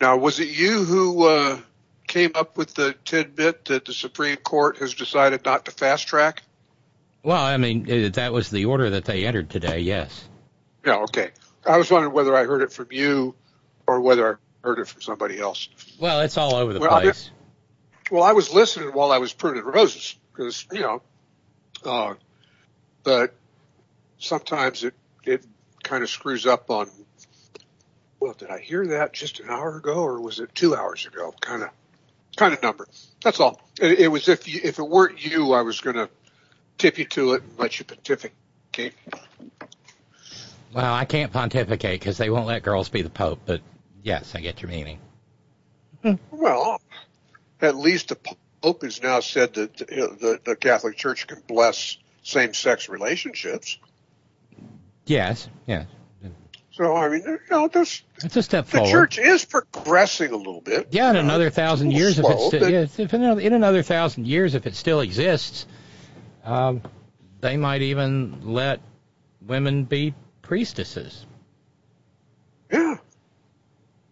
Now, 0.00 0.16
was 0.16 0.40
it 0.40 0.48
you 0.48 0.84
who 0.84 1.24
uh, 1.28 1.58
came 2.06 2.32
up 2.34 2.58
with 2.58 2.74
the 2.74 2.94
tidbit 3.04 3.66
that 3.66 3.84
the 3.84 3.94
Supreme 3.94 4.36
Court 4.36 4.78
has 4.78 4.92
decided 4.94 5.44
not 5.44 5.64
to 5.64 5.70
fast 5.70 6.08
track? 6.08 6.42
Well, 7.22 7.42
I 7.42 7.56
mean, 7.56 7.90
uh, 7.90 8.08
that 8.14 8.32
was 8.32 8.50
the 8.50 8.66
order 8.66 8.90
that 8.90 9.04
they 9.06 9.24
entered 9.24 9.48
today, 9.48 9.78
yes. 9.78 10.28
Yeah, 10.84 10.96
okay. 11.04 11.30
I 11.64 11.78
was 11.78 11.90
wondering 11.90 12.12
whether 12.12 12.36
I 12.36 12.44
heard 12.44 12.60
it 12.62 12.72
from 12.72 12.88
you 12.90 13.34
or 13.86 14.00
whether 14.00 14.34
I 14.34 14.66
heard 14.66 14.80
it 14.80 14.88
from 14.88 15.00
somebody 15.00 15.38
else. 15.40 15.68
Well, 15.98 16.20
it's 16.20 16.36
all 16.36 16.56
over 16.56 16.72
the 16.74 16.80
Well, 16.80 16.92
I- 16.92 17.02
place. 17.02 17.30
Well, 18.10 18.22
I 18.22 18.32
was 18.32 18.52
listening 18.52 18.88
while 18.90 19.10
I 19.12 19.18
was 19.18 19.32
pruning 19.32 19.64
roses 19.64 20.16
because, 20.32 20.66
you 20.70 20.80
know, 20.80 21.00
uh, 21.86 22.14
but 23.02 23.34
sometimes 24.18 24.84
it, 24.84 24.92
it 25.24 25.42
kind 25.84 26.02
of 26.02 26.10
screws 26.10 26.46
up 26.46 26.70
on, 26.70 26.90
well, 28.18 28.32
did 28.32 28.50
I 28.50 28.58
hear 28.58 28.86
that 28.88 29.12
just 29.12 29.40
an 29.40 29.50
hour 29.50 29.76
ago 29.76 29.94
or 29.94 30.20
was 30.20 30.40
it 30.40 30.54
two 30.54 30.74
hours 30.74 31.06
ago? 31.06 31.34
Kind 31.40 31.62
of, 31.62 31.70
kind 32.36 32.52
of 32.52 32.62
number. 32.62 32.88
That's 33.22 33.38
all. 33.38 33.60
It, 33.80 34.00
it 34.00 34.08
was 34.08 34.28
if 34.28 34.48
you, 34.48 34.60
if 34.64 34.78
it 34.78 34.88
weren't 34.88 35.24
you, 35.24 35.52
I 35.52 35.62
was 35.62 35.80
going 35.80 35.96
to 35.96 36.08
tip 36.78 36.98
you 36.98 37.04
to 37.04 37.34
it 37.34 37.42
and 37.42 37.58
let 37.58 37.78
you 37.78 37.84
pontificate. 37.84 38.94
Well, 40.72 40.92
I 40.92 41.04
can't 41.04 41.32
pontificate 41.32 42.00
because 42.00 42.18
they 42.18 42.30
won't 42.30 42.46
let 42.46 42.64
girls 42.64 42.88
be 42.88 43.02
the 43.02 43.10
Pope, 43.10 43.40
but 43.46 43.60
yes, 44.02 44.34
I 44.34 44.40
get 44.40 44.60
your 44.60 44.70
meaning. 44.70 44.98
Well, 46.30 46.80
at 47.60 47.76
least 47.76 48.08
the 48.08 48.16
Pope 48.60 48.82
has 48.82 49.02
now 49.02 49.20
said 49.20 49.54
that 49.54 49.76
the, 49.76 50.40
the 50.44 50.56
Catholic 50.56 50.96
Church 50.96 51.26
can 51.26 51.42
bless 51.46 51.96
same-sex 52.24 52.88
relationships. 52.88 53.78
Yes, 55.06 55.48
yes. 55.66 55.86
So 56.72 56.96
I 56.96 57.08
mean, 57.08 57.22
you 57.24 57.38
know, 57.52 57.68
this 57.68 58.02
It's 58.24 58.34
a 58.36 58.42
step 58.42 58.66
the 58.66 58.78
forward. 58.78 58.90
church 58.90 59.18
is 59.18 59.44
progressing 59.44 60.32
a 60.32 60.36
little 60.36 60.60
bit. 60.60 60.88
Yeah, 60.90 61.10
in 61.10 61.16
another 61.16 61.48
thousand 61.50 61.92
years, 61.92 62.18
if 62.18 62.26
it's 62.28 62.46
still, 62.46 62.68
yeah, 62.68 62.80
if 62.80 63.14
in 63.14 63.22
another, 63.22 63.40
in 63.40 63.52
another 63.52 63.82
thousand 63.84 64.26
years, 64.26 64.56
if 64.56 64.66
it 64.66 64.74
still 64.74 64.98
exists, 65.00 65.66
um, 66.44 66.82
they 67.40 67.56
might 67.56 67.82
even 67.82 68.52
let 68.54 68.80
women 69.40 69.84
be 69.84 70.14
priestesses. 70.42 71.24
Yeah. 72.72 72.96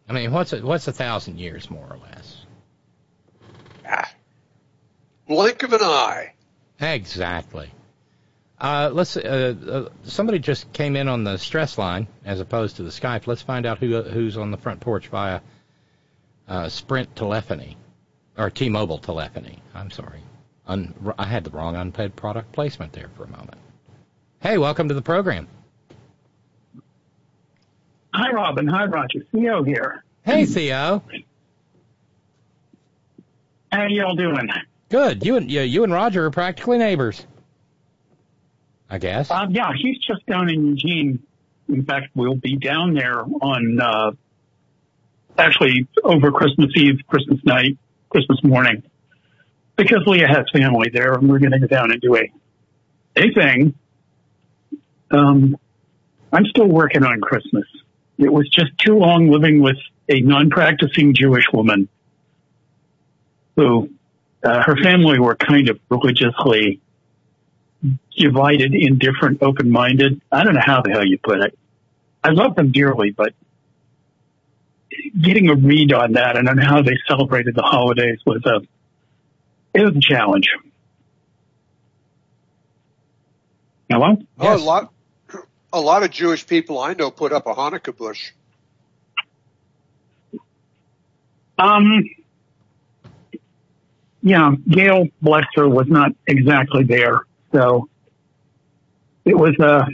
I 0.09 0.12
mean, 0.12 0.31
what's 0.31 0.52
a, 0.52 0.64
what's 0.64 0.86
a 0.86 0.93
thousand 0.93 1.40
years 1.40 1.69
more 1.69 1.89
or 1.90 1.97
less? 1.97 2.47
Blink 5.27 5.62
of 5.64 5.73
an 5.73 5.81
eye. 5.82 6.35
Exactly. 6.81 7.70
Uh, 8.62 8.90
let's. 8.93 9.16
Uh, 9.16 9.55
uh, 9.68 9.89
somebody 10.05 10.39
just 10.39 10.72
came 10.72 10.94
in 10.94 11.09
on 11.09 11.24
the 11.24 11.36
stress 11.36 11.76
line 11.76 12.06
as 12.24 12.39
opposed 12.39 12.76
to 12.76 12.84
the 12.84 12.90
Skype. 12.90 13.26
Let's 13.26 13.43
find 13.43 13.66
out 13.66 13.78
who 13.78 14.01
who's 14.02 14.36
on 14.36 14.52
the 14.52 14.56
front 14.56 14.78
porch 14.78 15.09
via 15.09 15.40
uh, 16.47 16.68
Sprint 16.68 17.16
telephony 17.16 17.76
or 18.39 18.51
T-Mobile 18.51 18.98
telephony. 18.98 19.59
I'm 19.74 19.90
sorry, 19.90 20.20
Un- 20.68 20.94
I 21.18 21.24
had 21.26 21.43
the 21.43 21.51
wrong 21.51 21.74
unpaid 21.74 22.14
product 22.14 22.52
placement 22.52 22.93
there 22.93 23.09
for 23.16 23.24
a 23.24 23.28
moment. 23.28 23.59
Hey, 24.40 24.59
welcome 24.59 24.86
to 24.86 24.94
the 24.94 25.02
program. 25.02 25.48
Hi, 28.14 28.30
Robyn. 28.30 28.68
Hi, 28.68 28.84
Roger. 28.84 29.26
Theo 29.32 29.64
here. 29.64 30.05
Hey, 30.22 30.47
Theo. 30.47 31.02
How 33.72 33.86
y'all 33.89 34.14
doing? 34.14 34.48
Good. 34.89 35.26
You 35.26 35.36
and 35.36 35.51
you, 35.51 35.62
you 35.62 35.82
and 35.82 35.93
Roger 35.93 36.26
are 36.26 36.30
practically 36.30 36.78
neighbors. 36.78 37.26
I 38.93 38.98
guess. 38.98 39.31
Um, 39.31 39.52
yeah, 39.52 39.73
he's 39.74 39.97
just 40.01 40.27
down 40.27 40.51
in 40.51 40.66
Eugene. 40.66 41.23
In 41.66 41.82
fact, 41.82 42.10
we'll 42.14 42.35
be 42.35 42.56
down 42.56 42.93
there 42.93 43.20
on 43.20 43.81
uh, 43.81 44.10
actually 45.39 45.89
over 46.05 46.31
Christmas 46.31 46.70
Eve, 46.77 47.01
Christmas 47.09 47.40
night, 47.43 47.78
Christmas 48.10 48.44
morning, 48.44 48.82
because 49.77 50.02
Leah 50.06 50.28
has 50.28 50.44
family 50.52 50.90
there, 50.93 51.14
and 51.14 51.27
we're 51.27 51.39
going 51.39 51.52
to 51.52 51.59
go 51.59 51.66
down 51.66 51.90
and 51.90 52.02
do 52.02 52.16
a 52.16 52.31
a 53.16 53.32
thing. 53.32 53.74
Um, 55.10 55.56
I'm 56.31 56.44
still 56.44 56.69
working 56.69 57.02
on 57.02 57.23
Christmas. 57.23 57.64
It 58.19 58.31
was 58.31 58.47
just 58.51 58.77
too 58.77 58.98
long 58.98 59.31
living 59.31 59.62
with 59.62 59.78
a 60.10 60.20
non-practicing 60.20 61.14
Jewish 61.14 61.47
woman 61.51 61.89
who 63.56 63.89
uh, 64.44 64.62
her 64.62 64.77
family 64.77 65.19
were 65.19 65.35
kind 65.35 65.70
of 65.70 65.81
religiously 65.89 66.82
divided, 68.17 68.75
indifferent, 68.75 69.43
open-minded. 69.43 70.21
I 70.31 70.45
don't 70.45 70.55
know 70.55 70.61
how 70.65 70.83
the 70.83 70.91
hell 70.91 71.07
you 71.07 71.19
put 71.19 71.41
it. 71.41 71.59
I 72.23 72.31
love 72.31 72.55
them 72.55 72.71
dearly, 72.71 73.11
but 73.11 73.35
getting 75.21 75.49
a 75.49 75.55
read 75.55 75.93
on 75.93 76.13
that 76.13 76.37
and 76.37 76.49
on 76.49 76.59
how 76.59 76.83
they 76.83 76.97
celebrated 77.09 77.55
the 77.55 77.63
holidays 77.63 78.19
was 78.25 78.45
a 78.45 78.61
it 79.75 79.83
was 79.83 79.97
a 79.97 80.01
challenge. 80.01 80.49
Hello? 83.91 84.17
Oh, 84.39 84.57
a 84.57 84.59
lot, 84.59 84.93
a 85.73 85.81
lot 85.81 86.03
of 86.03 86.11
Jewish 86.11 86.47
people 86.47 86.79
I 86.79 86.95
know 86.95 87.11
put 87.11 87.33
up 87.33 87.47
a 87.47 87.55
Hanukkah 87.55 87.97
bush. 87.97 88.33
Um, 91.59 92.09
yeah, 94.23 94.53
Gail, 94.69 95.09
bless 95.21 95.45
her, 95.57 95.69
was 95.69 95.89
not 95.89 96.13
exactly 96.27 96.85
there, 96.85 97.27
so 97.53 97.89
it 99.24 99.37
was 99.37 99.55
a 99.59 99.87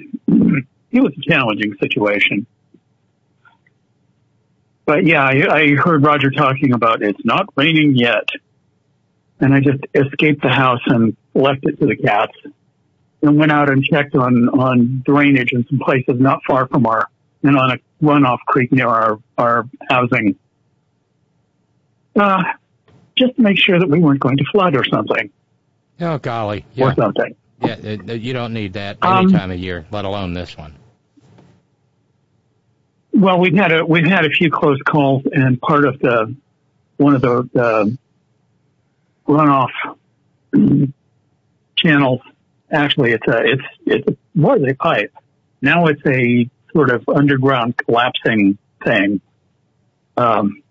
it 0.90 1.00
was 1.00 1.12
a 1.16 1.30
challenging 1.30 1.74
situation. 1.80 2.46
But 4.86 5.04
yeah, 5.04 5.22
I, 5.22 5.54
I 5.54 5.74
heard 5.74 6.02
Roger 6.02 6.30
talking 6.30 6.72
about 6.72 7.02
it's 7.02 7.24
not 7.24 7.46
raining 7.56 7.94
yet, 7.94 8.28
and 9.38 9.52
I 9.52 9.60
just 9.60 9.84
escaped 9.94 10.42
the 10.42 10.48
house 10.48 10.80
and 10.86 11.16
left 11.34 11.60
it 11.64 11.78
to 11.80 11.86
the 11.86 11.96
cats, 11.96 12.32
and 13.22 13.36
went 13.36 13.52
out 13.52 13.70
and 13.70 13.84
checked 13.84 14.14
on 14.14 14.48
on 14.48 15.02
drainage 15.04 15.52
in 15.52 15.66
some 15.68 15.78
places 15.78 16.18
not 16.18 16.40
far 16.46 16.66
from 16.68 16.86
our 16.86 17.08
and 17.42 17.56
on 17.56 17.72
a 17.72 17.78
runoff 18.02 18.38
creek 18.46 18.72
near 18.72 18.88
our 18.88 19.18
our 19.36 19.68
housing 19.90 20.36
uh, 22.18 22.42
just 23.16 23.36
to 23.36 23.42
make 23.42 23.58
sure 23.58 23.78
that 23.78 23.88
we 23.88 23.98
weren't 23.98 24.20
going 24.20 24.36
to 24.36 24.44
flood 24.50 24.74
or 24.74 24.84
something. 24.84 25.30
Oh 26.00 26.18
golly. 26.18 26.64
Or 26.78 26.94
something. 26.94 27.34
Yeah. 27.60 27.76
You 28.14 28.32
don't 28.32 28.52
need 28.52 28.74
that 28.74 28.98
Um, 29.02 29.24
any 29.24 29.32
time 29.32 29.50
of 29.50 29.58
year, 29.58 29.86
let 29.90 30.04
alone 30.04 30.32
this 30.32 30.56
one. 30.56 30.74
Well, 33.12 33.40
we've 33.40 33.54
had 33.54 33.72
a 33.72 33.84
we've 33.84 34.06
had 34.06 34.24
a 34.24 34.30
few 34.30 34.50
close 34.50 34.78
calls, 34.82 35.24
and 35.30 35.60
part 35.60 35.84
of 35.84 35.98
the 35.98 36.36
one 36.98 37.14
of 37.14 37.20
the, 37.22 37.48
the 37.52 37.98
runoff 39.26 39.70
channels. 41.76 42.20
Actually, 42.70 43.12
it's 43.12 43.26
a 43.26 43.42
it's 43.44 43.62
it's 43.86 44.18
was 44.36 44.60
a 44.68 44.74
pipe. 44.74 45.12
Now 45.60 45.86
it's 45.86 46.02
a 46.06 46.48
sort 46.72 46.90
of 46.90 47.08
underground 47.08 47.76
collapsing 47.76 48.58
thing. 48.84 49.20
Um, 50.16 50.62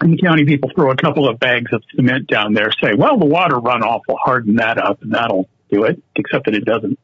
and 0.00 0.12
the 0.12 0.18
county 0.18 0.44
people 0.44 0.70
throw 0.74 0.90
a 0.90 0.96
couple 0.96 1.28
of 1.28 1.38
bags 1.38 1.72
of 1.72 1.82
cement 1.94 2.26
down 2.26 2.52
there, 2.52 2.70
say, 2.82 2.92
well, 2.94 3.18
the 3.18 3.24
water 3.24 3.56
runoff 3.56 4.00
will 4.08 4.18
harden 4.18 4.56
that 4.56 4.76
up 4.78 5.00
and 5.02 5.12
that'll 5.12 5.48
do 5.70 5.84
it, 5.84 6.02
except 6.14 6.46
that 6.46 6.54
it 6.54 6.64
doesn't. 6.64 6.98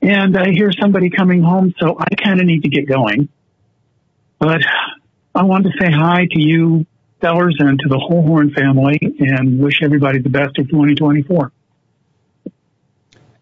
And 0.00 0.36
I 0.36 0.50
hear 0.50 0.70
somebody 0.72 1.10
coming 1.10 1.42
home, 1.42 1.74
so 1.78 1.98
I 1.98 2.14
kind 2.14 2.40
of 2.40 2.46
need 2.46 2.62
to 2.62 2.68
get 2.68 2.86
going. 2.86 3.28
But 4.38 4.60
I 5.34 5.42
wanted 5.42 5.72
to 5.72 5.78
say 5.80 5.90
hi 5.90 6.26
to 6.30 6.40
you 6.40 6.86
fellers 7.20 7.56
and 7.58 7.78
to 7.80 7.88
the 7.88 7.98
whole 7.98 8.22
Horn 8.22 8.52
family 8.52 8.98
and 9.18 9.58
wish 9.58 9.82
everybody 9.82 10.20
the 10.20 10.28
best 10.28 10.56
of 10.58 10.68
2024. 10.68 11.52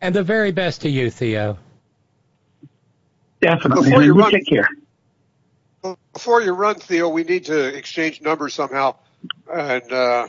And 0.01 0.15
the 0.15 0.23
very 0.23 0.53
best 0.53 0.83
to 0.83 0.89
you, 0.89 1.11
Theo. 1.11 1.59
Definitely. 3.41 3.91
Before 3.91 4.03
you 4.03 4.15
you 4.15 4.21
run- 4.21 4.31
take 4.31 4.47
care. 4.47 4.69
Before 6.13 6.41
you 6.41 6.53
run, 6.53 6.77
Theo, 6.77 7.09
we 7.09 7.23
need 7.23 7.45
to 7.47 7.77
exchange 7.77 8.21
numbers 8.21 8.55
somehow 8.55 8.97
and 9.53 9.93
uh, 9.93 10.29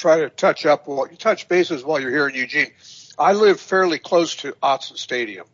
try 0.00 0.20
to 0.20 0.30
touch 0.30 0.64
up, 0.64 0.86
while, 0.88 1.06
you 1.10 1.16
touch 1.16 1.46
bases 1.46 1.84
while 1.84 2.00
you're 2.00 2.10
here 2.10 2.26
in 2.26 2.34
Eugene. 2.34 2.70
I 3.18 3.34
live 3.34 3.60
fairly 3.60 3.98
close 3.98 4.36
to 4.36 4.52
Autzen 4.62 4.96
Stadium. 4.96 5.46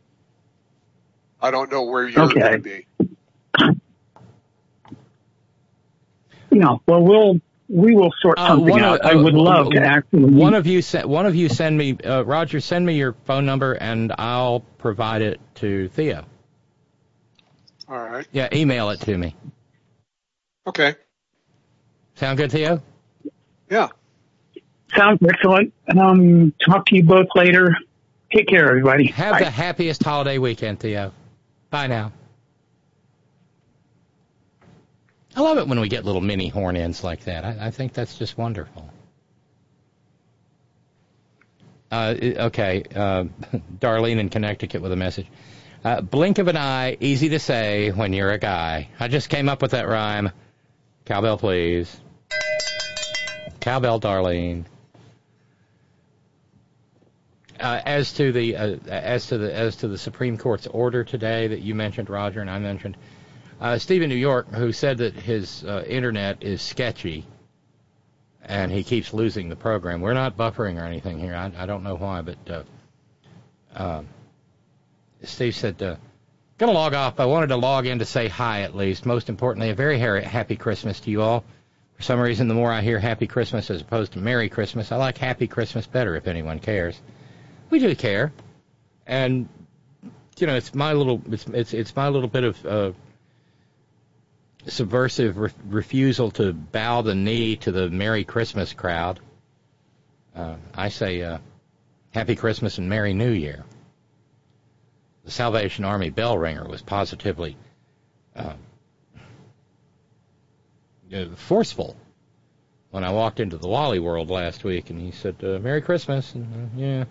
I 1.43 1.51
don't 1.51 1.71
know 1.71 1.83
where 1.83 2.09
you're 2.09 2.23
Okay. 2.27 2.41
going 2.41 2.53
to 2.53 2.59
be. 2.61 2.87
Yeah. 6.51 6.77
Well, 6.87 7.03
we'll 7.03 7.41
we 7.69 7.97
will 7.97 8.13
sort 8.23 8.39
Uh, 8.39 8.47
something 8.49 8.71
one 8.71 8.85
of- 8.85 9.01
out. 9.01 9.05
I 9.05 9.15
would 9.17 9.35
uh, 9.35 9.39
love 9.39 9.71
to 9.71 9.81
actually. 9.81 10.25
One 10.33 10.55
of 10.55 10.67
you 10.69 10.81
send 10.81 11.07
one 11.11 11.27
of 11.27 11.35
you 11.35 11.49
send 11.49 11.77
me 11.77 11.99
uh, 12.05 12.23
Roger. 12.23 12.61
Send 12.61 12.87
me 12.87 12.95
your 12.95 13.15
phone 13.25 13.45
number 13.45 13.73
and 13.73 14.13
I'll 14.17 14.61
provide 14.79 15.23
it 15.23 15.41
to 15.57 15.89
Theo. 15.89 16.25
All 17.89 17.99
right. 17.99 18.27
Yeah, 18.33 18.49
email 18.53 18.91
it 18.91 19.01
to 19.01 19.19
me. 19.19 19.35
Okay. 20.67 20.95
Sound 22.15 22.39
good, 22.39 22.51
Theo? 22.53 22.81
Yeah. 23.69 23.89
Sounds 24.95 25.21
excellent. 25.29 25.73
Um, 25.97 26.53
talk 26.65 26.87
to 26.87 26.97
you 26.97 27.05
both 27.05 27.27
later. 27.35 27.77
Take 28.33 28.49
care, 28.49 28.69
everybody. 28.69 29.07
Have 29.09 29.33
Bye. 29.33 29.39
the 29.41 29.51
happiest 29.51 30.03
holiday 30.03 30.39
weekend, 30.39 30.81
Theo. 30.81 31.13
Bye 31.71 31.87
now. 31.87 32.13
I 35.35 35.41
love 35.41 35.59
it 35.59 35.69
when 35.69 35.81
we 35.81 35.89
get 35.89 36.05
little 36.05 36.23
mini 36.23 36.49
horn 36.49 36.77
ins 36.77 37.05
like 37.05 37.25
that. 37.25 37.45
I, 37.45 37.67
I 37.67 37.71
think 37.71 37.93
that's 37.93 38.17
just 38.17 38.39
wonderful. 38.39 38.89
Uh, 41.91 42.15
okay, 42.21 42.83
uh, 42.95 43.25
Darlene 43.79 44.19
in 44.19 44.29
Connecticut 44.29 44.83
with 44.83 44.93
a 44.93 44.97
message. 44.97 45.27
Uh, 45.85 46.01
blink 46.01 46.39
of 46.39 46.49
an 46.49 46.57
eye, 46.57 46.97
easy 47.01 47.29
to 47.29 47.39
say 47.39 47.91
when 47.91 48.13
you're 48.13 48.33
a 48.33 48.39
guy. 48.39 48.89
I 48.99 49.09
just 49.09 49.29
came 49.29 49.49
up 49.49 49.63
with 49.63 49.71
that 49.73 49.87
rhyme. 49.87 50.33
Cowbell, 51.05 51.39
please. 51.39 52.01
Cowbell, 53.61 54.01
Darlene. 54.01 54.65
Uh, 57.59 57.81
as 57.87 58.13
to 58.13 58.33
the 58.33 58.57
uh, 58.57 58.77
as 58.89 59.29
to 59.29 59.39
the 59.39 59.55
as 59.55 59.77
to 59.77 59.89
the 59.89 59.97
Supreme 59.97 60.37
Court's 60.37 60.67
order 60.67 61.05
today 61.05 61.49
that 61.49 61.61
you 61.61 61.75
mentioned, 61.75 62.11
Roger, 62.11 62.41
and 62.41 62.51
I 62.51 62.59
mentioned, 62.59 62.97
uh, 63.61 63.79
Steve 63.79 64.03
in 64.03 64.11
New 64.11 64.17
York, 64.17 64.53
who 64.53 64.73
said 64.73 64.99
that 64.99 65.15
his 65.15 65.65
uh, 65.65 65.83
internet 65.87 66.43
is 66.43 66.61
sketchy, 66.61 67.25
and 68.43 68.71
he 68.71 68.85
keeps 68.85 69.15
losing 69.15 69.49
the 69.49 69.57
program. 69.57 70.03
We're 70.03 70.13
not 70.13 70.37
buffering 70.37 70.81
or 70.81 70.85
anything 70.85 71.19
here. 71.19 71.35
I, 71.35 71.51
I 71.57 71.67
don't 71.67 71.83
know 71.83 71.95
why, 71.95 72.21
but 72.21 72.39
uh, 72.51 72.63
uh, 73.75 74.03
Steve 75.23 75.55
said, 75.55 75.81
uh, 75.83 75.97
"Gonna 76.59 76.73
log 76.73 76.93
off. 76.93 77.21
I 77.21 77.25
wanted 77.25 77.49
to 77.49 77.57
log 77.57 77.87
in 77.87 78.01
to 78.01 78.05
say 78.05 78.29
hi 78.29 78.63
at 78.63 78.77
least. 78.77 79.07
Most 79.07 79.31
importantly, 79.31 79.71
a 79.71 79.75
very 79.75 79.99
happy 79.99 80.57
Christmas 80.57 81.01
to 81.01 81.11
you 81.11 81.23
all." 81.23 81.45
For 81.97 82.03
some 82.03 82.21
reason, 82.21 82.49
the 82.49 82.55
more 82.55 82.71
I 82.71 82.83
hear 82.83 82.99
Happy 82.99 83.27
Christmas 83.27 83.71
as 83.71 83.81
opposed 83.81 84.13
to 84.13 84.19
Merry 84.19 84.51
Christmas, 84.51 84.93
I 84.93 84.97
like 84.97 85.17
Happy 85.17 85.47
Christmas 85.47 85.87
better 85.87 86.15
if 86.17 86.27
anyone 86.27 86.59
cares 86.59 87.01
we 87.71 87.79
do 87.79 87.95
care, 87.95 88.33
and 89.07 89.49
you 90.39 90.47
know, 90.47 90.55
it's 90.55 90.75
my 90.75 90.93
little 90.93 91.23
it's 91.31 91.47
it's 91.47 91.75
it's 91.75 91.97
my 91.97 92.09
little 92.09 92.29
bit 92.29 92.45
of 92.45 92.67
uh, 92.67 92.93
subversive 94.67 95.39
re- 95.39 95.51
refusal 95.69 96.31
to 96.33 96.53
bow 96.53 97.03
the 97.03 97.15
knee 97.15 97.57
to 97.57 97.73
the 97.73 97.89
Merry 97.89 98.25
Christmas 98.25 98.73
crowd. 98.73 99.21
Uh, 100.35 100.57
I 100.75 100.91
say 100.91 101.23
uh, 101.23 101.39
Happy 102.13 102.37
Christmas 102.37 102.79
and 102.79 102.89
Merry 102.89 103.15
New 103.15 103.31
Year. 103.31 103.65
The 105.25 105.31
Salvation 105.31 105.85
Army 105.85 106.11
bell 106.11 106.39
ringer 106.39 106.69
was 106.69 106.83
positively 106.83 107.57
uh, 108.37 108.53
uh, 111.13 111.25
forceful 111.35 111.97
when 112.91 113.03
I 113.03 113.11
walked 113.11 113.41
into 113.41 113.57
the 113.57 113.69
Wally 113.69 113.99
World 113.99 114.31
last 114.31 114.63
week, 114.63 114.91
and 114.91 115.01
he 115.01 115.11
said, 115.11 115.37
uh, 115.43 115.59
"Merry 115.59 115.81
Christmas," 115.81 116.35
and 116.35 116.71
yeah 116.77 117.05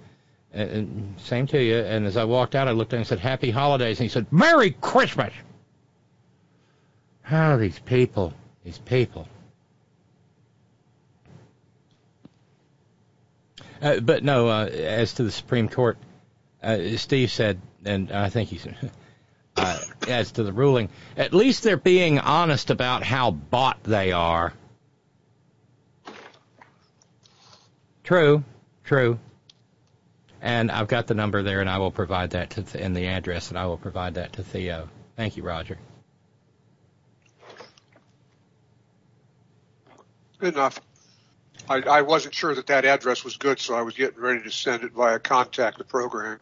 and 0.55 1.15
same 1.19 1.47
to 1.47 1.61
you. 1.61 1.77
And 1.77 2.05
as 2.05 2.17
I 2.17 2.23
walked 2.23 2.55
out, 2.55 2.67
I 2.67 2.71
looked 2.71 2.93
at 2.93 2.97
him 2.97 3.01
and 3.01 3.07
said, 3.07 3.19
Happy 3.19 3.51
Holidays. 3.51 3.99
And 3.99 4.05
he 4.05 4.09
said, 4.09 4.31
Merry 4.31 4.71
Christmas. 4.71 5.33
How 7.21 7.53
Oh, 7.53 7.57
these 7.57 7.79
people, 7.79 8.33
these 8.63 8.77
people. 8.77 9.27
Uh, 13.81 13.99
but 13.99 14.23
no, 14.23 14.47
uh, 14.47 14.65
as 14.65 15.13
to 15.13 15.23
the 15.23 15.31
Supreme 15.31 15.67
Court, 15.67 15.97
uh, 16.63 16.97
Steve 16.97 17.31
said, 17.31 17.59
and 17.83 18.11
I 18.11 18.29
think 18.29 18.49
he's, 18.49 18.67
uh, 19.57 19.79
as 20.07 20.31
to 20.33 20.43
the 20.43 20.53
ruling, 20.53 20.89
at 21.17 21.33
least 21.33 21.63
they're 21.63 21.77
being 21.77 22.19
honest 22.19 22.69
about 22.69 23.03
how 23.03 23.31
bought 23.31 23.83
they 23.83 24.11
are. 24.11 24.53
True, 28.03 28.43
true. 28.83 29.19
And 30.45 30.71
I've 30.71 30.87
got 30.87 31.07
the 31.07 31.15
number 31.15 31.41
there, 31.41 31.59
and 31.59 31.67
I 31.67 31.79
will 31.79 31.89
provide 31.89 32.29
that 32.29 32.51
to 32.51 32.61
th- 32.61 32.83
and 32.83 32.95
the 32.95 33.07
address, 33.07 33.49
and 33.49 33.57
I 33.57 33.65
will 33.65 33.77
provide 33.77 34.13
that 34.13 34.33
to 34.33 34.43
Theo. 34.43 34.87
Thank 35.17 35.37
you, 35.37 35.43
Roger. 35.43 35.79
Good 40.37 40.53
enough. 40.53 40.79
I, 41.67 41.81
I 41.81 42.01
wasn't 42.03 42.35
sure 42.35 42.53
that 42.53 42.67
that 42.67 42.85
address 42.85 43.23
was 43.23 43.37
good, 43.37 43.59
so 43.59 43.73
I 43.73 43.81
was 43.81 43.95
getting 43.95 44.21
ready 44.21 44.43
to 44.43 44.51
send 44.51 44.83
it 44.83 44.91
via 44.91 45.17
contact 45.17 45.79
the 45.79 45.83
program. 45.83 46.37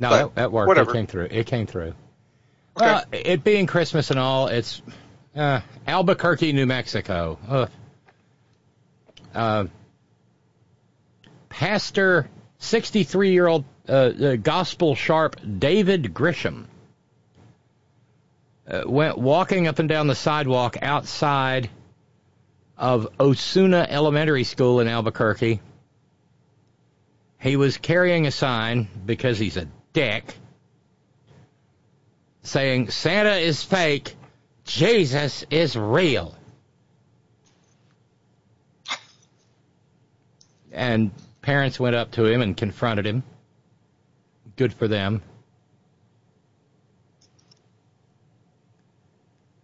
No, 0.00 0.10
that, 0.10 0.34
that, 0.34 0.52
worked. 0.52 0.66
Whatever. 0.66 0.90
It 0.90 0.94
came 0.94 1.06
through. 1.06 1.28
It 1.30 1.46
came 1.46 1.66
through. 1.68 1.94
Okay. 2.76 2.86
Well, 2.86 3.04
it 3.12 3.44
being 3.44 3.68
Christmas 3.68 4.10
and 4.10 4.18
all, 4.18 4.48
it's 4.48 4.82
uh, 5.36 5.60
Albuquerque, 5.86 6.52
New 6.52 6.66
Mexico. 6.66 7.38
Ugh. 7.48 7.70
Uh, 9.32 9.66
Pastor 11.48 12.28
63 12.58 13.32
year 13.32 13.46
old 13.46 13.64
uh, 13.88 13.92
uh, 13.92 14.36
gospel 14.36 14.94
sharp 14.94 15.36
David 15.58 16.14
Grisham 16.14 16.66
uh, 18.68 18.82
went 18.86 19.16
walking 19.18 19.66
up 19.66 19.78
and 19.78 19.88
down 19.88 20.06
the 20.06 20.14
sidewalk 20.14 20.76
outside 20.82 21.70
of 22.76 23.08
Osuna 23.18 23.86
Elementary 23.88 24.44
School 24.44 24.80
in 24.80 24.88
Albuquerque. 24.88 25.60
He 27.40 27.56
was 27.56 27.78
carrying 27.78 28.26
a 28.26 28.30
sign 28.30 28.88
because 29.06 29.38
he's 29.38 29.56
a 29.56 29.68
dick 29.92 30.34
saying 32.42 32.90
Santa 32.90 33.36
is 33.36 33.62
fake, 33.62 34.16
Jesus 34.64 35.44
is 35.50 35.76
real. 35.76 36.34
And 40.72 41.10
Parents 41.48 41.80
went 41.80 41.96
up 41.96 42.10
to 42.10 42.26
him 42.26 42.42
and 42.42 42.54
confronted 42.54 43.06
him. 43.06 43.22
Good 44.56 44.74
for 44.74 44.86
them. 44.86 45.22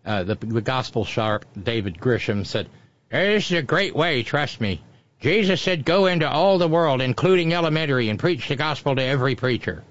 Uh, 0.02 0.22
the, 0.22 0.36
the 0.36 0.62
gospel 0.62 1.04
sharp 1.04 1.44
David 1.62 1.98
Grisham 1.98 2.46
said, 2.46 2.70
This 3.10 3.50
is 3.50 3.58
a 3.58 3.62
great 3.62 3.94
way, 3.94 4.22
trust 4.22 4.62
me. 4.62 4.80
Jesus 5.20 5.60
said, 5.60 5.84
Go 5.84 6.06
into 6.06 6.26
all 6.26 6.56
the 6.56 6.68
world, 6.68 7.02
including 7.02 7.52
elementary, 7.52 8.08
and 8.08 8.18
preach 8.18 8.48
the 8.48 8.56
gospel 8.56 8.96
to 8.96 9.02
every 9.02 9.34
preacher. 9.34 9.84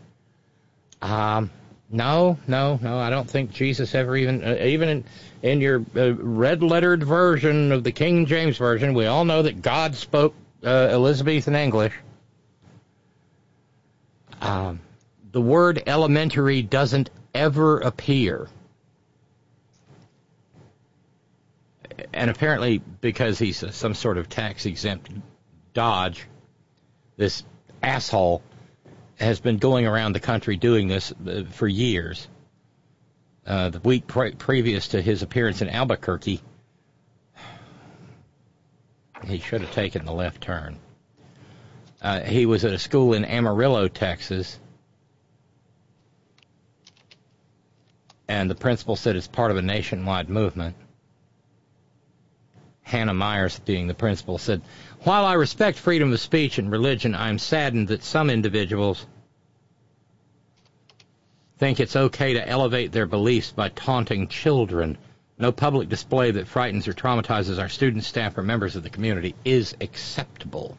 Um, 0.99 1.51
no, 1.91 2.39
no, 2.47 2.79
no. 2.81 2.97
I 2.97 3.11
don't 3.11 3.29
think 3.29 3.51
Jesus 3.51 3.93
ever 3.93 4.17
even, 4.17 4.43
uh, 4.43 4.57
even 4.63 4.89
in, 4.89 5.03
in 5.43 5.61
your 5.61 5.85
uh, 5.95 6.15
red 6.15 6.63
lettered 6.63 7.03
version 7.03 7.71
of 7.71 7.83
the 7.83 7.91
King 7.91 8.25
James 8.25 8.57
Version, 8.57 8.95
we 8.95 9.05
all 9.05 9.25
know 9.25 9.43
that 9.43 9.61
God 9.61 9.93
spoke 9.93 10.33
uh, 10.63 10.87
Elizabethan 10.91 11.55
English. 11.55 11.93
Um, 14.41 14.79
the 15.31 15.41
word 15.41 15.83
elementary 15.87 16.61
doesn't 16.61 17.09
ever 17.33 17.79
appear. 17.79 18.47
And 22.13 22.29
apparently, 22.29 22.81
because 23.01 23.39
he's 23.39 23.63
some 23.75 23.93
sort 23.93 24.17
of 24.17 24.29
tax 24.29 24.65
exempt 24.65 25.09
dodge, 25.73 26.27
this 27.17 27.43
asshole 27.81 28.41
has 29.15 29.39
been 29.39 29.57
going 29.57 29.85
around 29.85 30.13
the 30.13 30.19
country 30.19 30.57
doing 30.57 30.87
this 30.87 31.13
uh, 31.27 31.43
for 31.51 31.67
years. 31.67 32.27
Uh, 33.45 33.69
the 33.69 33.79
week 33.79 34.07
pre- 34.07 34.31
previous 34.31 34.89
to 34.89 35.01
his 35.01 35.21
appearance 35.21 35.61
in 35.61 35.69
Albuquerque, 35.69 36.41
he 39.27 39.39
should 39.39 39.61
have 39.61 39.71
taken 39.73 40.05
the 40.05 40.13
left 40.13 40.41
turn. 40.41 40.77
Uh, 42.01 42.21
he 42.21 42.45
was 42.45 42.65
at 42.65 42.73
a 42.73 42.79
school 42.79 43.13
in 43.13 43.23
Amarillo, 43.23 43.87
Texas, 43.87 44.59
and 48.27 48.49
the 48.49 48.55
principal 48.55 48.95
said 48.95 49.15
it's 49.15 49.27
part 49.27 49.51
of 49.51 49.57
a 49.57 49.61
nationwide 49.61 50.29
movement. 50.29 50.75
Hannah 52.81 53.13
Myers, 53.13 53.59
being 53.59 53.87
the 53.87 53.93
principal, 53.93 54.37
said, 54.37 54.61
While 55.03 55.25
I 55.25 55.33
respect 55.33 55.77
freedom 55.77 56.11
of 56.11 56.19
speech 56.19 56.57
and 56.57 56.69
religion, 56.69 57.15
I 57.15 57.29
am 57.29 57.39
saddened 57.39 57.87
that 57.87 58.03
some 58.03 58.29
individuals 58.29 59.05
think 61.57 61.79
it's 61.79 61.95
okay 61.95 62.33
to 62.33 62.47
elevate 62.47 62.91
their 62.91 63.05
beliefs 63.05 63.51
by 63.51 63.69
taunting 63.69 64.27
children 64.27 64.97
no 65.37 65.51
public 65.51 65.89
display 65.89 66.31
that 66.31 66.47
frightens 66.47 66.87
or 66.87 66.93
traumatizes 66.93 67.59
our 67.59 67.69
students, 67.69 68.07
staff, 68.07 68.37
or 68.37 68.43
members 68.43 68.75
of 68.75 68.83
the 68.83 68.89
community 68.89 69.35
is 69.43 69.75
acceptable. 69.81 70.77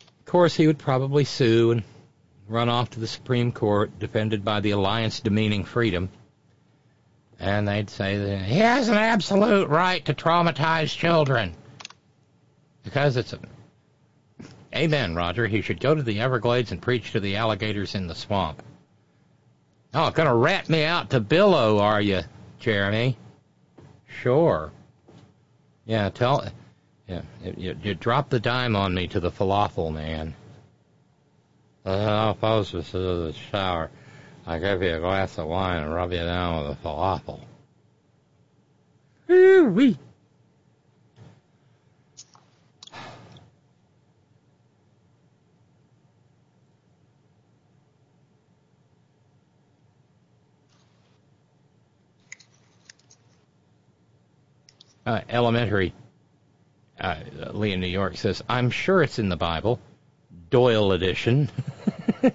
Of 0.00 0.24
course, 0.26 0.54
he 0.54 0.66
would 0.66 0.78
probably 0.78 1.24
sue 1.24 1.72
and 1.72 1.82
run 2.48 2.68
off 2.68 2.90
to 2.90 3.00
the 3.00 3.06
Supreme 3.06 3.52
Court, 3.52 3.98
defended 3.98 4.44
by 4.44 4.60
the 4.60 4.70
Alliance 4.70 5.20
Demeaning 5.20 5.64
Freedom. 5.64 6.08
And 7.38 7.68
they'd 7.68 7.90
say 7.90 8.16
that 8.16 8.42
he 8.42 8.58
has 8.58 8.88
an 8.88 8.96
absolute 8.96 9.68
right 9.68 10.04
to 10.06 10.14
traumatize 10.14 10.96
children. 10.96 11.54
Because 12.82 13.16
it's 13.16 13.32
a. 13.32 13.38
Amen, 14.74 15.14
Roger. 15.14 15.46
He 15.46 15.62
should 15.62 15.80
go 15.80 15.94
to 15.94 16.02
the 16.02 16.20
Everglades 16.20 16.72
and 16.72 16.82
preach 16.82 17.12
to 17.12 17.20
the 17.20 17.36
alligators 17.36 17.94
in 17.94 18.06
the 18.06 18.14
swamp. 18.14 18.62
Oh, 19.94 20.10
gonna 20.10 20.34
rat 20.34 20.68
me 20.68 20.84
out 20.84 21.10
to 21.10 21.20
billow, 21.20 21.78
are 21.78 22.00
you? 22.00 22.22
Jeremy. 22.58 23.16
Sure. 24.06 24.72
Yeah, 25.86 26.10
tell. 26.10 26.44
Yeah, 27.06 27.22
you, 27.56 27.76
you 27.82 27.94
drop 27.94 28.28
the 28.28 28.40
dime 28.40 28.76
on 28.76 28.94
me 28.94 29.08
to 29.08 29.20
the 29.20 29.30
falafel 29.30 29.92
man. 29.92 30.34
Uh, 31.86 31.90
I'll 31.90 32.34
pause 32.34 32.72
this 32.72 32.94
uh, 32.94 32.98
the 32.98 33.34
shower. 33.50 33.90
I 34.46 34.58
give 34.58 34.82
you 34.82 34.94
a 34.94 35.00
glass 35.00 35.38
of 35.38 35.46
wine 35.46 35.82
and 35.82 35.94
rub 35.94 36.12
you 36.12 36.18
down 36.18 36.62
with 36.62 36.78
a 36.78 36.82
falafel. 36.82 37.40
Ooh 39.30 39.98
Uh, 55.08 55.22
elementary, 55.30 55.94
uh, 57.00 57.16
Lee 57.52 57.72
in 57.72 57.80
New 57.80 57.86
York 57.86 58.18
says, 58.18 58.44
I'm 58.46 58.68
sure 58.68 59.02
it's 59.02 59.18
in 59.18 59.30
the 59.30 59.38
Bible. 59.38 59.80
Doyle 60.50 60.92
edition. 60.92 61.48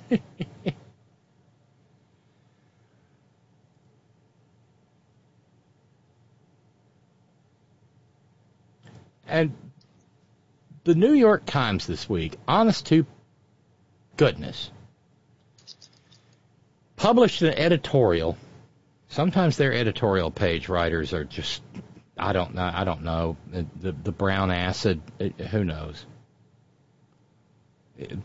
and 9.27 9.53
the 10.83 10.95
New 10.95 11.13
York 11.13 11.45
Times 11.45 11.85
this 11.85 12.09
week, 12.09 12.37
honest 12.47 12.87
to 12.87 13.05
goodness, 14.17 14.71
published 16.95 17.43
an 17.43 17.53
editorial. 17.53 18.35
Sometimes 19.09 19.57
their 19.57 19.73
editorial 19.73 20.31
page 20.31 20.69
writers 20.69 21.13
are 21.13 21.23
just, 21.23 21.61
I 22.23 22.31
don't 22.31 22.55
know, 22.55 22.71
I 22.73 22.85
don't 22.85 23.03
know, 23.03 23.35
the, 23.51 23.91
the 23.91 24.13
brown 24.13 24.49
acid, 24.49 25.01
who 25.51 25.65
knows. 25.65 26.05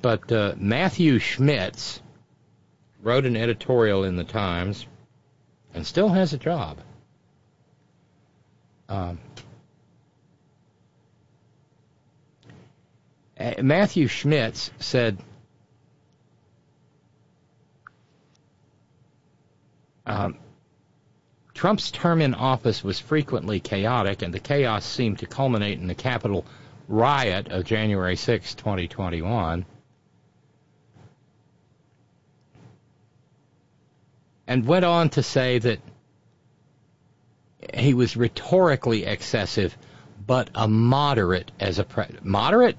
But 0.00 0.30
uh, 0.30 0.54
Matthew 0.56 1.18
Schmitz 1.18 2.00
wrote 3.02 3.26
an 3.26 3.36
editorial 3.36 4.04
in 4.04 4.14
the 4.14 4.22
Times 4.22 4.86
and 5.74 5.84
still 5.84 6.10
has 6.10 6.32
a 6.32 6.38
job. 6.38 6.78
Um, 8.88 9.18
Matthew 13.60 14.06
Schmitz 14.06 14.70
said, 14.78 15.18
um, 20.06 20.38
Trump's 21.58 21.90
term 21.90 22.22
in 22.22 22.34
office 22.34 22.84
was 22.84 23.00
frequently 23.00 23.58
chaotic, 23.58 24.22
and 24.22 24.32
the 24.32 24.38
chaos 24.38 24.84
seemed 24.84 25.18
to 25.18 25.26
culminate 25.26 25.80
in 25.80 25.88
the 25.88 25.94
Capitol 25.96 26.46
riot 26.86 27.48
of 27.48 27.64
January 27.64 28.14
6, 28.14 28.54
2021. 28.54 29.66
And 34.46 34.66
went 34.66 34.84
on 34.84 35.08
to 35.08 35.22
say 35.24 35.58
that 35.58 35.80
he 37.74 37.92
was 37.92 38.16
rhetorically 38.16 39.04
excessive, 39.04 39.76
but 40.24 40.50
a 40.54 40.68
moderate 40.68 41.50
as 41.58 41.80
a 41.80 41.84
pre- 41.84 42.06
moderate. 42.22 42.78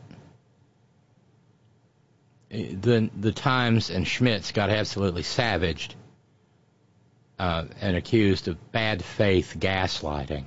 The 2.49 3.09
the 3.13 3.33
Times 3.33 3.89
and 3.89 4.07
Schmitz 4.07 4.53
got 4.53 4.69
absolutely 4.69 5.23
savaged 5.23 5.95
uh, 7.39 7.65
and 7.81 7.95
accused 7.95 8.47
of 8.47 8.71
bad 8.71 9.03
faith 9.03 9.55
gaslighting. 9.57 10.45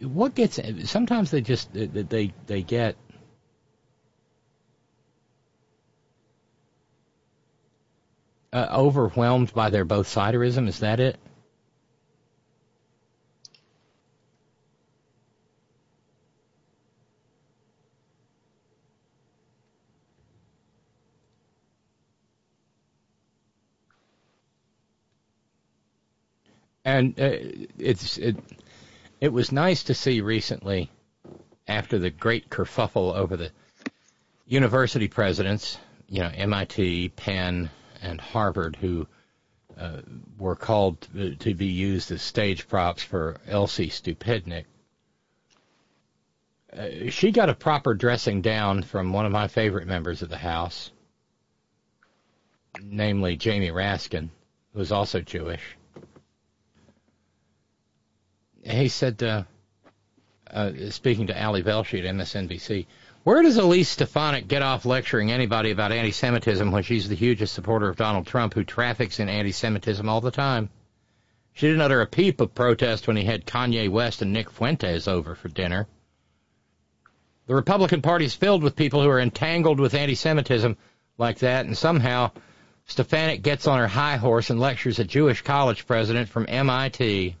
what 0.00 0.34
gets 0.34 0.60
sometimes 0.84 1.30
they 1.30 1.40
just 1.40 1.72
they 1.72 2.32
they 2.46 2.62
get 2.62 2.96
uh, 8.52 8.68
overwhelmed 8.70 9.52
by 9.54 9.70
their 9.70 9.84
both 9.84 10.06
siderism. 10.06 10.68
Is 10.68 10.80
that 10.80 11.00
it? 11.00 11.18
And 26.84 27.18
uh, 27.18 27.30
it's 27.78 28.18
it, 28.18 28.36
it 29.20 29.32
was 29.32 29.50
nice 29.50 29.84
to 29.84 29.94
see 29.94 30.20
recently, 30.20 30.90
after 31.66 31.98
the 31.98 32.10
great 32.10 32.50
kerfuffle 32.50 33.14
over 33.14 33.36
the 33.38 33.50
university 34.46 35.08
presidents, 35.08 35.78
you 36.08 36.20
know, 36.20 36.30
MIT, 36.34 37.08
Penn, 37.10 37.70
and 38.02 38.20
Harvard, 38.20 38.76
who 38.76 39.06
uh, 39.78 40.02
were 40.38 40.56
called 40.56 41.00
to 41.40 41.54
be 41.54 41.66
used 41.66 42.12
as 42.12 42.20
stage 42.20 42.68
props 42.68 43.02
for 43.02 43.40
Elsie 43.46 43.88
Stupidnik. 43.88 44.66
Uh, 46.70 47.08
she 47.08 47.30
got 47.30 47.48
a 47.48 47.54
proper 47.54 47.94
dressing 47.94 48.42
down 48.42 48.82
from 48.82 49.12
one 49.12 49.24
of 49.24 49.32
my 49.32 49.48
favorite 49.48 49.86
members 49.86 50.20
of 50.20 50.28
the 50.28 50.36
House, 50.36 50.90
namely 52.82 53.36
Jamie 53.36 53.70
Raskin, 53.70 54.28
who 54.74 54.80
is 54.80 54.92
also 54.92 55.20
Jewish 55.20 55.62
he 58.72 58.88
said, 58.88 59.22
uh, 59.22 59.44
uh, 60.50 60.72
speaking 60.90 61.26
to 61.28 61.44
Ali 61.44 61.62
Velshi 61.62 61.98
at 61.98 62.14
MSNBC, 62.14 62.86
where 63.24 63.42
does 63.42 63.56
Elise 63.56 63.88
Stefanik 63.88 64.48
get 64.48 64.62
off 64.62 64.84
lecturing 64.84 65.30
anybody 65.30 65.70
about 65.70 65.92
anti-Semitism 65.92 66.70
when 66.70 66.82
she's 66.82 67.08
the 67.08 67.14
hugest 67.14 67.54
supporter 67.54 67.88
of 67.88 67.96
Donald 67.96 68.26
Trump, 68.26 68.54
who 68.54 68.64
traffics 68.64 69.18
in 69.18 69.28
anti-Semitism 69.28 70.08
all 70.08 70.20
the 70.20 70.30
time? 70.30 70.68
She 71.54 71.66
didn't 71.66 71.82
utter 71.82 72.00
a 72.00 72.06
peep 72.06 72.40
of 72.40 72.54
protest 72.54 73.06
when 73.06 73.16
he 73.16 73.24
had 73.24 73.46
Kanye 73.46 73.88
West 73.88 74.22
and 74.22 74.32
Nick 74.32 74.50
Fuentes 74.50 75.08
over 75.08 75.34
for 75.34 75.48
dinner. 75.48 75.86
The 77.46 77.54
Republican 77.54 78.02
Party 78.02 78.24
is 78.24 78.34
filled 78.34 78.62
with 78.62 78.76
people 78.76 79.02
who 79.02 79.08
are 79.08 79.20
entangled 79.20 79.78
with 79.78 79.94
anti-Semitism 79.94 80.76
like 81.16 81.38
that, 81.38 81.66
and 81.66 81.76
somehow 81.76 82.32
Stefanik 82.86 83.42
gets 83.42 83.66
on 83.66 83.78
her 83.78 83.88
high 83.88 84.16
horse 84.16 84.50
and 84.50 84.60
lectures 84.60 84.98
a 84.98 85.04
Jewish 85.04 85.42
college 85.42 85.86
president 85.86 86.28
from 86.28 86.46
MIT. 86.48 87.36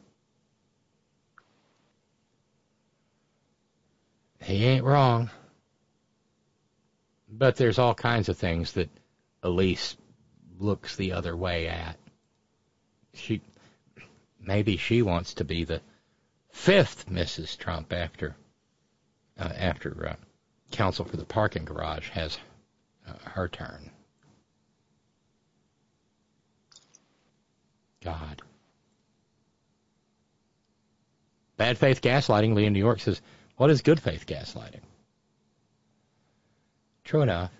He 4.44 4.64
ain't 4.66 4.84
wrong. 4.84 5.30
But 7.28 7.56
there's 7.56 7.78
all 7.78 7.94
kinds 7.94 8.28
of 8.28 8.36
things 8.36 8.72
that 8.72 8.90
Elise 9.42 9.96
looks 10.58 10.96
the 10.96 11.12
other 11.12 11.36
way 11.36 11.66
at. 11.66 11.98
She 13.14 13.40
maybe 14.40 14.76
she 14.76 15.02
wants 15.02 15.34
to 15.34 15.44
be 15.44 15.64
the 15.64 15.80
fifth 16.50 17.08
Mrs. 17.08 17.56
Trump 17.56 17.92
after 17.92 18.36
uh, 19.38 19.50
after 19.56 20.10
uh, 20.10 20.16
counsel 20.70 21.04
for 21.04 21.16
the 21.16 21.24
parking 21.24 21.64
garage 21.64 22.10
has 22.10 22.38
uh, 23.08 23.30
her 23.30 23.48
turn. 23.48 23.90
God. 28.02 28.42
Bad 31.56 31.78
faith 31.78 32.02
gaslighting. 32.02 32.54
Lee 32.54 32.66
in 32.66 32.72
New 32.72 32.78
York 32.78 33.00
says 33.00 33.22
what 33.56 33.70
is 33.70 33.82
good 33.82 34.00
faith 34.00 34.26
gaslighting? 34.26 34.80
True 37.04 37.22
enough. 37.22 37.50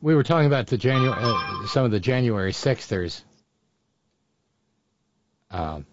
We 0.00 0.14
were 0.14 0.22
talking 0.22 0.46
about 0.46 0.68
the 0.68 0.78
January, 0.78 1.16
uh, 1.20 1.66
some 1.66 1.84
of 1.84 1.90
the 1.90 1.98
January 1.98 2.52
6thers. 2.52 3.22
Um, 5.50 5.86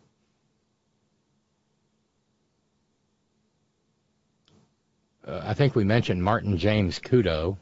uh, 5.27 5.41
I 5.43 5.53
think 5.55 5.75
we 5.75 5.83
mentioned 5.83 6.23
Martin 6.23 6.57
James 6.57 6.99
Kudo 6.99 7.57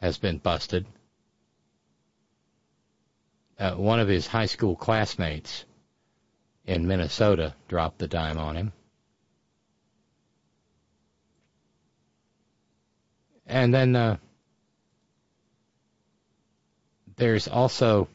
has 0.00 0.16
been 0.16 0.38
busted 0.38 0.86
uh, 3.58 3.72
one 3.72 4.00
of 4.00 4.08
his 4.08 4.26
high 4.26 4.46
school 4.46 4.76
classmates 4.76 5.64
in 6.66 6.86
Minnesota 6.86 7.54
dropped 7.68 7.98
the 7.98 8.08
dime 8.08 8.38
on 8.38 8.56
him. 8.56 8.72
And 13.46 13.74
then 13.74 13.94
uh, 13.94 14.16
there's 17.16 17.46
also 17.46 18.08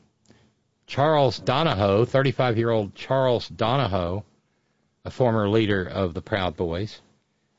Charles 0.88 1.40
Donohoe, 1.40 2.06
35 2.06 2.58
year 2.58 2.72
old 2.72 2.96
Charles 2.96 3.48
Donohoe, 3.48 4.26
a 5.06 5.12
former 5.12 5.48
leader 5.48 5.86
of 5.86 6.14
the 6.14 6.22
Proud 6.22 6.58
Boys. 6.58 7.00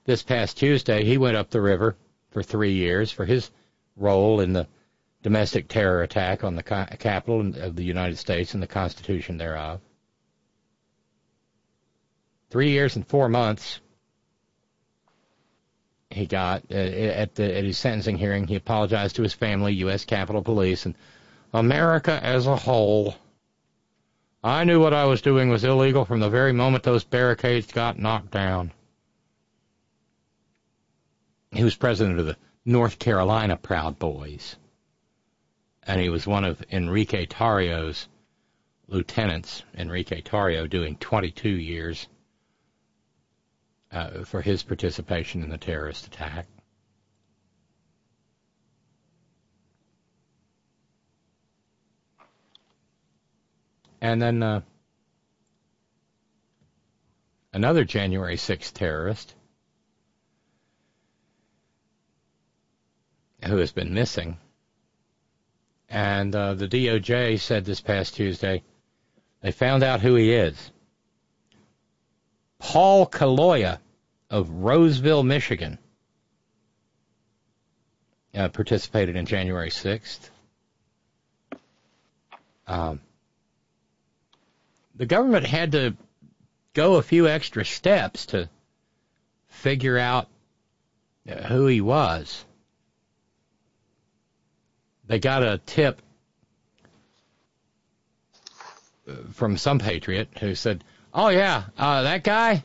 This 0.04 0.22
past 0.22 0.58
Tuesday, 0.58 1.04
he 1.04 1.16
went 1.16 1.36
up 1.36 1.50
the 1.50 1.60
river 1.60 1.96
for 2.30 2.42
three 2.42 2.72
years 2.72 3.12
for 3.12 3.24
his 3.24 3.50
role 3.96 4.40
in 4.40 4.52
the 4.52 4.66
domestic 5.22 5.68
terror 5.68 6.02
attack 6.02 6.44
on 6.44 6.56
the 6.56 6.62
capital 6.62 7.40
of 7.40 7.76
the 7.76 7.84
United 7.84 8.16
States 8.16 8.54
and 8.54 8.62
the 8.62 8.66
Constitution 8.66 9.36
thereof. 9.36 9.80
Three 12.50 12.70
years 12.70 12.96
and 12.96 13.06
four 13.06 13.28
months. 13.28 13.80
He 16.08 16.26
got 16.26 16.64
uh, 16.72 16.74
at 16.74 17.36
the 17.36 17.56
at 17.56 17.62
his 17.62 17.78
sentencing 17.78 18.18
hearing. 18.18 18.48
He 18.48 18.56
apologized 18.56 19.16
to 19.16 19.22
his 19.22 19.32
family, 19.32 19.74
U.S. 19.74 20.04
Capitol 20.04 20.42
Police, 20.42 20.84
and 20.84 20.96
America 21.52 22.18
as 22.20 22.48
a 22.48 22.56
whole. 22.56 23.14
I 24.42 24.64
knew 24.64 24.80
what 24.80 24.94
I 24.94 25.04
was 25.04 25.22
doing 25.22 25.50
was 25.50 25.62
illegal 25.62 26.04
from 26.04 26.18
the 26.18 26.30
very 26.30 26.52
moment 26.52 26.82
those 26.82 27.04
barricades 27.04 27.70
got 27.70 27.98
knocked 27.98 28.32
down. 28.32 28.72
He 31.52 31.62
was 31.62 31.76
president 31.76 32.18
of 32.18 32.26
the 32.26 32.36
North 32.64 32.98
Carolina 32.98 33.56
Proud 33.56 33.98
Boys. 33.98 34.56
And 35.82 36.00
he 36.00 36.08
was 36.08 36.26
one 36.26 36.44
of 36.44 36.62
Enrique 36.70 37.26
Tarrio's 37.26 38.08
lieutenants, 38.86 39.62
Enrique 39.74 40.20
Tarrio 40.20 40.68
doing 40.68 40.96
22 40.96 41.48
years 41.48 42.08
uh, 43.92 44.24
for 44.24 44.42
his 44.42 44.62
participation 44.62 45.42
in 45.42 45.50
the 45.50 45.58
terrorist 45.58 46.06
attack. 46.06 46.46
And 54.00 54.20
then 54.20 54.42
uh, 54.42 54.62
another 57.52 57.84
January 57.84 58.36
6th 58.36 58.72
terrorist 58.72 59.34
who 63.44 63.58
has 63.58 63.72
been 63.72 63.92
missing. 63.92 64.38
And 65.90 66.34
uh, 66.34 66.54
the 66.54 66.68
DOJ 66.68 67.40
said 67.40 67.64
this 67.64 67.80
past 67.80 68.14
Tuesday 68.14 68.62
they 69.42 69.50
found 69.50 69.82
out 69.82 70.00
who 70.00 70.14
he 70.14 70.32
is. 70.32 70.70
Paul 72.58 73.06
Kaloya 73.06 73.78
of 74.28 74.50
Roseville, 74.50 75.22
Michigan, 75.22 75.78
uh, 78.34 78.48
participated 78.48 79.16
in 79.16 79.26
January 79.26 79.70
6th. 79.70 80.30
Um, 82.66 83.00
the 84.94 85.06
government 85.06 85.46
had 85.46 85.72
to 85.72 85.96
go 86.74 86.96
a 86.96 87.02
few 87.02 87.26
extra 87.26 87.64
steps 87.64 88.26
to 88.26 88.48
figure 89.48 89.98
out 89.98 90.28
uh, 91.28 91.34
who 91.48 91.66
he 91.66 91.80
was. 91.80 92.44
They 95.10 95.18
got 95.18 95.42
a 95.42 95.58
tip 95.66 96.00
uh, 99.08 99.14
from 99.32 99.56
some 99.56 99.80
patriot 99.80 100.28
who 100.38 100.54
said, 100.54 100.84
"Oh 101.12 101.30
yeah, 101.30 101.64
uh, 101.76 102.02
that 102.02 102.22
guy, 102.22 102.62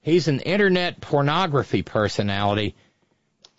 he's 0.00 0.26
an 0.26 0.40
internet 0.40 1.00
pornography 1.00 1.82
personality 1.82 2.74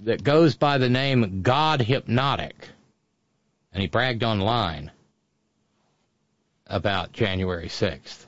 that 0.01 0.21
goes 0.21 0.53
by 0.53 0.79
the 0.79 0.89
name 0.89 1.43
God 1.43 1.79
Hypnotic," 1.79 2.67
and 3.71 3.81
he 3.81 3.87
bragged 3.87 4.21
online 4.21 4.91
about 6.67 7.13
January 7.13 7.69
6th. 7.69 8.25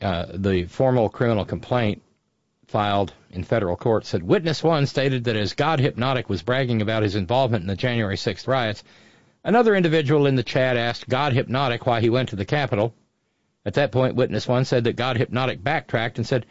Uh, 0.00 0.26
the 0.32 0.66
formal 0.66 1.08
criminal 1.08 1.44
complaint 1.44 2.02
filed 2.72 3.12
in 3.30 3.44
federal 3.44 3.76
court 3.76 4.06
said 4.06 4.22
witness 4.22 4.62
one 4.62 4.86
stated 4.86 5.24
that 5.24 5.36
as 5.36 5.52
God 5.52 5.78
Hypnotic 5.78 6.30
was 6.30 6.42
bragging 6.42 6.80
about 6.80 7.02
his 7.02 7.14
involvement 7.14 7.60
in 7.60 7.68
the 7.68 7.76
January 7.76 8.16
6th 8.16 8.48
riots, 8.48 8.82
another 9.44 9.76
individual 9.76 10.26
in 10.26 10.36
the 10.36 10.42
chat 10.42 10.78
asked 10.78 11.06
God 11.06 11.34
Hypnotic 11.34 11.84
why 11.84 12.00
he 12.00 12.08
went 12.08 12.30
to 12.30 12.36
the 12.36 12.46
Capitol. 12.46 12.94
At 13.66 13.74
that 13.74 13.92
point, 13.92 14.16
witness 14.16 14.48
one 14.48 14.64
said 14.64 14.84
that 14.84 14.96
God 14.96 15.18
Hypnotic 15.18 15.62
backtracked 15.62 16.16
and 16.16 16.26
said, 16.26 16.46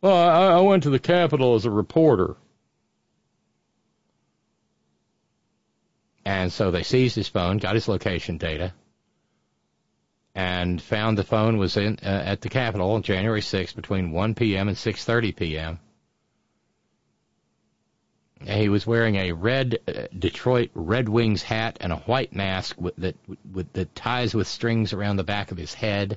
Well, 0.00 0.16
I, 0.16 0.56
I 0.56 0.60
went 0.62 0.84
to 0.84 0.90
the 0.90 0.98
Capitol 0.98 1.54
as 1.54 1.66
a 1.66 1.70
reporter. 1.70 2.36
And 6.24 6.50
so 6.50 6.70
they 6.70 6.82
seized 6.82 7.14
his 7.14 7.28
phone, 7.28 7.58
got 7.58 7.74
his 7.74 7.88
location 7.88 8.38
data, 8.38 8.72
and 10.38 10.80
found 10.80 11.18
the 11.18 11.24
phone 11.24 11.58
was 11.58 11.76
in 11.76 11.98
uh, 12.00 12.22
at 12.24 12.42
the 12.42 12.48
Capitol 12.48 12.92
on 12.92 13.02
January 13.02 13.40
6th 13.40 13.74
between 13.74 14.12
1 14.12 14.36
p.m. 14.36 14.68
and 14.68 14.76
6:30 14.76 15.34
p.m. 15.34 15.80
He 18.44 18.68
was 18.68 18.86
wearing 18.86 19.16
a 19.16 19.32
red 19.32 19.80
uh, 19.88 20.06
Detroit 20.16 20.70
Red 20.74 21.08
Wings 21.08 21.42
hat 21.42 21.78
and 21.80 21.92
a 21.92 21.96
white 21.96 22.32
mask 22.32 22.80
with, 22.80 22.94
that 22.98 23.16
with 23.52 23.72
that 23.72 23.92
ties 23.96 24.32
with 24.32 24.46
strings 24.46 24.92
around 24.92 25.16
the 25.16 25.24
back 25.24 25.50
of 25.50 25.58
his 25.58 25.74
head. 25.74 26.16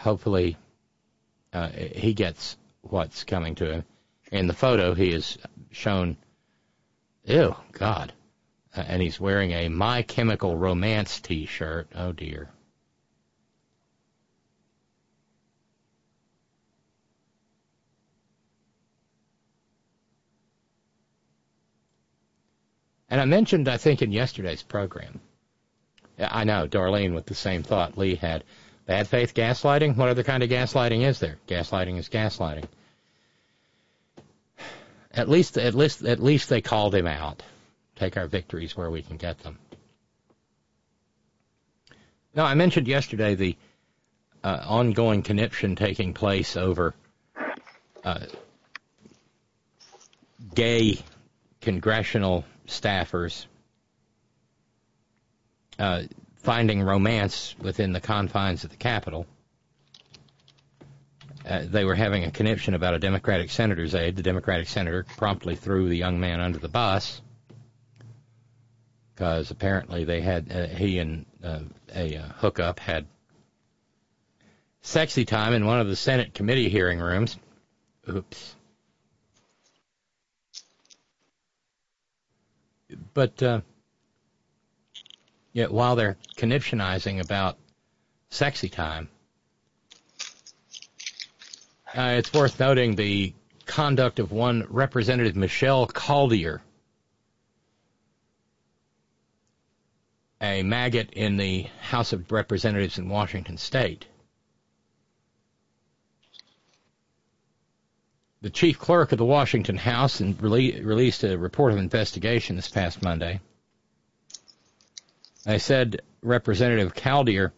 Hopefully, 0.00 0.56
uh, 1.52 1.68
he 1.68 2.12
gets 2.12 2.56
what's 2.82 3.22
coming 3.22 3.54
to 3.54 3.72
him. 3.72 3.84
In 4.32 4.48
the 4.48 4.52
photo, 4.52 4.94
he 4.94 5.12
is 5.12 5.38
shown. 5.70 6.16
Ew, 7.24 7.54
God 7.70 8.12
Uh, 8.76 8.84
and 8.86 9.00
he's 9.00 9.20
wearing 9.20 9.52
a 9.52 9.68
My 9.68 10.02
Chemical 10.02 10.56
Romance 10.56 11.20
T-shirt. 11.20 11.88
Oh 11.94 12.12
dear. 12.12 12.48
And 23.08 23.20
I 23.20 23.26
mentioned, 23.26 23.68
I 23.68 23.76
think, 23.76 24.02
in 24.02 24.10
yesterday's 24.10 24.64
program. 24.64 25.20
I 26.18 26.42
know, 26.42 26.66
Darlene 26.66 27.14
with 27.14 27.26
the 27.26 27.34
same 27.34 27.62
thought 27.62 27.96
Lee 27.96 28.16
had. 28.16 28.42
Bad 28.86 29.06
faith 29.06 29.34
gaslighting? 29.34 29.96
What 29.96 30.08
other 30.08 30.24
kind 30.24 30.42
of 30.42 30.50
gaslighting 30.50 31.06
is 31.06 31.20
there? 31.20 31.36
Gaslighting 31.46 31.98
is 31.98 32.08
gaslighting. 32.08 32.64
At 35.12 35.28
least, 35.28 35.58
at 35.58 35.74
least, 35.74 36.02
at 36.02 36.20
least 36.20 36.48
they 36.48 36.60
called 36.60 36.92
him 36.92 37.06
out 37.06 37.42
take 37.96 38.16
our 38.16 38.26
victories 38.26 38.76
where 38.76 38.90
we 38.90 39.02
can 39.02 39.16
get 39.16 39.38
them. 39.40 39.58
Now, 42.34 42.44
I 42.44 42.54
mentioned 42.54 42.88
yesterday 42.88 43.34
the 43.34 43.56
uh, 44.42 44.60
ongoing 44.66 45.22
conniption 45.22 45.76
taking 45.76 46.14
place 46.14 46.56
over 46.56 46.94
uh, 48.02 48.26
gay 50.54 50.98
congressional 51.60 52.44
staffers 52.66 53.46
uh, 55.78 56.02
finding 56.36 56.82
romance 56.82 57.54
within 57.60 57.92
the 57.92 58.00
confines 58.00 58.64
of 58.64 58.70
the 58.70 58.76
Capitol. 58.76 59.26
Uh, 61.48 61.62
they 61.64 61.84
were 61.84 61.94
having 61.94 62.24
a 62.24 62.30
conniption 62.30 62.74
about 62.74 62.94
a 62.94 62.98
Democratic 62.98 63.50
senator's 63.50 63.94
aide. 63.94 64.16
The 64.16 64.22
Democratic 64.22 64.68
senator 64.68 65.04
promptly 65.16 65.56
threw 65.56 65.88
the 65.88 65.96
young 65.96 66.18
man 66.18 66.40
under 66.40 66.58
the 66.58 66.68
bus 66.68 67.20
because 69.14 69.50
apparently 69.50 70.04
they 70.04 70.20
had 70.20 70.50
uh, 70.50 70.66
he 70.66 70.98
and 70.98 71.26
uh, 71.42 71.60
a 71.94 72.16
uh, 72.16 72.28
hookup 72.36 72.80
had 72.80 73.06
sexy 74.82 75.24
time 75.24 75.52
in 75.52 75.64
one 75.64 75.80
of 75.80 75.88
the 75.88 75.96
Senate 75.96 76.34
committee 76.34 76.68
hearing 76.68 76.98
rooms. 76.98 77.36
Oops. 78.08 78.56
But 83.14 83.42
uh, 83.42 83.60
yet, 85.52 85.72
while 85.72 85.96
they're 85.96 86.16
conniptionizing 86.36 87.20
about 87.20 87.56
sexy 88.30 88.68
time, 88.68 89.08
uh, 91.96 92.16
it's 92.18 92.32
worth 92.32 92.58
noting 92.60 92.96
the 92.96 93.32
conduct 93.66 94.18
of 94.18 94.32
one 94.32 94.66
Representative 94.68 95.36
Michelle 95.36 95.86
Caldier 95.86 96.60
a 100.44 100.62
maggot 100.62 101.10
in 101.12 101.36
the 101.36 101.62
House 101.80 102.12
of 102.12 102.30
Representatives 102.30 102.98
in 102.98 103.08
Washington 103.08 103.56
state. 103.56 104.06
The 108.42 108.50
chief 108.50 108.78
clerk 108.78 109.12
of 109.12 109.18
the 109.18 109.24
Washington 109.24 109.76
House 109.76 110.20
rele- 110.20 110.84
released 110.84 111.24
a 111.24 111.38
report 111.38 111.72
of 111.72 111.78
investigation 111.78 112.56
this 112.56 112.68
past 112.68 113.02
Monday. 113.02 113.40
I 115.46 115.56
said 115.56 116.02
Representative 116.20 116.94
Caldier 116.94 117.52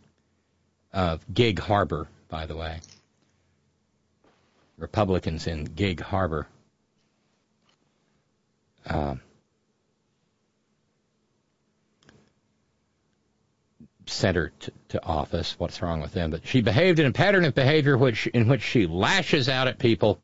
of 0.93 1.25
Gig 1.33 1.59
Harbor, 1.59 2.09
by 2.29 2.47
the 2.47 2.57
way. 2.57 2.81
Republicans 4.79 5.47
in 5.47 5.65
Gig 5.65 6.01
Harbor. 6.01 6.47
Um, 8.87 9.21
sent 14.07 14.37
her 14.37 14.53
to, 14.61 14.73
to, 14.89 15.05
office. 15.05 15.59
What's 15.59 15.83
wrong 15.83 16.01
with 16.01 16.13
them? 16.13 16.31
But 16.31 16.47
she 16.47 16.61
behaved 16.61 16.99
in 16.99 17.07
a 17.07 17.13
pattern 17.13 17.45
of 17.45 17.55
behavior 17.55 17.97
which, 17.97 18.27
in 18.29 18.49
which 18.49 18.63
she 18.63 18.87
lashes 18.87 19.49
out 19.49 19.69
at 19.69 19.79
people, 19.79 20.23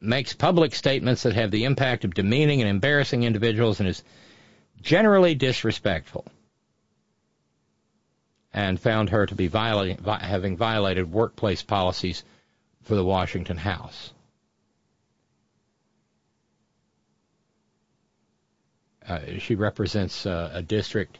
makes 0.00 0.32
public 0.32 0.74
statements 0.74 1.22
that 1.24 1.34
have 1.34 1.50
the 1.50 1.64
impact 1.64 2.04
of 2.04 2.14
demeaning 2.14 2.60
and 2.60 2.70
embarrassing 2.70 3.22
individuals, 3.22 3.80
and 3.80 3.88
is 3.88 4.02
generally 4.82 5.34
disrespectful. 5.34 6.24
and 8.52 8.80
found 8.80 9.10
her 9.10 9.26
to 9.26 9.34
be 9.34 9.46
violating, 9.46 10.02
having 10.04 10.56
violated 10.56 11.12
workplace 11.12 11.62
policies 11.62 12.24
for 12.82 12.94
the 12.96 13.04
Washington 13.04 13.56
House. 13.56 14.12
Uh, 19.06 19.20
she 19.38 19.54
represents 19.54 20.26
uh, 20.26 20.50
a 20.52 20.62
district 20.62 21.18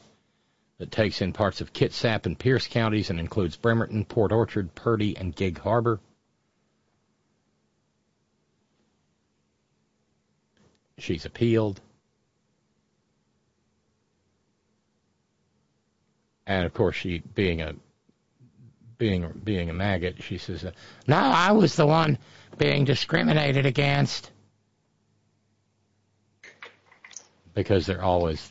that 0.81 0.91
takes 0.91 1.21
in 1.21 1.31
parts 1.35 1.61
of 1.61 1.75
Kitsap 1.75 2.25
and 2.25 2.39
Pierce 2.39 2.67
counties 2.67 3.11
and 3.11 3.21
includes 3.21 3.55
Bremerton, 3.55 4.03
Port 4.07 4.33
Orchard, 4.33 4.75
Purdy, 4.75 5.15
and 5.15 5.37
Gig 5.37 5.59
Harbor. 5.59 6.01
She's 10.97 11.27
appealed. 11.27 11.83
And 16.47 16.65
of 16.65 16.73
course, 16.73 16.97
she 16.97 17.19
being 17.19 17.61
a 17.61 17.75
being 18.97 19.31
being 19.45 19.69
a 19.69 19.75
maggot, 19.75 20.23
she 20.23 20.39
says, 20.39 20.65
"No, 21.07 21.17
I 21.17 21.53
was 21.53 21.77
the 21.77 21.87
one 21.87 22.17
being 22.57 22.87
discriminated 22.87 23.67
against." 23.67 24.31
Because 27.53 27.85
they're 27.85 28.03
always 28.03 28.51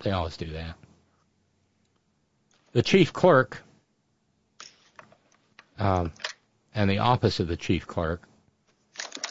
they 0.00 0.10
always 0.10 0.36
do 0.36 0.50
that. 0.52 0.76
The 2.76 2.82
chief 2.82 3.10
clerk 3.10 3.62
um, 5.78 6.12
and 6.74 6.90
the 6.90 6.98
office 6.98 7.40
of 7.40 7.48
the 7.48 7.56
chief 7.56 7.86
clerk, 7.86 8.20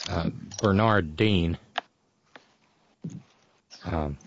uh, 0.09 0.31
Bernard 0.59 1.15
Dean, 1.15 1.55
um, 3.83 4.17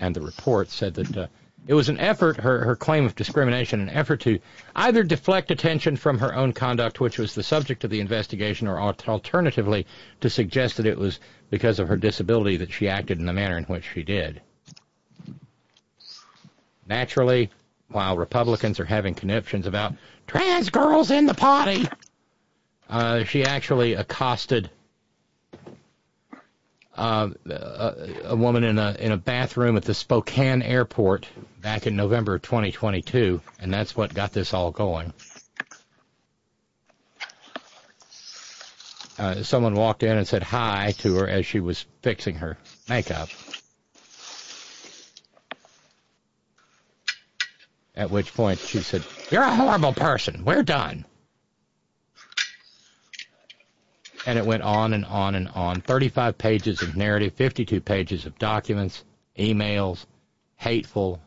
and 0.00 0.16
the 0.16 0.22
report 0.22 0.70
said 0.70 0.94
that 0.94 1.14
uh, 1.14 1.26
it 1.66 1.74
was 1.74 1.90
an 1.90 2.00
effort, 2.00 2.38
her, 2.38 2.64
her 2.64 2.74
claim 2.74 3.04
of 3.04 3.14
discrimination, 3.14 3.82
an 3.82 3.90
effort 3.90 4.22
to 4.22 4.38
either 4.74 5.02
deflect 5.02 5.50
attention 5.50 5.96
from 5.96 6.18
her 6.20 6.34
own 6.34 6.54
conduct, 6.54 7.00
which 7.00 7.18
was 7.18 7.34
the 7.34 7.42
subject 7.42 7.84
of 7.84 7.90
the 7.90 8.00
investigation, 8.00 8.66
or 8.66 8.80
alternatively 8.80 9.86
to 10.22 10.30
suggest 10.30 10.78
that 10.78 10.86
it 10.86 10.96
was 10.96 11.20
because 11.50 11.78
of 11.78 11.88
her 11.88 11.98
disability 11.98 12.56
that 12.56 12.72
she 12.72 12.88
acted 12.88 13.18
in 13.18 13.26
the 13.26 13.32
manner 13.34 13.58
in 13.58 13.64
which 13.64 13.84
she 13.92 14.02
did. 14.02 14.40
Naturally, 16.86 17.50
while 17.88 18.16
Republicans 18.16 18.80
are 18.80 18.84
having 18.84 19.14
conniptions 19.14 19.66
about 19.66 19.94
trans 20.26 20.70
girls 20.70 21.10
in 21.10 21.26
the 21.26 21.34
potty, 21.34 21.86
uh, 22.88 23.24
she 23.24 23.44
actually 23.44 23.94
accosted 23.94 24.70
uh, 26.96 27.30
a, 27.46 27.94
a 28.24 28.36
woman 28.36 28.64
in 28.64 28.78
a 28.78 28.96
in 28.98 29.12
a 29.12 29.16
bathroom 29.16 29.76
at 29.76 29.84
the 29.84 29.94
Spokane 29.94 30.62
airport 30.62 31.26
back 31.60 31.86
in 31.86 31.96
November 31.96 32.34
of 32.34 32.42
2022, 32.42 33.40
and 33.60 33.72
that's 33.72 33.96
what 33.96 34.12
got 34.12 34.32
this 34.32 34.52
all 34.52 34.70
going. 34.70 35.12
Uh, 39.18 39.42
someone 39.42 39.74
walked 39.74 40.02
in 40.02 40.16
and 40.16 40.26
said 40.26 40.42
hi 40.42 40.92
to 40.98 41.14
her 41.16 41.28
as 41.28 41.46
she 41.46 41.60
was 41.60 41.84
fixing 42.02 42.34
her 42.34 42.58
makeup. 42.88 43.28
At 48.02 48.10
which 48.10 48.34
point 48.34 48.66
she 48.66 48.82
said, 48.82 49.04
You're 49.30 49.44
a 49.44 49.54
horrible 49.54 49.92
person. 49.92 50.44
We're 50.44 50.64
done. 50.64 51.04
And 54.26 54.36
it 54.36 54.44
went 54.44 54.64
on 54.64 54.92
and 54.92 55.04
on 55.04 55.36
and 55.36 55.46
on. 55.50 55.82
35 55.82 56.36
pages 56.36 56.82
of 56.82 56.96
narrative, 56.96 57.34
52 57.34 57.80
pages 57.80 58.26
of 58.26 58.36
documents, 58.40 59.04
emails, 59.38 60.04
hateful. 60.56 61.20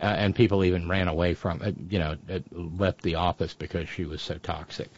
Uh, 0.00 0.04
and 0.04 0.36
people 0.36 0.62
even 0.62 0.88
ran 0.88 1.08
away 1.08 1.34
from 1.34 1.62
it, 1.62 1.74
you 1.88 1.98
know, 1.98 2.16
it 2.28 2.44
left 2.52 3.02
the 3.02 3.16
office 3.16 3.52
because 3.52 3.88
she 3.88 4.04
was 4.04 4.22
so 4.22 4.38
toxic. 4.38 4.90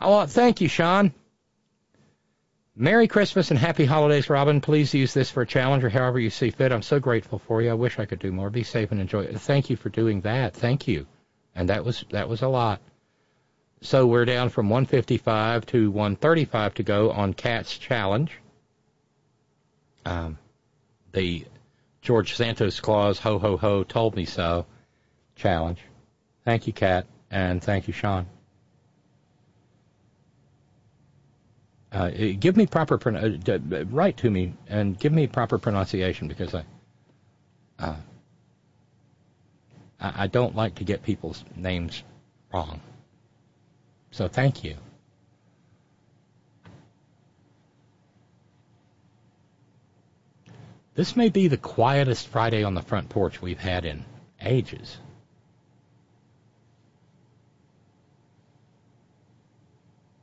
Oh, 0.00 0.24
thank 0.24 0.62
you, 0.62 0.68
Sean. 0.68 1.12
Merry 2.74 3.06
Christmas 3.06 3.50
and 3.50 3.58
Happy 3.58 3.84
Holidays, 3.84 4.30
Robyn. 4.30 4.62
Please 4.62 4.94
use 4.94 5.12
this 5.12 5.30
for 5.30 5.42
a 5.42 5.46
challenge 5.46 5.84
or 5.84 5.90
however 5.90 6.18
you 6.18 6.30
see 6.30 6.50
fit. 6.50 6.72
I'm 6.72 6.80
so 6.80 6.98
grateful 6.98 7.38
for 7.38 7.60
you. 7.60 7.70
I 7.70 7.74
wish 7.74 7.98
I 7.98 8.06
could 8.06 8.18
do 8.18 8.32
more. 8.32 8.48
Be 8.48 8.62
safe 8.62 8.90
and 8.92 9.00
enjoy 9.00 9.24
it. 9.24 9.38
Thank 9.40 9.68
you 9.68 9.76
for 9.76 9.90
doing 9.90 10.22
that. 10.22 10.54
Thank 10.54 10.88
you. 10.88 11.06
And 11.54 11.68
that 11.68 11.84
was 11.84 12.02
that 12.10 12.30
was 12.30 12.40
a 12.40 12.48
lot. 12.48 12.80
So 13.82 14.06
we're 14.06 14.24
down 14.24 14.48
from 14.48 14.70
155 14.70 15.66
to 15.66 15.90
135 15.90 16.74
to 16.74 16.82
go 16.82 17.10
on 17.10 17.34
Cat's 17.34 17.76
challenge. 17.76 18.32
Um, 20.06 20.38
the 21.12 21.44
George 22.00 22.34
Santos 22.34 22.80
Claus 22.80 23.18
ho 23.18 23.38
ho 23.38 23.58
ho 23.58 23.84
told 23.84 24.16
me 24.16 24.24
so 24.24 24.64
challenge. 25.36 25.80
Thank 26.46 26.66
you, 26.66 26.72
Cat, 26.72 27.06
and 27.30 27.62
thank 27.62 27.86
you, 27.86 27.92
Sean. 27.92 28.26
Uh, 31.92 32.08
give 32.40 32.56
me 32.56 32.66
proper 32.66 32.98
uh, 33.14 33.84
write 33.90 34.16
to 34.16 34.30
me 34.30 34.54
and 34.66 34.98
give 34.98 35.12
me 35.12 35.26
proper 35.26 35.58
pronunciation 35.58 36.26
because 36.26 36.54
I 36.54 36.64
uh, 37.78 37.96
I, 40.00 40.24
I 40.24 40.26
don't 40.26 40.56
like 40.56 40.76
to 40.76 40.84
get 40.84 41.02
people's 41.02 41.44
names 41.54 42.02
wrong. 42.52 42.80
So 44.10 44.26
thank 44.26 44.64
you. 44.64 44.76
This 50.94 51.16
may 51.16 51.30
be 51.30 51.48
the 51.48 51.56
quietest 51.56 52.28
Friday 52.28 52.64
on 52.64 52.74
the 52.74 52.82
front 52.82 53.08
porch 53.08 53.40
we've 53.40 53.58
had 53.58 53.84
in 53.84 54.04
ages. 54.40 54.98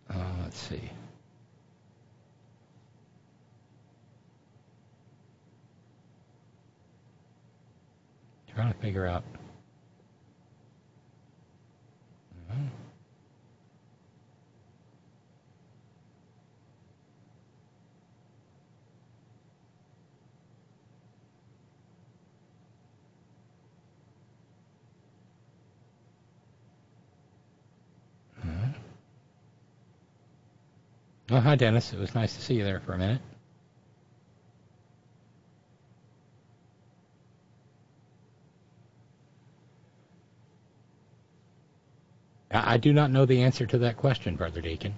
Uh, 0.10 0.18
let's 0.44 0.58
see. 0.58 0.92
Trying 8.60 8.74
to 8.74 8.80
figure 8.80 9.06
out. 9.06 9.24
Mm-hmm. 28.46 28.72
Oh, 31.32 31.40
hi, 31.40 31.56
Dennis. 31.56 31.94
It 31.94 32.00
was 32.00 32.14
nice 32.14 32.36
to 32.36 32.42
see 32.42 32.56
you 32.56 32.66
there 32.66 32.82
for 32.82 32.92
a 32.92 32.98
minute. 32.98 33.22
I 42.52 42.78
do 42.78 42.94
not 42.94 43.12
know 43.12 43.26
the 43.26 43.44
answer 43.44 43.66
to 43.68 43.80
that 43.80 43.98
question, 43.98 44.36
Brother 44.36 44.62
Deacon. 44.62 44.96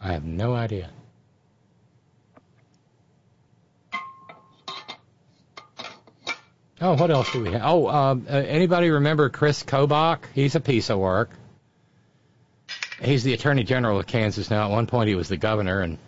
I 0.00 0.12
have 0.12 0.24
no 0.24 0.54
idea. 0.54 0.90
Oh, 6.80 6.94
what 6.94 7.10
else 7.10 7.32
do 7.32 7.42
we 7.42 7.52
have? 7.52 7.62
Oh, 7.64 7.88
um, 7.88 8.26
anybody 8.28 8.90
remember 8.90 9.30
Chris 9.30 9.62
Kobach? 9.62 10.20
He's 10.34 10.54
a 10.54 10.60
piece 10.60 10.90
of 10.90 10.98
work. 10.98 11.30
He's 13.00 13.24
the 13.24 13.32
Attorney 13.32 13.64
General 13.64 13.98
of 13.98 14.06
Kansas 14.06 14.50
now. 14.50 14.66
At 14.66 14.70
one 14.70 14.86
point, 14.86 15.08
he 15.08 15.14
was 15.14 15.28
the 15.28 15.36
governor 15.36 15.80
and 15.80 15.98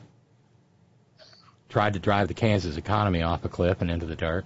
tried 1.68 1.94
to 1.94 1.98
drive 1.98 2.28
the 2.28 2.34
Kansas 2.34 2.76
economy 2.76 3.22
off 3.22 3.44
a 3.44 3.48
cliff 3.48 3.80
and 3.80 3.90
into 3.90 4.06
the 4.06 4.16
dirt. 4.16 4.44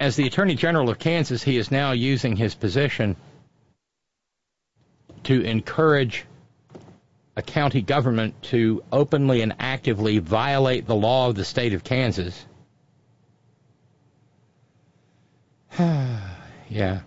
As 0.00 0.16
the 0.16 0.26
Attorney 0.26 0.54
General 0.54 0.88
of 0.88 0.98
Kansas, 0.98 1.42
he 1.42 1.58
is 1.58 1.70
now 1.70 1.92
using 1.92 2.34
his 2.34 2.54
position 2.54 3.16
to 5.24 5.42
encourage 5.42 6.24
a 7.36 7.42
county 7.42 7.82
government 7.82 8.42
to 8.44 8.82
openly 8.90 9.42
and 9.42 9.54
actively 9.60 10.18
violate 10.18 10.86
the 10.86 10.94
law 10.94 11.28
of 11.28 11.34
the 11.34 11.44
state 11.44 11.74
of 11.74 11.84
Kansas. 11.84 12.46
yeah. 15.78 17.00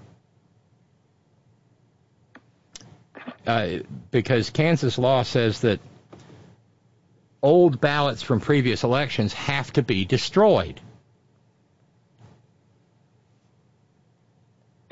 Uh, 3.46 3.80
because 4.12 4.52
Kansas 4.52 5.00
law 5.00 5.24
says 5.24 5.62
that 5.62 5.80
old 7.42 7.82
ballots 7.82 8.22
from 8.22 8.40
previous 8.40 8.84
elections 8.84 9.34
have 9.34 9.74
to 9.74 9.82
be 9.82 10.06
destroyed. 10.06 10.80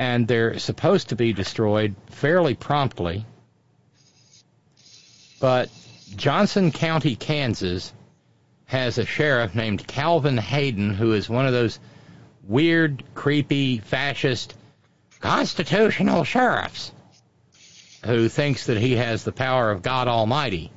And 0.01 0.27
they're 0.27 0.57
supposed 0.57 1.09
to 1.09 1.15
be 1.15 1.31
destroyed 1.31 1.93
fairly 2.07 2.55
promptly. 2.55 3.23
But 5.39 5.69
Johnson 6.15 6.71
County, 6.71 7.15
Kansas, 7.15 7.93
has 8.65 8.97
a 8.97 9.05
sheriff 9.05 9.53
named 9.53 9.85
Calvin 9.85 10.39
Hayden 10.39 10.89
who 10.95 11.13
is 11.13 11.29
one 11.29 11.45
of 11.45 11.53
those 11.53 11.77
weird, 12.41 13.03
creepy, 13.13 13.77
fascist, 13.77 14.55
constitutional 15.19 16.23
sheriffs 16.23 16.91
who 18.03 18.27
thinks 18.27 18.65
that 18.65 18.77
he 18.79 18.95
has 18.95 19.23
the 19.23 19.31
power 19.31 19.69
of 19.69 19.83
God 19.83 20.07
Almighty 20.07 20.71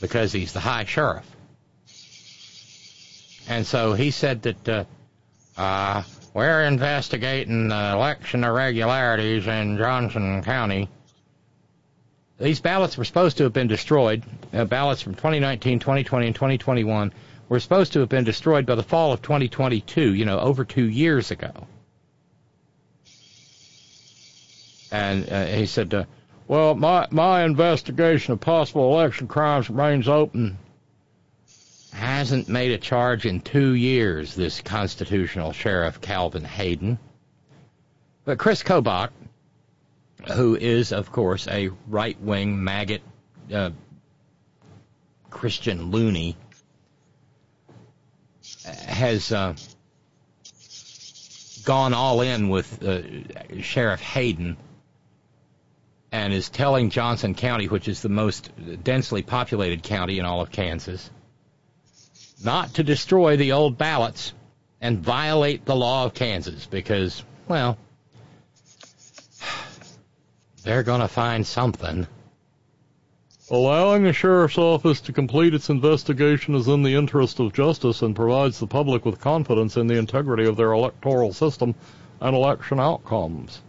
because 0.00 0.32
he's 0.32 0.54
the 0.54 0.60
high 0.60 0.86
sheriff. 0.86 1.30
And 3.50 3.66
so 3.66 3.92
he 3.92 4.10
said 4.10 4.40
that 4.44 4.66
uh, 4.66 4.84
uh, 5.58 6.04
we're 6.32 6.62
investigating 6.62 7.72
uh, 7.72 7.94
election 7.94 8.44
irregularities 8.44 9.46
in 9.46 9.76
Johnson 9.76 10.42
County. 10.42 10.88
These 12.38 12.60
ballots 12.60 12.96
were 12.96 13.04
supposed 13.04 13.36
to 13.38 13.44
have 13.44 13.52
been 13.52 13.66
destroyed. 13.66 14.22
Uh, 14.52 14.64
ballots 14.64 15.02
from 15.02 15.14
2019, 15.14 15.80
2020, 15.80 16.26
and 16.26 16.34
2021 16.34 17.12
were 17.48 17.60
supposed 17.60 17.92
to 17.92 18.00
have 18.00 18.08
been 18.08 18.24
destroyed 18.24 18.64
by 18.64 18.76
the 18.76 18.82
fall 18.82 19.12
of 19.12 19.22
2022, 19.22 20.14
you 20.14 20.24
know, 20.24 20.38
over 20.38 20.64
two 20.64 20.88
years 20.88 21.30
ago. 21.30 21.52
And 24.92 25.28
uh, 25.30 25.44
he 25.46 25.66
said, 25.66 25.92
uh, 25.92 26.04
well, 26.48 26.74
my, 26.74 27.06
my 27.10 27.44
investigation 27.44 28.32
of 28.32 28.40
possible 28.40 28.92
election 28.92 29.28
crimes 29.28 29.68
remains 29.68 30.08
open. 30.08 30.58
Hasn't 32.00 32.48
made 32.48 32.72
a 32.72 32.78
charge 32.78 33.26
in 33.26 33.42
two 33.42 33.74
years, 33.74 34.34
this 34.34 34.62
constitutional 34.62 35.52
sheriff, 35.52 36.00
Calvin 36.00 36.44
Hayden. 36.44 36.98
But 38.24 38.38
Chris 38.38 38.62
Kobach, 38.62 39.10
who 40.32 40.56
is, 40.56 40.92
of 40.92 41.12
course, 41.12 41.46
a 41.46 41.68
right 41.86 42.18
wing 42.18 42.64
maggot 42.64 43.02
uh, 43.52 43.72
Christian 45.28 45.90
loony, 45.90 46.38
has 48.64 49.30
uh, 49.30 49.54
gone 51.66 51.92
all 51.92 52.22
in 52.22 52.48
with 52.48 52.82
uh, 52.82 53.02
Sheriff 53.60 54.00
Hayden 54.00 54.56
and 56.12 56.32
is 56.32 56.48
telling 56.48 56.88
Johnson 56.88 57.34
County, 57.34 57.68
which 57.68 57.88
is 57.88 58.00
the 58.00 58.08
most 58.08 58.50
densely 58.82 59.20
populated 59.20 59.82
county 59.82 60.18
in 60.18 60.24
all 60.24 60.40
of 60.40 60.50
Kansas, 60.50 61.10
not 62.42 62.74
to 62.74 62.82
destroy 62.82 63.36
the 63.36 63.52
old 63.52 63.76
ballots 63.76 64.32
and 64.80 64.98
violate 64.98 65.64
the 65.64 65.76
law 65.76 66.06
of 66.06 66.14
Kansas 66.14 66.66
because, 66.66 67.22
well, 67.48 67.76
they're 70.62 70.82
going 70.82 71.00
to 71.00 71.08
find 71.08 71.46
something. 71.46 72.06
Allowing 73.50 74.04
the 74.04 74.12
sheriff's 74.12 74.58
office 74.58 75.00
to 75.02 75.12
complete 75.12 75.54
its 75.54 75.70
investigation 75.70 76.54
is 76.54 76.68
in 76.68 76.82
the 76.82 76.94
interest 76.94 77.40
of 77.40 77.52
justice 77.52 78.00
and 78.00 78.14
provides 78.14 78.60
the 78.60 78.66
public 78.66 79.04
with 79.04 79.20
confidence 79.20 79.76
in 79.76 79.88
the 79.88 79.98
integrity 79.98 80.46
of 80.46 80.56
their 80.56 80.72
electoral 80.72 81.32
system 81.32 81.74
and 82.20 82.36
election 82.36 82.78
outcomes. 82.78 83.60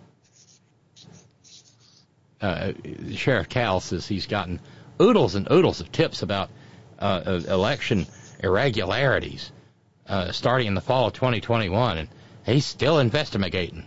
Uh, 2.39 2.73
Sheriff 3.15 3.49
Cal 3.49 3.80
says 3.80 4.07
he's 4.07 4.27
gotten 4.27 4.60
oodles 5.02 5.35
and 5.35 5.52
oodles 5.52 5.81
of 5.81 5.91
tips 5.91 6.22
about 6.22 6.49
uh, 6.99 7.41
election 7.48 8.06
irregularities 8.41 9.51
uh, 10.07 10.31
starting 10.31 10.68
in 10.68 10.73
the 10.73 10.81
fall 10.81 11.07
of 11.07 11.13
2021, 11.13 11.97
and 11.97 12.09
he's 12.45 12.65
still 12.65 12.99
investigating. 12.99 13.85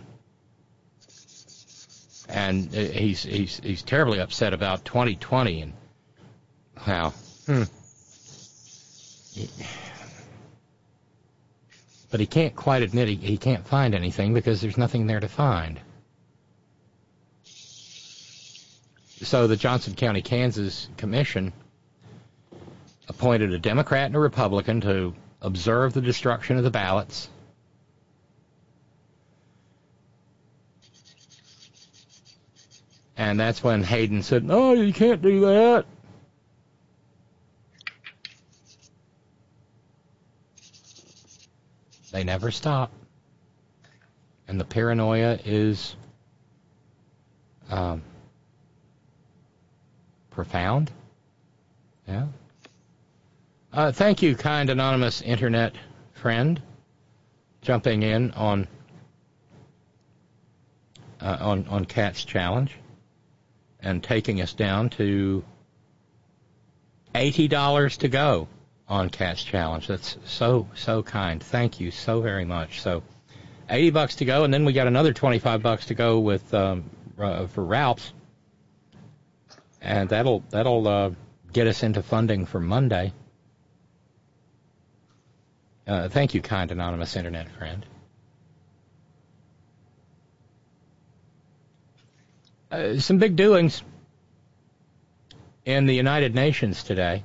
And 2.27 2.75
uh, 2.75 2.79
he's 2.79 3.21
he's 3.21 3.59
he's 3.59 3.83
terribly 3.83 4.19
upset 4.19 4.53
about 4.53 4.83
2020 4.85 5.61
and 5.61 5.73
how. 6.75 7.11
Hmm. 7.45 7.63
But 12.09 12.19
he 12.19 12.25
can't 12.25 12.55
quite 12.55 12.81
admit 12.81 13.09
he, 13.09 13.15
he 13.15 13.37
can't 13.37 13.67
find 13.67 13.93
anything 13.93 14.33
because 14.33 14.61
there's 14.61 14.77
nothing 14.77 15.05
there 15.05 15.19
to 15.19 15.27
find. 15.27 15.79
So 19.21 19.47
the 19.47 19.57
Johnson 19.57 19.95
County, 19.95 20.21
Kansas 20.21 20.87
Commission 20.97 21.53
appointed 23.07 23.53
a 23.53 23.59
Democrat 23.59 24.07
and 24.07 24.15
a 24.15 24.19
Republican 24.19 24.81
to 24.81 25.13
observe 25.41 25.93
the 25.93 26.01
destruction 26.01 26.57
of 26.57 26.63
the 26.63 26.71
ballots. 26.71 27.29
And 33.17 33.39
that's 33.39 33.63
when 33.63 33.83
Hayden 33.83 34.23
said, 34.23 34.43
No, 34.43 34.73
you 34.73 34.91
can't 34.91 35.21
do 35.21 35.41
that. 35.41 35.85
They 42.11 42.23
never 42.23 42.51
stop. 42.51 42.91
And 44.47 44.59
the 44.59 44.65
paranoia 44.65 45.39
is 45.43 45.95
um, 47.69 48.03
profound. 50.31 50.91
Yeah. 52.07 52.27
Uh, 53.75 53.91
thank 53.91 54.21
you, 54.21 54.37
kind 54.37 54.69
anonymous 54.69 55.21
internet 55.21 55.75
friend, 56.13 56.61
jumping 57.61 58.03
in 58.03 58.31
on 58.31 58.69
uh, 61.19 61.37
on 61.41 61.67
on 61.67 61.83
Cat's 61.83 62.23
challenge 62.23 62.73
and 63.81 64.01
taking 64.01 64.39
us 64.39 64.53
down 64.53 64.91
to 64.91 65.43
eighty 67.15 67.49
dollars 67.49 67.97
to 67.97 68.07
go 68.07 68.47
on 68.87 69.09
Cat's 69.09 69.43
challenge. 69.43 69.87
That's 69.87 70.15
so 70.23 70.69
so 70.75 71.03
kind. 71.03 71.43
Thank 71.43 71.81
you 71.81 71.91
so 71.91 72.21
very 72.21 72.45
much. 72.45 72.79
So 72.79 73.03
eighty 73.69 73.89
bucks 73.89 74.15
to 74.17 74.25
go, 74.25 74.45
and 74.45 74.53
then 74.53 74.63
we 74.63 74.71
got 74.71 74.87
another 74.87 75.11
twenty 75.11 75.39
five 75.39 75.61
bucks 75.61 75.87
to 75.87 75.95
go 75.95 76.21
with 76.21 76.53
um, 76.53 76.89
uh, 77.19 77.47
for 77.47 77.65
Ralph's, 77.65 78.13
and 79.81 80.07
that'll 80.07 80.45
that'll 80.49 80.87
uh, 80.87 81.11
get 81.51 81.67
us 81.67 81.83
into 81.83 82.01
funding 82.01 82.45
for 82.45 82.61
Monday. 82.61 83.11
Uh, 85.87 86.09
thank 86.09 86.33
you, 86.33 86.41
kind 86.41 86.71
anonymous 86.71 87.15
internet 87.15 87.47
friend. 87.51 87.85
Uh, 92.71 92.97
some 92.97 93.19
big 93.19 93.35
doings 93.35 93.83
in 95.63 95.85
the 95.85 95.93
United 95.93 96.33
Nations 96.33 96.83
today. 96.83 97.23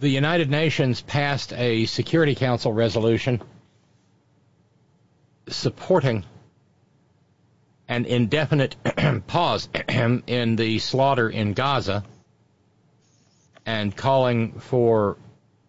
The 0.00 0.08
United 0.08 0.50
Nations 0.50 1.00
passed 1.00 1.52
a 1.52 1.84
Security 1.86 2.34
Council 2.34 2.72
resolution 2.72 3.40
supporting 5.48 6.24
an 7.86 8.04
indefinite 8.04 8.74
pause 9.28 9.68
in 10.26 10.56
the 10.56 10.78
slaughter 10.80 11.28
in 11.28 11.52
Gaza 11.52 12.02
and 13.70 13.96
calling 13.96 14.50
for 14.58 15.16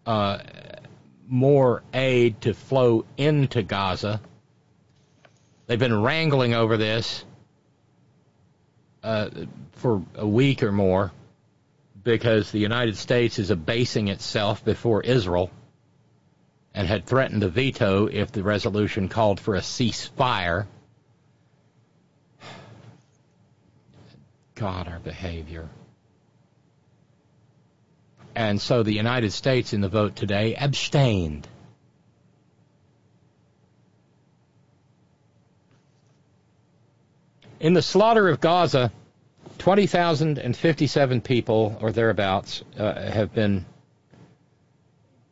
uh, 0.06 0.38
more 1.28 1.84
aid 1.94 2.40
to 2.40 2.52
flow 2.52 3.04
into 3.16 3.62
Gaza. 3.62 4.20
They've 5.66 5.78
been 5.78 6.02
wrangling 6.02 6.52
over 6.52 6.76
this 6.76 7.24
uh, 9.04 9.30
for 9.76 10.02
a 10.16 10.26
week 10.26 10.64
or 10.64 10.72
more 10.72 11.12
because 12.02 12.50
the 12.50 12.58
United 12.58 12.96
States 12.96 13.38
is 13.38 13.50
abasing 13.50 14.08
itself 14.08 14.64
before 14.64 15.02
Israel 15.02 15.52
and 16.74 16.88
had 16.88 17.06
threatened 17.06 17.42
to 17.42 17.48
veto 17.48 18.06
if 18.06 18.32
the 18.32 18.42
resolution 18.42 19.08
called 19.08 19.38
for 19.38 19.54
a 19.54 19.60
ceasefire. 19.60 20.66
God, 24.56 24.88
our 24.88 24.98
behavior. 24.98 25.68
And 28.34 28.60
so 28.60 28.82
the 28.82 28.94
United 28.94 29.32
States 29.32 29.72
in 29.72 29.80
the 29.80 29.88
vote 29.88 30.16
today 30.16 30.54
abstained. 30.54 31.46
In 37.60 37.74
the 37.74 37.82
slaughter 37.82 38.28
of 38.28 38.40
Gaza, 38.40 38.90
20,057 39.58 41.20
people 41.20 41.78
or 41.80 41.92
thereabouts 41.92 42.64
uh, 42.76 43.00
have 43.00 43.32
been 43.32 43.64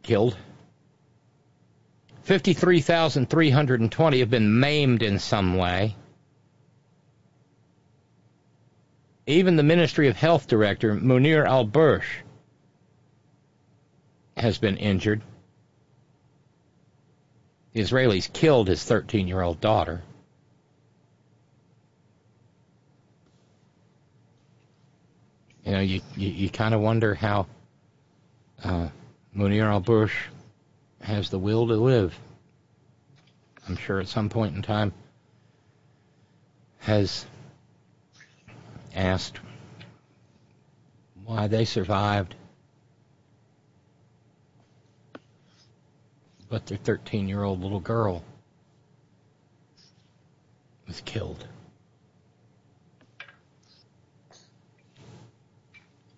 killed. 0.02 0.36
53,320 2.22 4.20
have 4.20 4.30
been 4.30 4.60
maimed 4.60 5.02
in 5.02 5.18
some 5.18 5.56
way. 5.56 5.96
Even 9.26 9.56
the 9.56 9.64
Ministry 9.64 10.06
of 10.06 10.16
Health 10.16 10.46
Director, 10.46 10.94
Munir 10.94 11.44
al 11.44 11.66
Bursh, 11.66 12.06
has 14.40 14.58
been 14.58 14.76
injured. 14.76 15.22
the 17.72 17.80
Israelis 17.80 18.32
killed 18.32 18.68
his 18.68 18.82
13 18.82 19.28
year 19.28 19.42
old 19.42 19.60
daughter. 19.60 20.02
You 25.64 25.72
know, 25.72 25.80
you, 25.80 26.00
you, 26.16 26.28
you 26.28 26.50
kind 26.50 26.74
of 26.74 26.80
wonder 26.80 27.14
how 27.14 27.46
uh, 28.64 28.88
Munir 29.36 29.64
al 29.64 29.80
Bursh 29.80 30.14
has 31.00 31.30
the 31.30 31.38
will 31.38 31.68
to 31.68 31.74
live. 31.74 32.18
I'm 33.68 33.76
sure 33.76 34.00
at 34.00 34.08
some 34.08 34.28
point 34.30 34.56
in 34.56 34.62
time 34.62 34.92
has 36.78 37.26
asked 38.94 39.38
why 41.24 41.46
they 41.46 41.64
survived, 41.64 42.34
but 46.50 46.66
their 46.66 46.76
13 46.76 47.28
year 47.28 47.42
old 47.42 47.62
little 47.62 47.80
girl 47.80 48.22
was 50.86 51.00
killed. 51.02 51.46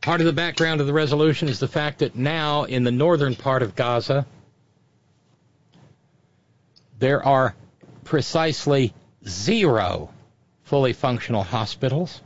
Part 0.00 0.20
of 0.20 0.26
the 0.26 0.32
background 0.32 0.80
of 0.80 0.88
the 0.88 0.92
resolution 0.92 1.48
is 1.48 1.60
the 1.60 1.68
fact 1.68 2.00
that 2.00 2.16
now 2.16 2.64
in 2.64 2.82
the 2.82 2.90
northern 2.90 3.36
part 3.36 3.62
of 3.62 3.76
Gaza, 3.76 4.26
there 6.98 7.24
are 7.24 7.54
precisely 8.02 8.92
zero 9.28 10.10
fully 10.64 10.92
functional 10.92 11.44
hospitals. 11.44 12.20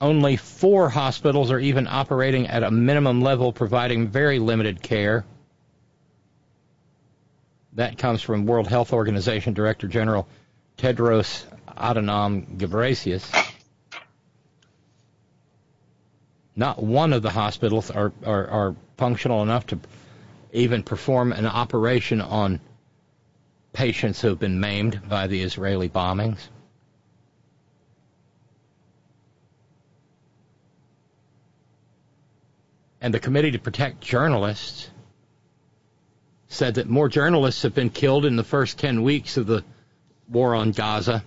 Only 0.00 0.36
four 0.36 0.88
hospitals 0.88 1.50
are 1.50 1.58
even 1.58 1.88
operating 1.88 2.46
at 2.46 2.62
a 2.62 2.70
minimum 2.70 3.20
level, 3.20 3.52
providing 3.52 4.08
very 4.08 4.38
limited 4.38 4.80
care. 4.80 5.24
That 7.72 7.98
comes 7.98 8.22
from 8.22 8.46
World 8.46 8.68
Health 8.68 8.92
Organization 8.92 9.54
Director 9.54 9.88
General 9.88 10.28
Tedros 10.76 11.44
Adhanom 11.76 12.58
Ghebreyesus. 12.58 13.52
Not 16.54 16.82
one 16.82 17.12
of 17.12 17.22
the 17.22 17.30
hospitals 17.30 17.90
are, 17.90 18.12
are, 18.24 18.46
are 18.48 18.76
functional 18.96 19.42
enough 19.42 19.66
to 19.68 19.78
even 20.52 20.82
perform 20.82 21.32
an 21.32 21.46
operation 21.46 22.20
on 22.20 22.60
patients 23.72 24.20
who 24.20 24.28
have 24.28 24.40
been 24.40 24.58
maimed 24.58 25.08
by 25.08 25.26
the 25.26 25.42
Israeli 25.42 25.88
bombings. 25.88 26.38
And 33.00 33.14
the 33.14 33.20
Committee 33.20 33.52
to 33.52 33.58
Protect 33.58 34.00
Journalists 34.00 34.90
said 36.48 36.74
that 36.74 36.88
more 36.88 37.08
journalists 37.08 37.62
have 37.62 37.74
been 37.74 37.90
killed 37.90 38.24
in 38.24 38.36
the 38.36 38.44
first 38.44 38.78
10 38.78 39.02
weeks 39.02 39.36
of 39.36 39.46
the 39.46 39.64
war 40.28 40.54
on 40.54 40.72
Gaza 40.72 41.22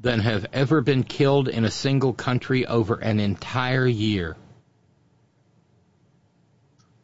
than 0.00 0.20
have 0.20 0.46
ever 0.52 0.80
been 0.80 1.02
killed 1.02 1.48
in 1.48 1.64
a 1.64 1.70
single 1.70 2.12
country 2.12 2.66
over 2.66 2.96
an 2.96 3.18
entire 3.18 3.86
year. 3.86 4.36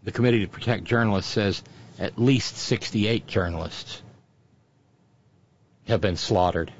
The 0.04 0.12
Committee 0.12 0.40
to 0.40 0.48
Protect 0.48 0.84
Journalists 0.84 1.32
says 1.32 1.62
at 1.98 2.18
least 2.18 2.56
68 2.56 3.26
journalists 3.26 4.02
have 5.86 6.00
been 6.00 6.16
slaughtered 6.16 6.72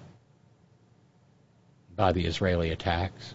by 1.96 2.12
the 2.12 2.26
Israeli 2.26 2.70
attacks. 2.70 3.34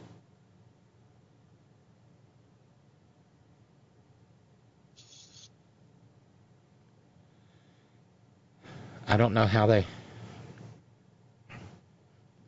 I 9.07 9.15
don't 9.15 9.33
know 9.33 9.45
how 9.45 9.67
they. 9.67 9.85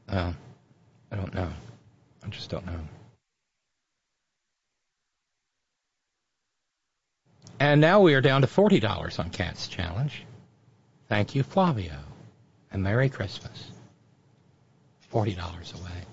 Uh, 0.10 0.34
I 1.11 1.15
don't 1.15 1.34
know. 1.34 1.49
I 2.23 2.27
just 2.27 2.49
don't 2.49 2.65
know. 2.65 2.80
And 7.61 7.81
now 7.81 8.02
we 8.02 8.14
are 8.14 8.22
down 8.22 8.41
to 8.41 8.48
$40 8.48 9.19
on 9.19 9.30
Cat's 9.30 9.68
Challenge. 9.68 10.23
Thank 11.07 11.36
you, 11.36 11.44
Flavio. 11.44 11.98
And 12.72 12.84
Merry 12.84 13.10
Christmas. 13.10 13.72
$40 15.11 15.38
away. 15.80 16.09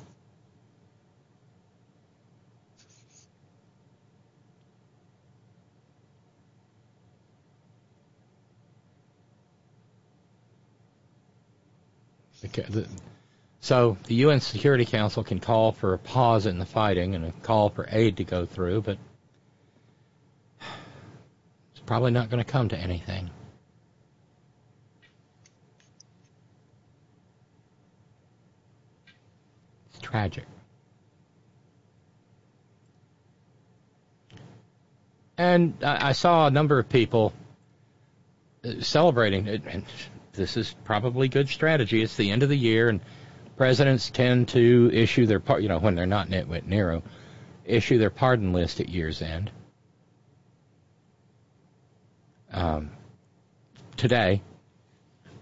So 13.60 13.96
the 14.04 14.14
UN 14.14 14.40
Security 14.40 14.84
Council 14.84 15.24
can 15.24 15.40
call 15.40 15.72
for 15.72 15.94
a 15.94 15.98
pause 15.98 16.46
in 16.46 16.58
the 16.58 16.66
fighting 16.66 17.14
and 17.14 17.24
a 17.24 17.32
call 17.42 17.70
for 17.70 17.88
aid 17.90 18.18
to 18.18 18.24
go 18.24 18.46
through, 18.46 18.82
but 18.82 18.98
it's 21.72 21.80
probably 21.84 22.12
not 22.12 22.30
going 22.30 22.42
to 22.42 22.48
come 22.50 22.68
to 22.68 22.78
anything. 22.78 23.30
It's 29.90 30.00
tragic. 30.00 30.44
And 35.38 35.74
I, 35.82 36.12
saw 36.12 36.46
a 36.46 36.50
number 36.50 36.78
of 36.78 36.88
people 36.88 37.34
uh, 38.64 38.80
celebrating 38.80 39.46
it, 39.46 39.62
and 39.66 39.84
this 40.36 40.56
is 40.56 40.74
probably 40.84 41.28
good 41.28 41.48
strategy. 41.48 42.02
It's 42.02 42.16
the 42.16 42.30
end 42.30 42.42
of 42.42 42.48
the 42.48 42.56
year, 42.56 42.88
and 42.88 43.00
presidents 43.56 44.10
tend 44.10 44.48
to 44.48 44.90
issue 44.92 45.26
their, 45.26 45.42
you 45.58 45.68
know, 45.68 45.78
when 45.78 45.94
they're 45.94 46.06
not 46.06 46.28
nitwit 46.28 46.66
Nero, 46.66 47.02
issue 47.64 47.98
their 47.98 48.10
pardon 48.10 48.52
list 48.52 48.80
at 48.80 48.88
year's 48.88 49.22
end. 49.22 49.50
Um, 52.52 52.90
today, 53.96 54.42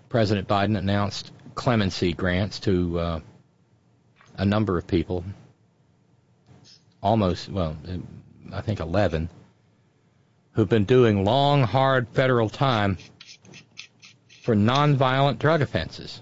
President 0.09 0.49
Biden 0.49 0.79
announced 0.79 1.33
clemency 1.55 2.13
grants 2.13 2.61
to 2.61 2.99
uh, 2.99 3.21
a 4.37 4.45
number 4.45 4.79
of 4.79 4.87
people, 4.87 5.25
almost, 7.03 7.49
well, 7.49 7.77
I 8.53 8.61
think 8.61 8.81
11, 8.81 9.29
who've 10.53 10.69
been 10.69 10.85
doing 10.85 11.25
long, 11.25 11.63
hard 11.63 12.09
federal 12.09 12.49
time 12.49 12.97
for 14.45 14.55
nonviolent 14.55 15.39
drug 15.39 15.63
offenses. 15.63 16.21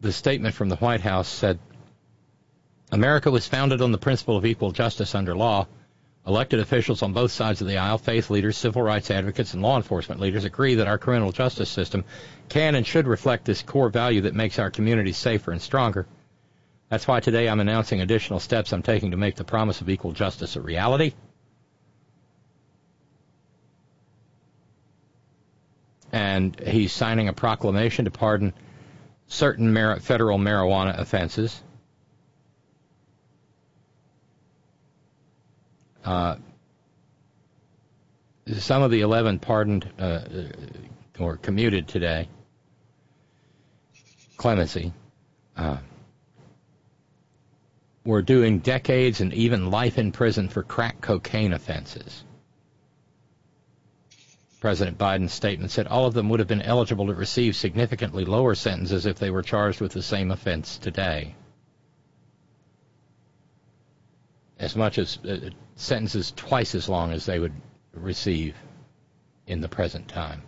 The 0.00 0.12
statement 0.12 0.54
from 0.54 0.68
the 0.68 0.76
White 0.76 1.00
House 1.00 1.26
said 1.26 1.58
America 2.92 3.28
was 3.28 3.48
founded 3.48 3.82
on 3.82 3.90
the 3.90 3.98
principle 3.98 4.36
of 4.36 4.46
equal 4.46 4.70
justice 4.70 5.16
under 5.16 5.34
law. 5.34 5.66
Elected 6.24 6.60
officials 6.60 7.02
on 7.02 7.12
both 7.12 7.32
sides 7.32 7.60
of 7.60 7.66
the 7.66 7.78
aisle, 7.78 7.98
faith 7.98 8.30
leaders, 8.30 8.56
civil 8.56 8.82
rights 8.82 9.10
advocates, 9.10 9.52
and 9.52 9.62
law 9.62 9.76
enforcement 9.76 10.20
leaders 10.20 10.44
agree 10.44 10.76
that 10.76 10.86
our 10.86 10.98
criminal 10.98 11.32
justice 11.32 11.68
system 11.68 12.04
can 12.48 12.76
and 12.76 12.86
should 12.86 13.08
reflect 13.08 13.46
this 13.46 13.62
core 13.62 13.88
value 13.88 14.20
that 14.20 14.34
makes 14.34 14.60
our 14.60 14.70
communities 14.70 15.16
safer 15.16 15.50
and 15.50 15.60
stronger. 15.60 16.06
That's 16.88 17.08
why 17.08 17.18
today 17.18 17.48
I'm 17.48 17.58
announcing 17.58 18.00
additional 18.00 18.38
steps 18.38 18.72
I'm 18.72 18.82
taking 18.82 19.10
to 19.10 19.16
make 19.16 19.34
the 19.34 19.42
promise 19.42 19.80
of 19.80 19.90
equal 19.90 20.12
justice 20.12 20.54
a 20.54 20.60
reality. 20.60 21.14
And 26.12 26.58
he's 26.60 26.92
signing 26.92 27.28
a 27.28 27.32
proclamation 27.32 28.04
to 28.04 28.10
pardon 28.10 28.52
certain 29.26 29.72
mar- 29.72 30.00
federal 30.00 30.38
marijuana 30.38 30.98
offenses. 30.98 31.62
Uh, 36.04 36.36
some 38.58 38.82
of 38.82 38.90
the 38.90 39.02
11 39.02 39.38
pardoned 39.40 39.90
uh, 39.98 40.02
uh, 40.02 40.22
or 41.18 41.36
commuted 41.36 41.86
today, 41.86 42.28
clemency, 44.38 44.92
uh, 45.56 45.78
were 48.04 48.22
doing 48.22 48.60
decades 48.60 49.20
and 49.20 49.34
even 49.34 49.70
life 49.70 49.98
in 49.98 50.12
prison 50.12 50.48
for 50.48 50.62
crack 50.62 51.00
cocaine 51.02 51.52
offenses. 51.52 52.24
President 54.60 54.98
Biden's 54.98 55.32
statement 55.32 55.70
said 55.70 55.86
all 55.86 56.06
of 56.06 56.14
them 56.14 56.28
would 56.28 56.40
have 56.40 56.48
been 56.48 56.62
eligible 56.62 57.06
to 57.06 57.14
receive 57.14 57.54
significantly 57.54 58.24
lower 58.24 58.54
sentences 58.54 59.06
if 59.06 59.18
they 59.18 59.30
were 59.30 59.42
charged 59.42 59.80
with 59.80 59.92
the 59.92 60.02
same 60.02 60.32
offense 60.32 60.78
today. 60.78 61.36
As 64.58 64.74
much 64.74 64.98
as 64.98 65.18
uh, 65.18 65.50
sentences 65.76 66.32
twice 66.34 66.74
as 66.74 66.88
long 66.88 67.12
as 67.12 67.24
they 67.24 67.38
would 67.38 67.52
receive 67.92 68.56
in 69.46 69.60
the 69.60 69.68
present 69.68 70.08
time. 70.08 70.42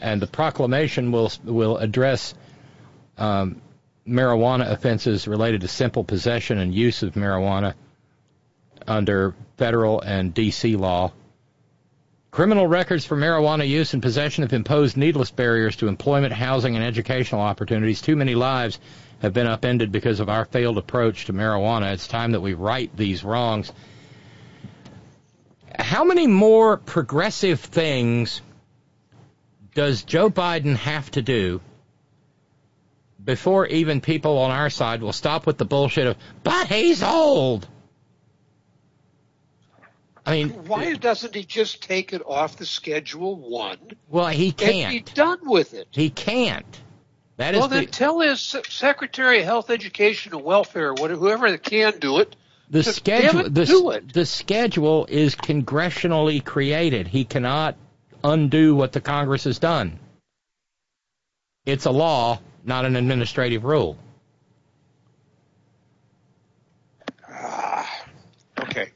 And 0.00 0.20
the 0.20 0.26
proclamation 0.26 1.12
will 1.12 1.30
will 1.44 1.76
address 1.76 2.34
um, 3.18 3.62
marijuana 4.04 4.68
offenses 4.68 5.28
related 5.28 5.60
to 5.60 5.68
simple 5.68 6.02
possession 6.02 6.58
and 6.58 6.74
use 6.74 7.04
of 7.04 7.14
marijuana 7.14 7.74
under 8.86 9.34
federal 9.56 10.00
and 10.00 10.34
D.C. 10.34 10.76
law. 10.76 11.12
Criminal 12.30 12.66
records 12.66 13.04
for 13.04 13.16
marijuana 13.16 13.68
use 13.68 13.92
and 13.92 14.02
possession 14.02 14.42
have 14.42 14.54
imposed 14.54 14.96
needless 14.96 15.30
barriers 15.30 15.76
to 15.76 15.88
employment, 15.88 16.32
housing, 16.32 16.76
and 16.76 16.84
educational 16.84 17.42
opportunities. 17.42 18.00
Too 18.00 18.16
many 18.16 18.34
lives 18.34 18.80
have 19.20 19.34
been 19.34 19.46
upended 19.46 19.92
because 19.92 20.18
of 20.18 20.30
our 20.30 20.46
failed 20.46 20.78
approach 20.78 21.26
to 21.26 21.34
marijuana. 21.34 21.92
It's 21.92 22.08
time 22.08 22.32
that 22.32 22.40
we 22.40 22.54
right 22.54 22.90
these 22.96 23.22
wrongs. 23.22 23.70
How 25.78 26.04
many 26.04 26.26
more 26.26 26.78
progressive 26.78 27.60
things 27.60 28.40
does 29.74 30.02
Joe 30.02 30.30
Biden 30.30 30.76
have 30.76 31.10
to 31.12 31.22
do 31.22 31.60
before 33.22 33.66
even 33.66 34.00
people 34.00 34.38
on 34.38 34.50
our 34.50 34.70
side 34.70 35.02
will 35.02 35.12
stop 35.12 35.46
with 35.46 35.58
the 35.58 35.64
bullshit 35.64 36.06
of, 36.06 36.16
but 36.42 36.66
he's 36.66 37.02
old? 37.02 37.68
I 40.24 40.32
mean, 40.32 40.50
why 40.66 40.94
doesn't 40.94 41.34
he 41.34 41.44
just 41.44 41.82
take 41.82 42.12
it 42.12 42.22
off 42.24 42.56
the 42.56 42.66
schedule 42.66 43.36
one? 43.36 43.78
Well, 44.08 44.28
he 44.28 44.52
can't. 44.52 44.94
And 44.94 45.04
be 45.04 45.12
done 45.12 45.40
with 45.42 45.74
it. 45.74 45.88
He 45.90 46.10
can't. 46.10 46.80
That 47.38 47.54
is 47.54 47.60
well, 47.60 47.68
the, 47.68 47.76
then 47.76 47.86
tell 47.86 48.20
his 48.20 48.40
Secretary 48.40 49.40
of 49.40 49.44
Health, 49.44 49.70
Education, 49.70 50.32
and 50.32 50.44
Welfare, 50.44 50.94
whoever 50.94 51.56
can 51.58 51.98
do 51.98 52.18
it, 52.18 52.36
the 52.70 52.82
to 52.82 52.92
schedule. 52.92 53.46
it, 53.46 53.54
the, 53.54 53.66
do 53.66 53.90
it. 53.90 54.12
the 54.12 54.24
schedule 54.24 55.06
is 55.08 55.34
congressionally 55.34 56.44
created. 56.44 57.08
He 57.08 57.24
cannot 57.24 57.76
undo 58.22 58.76
what 58.76 58.92
the 58.92 59.00
Congress 59.00 59.44
has 59.44 59.58
done. 59.58 59.98
It's 61.66 61.84
a 61.84 61.90
law, 61.90 62.40
not 62.64 62.84
an 62.84 62.96
administrative 62.96 63.64
rule. 63.64 63.98
Okay. 68.60 68.90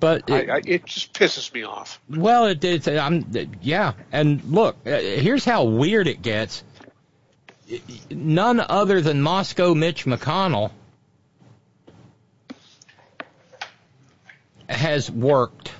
But 0.00 0.28
it, 0.28 0.50
I, 0.50 0.56
I, 0.56 0.62
it 0.66 0.84
just 0.84 1.12
pisses 1.12 1.52
me 1.52 1.62
off. 1.62 2.00
Well, 2.08 2.46
it, 2.46 2.60
did. 2.60 2.88
I'm 2.88 3.24
yeah, 3.62 3.92
and 4.10 4.42
look, 4.44 4.76
uh, 4.84 4.98
here's 4.98 5.44
how 5.44 5.64
weird 5.64 6.08
it 6.08 6.22
gets. 6.22 6.64
None 8.10 8.60
other 8.60 9.00
than 9.00 9.22
Moscow 9.22 9.74
Mitch 9.74 10.04
McConnell 10.04 10.70
has 14.68 15.10
worked 15.10 15.72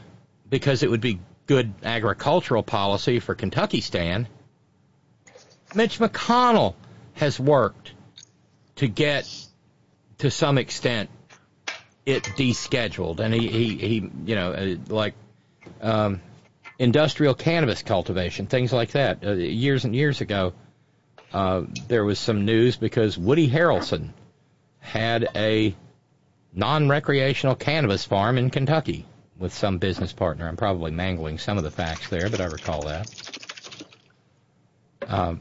because 0.48 0.82
it 0.82 0.90
would 0.90 1.00
be 1.00 1.18
good 1.46 1.74
agricultural 1.82 2.62
policy 2.62 3.18
for 3.18 3.34
Kentucky 3.34 3.80
Stan. 3.80 4.28
Mitch 5.74 5.98
McConnell 5.98 6.74
has 7.14 7.40
worked 7.40 7.92
to 8.76 8.88
get 8.88 9.28
to 10.18 10.30
some 10.30 10.58
extent 10.58 11.10
it 12.06 12.22
descheduled, 12.22 13.18
and 13.18 13.34
he 13.34 13.48
he, 13.48 13.76
he 13.76 14.10
you 14.24 14.34
know 14.36 14.52
uh, 14.52 14.76
like 14.88 15.14
um, 15.82 16.20
industrial 16.78 17.34
cannabis 17.34 17.82
cultivation, 17.82 18.46
things 18.46 18.72
like 18.72 18.92
that. 18.92 19.24
Uh, 19.24 19.32
years 19.32 19.84
and 19.84 19.94
years 19.94 20.20
ago, 20.20 20.52
uh, 21.32 21.62
there 21.88 22.04
was 22.04 22.18
some 22.18 22.44
news 22.44 22.76
because 22.76 23.18
Woody 23.18 23.48
Harrelson 23.50 24.10
had 24.78 25.28
a 25.34 25.74
non-recreational 26.54 27.56
cannabis 27.56 28.04
farm 28.04 28.38
in 28.38 28.50
Kentucky 28.50 29.04
with 29.36 29.52
some 29.52 29.78
business 29.78 30.12
partner. 30.12 30.48
I'm 30.48 30.56
probably 30.56 30.92
mangling 30.92 31.38
some 31.38 31.58
of 31.58 31.64
the 31.64 31.70
facts 31.70 32.08
there, 32.08 32.30
but 32.30 32.40
I 32.40 32.46
recall 32.46 32.82
that. 32.82 33.10
Um, 35.08 35.40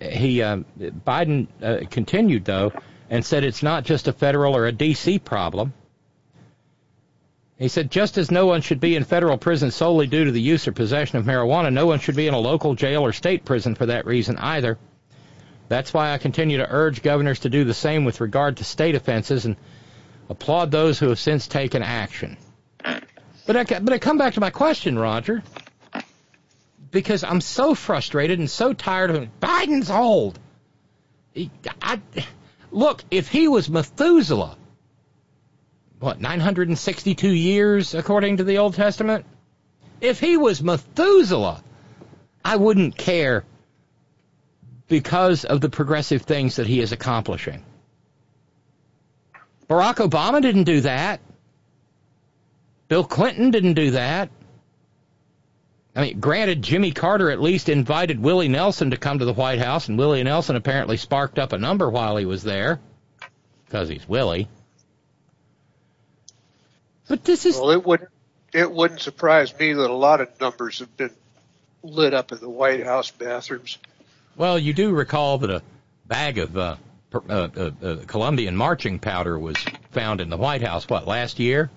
he 0.00 0.42
uh, 0.42 0.58
Biden 0.78 1.46
uh, 1.62 1.86
continued 1.90 2.44
though 2.46 2.72
and 3.10 3.24
said 3.24 3.44
it's 3.44 3.62
not 3.62 3.84
just 3.84 4.08
a 4.08 4.12
federal 4.12 4.56
or 4.56 4.66
a 4.66 4.72
D.C. 4.72 5.18
problem. 5.18 5.72
He 7.58 7.68
said, 7.68 7.90
just 7.90 8.18
as 8.18 8.30
no 8.30 8.46
one 8.46 8.62
should 8.62 8.80
be 8.80 8.96
in 8.96 9.04
federal 9.04 9.38
prison 9.38 9.70
solely 9.70 10.06
due 10.06 10.24
to 10.24 10.32
the 10.32 10.40
use 10.40 10.66
or 10.66 10.72
possession 10.72 11.18
of 11.18 11.24
marijuana, 11.24 11.72
no 11.72 11.86
one 11.86 12.00
should 12.00 12.16
be 12.16 12.26
in 12.26 12.34
a 12.34 12.38
local 12.38 12.74
jail 12.74 13.02
or 13.02 13.12
state 13.12 13.44
prison 13.44 13.74
for 13.76 13.86
that 13.86 14.06
reason 14.06 14.36
either. 14.38 14.76
That's 15.68 15.94
why 15.94 16.12
I 16.12 16.18
continue 16.18 16.58
to 16.58 16.68
urge 16.68 17.02
governors 17.02 17.40
to 17.40 17.50
do 17.50 17.64
the 17.64 17.74
same 17.74 18.04
with 18.04 18.20
regard 18.20 18.56
to 18.56 18.64
state 18.64 18.96
offenses 18.96 19.44
and 19.44 19.56
applaud 20.28 20.70
those 20.70 20.98
who 20.98 21.08
have 21.08 21.18
since 21.18 21.46
taken 21.46 21.82
action. 21.82 22.36
But 23.46 23.56
I, 23.56 23.64
but 23.64 23.92
I 23.92 23.98
come 23.98 24.18
back 24.18 24.34
to 24.34 24.40
my 24.40 24.50
question, 24.50 24.98
Roger, 24.98 25.42
because 26.90 27.24
I'm 27.24 27.40
so 27.40 27.74
frustrated 27.74 28.38
and 28.38 28.50
so 28.50 28.72
tired 28.72 29.10
of. 29.10 29.28
Biden's 29.40 29.90
old. 29.90 30.38
I, 31.80 32.00
look, 32.74 33.04
if 33.10 33.28
he 33.28 33.48
was 33.48 33.70
Methuselah, 33.70 34.56
what, 36.00 36.20
962 36.20 37.28
years 37.28 37.94
according 37.94 38.38
to 38.38 38.44
the 38.44 38.58
Old 38.58 38.74
Testament? 38.74 39.24
If 40.00 40.20
he 40.20 40.36
was 40.36 40.62
Methuselah, 40.62 41.62
I 42.44 42.56
wouldn't 42.56 42.96
care 42.98 43.44
because 44.88 45.44
of 45.44 45.60
the 45.60 45.70
progressive 45.70 46.22
things 46.22 46.56
that 46.56 46.66
he 46.66 46.80
is 46.80 46.92
accomplishing. 46.92 47.64
Barack 49.68 50.06
Obama 50.06 50.42
didn't 50.42 50.64
do 50.64 50.82
that. 50.82 51.20
Bill 52.88 53.04
Clinton 53.04 53.50
didn't 53.50 53.74
do 53.74 53.92
that. 53.92 54.28
I 55.96 56.02
mean, 56.02 56.20
granted, 56.20 56.62
Jimmy 56.62 56.90
Carter 56.90 57.30
at 57.30 57.40
least 57.40 57.68
invited 57.68 58.20
Willie 58.20 58.48
Nelson 58.48 58.90
to 58.90 58.96
come 58.96 59.20
to 59.20 59.24
the 59.24 59.32
White 59.32 59.60
House, 59.60 59.88
and 59.88 59.96
Willie 59.96 60.24
Nelson 60.24 60.56
apparently 60.56 60.96
sparked 60.96 61.38
up 61.38 61.52
a 61.52 61.58
number 61.58 61.88
while 61.88 62.16
he 62.16 62.24
was 62.24 62.42
there, 62.42 62.80
because 63.64 63.88
he's 63.88 64.08
Willie. 64.08 64.48
But 67.06 67.24
this 67.24 67.46
is 67.46 67.56
well, 67.56 67.70
it 67.70 67.84
wouldn't 67.84 68.10
it 68.52 68.70
wouldn't 68.70 69.00
surprise 69.00 69.56
me 69.58 69.72
that 69.72 69.90
a 69.90 69.94
lot 69.94 70.20
of 70.20 70.40
numbers 70.40 70.80
have 70.80 70.96
been 70.96 71.10
lit 71.82 72.14
up 72.14 72.32
in 72.32 72.38
the 72.38 72.48
White 72.48 72.84
House 72.84 73.10
bathrooms. 73.10 73.78
Well, 74.36 74.58
you 74.58 74.72
do 74.72 74.90
recall 74.92 75.38
that 75.38 75.50
a 75.50 75.62
bag 76.06 76.38
of 76.38 76.56
uh, 76.56 76.76
uh, 77.14 77.18
uh, 77.28 77.70
uh, 77.82 77.96
Colombian 78.06 78.56
marching 78.56 78.98
powder 78.98 79.38
was 79.38 79.56
found 79.92 80.20
in 80.20 80.28
the 80.30 80.36
White 80.36 80.62
House. 80.62 80.88
What 80.88 81.06
last 81.06 81.38
year? 81.38 81.70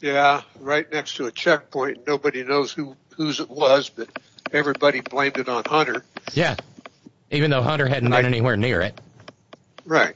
Yeah, 0.00 0.42
right 0.58 0.90
next 0.90 1.16
to 1.16 1.26
a 1.26 1.32
checkpoint. 1.32 2.06
Nobody 2.06 2.42
knows 2.42 2.72
who 2.72 2.96
whose 3.16 3.38
it 3.38 3.50
was, 3.50 3.90
but 3.90 4.08
everybody 4.52 5.00
blamed 5.00 5.36
it 5.36 5.48
on 5.48 5.62
Hunter. 5.66 6.04
Yeah, 6.32 6.56
even 7.30 7.50
though 7.50 7.62
Hunter 7.62 7.86
hadn't 7.86 8.10
been 8.10 8.24
anywhere 8.24 8.56
near 8.56 8.80
it. 8.80 8.98
Right. 9.84 10.14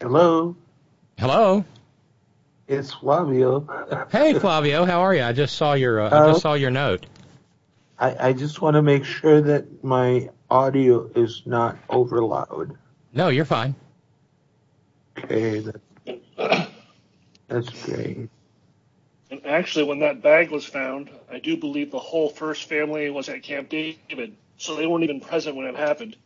Hello. 0.00 0.54
Hello. 1.18 1.64
It's 2.68 2.92
Flavio. 2.92 4.06
hey, 4.10 4.38
Flavio, 4.38 4.84
how 4.84 5.00
are 5.00 5.14
you? 5.14 5.22
I 5.22 5.32
just 5.32 5.56
saw 5.56 5.74
your 5.74 6.00
uh, 6.00 6.08
I 6.08 6.30
just 6.30 6.42
saw 6.42 6.54
your 6.54 6.70
note. 6.70 7.06
I, 7.98 8.28
I 8.28 8.32
just 8.32 8.60
want 8.60 8.74
to 8.74 8.82
make 8.82 9.04
sure 9.04 9.40
that 9.40 9.82
my 9.82 10.28
audio 10.50 11.10
is 11.14 11.42
not 11.44 11.76
over 11.88 12.22
loud. 12.22 12.76
No, 13.12 13.28
you're 13.28 13.44
fine. 13.44 13.74
Okay, 15.18 15.64
that's 17.48 17.70
great. 17.84 18.28
And 19.30 19.46
actually, 19.46 19.84
when 19.84 20.00
that 20.00 20.22
bag 20.22 20.50
was 20.50 20.64
found, 20.64 21.10
I 21.30 21.38
do 21.38 21.56
believe 21.56 21.90
the 21.90 21.98
whole 21.98 22.28
first 22.28 22.68
family 22.68 23.10
was 23.10 23.28
at 23.28 23.42
Camp 23.42 23.68
David, 23.68 24.36
so 24.58 24.76
they 24.76 24.86
weren't 24.86 25.04
even 25.04 25.20
present 25.20 25.56
when 25.56 25.66
it 25.66 25.76
happened. 25.76 26.16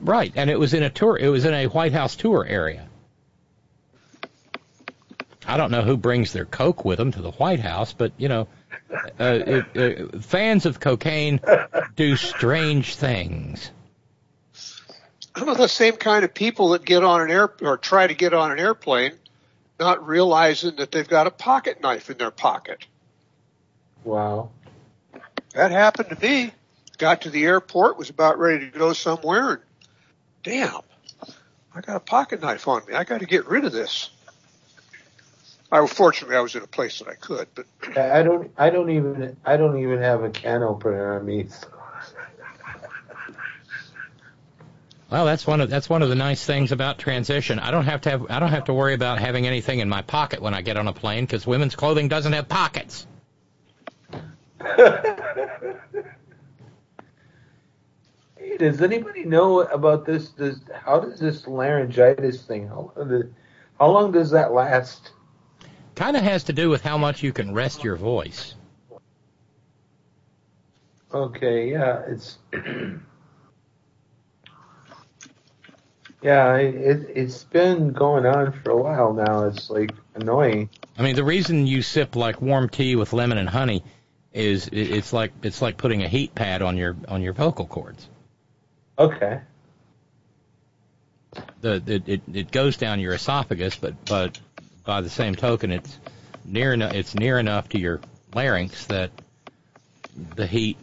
Right, 0.00 0.32
and 0.36 0.48
it 0.48 0.58
was 0.58 0.74
in 0.74 0.82
a 0.82 0.90
tour. 0.90 1.18
It 1.18 1.28
was 1.28 1.44
in 1.44 1.54
a 1.54 1.66
White 1.66 1.92
House 1.92 2.14
tour 2.14 2.44
area. 2.46 2.88
I 5.46 5.56
don't 5.56 5.72
know 5.72 5.82
who 5.82 5.96
brings 5.96 6.32
their 6.32 6.44
coke 6.44 6.84
with 6.84 6.98
them 6.98 7.10
to 7.12 7.20
the 7.20 7.32
White 7.32 7.60
House, 7.60 7.92
but 7.92 8.12
you 8.16 8.28
know, 8.28 8.46
uh, 9.18 9.40
it, 9.46 10.12
uh, 10.14 10.18
fans 10.20 10.66
of 10.66 10.78
cocaine 10.78 11.40
do 11.96 12.16
strange 12.16 12.94
things. 12.94 13.70
Some 15.36 15.48
of 15.48 15.56
the 15.56 15.68
same 15.68 15.96
kind 15.96 16.24
of 16.24 16.34
people 16.34 16.70
that 16.70 16.84
get 16.84 17.02
on 17.02 17.22
an 17.22 17.30
air 17.30 17.52
or 17.62 17.78
try 17.78 18.06
to 18.06 18.14
get 18.14 18.34
on 18.34 18.52
an 18.52 18.58
airplane, 18.58 19.12
not 19.80 20.06
realizing 20.06 20.76
that 20.76 20.92
they've 20.92 21.08
got 21.08 21.26
a 21.26 21.30
pocket 21.30 21.80
knife 21.82 22.10
in 22.10 22.18
their 22.18 22.30
pocket. 22.30 22.86
Wow. 24.04 24.50
That 25.54 25.70
happened 25.70 26.10
to 26.10 26.20
me. 26.20 26.52
Got 26.98 27.22
to 27.22 27.30
the 27.30 27.44
airport, 27.44 27.96
was 27.96 28.10
about 28.10 28.38
ready 28.38 28.70
to 28.70 28.78
go 28.78 28.92
somewhere, 28.92 29.50
and 29.50 29.62
damn, 30.42 30.82
I 31.74 31.80
got 31.80 31.96
a 31.96 32.00
pocket 32.00 32.40
knife 32.42 32.68
on 32.68 32.82
me. 32.86 32.94
I 32.94 33.04
got 33.04 33.20
to 33.20 33.26
get 33.26 33.46
rid 33.46 33.64
of 33.64 33.72
this. 33.72 34.10
I 35.72 35.84
fortunately 35.86 36.36
I 36.36 36.40
was 36.40 36.54
in 36.54 36.62
a 36.62 36.66
place 36.66 36.98
that 36.98 37.08
I 37.08 37.14
could, 37.14 37.48
but 37.54 37.66
I 37.96 38.22
don't. 38.22 38.52
I 38.58 38.68
don't 38.68 38.90
even. 38.90 39.36
I 39.44 39.56
don't 39.56 39.78
even 39.78 40.00
have 40.00 40.22
a 40.22 40.28
can 40.28 40.62
opener 40.62 41.18
on 41.18 41.24
me. 41.24 41.46
So. 41.48 41.66
Well, 45.12 45.26
that's 45.26 45.46
one 45.46 45.60
of 45.60 45.68
that's 45.68 45.90
one 45.90 46.00
of 46.00 46.08
the 46.08 46.14
nice 46.14 46.42
things 46.42 46.72
about 46.72 46.96
transition. 46.98 47.58
I 47.58 47.70
don't 47.70 47.84
have 47.84 48.00
to 48.00 48.10
have 48.10 48.30
I 48.30 48.40
don't 48.40 48.48
have 48.48 48.64
to 48.64 48.72
worry 48.72 48.94
about 48.94 49.18
having 49.18 49.46
anything 49.46 49.80
in 49.80 49.88
my 49.90 50.00
pocket 50.00 50.40
when 50.40 50.54
I 50.54 50.62
get 50.62 50.78
on 50.78 50.88
a 50.88 50.94
plane 50.94 51.26
because 51.26 51.46
women's 51.46 51.76
clothing 51.76 52.08
doesn't 52.08 52.32
have 52.32 52.48
pockets. 52.48 53.06
Hey, 58.36 58.56
does 58.56 58.82
anybody 58.82 59.24
know 59.24 59.60
about 59.60 60.04
this? 60.04 60.30
Does 60.30 60.60
how 60.74 60.98
does 60.98 61.20
this 61.20 61.46
laryngitis 61.46 62.42
thing? 62.42 62.66
How 62.66 62.92
how 63.78 63.88
long 63.88 64.12
does 64.12 64.30
that 64.32 64.52
last? 64.52 65.12
Kind 65.94 66.16
of 66.16 66.22
has 66.24 66.44
to 66.44 66.52
do 66.52 66.68
with 66.68 66.82
how 66.82 66.98
much 66.98 67.22
you 67.22 67.32
can 67.32 67.54
rest 67.54 67.84
your 67.84 67.96
voice. 67.96 68.54
Okay, 71.14 71.70
yeah, 71.70 72.02
it's 72.08 72.38
yeah, 76.22 76.56
it 76.56 77.10
it's 77.14 77.44
been 77.44 77.92
going 77.92 78.26
on 78.26 78.52
for 78.52 78.70
a 78.70 78.76
while 78.76 79.12
now. 79.12 79.44
It's 79.46 79.70
like 79.70 79.92
annoying. 80.14 80.70
I 80.98 81.02
mean, 81.02 81.16
the 81.16 81.24
reason 81.24 81.66
you 81.66 81.82
sip 81.82 82.16
like 82.16 82.40
warm 82.40 82.68
tea 82.68 82.96
with 82.96 83.12
lemon 83.12 83.38
and 83.38 83.48
honey 83.48 83.82
is 84.32 84.68
it- 84.68 84.76
it's 84.92 85.12
like 85.12 85.32
it's 85.42 85.60
like 85.60 85.76
putting 85.76 86.02
a 86.02 86.08
heat 86.08 86.34
pad 86.34 86.62
on 86.62 86.76
your 86.76 86.96
on 87.08 87.22
your 87.22 87.32
vocal 87.32 87.66
cords. 87.66 88.08
Okay. 88.98 89.40
The 91.60 91.82
it 91.86 92.08
it, 92.08 92.22
it 92.32 92.50
goes 92.50 92.76
down 92.76 93.00
your 93.00 93.14
esophagus, 93.14 93.76
but 93.76 94.04
but 94.04 94.38
by 94.84 95.00
the 95.00 95.10
same 95.10 95.34
token, 95.34 95.70
it's 95.72 95.98
near 96.44 96.72
enough 96.72 96.94
it's 96.94 97.14
near 97.14 97.38
enough 97.38 97.68
to 97.70 97.78
your 97.78 98.00
larynx 98.34 98.86
that 98.86 99.10
the 100.36 100.46
heat 100.46 100.76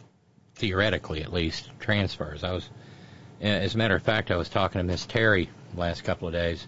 theoretically 0.56 1.22
at 1.22 1.32
least 1.32 1.70
transfers. 1.80 2.44
I 2.44 2.52
was 2.52 2.70
as 3.42 3.76
a 3.76 3.78
matter 3.78 3.96
of 3.96 4.04
fact, 4.04 4.32
I 4.32 4.36
was 4.36 4.50
talking 4.50 4.80
to 4.80 4.84
Miss 4.84 5.06
Terry 5.06 5.50
last 5.76 6.04
couple 6.04 6.28
of 6.28 6.34
days. 6.34 6.68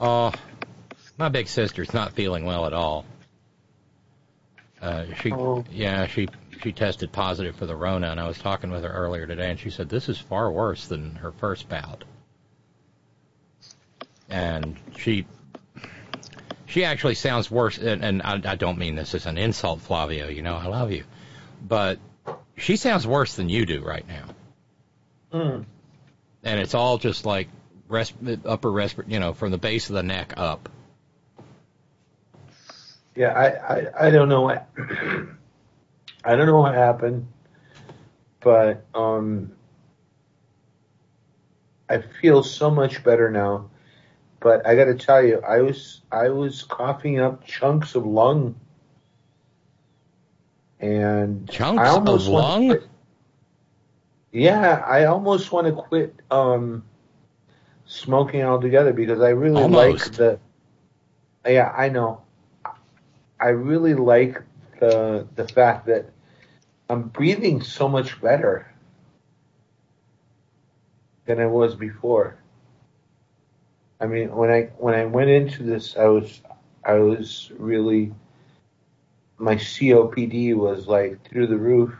Oh, 0.00 0.32
my 1.18 1.28
big 1.28 1.48
sister's 1.48 1.94
not 1.94 2.12
feeling 2.12 2.44
well 2.44 2.66
at 2.66 2.72
all. 2.72 3.04
Uh, 4.80 5.04
she, 5.22 5.32
yeah, 5.70 6.06
she 6.06 6.28
she 6.62 6.72
tested 6.72 7.12
positive 7.12 7.56
for 7.56 7.66
the 7.66 7.76
Rona, 7.76 8.08
and 8.08 8.20
I 8.20 8.26
was 8.26 8.38
talking 8.38 8.70
with 8.70 8.82
her 8.82 8.90
earlier 8.90 9.26
today, 9.26 9.50
and 9.50 9.58
she 9.58 9.70
said 9.70 9.88
this 9.88 10.08
is 10.08 10.18
far 10.18 10.50
worse 10.50 10.86
than 10.86 11.14
her 11.16 11.32
first 11.32 11.68
bout. 11.68 12.04
And 14.28 14.76
she 14.96 15.26
she 16.66 16.84
actually 16.84 17.14
sounds 17.14 17.50
worse, 17.50 17.78
and, 17.78 18.04
and 18.04 18.22
I, 18.22 18.40
I 18.44 18.56
don't 18.56 18.78
mean 18.78 18.94
this 18.94 19.14
as 19.14 19.26
an 19.26 19.38
insult, 19.38 19.80
Flavio. 19.80 20.28
You 20.28 20.42
know, 20.42 20.54
I 20.54 20.66
love 20.66 20.90
you, 20.90 21.04
but 21.66 21.98
she 22.56 22.76
sounds 22.76 23.06
worse 23.06 23.36
than 23.36 23.48
you 23.48 23.64
do 23.64 23.82
right 23.82 24.06
now 24.06 24.24
Hmm. 25.34 25.62
And 26.44 26.60
it's 26.60 26.74
all 26.74 26.98
just 26.98 27.26
like 27.26 27.48
rest, 27.88 28.14
upper 28.44 28.70
respiratory, 28.70 29.14
you 29.14 29.20
know, 29.20 29.32
from 29.32 29.50
the 29.50 29.58
base 29.58 29.88
of 29.88 29.94
the 29.94 30.02
neck 30.02 30.34
up. 30.36 30.68
Yeah, 33.16 33.28
I, 33.28 33.46
I, 33.46 34.06
I 34.06 34.10
don't 34.10 34.28
know 34.28 34.42
what 34.42 34.68
I 36.24 36.36
don't 36.36 36.46
know 36.46 36.60
what 36.60 36.74
happened, 36.74 37.28
but 38.40 38.84
um, 38.94 39.52
I 41.88 42.02
feel 42.20 42.42
so 42.42 42.70
much 42.70 43.04
better 43.04 43.30
now. 43.30 43.70
But 44.40 44.66
I 44.66 44.74
got 44.76 44.86
to 44.86 44.94
tell 44.94 45.24
you, 45.24 45.40
I 45.40 45.62
was 45.62 46.02
I 46.12 46.28
was 46.28 46.62
coughing 46.62 47.18
up 47.18 47.46
chunks 47.46 47.94
of 47.94 48.04
lung, 48.04 48.56
and 50.80 51.48
Chunks 51.48 51.88
of 51.88 52.26
lung? 52.26 52.68
quit- 52.68 52.88
Yeah, 54.34 54.84
I 54.86 55.04
almost 55.04 55.52
want 55.52 55.68
to 55.68 55.72
quit 55.72 56.14
um, 56.30 56.84
smoking 57.86 58.42
altogether 58.42 58.92
because 58.92 59.20
I 59.20 59.30
really 59.30 59.62
Almost. 59.62 60.10
like 60.10 60.16
the. 60.16 60.40
Yeah, 61.46 61.72
I 61.76 61.88
know. 61.88 62.22
I 63.40 63.48
really 63.48 63.94
like 63.94 64.42
the 64.80 65.26
the 65.36 65.46
fact 65.46 65.86
that 65.86 66.10
I'm 66.90 67.08
breathing 67.08 67.62
so 67.62 67.88
much 67.88 68.20
better 68.20 68.66
than 71.26 71.40
I 71.40 71.46
was 71.46 71.76
before. 71.76 72.36
I 74.00 74.06
mean, 74.06 74.34
when 74.34 74.50
I 74.50 74.62
when 74.78 74.94
I 74.94 75.04
went 75.06 75.30
into 75.30 75.62
this, 75.62 75.96
I 75.96 76.06
was 76.06 76.42
I 76.84 76.94
was 76.94 77.52
really 77.58 78.12
my 79.38 79.56
COPD 79.56 80.54
was 80.54 80.88
like 80.88 81.28
through 81.28 81.46
the 81.48 81.56
roof, 81.58 81.94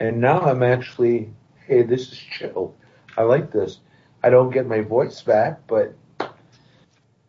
and 0.00 0.20
now 0.20 0.40
I'm 0.40 0.62
actually 0.62 1.32
hey, 1.70 1.82
this 1.84 2.12
is 2.12 2.18
chill. 2.18 2.74
I 3.16 3.22
like 3.22 3.52
this. 3.52 3.78
I 4.24 4.30
don't 4.30 4.50
get 4.50 4.66
my 4.66 4.80
voice 4.80 5.22
back, 5.22 5.66
but 5.68 5.94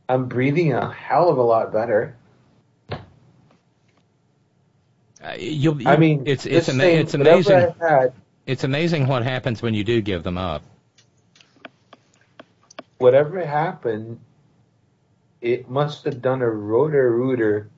I'm 0.10 0.28
breathing 0.28 0.74
a 0.74 0.92
hell 0.92 1.30
of 1.30 1.38
a 1.38 1.44
lot 1.44 1.72
better. 1.72 2.16
Uh, 5.24 5.36
you'll, 5.38 5.80
you 5.82 5.88
I 5.88 5.98
mean, 5.98 6.24
it's 6.26 6.48
it's 6.48 6.70
ama- 6.70 6.82
thing, 6.82 6.98
it's 6.98 7.14
amazing. 7.14 7.76
Had, 7.80 8.14
It's 8.48 8.64
amazing 8.64 9.08
what 9.08 9.24
happens 9.24 9.62
when 9.62 9.76
you 9.76 9.84
do 9.84 10.02
give 10.02 10.24
them 10.24 10.38
up. 10.38 10.64
whatever 12.98 13.46
happened, 13.46 14.20
it 15.42 15.70
must 15.70 16.06
have 16.06 16.22
done 16.22 16.42
a 16.42 16.50
Roto-Rooter 16.50 17.70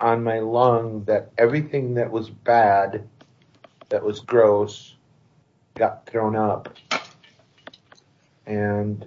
on 0.00 0.22
my 0.24 0.40
lung 0.40 1.04
that 1.04 1.32
everything 1.38 1.94
that 1.94 2.10
was 2.10 2.30
bad, 2.30 3.08
that 3.88 4.04
was 4.04 4.20
gross, 4.20 4.94
got 5.78 6.06
thrown 6.06 6.36
up. 6.36 6.76
And 8.46 9.06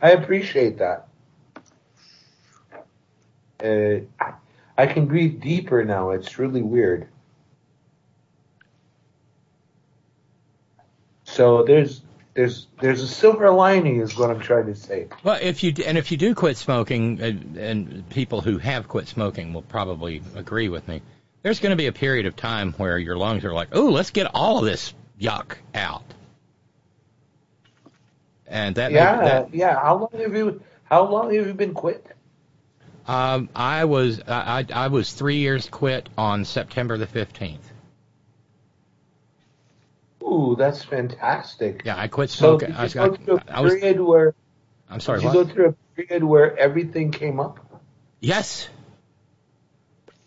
I 0.00 0.10
appreciate 0.10 0.78
that. 0.78 1.08
Uh, 3.62 4.04
I- 4.76 4.86
can 4.86 5.06
breathe 5.06 5.40
deeper 5.40 5.84
now. 5.84 6.10
It's 6.10 6.38
really 6.38 6.62
weird. 6.62 7.06
So 11.24 11.62
there's 11.62 12.02
there's 12.34 12.66
there's 12.80 13.00
a 13.00 13.08
silver 13.08 13.50
lining, 13.50 14.00
is 14.00 14.18
what 14.18 14.30
I'm 14.30 14.40
trying 14.40 14.66
to 14.66 14.74
say. 14.74 15.06
Well, 15.22 15.38
if 15.40 15.62
you 15.62 15.72
and 15.86 15.96
if 15.96 16.10
you 16.10 16.16
do 16.16 16.34
quit 16.34 16.56
smoking, 16.56 17.20
and, 17.20 17.56
and 17.56 18.08
people 18.10 18.40
who 18.40 18.58
have 18.58 18.88
quit 18.88 19.06
smoking 19.06 19.52
will 19.52 19.62
probably 19.62 20.20
agree 20.34 20.68
with 20.68 20.86
me. 20.88 21.00
There's 21.42 21.60
going 21.60 21.70
to 21.70 21.76
be 21.76 21.86
a 21.86 21.92
period 21.92 22.26
of 22.26 22.36
time 22.36 22.72
where 22.72 22.98
your 22.98 23.16
lungs 23.16 23.44
are 23.44 23.52
like, 23.52 23.68
"Oh, 23.72 23.90
let's 23.90 24.10
get 24.10 24.26
all 24.34 24.58
of 24.58 24.64
this 24.64 24.92
yuck 25.22 25.56
out," 25.74 26.02
and 28.46 28.74
that 28.74 28.92
yeah, 28.92 29.16
that 29.24 29.54
yeah. 29.54 29.80
How 29.80 29.96
long 29.96 30.10
have 30.20 30.34
you 30.34 30.60
How 30.84 31.04
long 31.08 31.32
have 31.34 31.46
you 31.46 31.54
been 31.54 31.74
quit? 31.74 32.04
Um, 33.06 33.48
I 33.54 33.84
was 33.86 34.20
I, 34.26 34.60
I 34.70 34.84
I 34.84 34.88
was 34.88 35.12
three 35.12 35.36
years 35.36 35.68
quit 35.68 36.08
on 36.18 36.44
September 36.44 36.98
the 36.98 37.06
fifteenth. 37.06 37.68
Ooh, 40.22 40.54
that's 40.56 40.84
fantastic. 40.84 41.82
Yeah, 41.84 41.96
I 41.98 42.08
quit 42.08 42.30
So 42.30 42.58
smoking. 42.58 42.68
did 42.68 42.76
I, 42.76 42.80
you 42.80 42.84
was- 42.84 42.94
go 42.94 43.14
through 43.16 43.38
I, 43.38 43.52
a 43.52 43.56
I 43.56 43.60
was. 43.60 43.72
period 43.74 44.00
where 44.00 44.34
I'm 44.88 45.00
sorry. 45.00 45.20
did 45.20 45.32
you 45.32 45.38
What? 45.38 45.48
go 45.48 45.52
through 45.54 45.68
a 45.68 45.72
period 46.02 46.22
where 46.24 46.56
everything 46.58 47.10
came 47.10 47.40
up? 47.40 47.58
Yes. 48.20 48.68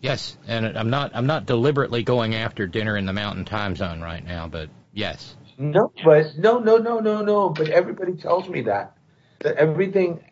Yes, 0.00 0.36
and 0.46 0.76
I'm 0.78 0.90
not 0.90 1.12
I'm 1.14 1.26
not 1.26 1.46
deliberately 1.46 2.02
going 2.02 2.34
after 2.34 2.66
dinner 2.66 2.96
in 2.96 3.06
the 3.06 3.12
Mountain 3.14 3.46
Time 3.46 3.74
Zone 3.74 4.00
right 4.02 4.24
now, 4.24 4.46
but 4.46 4.68
yes. 4.96 5.36
No, 5.56 5.92
but 6.04 6.36
no, 6.36 6.58
no, 6.58 6.78
no, 6.78 6.98
no, 6.98 7.22
no. 7.22 7.50
But 7.50 7.68
everybody 7.68 8.14
tells 8.14 8.48
me 8.48 8.62
that 8.62 8.96
that 9.40 9.56
everything 9.56 10.24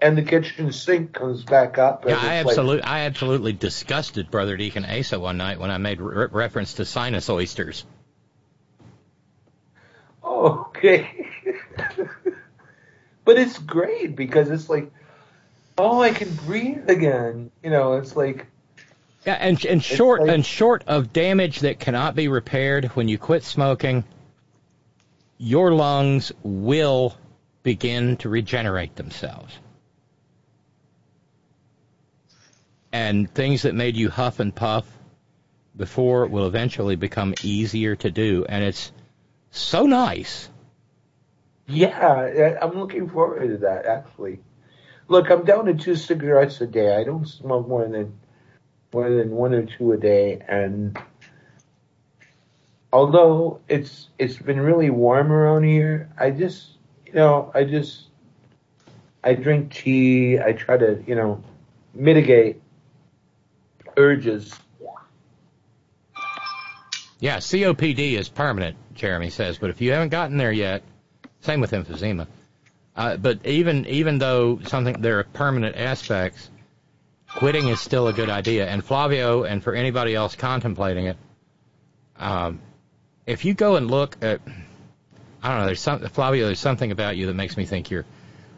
and 0.00 0.16
the 0.16 0.22
kitchen 0.22 0.72
sink 0.72 1.14
comes 1.14 1.42
back 1.42 1.78
up. 1.78 2.04
Yeah, 2.06 2.18
I 2.20 2.34
absolutely 2.34 2.82
I 2.82 3.00
absolutely 3.06 3.52
disgusted 3.52 4.30
Brother 4.30 4.56
Deacon 4.56 4.84
Asa 4.84 5.18
one 5.18 5.36
night 5.36 5.58
when 5.58 5.70
I 5.70 5.78
made 5.78 6.00
re- 6.00 6.28
reference 6.30 6.74
to 6.74 6.84
sinus 6.84 7.30
oysters. 7.30 7.84
oh, 10.22 10.66
okay. 10.68 11.26
but 13.24 13.38
it's 13.38 13.58
great 13.58 14.14
because 14.14 14.50
it's 14.50 14.68
like, 14.68 14.92
oh, 15.76 16.00
I 16.00 16.10
can 16.10 16.32
breathe 16.46 16.88
again. 16.88 17.50
You 17.62 17.70
know, 17.70 17.94
it's 17.94 18.14
like 18.14 18.46
Yeah, 19.26 19.34
and 19.34 19.62
and 19.64 19.82
short 19.82 20.28
and 20.28 20.44
short 20.44 20.84
of 20.86 21.12
damage 21.12 21.60
that 21.60 21.78
cannot 21.80 22.14
be 22.14 22.28
repaired 22.28 22.86
when 22.94 23.08
you 23.08 23.18
quit 23.18 23.42
smoking, 23.42 24.04
your 25.38 25.72
lungs 25.72 26.32
will 26.42 27.16
begin 27.62 28.16
to 28.18 28.28
regenerate 28.28 28.96
themselves. 28.96 29.52
And 32.92 33.32
things 33.32 33.62
that 33.62 33.74
made 33.74 33.96
you 33.96 34.08
huff 34.08 34.40
and 34.40 34.54
puff 34.54 34.86
before 35.76 36.26
will 36.26 36.46
eventually 36.46 36.96
become 36.96 37.34
easier 37.42 37.94
to 37.96 38.10
do 38.10 38.44
and 38.48 38.64
it's 38.64 38.90
so 39.50 39.86
nice. 39.86 40.48
Yeah, 41.66 42.58
I'm 42.62 42.78
looking 42.78 43.08
forward 43.10 43.48
to 43.48 43.56
that 43.58 43.84
actually. 43.84 44.40
Look, 45.08 45.30
I'm 45.30 45.44
down 45.44 45.66
to 45.66 45.74
two 45.74 45.96
cigarettes 45.96 46.60
a 46.60 46.66
day. 46.66 46.94
I 46.96 47.04
don't 47.04 47.26
smoke 47.26 47.68
more 47.68 47.86
than 47.86 48.18
more 48.92 49.10
than 49.10 49.30
one 49.30 49.54
or 49.54 49.64
two 49.64 49.92
a 49.92 49.96
day, 49.96 50.42
and 50.48 50.98
although 52.92 53.60
it's 53.68 54.08
it's 54.18 54.36
been 54.36 54.60
really 54.60 54.90
warm 54.90 55.32
around 55.32 55.64
here, 55.64 56.10
I 56.18 56.30
just 56.30 56.68
you 57.06 57.14
know 57.14 57.50
I 57.54 57.64
just 57.64 58.04
I 59.22 59.34
drink 59.34 59.72
tea. 59.72 60.38
I 60.38 60.52
try 60.52 60.76
to 60.76 61.02
you 61.06 61.14
know 61.14 61.42
mitigate 61.94 62.60
urges. 63.96 64.54
Yeah, 67.20 67.38
COPD 67.38 68.12
is 68.12 68.28
permanent, 68.28 68.76
Jeremy 68.94 69.30
says, 69.30 69.58
but 69.58 69.70
if 69.70 69.80
you 69.80 69.90
haven't 69.90 70.10
gotten 70.10 70.36
there 70.36 70.52
yet, 70.52 70.84
same 71.40 71.60
with 71.60 71.72
emphysema. 71.72 72.28
Uh, 72.94 73.16
but 73.16 73.44
even 73.44 73.86
even 73.86 74.18
though 74.18 74.60
something 74.64 75.00
there 75.00 75.18
are 75.18 75.24
permanent 75.24 75.76
aspects, 75.76 76.50
quitting 77.38 77.68
is 77.68 77.80
still 77.80 78.08
a 78.08 78.12
good 78.12 78.28
idea. 78.28 78.66
And 78.66 78.84
Flavio, 78.84 79.44
and 79.44 79.62
for 79.62 79.72
anybody 79.72 80.12
else 80.12 80.34
contemplating 80.34 81.06
it, 81.06 81.16
um, 82.16 82.58
if 83.26 83.44
you 83.44 83.54
go 83.54 83.76
and 83.76 83.88
look 83.88 84.16
at, 84.22 84.40
I 85.40 85.48
don't 85.48 85.60
know, 85.60 85.66
there's 85.66 85.80
some 85.80 86.00
Flavio, 86.00 86.46
there's 86.46 86.58
something 86.58 86.90
about 86.90 87.16
you 87.16 87.26
that 87.26 87.34
makes 87.34 87.56
me 87.56 87.64
think 87.64 87.92
you're 87.92 88.06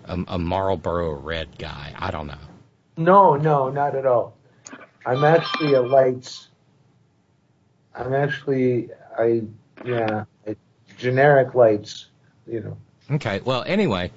a, 0.06 0.18
a 0.28 0.38
Marlboro 0.38 1.12
Red 1.12 1.58
guy. 1.58 1.92
I 1.94 2.10
don't 2.10 2.26
know. 2.26 2.38
No, 2.96 3.36
no, 3.36 3.68
not 3.68 3.94
at 3.94 4.06
all. 4.06 4.34
I'm 5.04 5.24
actually 5.24 5.74
a 5.74 5.82
lights. 5.82 6.48
I'm 7.94 8.14
actually 8.14 8.88
I 9.18 9.42
yeah 9.84 10.24
I, 10.46 10.56
generic 10.96 11.54
lights. 11.54 12.06
You 12.46 12.60
know. 12.60 12.76
Okay. 13.16 13.40
Well, 13.44 13.62
anyway, 13.66 14.10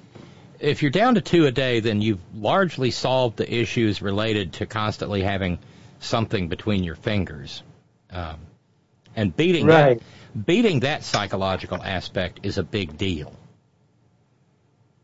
if 0.64 0.82
you're 0.82 0.92
down 0.92 1.16
to 1.16 1.22
two 1.22 1.46
a 1.46 1.52
day, 1.52 1.82
then 1.82 2.02
you've 2.02 2.22
largely 2.34 2.90
solved 2.90 3.38
the 3.38 3.54
issues 3.54 4.02
related 4.02 4.54
to 4.54 4.66
constantly 4.66 5.22
having 5.22 5.60
something 6.00 6.48
between 6.48 6.84
your 6.84 6.96
fingers. 6.96 7.62
Um, 8.10 8.38
and 9.16 9.36
beating 9.36 9.66
Right. 9.66 10.00
that, 10.00 10.46
beating 10.46 10.80
that 10.82 11.04
psychological 11.04 11.82
aspect 11.84 12.40
is 12.44 12.58
a 12.58 12.64
big 12.64 12.98
deal. 12.98 13.34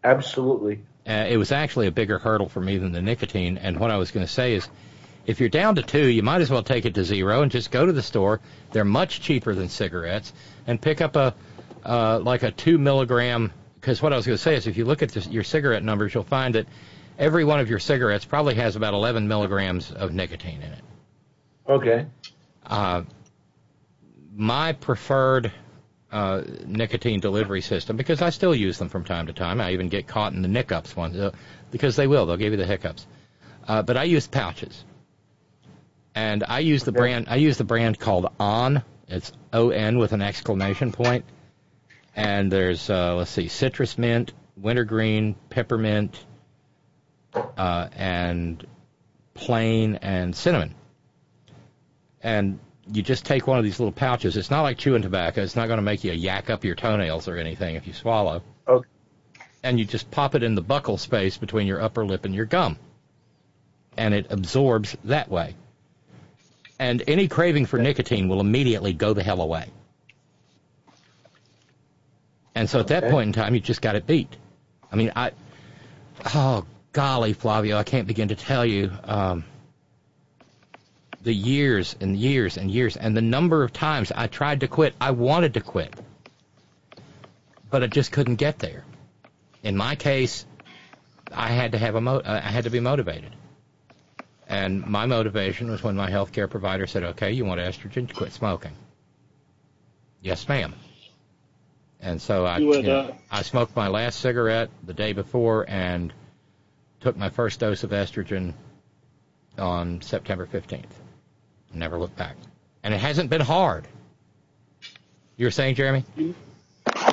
Absolutely. 0.04 0.80
Uh, 1.06 1.26
it 1.28 1.38
was 1.38 1.52
actually 1.52 1.88
a 1.88 1.92
bigger 1.92 2.20
hurdle 2.20 2.48
for 2.48 2.62
me 2.62 2.78
than 2.78 2.94
the 2.94 3.02
nicotine. 3.02 3.58
And 3.58 3.80
what 3.80 3.92
I 3.92 3.98
was 3.98 4.12
going 4.12 4.26
to 4.26 4.32
say 4.32 4.54
is, 4.54 4.68
if 5.26 5.42
you're 5.42 5.50
down 5.50 5.76
to 5.76 5.84
two, 5.84 6.08
you 6.08 6.24
might 6.24 6.42
as 6.42 6.50
well 6.50 6.64
take 6.64 6.86
it 6.86 6.96
to 6.96 7.04
zero 7.04 7.42
and 7.42 7.52
just 7.52 7.70
go 7.70 7.86
to 7.86 7.92
the 7.92 8.02
store. 8.02 8.40
They're 8.72 8.86
much 8.86 9.20
cheaper 9.20 9.54
than 9.54 9.68
cigarettes, 9.68 10.32
and 10.66 10.82
pick 10.82 11.02
up 11.02 11.16
a 11.18 11.36
uh, 11.86 12.20
like 12.20 12.44
a 12.44 12.52
two 12.52 12.78
milligram. 12.78 13.52
Because 13.90 14.04
what 14.04 14.14
I 14.14 14.18
was 14.18 14.28
going 14.28 14.38
to 14.38 14.44
say 14.44 14.54
is, 14.54 14.68
if 14.68 14.78
you 14.78 14.86
look 14.86 15.02
at 15.02 15.10
this, 15.10 15.26
your 15.26 15.44
cigarette 15.44 15.84
numbers, 15.84 16.14
you'll 16.14 16.24
find 16.24 16.54
that 16.54 16.68
every 17.18 17.44
one 17.44 17.60
of 17.60 17.72
your 17.72 17.80
cigarettes 17.80 18.24
probably 18.24 18.54
has 18.54 18.76
about 18.76 18.94
11 18.94 19.28
milligrams 19.28 19.90
of 19.92 20.14
nicotine 20.14 20.62
in 20.62 20.72
it. 20.74 20.84
Okay. 21.68 22.06
Uh, 22.68 23.02
my 24.36 24.74
preferred 24.74 25.52
uh, 26.12 26.44
nicotine 26.68 27.20
delivery 27.20 27.62
system, 27.62 27.98
because 27.98 28.22
I 28.22 28.30
still 28.30 28.54
use 28.54 28.78
them 28.78 28.90
from 28.90 29.06
time 29.06 29.26
to 29.26 29.34
time. 29.34 29.60
I 29.60 29.72
even 29.72 29.90
get 29.90 30.06
caught 30.06 30.34
in 30.34 30.44
the 30.44 30.48
nickups 30.48 30.96
ones, 30.96 31.18
uh, 31.18 31.32
because 31.72 31.96
they 31.96 32.06
will. 32.06 32.28
They'll 32.28 32.38
give 32.38 32.52
you 32.52 32.58
the 32.58 32.68
hiccups. 32.68 33.08
Uh, 33.68 33.82
but 33.82 33.98
I 33.98 34.04
use 34.04 34.28
pouches, 34.28 34.84
and 36.14 36.44
I 36.44 36.60
use 36.60 36.84
the 36.84 36.92
brand. 36.92 37.26
I 37.28 37.38
use 37.38 37.58
the 37.58 37.64
brand 37.64 37.98
called 37.98 38.28
On. 38.40 38.84
It's 39.08 39.32
O 39.52 39.72
N 39.72 39.98
with 39.98 40.14
an 40.14 40.22
exclamation 40.22 40.92
point. 40.92 41.26
And 42.16 42.52
there's 42.52 42.90
uh, 42.90 43.16
let's 43.16 43.32
see, 43.32 43.48
citrus 43.48 43.98
mint, 43.98 44.34
wintergreen, 44.58 45.36
peppermint, 45.50 46.20
uh, 47.34 47.88
and 47.96 48.66
plain 49.34 49.96
and 49.96 50.36
cinnamon. 50.36 50.76
And 52.22 52.60
you 52.92 53.02
just 53.02 53.26
take 53.26 53.48
one 53.48 53.58
of 53.58 53.64
these 53.64 53.80
little 53.80 53.92
pouches. 53.92 54.36
It's 54.36 54.50
not 54.50 54.62
like 54.62 54.78
chewing 54.78 55.02
tobacco. 55.02 55.42
It's 55.42 55.56
not 55.56 55.68
going 55.68 55.78
to 55.78 55.84
make 55.84 56.04
you 56.04 56.12
yak 56.12 56.50
up 56.50 56.66
your 56.66 56.76
toenails 56.76 57.28
or 57.28 57.38
anything 57.38 57.76
if 57.76 57.88
you 57.88 57.94
swallow. 57.94 58.42
Okay. 58.68 58.88
And 59.64 59.80
you 59.80 59.86
just 59.86 60.10
pop 60.10 60.36
it 60.36 60.44
in 60.44 60.56
the 60.56 60.64
buccal 60.64 61.00
space 61.00 61.38
between 61.38 61.68
your 61.68 61.82
upper 61.82 62.06
lip 62.06 62.26
and 62.26 62.34
your 62.34 62.46
gum. 62.46 62.78
And 63.98 64.14
it 64.14 64.28
absorbs 64.30 64.98
that 65.06 65.30
way. 65.30 65.56
And 66.80 67.04
any 67.08 67.28
craving 67.28 67.66
for 67.66 67.78
nicotine 67.78 68.30
will 68.30 68.40
immediately 68.40 68.94
go 68.94 69.14
the 69.14 69.24
hell 69.24 69.42
away. 69.42 69.70
And 72.56 72.70
so 72.70 72.80
at 72.80 72.88
that 72.88 73.04
Okay. 73.04 73.12
point 73.12 73.28
in 73.28 73.34
time, 73.34 73.54
you 73.54 73.62
just 73.62 73.82
got 73.82 73.96
it 73.96 74.06
beat. 74.08 74.36
I 74.92 74.96
mean, 74.96 75.12
I, 75.16 75.32
oh 76.34 76.66
golly, 76.92 77.34
Flavio, 77.34 77.78
I 77.78 77.84
can't 77.84 78.08
begin 78.08 78.30
to 78.30 78.36
tell 78.36 78.66
you 78.66 78.92
um, 79.04 79.46
the 81.22 81.34
years 81.34 81.96
and 82.02 82.18
years 82.18 82.58
and 82.58 82.72
years 82.72 82.98
and 82.98 83.16
the 83.16 83.22
number 83.22 83.64
of 83.64 83.72
times 83.72 84.12
I 84.14 84.28
tried 84.28 84.62
to 84.62 84.68
quit. 84.68 84.96
I 85.00 85.12
wanted 85.12 85.54
to 85.56 85.62
quit, 85.62 85.94
but 87.70 87.84
I 87.84 87.88
just 87.88 88.12
couldn't 88.12 88.36
get 88.36 88.60
there. 88.60 88.84
In 89.64 89.78
my 89.78 89.96
case, 89.96 90.46
I 91.32 91.50
had 91.50 91.74
to 91.74 91.78
have 91.78 91.96
a 91.96 92.02
mo- 92.02 92.18
uh, 92.26 92.42
I 92.44 92.50
had 92.50 92.64
to 92.64 92.70
be 92.70 92.80
motivated. 92.80 93.36
And 94.48 94.84
my 94.88 95.06
motivation 95.06 95.70
was 95.70 95.84
when 95.84 95.96
my 95.96 96.10
healthcare 96.10 96.50
provider 96.50 96.88
said, 96.88 97.04
"Okay, 97.04 97.34
you 97.34 97.46
want 97.46 97.62
estrogen 97.62 98.08
to 98.08 98.14
quit 98.16 98.34
smoking." 98.34 98.72
Yes, 100.22 100.48
ma'am. 100.48 100.74
And 102.02 102.22
so 102.22 102.46
I, 102.46 102.60
You 102.60 102.68
would, 102.68 102.86
you 102.86 102.92
know, 102.92 103.00
uh, 103.00 103.14
I 103.30 103.42
smoked 103.42 103.76
my 103.76 103.88
last 103.88 104.20
cigarette 104.20 104.70
the 104.86 104.94
day 104.94 105.14
before 105.14 105.70
and 105.70 106.14
took 107.02 107.18
my 107.18 107.30
first 107.30 107.60
dose 107.60 107.84
of 107.84 107.92
estrogen 107.92 108.54
on 109.58 110.02
September 110.02 110.46
15th. 110.46 110.86
Never 111.74 111.98
looked 111.98 112.16
back. 112.16 112.36
And 112.84 112.94
it 112.94 113.00
hasn't 113.00 113.30
been 113.30 113.42
hard. 113.42 113.88
You 115.36 115.46
were 115.46 115.52
saying, 115.52 115.76
Jeremy? 115.76 116.04
You 116.18 116.36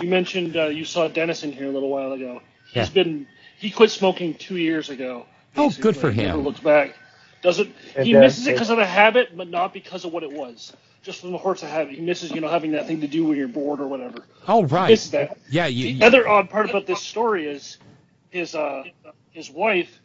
mentioned 0.02 0.56
uh, 0.56 0.66
you 0.66 0.84
saw 0.84 1.08
Dennis 1.08 1.42
in 1.42 1.52
here 1.52 1.66
a 1.66 1.70
little 1.70 1.90
while 1.90 2.12
ago. 2.12 2.40
Yeah. 2.72 2.82
He's 2.82 2.90
been 2.90 3.26
he 3.58 3.70
quit 3.70 3.90
smoking 3.90 4.34
two 4.34 4.56
years 4.56 4.90
ago. 4.90 5.26
Oh, 5.56 5.70
good 5.80 5.96
for 5.96 6.10
him. 6.10 6.26
Never 6.26 6.38
him. 6.38 6.44
looked 6.44 6.62
back. 6.62 6.94
Doesn't 7.42 7.74
he 8.00 8.12
misses 8.12 8.46
it 8.46 8.52
because 8.52 8.70
of 8.70 8.78
the 8.78 8.86
habit, 8.86 9.36
but 9.36 9.48
not 9.48 9.72
because 9.72 10.04
of 10.04 10.12
what 10.12 10.22
it 10.22 10.32
was. 10.32 10.72
Just 11.06 11.20
from 11.20 11.30
the 11.30 11.38
horse 11.38 11.62
of 11.62 11.68
habit, 11.68 11.94
he 11.94 12.00
misses 12.00 12.32
you 12.32 12.40
know 12.40 12.48
having 12.48 12.72
that 12.72 12.88
thing 12.88 13.02
to 13.02 13.06
do 13.06 13.24
when 13.26 13.38
you're 13.38 13.46
bored 13.46 13.78
or 13.78 13.86
whatever. 13.86 14.24
Oh, 14.48 14.64
right. 14.64 14.88
He 14.88 14.92
misses 14.94 15.12
that. 15.12 15.38
Yeah, 15.48 15.66
you, 15.66 16.00
The 16.00 16.04
other 16.04 16.26
odd 16.26 16.50
part 16.50 16.68
about 16.68 16.84
this 16.84 17.00
story 17.00 17.46
is 17.46 17.78
his 18.30 18.56
uh, 18.56 18.82
his 19.30 19.48
wife 19.48 20.00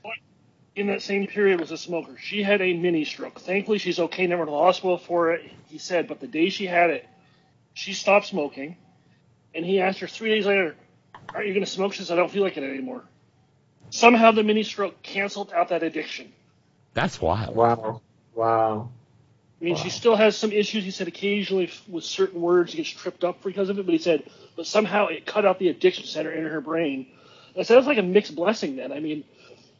in 0.75 0.85
that 0.87 1.01
same 1.01 1.25
period 1.25 1.59
was 1.59 1.71
a 1.71 1.77
smoker. 1.77 2.15
She 2.19 2.43
had 2.43 2.61
a 2.61 2.73
mini 2.73 3.03
stroke. 3.03 3.39
Thankfully, 3.39 3.79
she's 3.79 3.99
okay. 3.99 4.27
Never 4.27 4.45
to 4.45 4.51
the 4.51 4.55
hospital 4.55 4.99
for 4.99 5.31
it. 5.31 5.51
He 5.69 5.79
said, 5.79 6.07
but 6.07 6.19
the 6.19 6.27
day 6.27 6.49
she 6.49 6.67
had 6.67 6.91
it, 6.91 7.07
she 7.73 7.93
stopped 7.93 8.27
smoking, 8.27 8.77
and 9.55 9.65
he 9.65 9.81
asked 9.81 10.01
her 10.01 10.07
three 10.07 10.29
days 10.29 10.45
later, 10.45 10.75
"Aren't 11.33 11.47
you 11.47 11.53
going 11.55 11.65
to 11.65 11.71
smoke?" 11.71 11.93
She 11.93 11.99
says, 12.03 12.11
"I 12.11 12.15
don't 12.15 12.29
feel 12.29 12.43
like 12.43 12.57
it 12.57 12.63
anymore." 12.63 13.05
Somehow, 13.89 14.33
the 14.33 14.43
mini 14.43 14.61
stroke 14.61 15.01
canceled 15.01 15.51
out 15.51 15.69
that 15.69 15.81
addiction. 15.81 16.31
that's 16.93 17.19
wild. 17.19 17.55
Wow. 17.55 18.01
Wow. 18.35 18.91
I 19.61 19.63
mean, 19.63 19.75
she 19.75 19.91
still 19.91 20.15
has 20.15 20.35
some 20.35 20.51
issues. 20.51 20.83
He 20.83 20.89
said 20.89 21.07
occasionally 21.07 21.69
with 21.87 22.03
certain 22.03 22.41
words, 22.41 22.71
she 22.71 22.77
gets 22.77 22.89
tripped 22.89 23.23
up 23.23 23.43
because 23.43 23.69
of 23.69 23.77
it. 23.77 23.85
But 23.85 23.93
he 23.93 23.99
said, 23.99 24.23
but 24.55 24.65
somehow 24.65 25.07
it 25.07 25.27
cut 25.27 25.45
out 25.45 25.59
the 25.59 25.69
addiction 25.69 26.05
center 26.05 26.31
in 26.31 26.45
her 26.45 26.61
brain. 26.61 27.05
I 27.55 27.61
said, 27.61 27.75
that's 27.75 27.85
like 27.85 27.99
a 27.99 28.03
mixed 28.03 28.35
blessing. 28.35 28.77
Then 28.77 28.91
I 28.91 28.99
mean, 28.99 29.23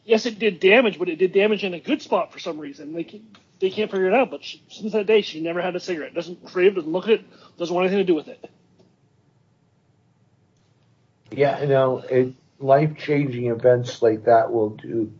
yes, 0.04 0.24
it 0.24 0.38
did 0.38 0.60
damage, 0.60 1.00
but 1.00 1.08
it 1.08 1.16
did 1.16 1.32
damage 1.32 1.64
in 1.64 1.74
a 1.74 1.80
good 1.80 2.00
spot 2.00 2.32
for 2.32 2.38
some 2.38 2.60
reason. 2.60 2.92
They 2.92 3.02
can, 3.02 3.26
they 3.58 3.70
can't 3.70 3.90
figure 3.90 4.06
it 4.06 4.14
out. 4.14 4.30
But 4.30 4.44
she, 4.44 4.62
since 4.70 4.92
that 4.92 5.06
day, 5.06 5.22
she 5.22 5.40
never 5.40 5.60
had 5.60 5.74
a 5.74 5.80
cigarette. 5.80 6.14
Doesn't 6.14 6.44
crave, 6.44 6.76
doesn't 6.76 6.92
look 6.92 7.06
at 7.06 7.14
it, 7.14 7.24
doesn't 7.58 7.74
want 7.74 7.86
anything 7.86 8.06
to 8.06 8.12
do 8.12 8.14
with 8.14 8.28
it. 8.28 8.48
Yeah, 11.32 11.60
you 11.60 11.66
know, 11.66 11.98
it, 11.98 12.34
life-changing 12.60 13.46
events 13.46 14.00
like 14.00 14.26
that 14.26 14.52
will 14.52 14.70
do. 14.70 15.12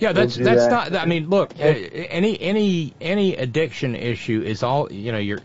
Yeah, 0.00 0.12
that's 0.12 0.34
that's 0.34 0.66
that. 0.66 0.92
not. 0.92 1.02
I 1.02 1.04
mean, 1.04 1.28
look, 1.28 1.52
any 1.58 2.40
any 2.40 2.94
any 3.00 3.36
addiction 3.36 3.94
issue 3.94 4.42
is 4.42 4.62
all 4.62 4.90
you 4.90 5.12
know. 5.12 5.18
You're 5.18 5.40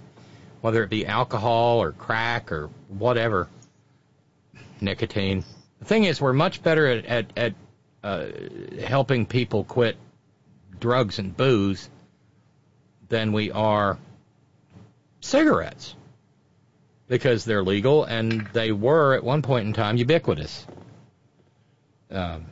whether 0.61 0.81
it 0.81 0.89
be 0.89 1.05
alcohol 1.05 1.81
or 1.81 1.91
crack 1.91 2.51
or 2.51 2.69
whatever, 2.87 3.47
nicotine. 4.81 5.43
The 5.79 5.85
thing 5.85 6.05
is, 6.05 6.21
we're 6.21 6.33
much 6.33 6.63
better 6.63 6.87
at 6.87 7.05
at, 7.05 7.25
at 7.37 7.53
uh, 8.01 8.27
helping 8.81 9.25
people 9.25 9.65
quit 9.65 9.97
drugs 10.79 11.19
and 11.19 11.35
booze 11.35 11.89
than 13.09 13.33
we 13.33 13.51
are 13.51 13.97
cigarettes 15.19 15.95
because 17.07 17.45
they're 17.45 17.63
legal 17.63 18.03
and 18.03 18.47
they 18.53 18.71
were 18.71 19.15
at 19.15 19.23
one 19.23 19.41
point 19.41 19.67
in 19.67 19.73
time 19.73 19.97
ubiquitous. 19.97 20.65
Um, 22.09 22.45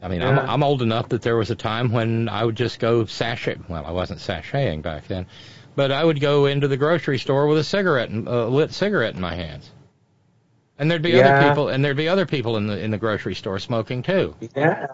I 0.00 0.08
mean, 0.08 0.22
I'm, 0.22 0.38
I'm 0.38 0.62
old 0.62 0.80
enough 0.82 1.08
that 1.08 1.22
there 1.22 1.36
was 1.36 1.50
a 1.50 1.56
time 1.56 1.90
when 1.90 2.28
I 2.28 2.44
would 2.44 2.56
just 2.56 2.78
go 2.78 3.04
sashay. 3.06 3.56
Well, 3.68 3.84
I 3.84 3.90
wasn't 3.90 4.20
sashaying 4.20 4.82
back 4.82 5.08
then, 5.08 5.26
but 5.74 5.90
I 5.90 6.04
would 6.04 6.20
go 6.20 6.46
into 6.46 6.68
the 6.68 6.76
grocery 6.76 7.18
store 7.18 7.46
with 7.48 7.58
a 7.58 7.64
cigarette, 7.64 8.10
and- 8.10 8.28
a 8.28 8.46
lit 8.46 8.72
cigarette 8.72 9.14
in 9.14 9.20
my 9.20 9.34
hands, 9.34 9.70
and 10.78 10.90
there'd 10.90 11.02
be 11.02 11.20
other 11.20 11.48
people, 11.48 11.68
and 11.68 11.84
there'd 11.84 11.96
be 11.96 12.08
other 12.08 12.26
people 12.26 12.56
in 12.56 12.68
the 12.68 12.78
in 12.78 12.90
the 12.92 12.98
grocery 12.98 13.34
store 13.34 13.58
smoking 13.58 14.02
too. 14.02 14.36
Yeah. 14.54 14.86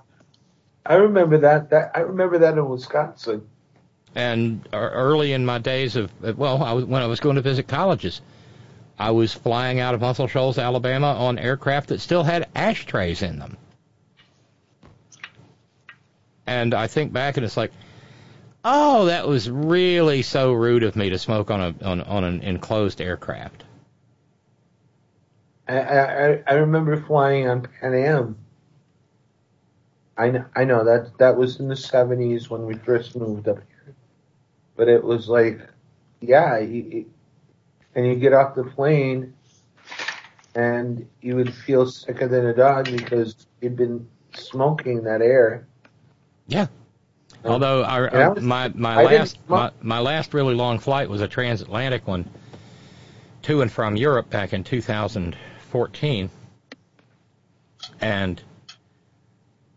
I 0.86 0.94
remember 0.94 1.39
that. 1.39 1.70
That 1.70 1.92
I 1.94 2.00
remember 2.00 2.39
that 2.39 2.57
in 2.57 2.68
Wisconsin. 2.68 3.47
And 4.15 4.66
uh, 4.73 4.76
early 4.76 5.33
in 5.33 5.44
my 5.44 5.58
days 5.58 5.97
of 5.97 6.10
well, 6.39 6.62
I 6.62 6.73
was, 6.73 6.84
when 6.84 7.02
I 7.02 7.07
was 7.07 7.20
going 7.20 7.36
to 7.36 7.42
visit 7.42 7.66
colleges, 7.68 8.20
I 8.99 9.10
was 9.10 9.33
flying 9.34 9.81
out 9.81 9.94
of 9.94 10.00
Muscle 10.00 10.28
Shoals, 10.28 10.57
Alabama, 10.57 11.08
on 11.15 11.39
aircraft 11.39 11.89
that 11.89 12.00
still 12.00 12.23
had 12.23 12.49
ashtrays 12.55 13.23
in 13.23 13.39
them. 13.39 13.57
And 16.47 16.75
I 16.75 16.87
think 16.87 17.13
back, 17.13 17.37
and 17.37 17.45
it's 17.45 17.57
like 17.57 17.73
Oh, 18.67 19.05
that 19.07 19.29
was 19.29 19.51
really 19.51 20.23
so 20.23 20.53
rude 20.53 20.85
of 20.85 20.97
me 20.97 21.11
to 21.11 21.19
smoke 21.19 21.51
on 21.51 21.61
a 21.61 21.85
on 21.85 22.01
on 22.01 22.25
an 22.25 22.41
enclosed 22.41 23.01
aircraft. 23.01 23.63
I, 25.69 25.79
I 25.79 26.43
I 26.47 26.55
remember 26.55 26.99
flying 27.03 27.47
on 27.47 27.63
Pan 27.63 27.95
Am. 27.95 28.39
I 30.17 30.31
know, 30.31 30.45
I 30.57 30.65
know 30.65 30.85
that 30.85 31.19
that 31.19 31.37
was 31.37 31.61
in 31.61 31.69
the 31.69 31.77
seventies 31.77 32.49
when 32.49 32.65
we 32.65 32.75
first 32.75 33.17
moved 33.17 33.49
up 33.49 33.59
here, 33.69 33.95
but 34.77 34.89
it 34.89 35.05
was 35.05 35.29
like, 35.29 35.61
yeah, 36.21 36.57
and 36.57 37.07
you 37.95 38.15
get 38.15 38.33
off 38.33 38.55
the 38.55 38.65
plane, 38.65 39.35
and 40.55 41.07
you 41.21 41.37
would 41.37 41.53
feel 41.53 41.87
sicker 41.87 42.29
than 42.29 42.47
a 42.47 42.55
dog 42.55 42.87
because 42.87 43.47
you'd 43.61 43.77
been 43.77 44.09
smoking 44.35 45.03
that 45.05 45.21
air. 45.21 45.67
Yeah. 46.47 46.67
Although 47.45 47.85
our, 47.85 48.15
I 48.15 48.29
was- 48.29 48.43
my 48.43 48.69
my 48.69 48.95
I 48.95 49.03
last 49.05 49.39
my, 49.49 49.71
my 49.83 49.99
last 50.01 50.33
really 50.35 50.55
long 50.55 50.79
flight 50.79 51.09
was 51.11 51.21
a 51.21 51.29
transatlantic 51.29 52.07
one 52.07 52.29
to 53.43 53.61
and 53.61 53.71
from 53.71 53.97
Europe 53.97 54.31
back 54.31 54.53
in 54.55 54.65
2014, 54.65 56.31
and 58.01 58.43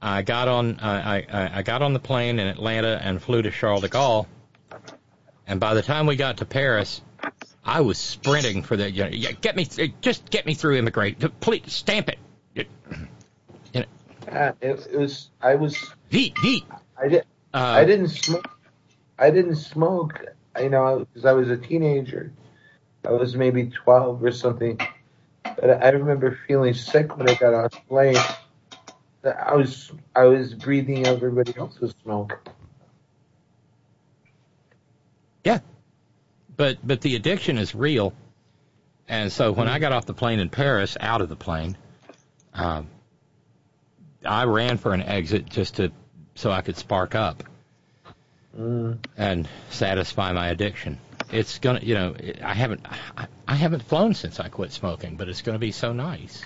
I 0.02 0.22
got 0.22 0.48
on 0.48 0.80
I, 0.80 1.18
I, 1.20 1.52
I 1.60 1.62
got 1.64 1.82
on 1.82 1.92
the 1.94 2.00
plane 2.00 2.40
in 2.40 2.48
Atlanta 2.48 3.00
and 3.04 3.22
flew 3.22 3.42
to 3.42 3.52
Charles 3.52 3.82
de 3.82 3.90
Gaulle, 3.90 4.28
and 5.46 5.60
by 5.60 5.74
the 5.74 5.82
time 5.82 6.06
we 6.06 6.16
got 6.16 6.38
to 6.38 6.46
Paris, 6.46 7.02
I 7.66 7.82
was 7.82 7.98
sprinting 7.98 8.64
for 8.64 8.78
the 8.78 8.90
you 8.90 9.04
know, 9.04 9.10
yeah, 9.12 9.32
get 9.34 9.56
me 9.58 9.68
just 10.02 10.30
get 10.30 10.46
me 10.46 10.54
through 10.54 10.78
immigration. 10.78 11.32
Please 11.42 11.64
stamp 11.68 12.10
it. 12.10 12.20
It- 12.56 12.70
you 13.74 13.82
know, 13.82 13.86
Uh, 14.32 14.52
it, 14.62 14.88
it 14.92 14.98
was 14.98 15.30
I 15.42 15.56
was 15.56 15.92
Heat. 16.10 16.66
I 16.98 17.08
did. 17.08 17.24
Uh, 17.54 17.58
I 17.58 17.86
didn't 17.86 18.10
smoke. 18.10 18.50
I 19.18 19.30
didn't 19.32 19.58
smoke. 19.58 20.26
You 20.60 20.70
know, 20.70 21.00
because 21.00 21.26
I 21.26 21.34
was 21.34 21.50
a 21.50 21.58
teenager. 21.58 22.32
I 23.06 23.12
was 23.12 23.36
maybe 23.36 23.68
twelve 23.68 24.24
or 24.24 24.32
something. 24.32 24.80
But 25.44 25.84
I 25.84 25.90
remember 25.90 26.38
feeling 26.48 26.74
sick 26.74 27.16
when 27.18 27.30
I 27.30 27.36
got 27.36 27.54
off 27.54 27.72
the 27.72 27.82
plane. 27.88 28.18
I 29.24 29.56
was 29.56 29.92
I 30.16 30.26
was 30.26 30.54
breathing 30.54 31.06
everybody 31.06 31.56
else's 31.58 31.94
smoke. 32.04 32.40
Yeah. 35.44 35.60
But 36.56 36.78
but 36.86 37.02
the 37.02 37.16
addiction 37.16 37.58
is 37.58 37.76
real. 37.76 38.14
And 39.08 39.32
so 39.32 39.52
when 39.52 39.68
I 39.68 39.80
got 39.80 39.94
off 39.94 40.06
the 40.06 40.14
plane 40.14 40.40
in 40.40 40.50
Paris, 40.50 40.98
out 41.00 41.22
of 41.22 41.30
the 41.30 41.36
plane, 41.36 41.78
um, 42.54 42.90
I 44.26 44.46
ran 44.46 44.78
for 44.78 44.94
an 44.94 45.02
exit 45.02 45.48
just 45.50 45.76
to 45.76 45.92
so 46.36 46.52
I 46.52 46.62
could 46.62 46.78
spark 46.78 47.16
up 47.16 47.44
Mm. 48.58 48.98
and 49.16 49.48
satisfy 49.70 50.32
my 50.32 50.48
addiction. 50.50 50.98
It's 51.32 51.60
gonna, 51.60 51.82
you 51.82 51.94
know, 51.94 52.16
I 52.44 52.56
haven't 52.56 52.86
I, 53.16 53.28
I 53.48 53.54
haven't 53.56 53.84
flown 53.84 54.16
since 54.16 54.40
I 54.40 54.48
quit 54.50 54.72
smoking, 54.72 55.16
but 55.16 55.30
it's 55.30 55.44
gonna 55.44 55.60
be 55.60 55.72
so 55.72 55.94
nice. 55.94 56.44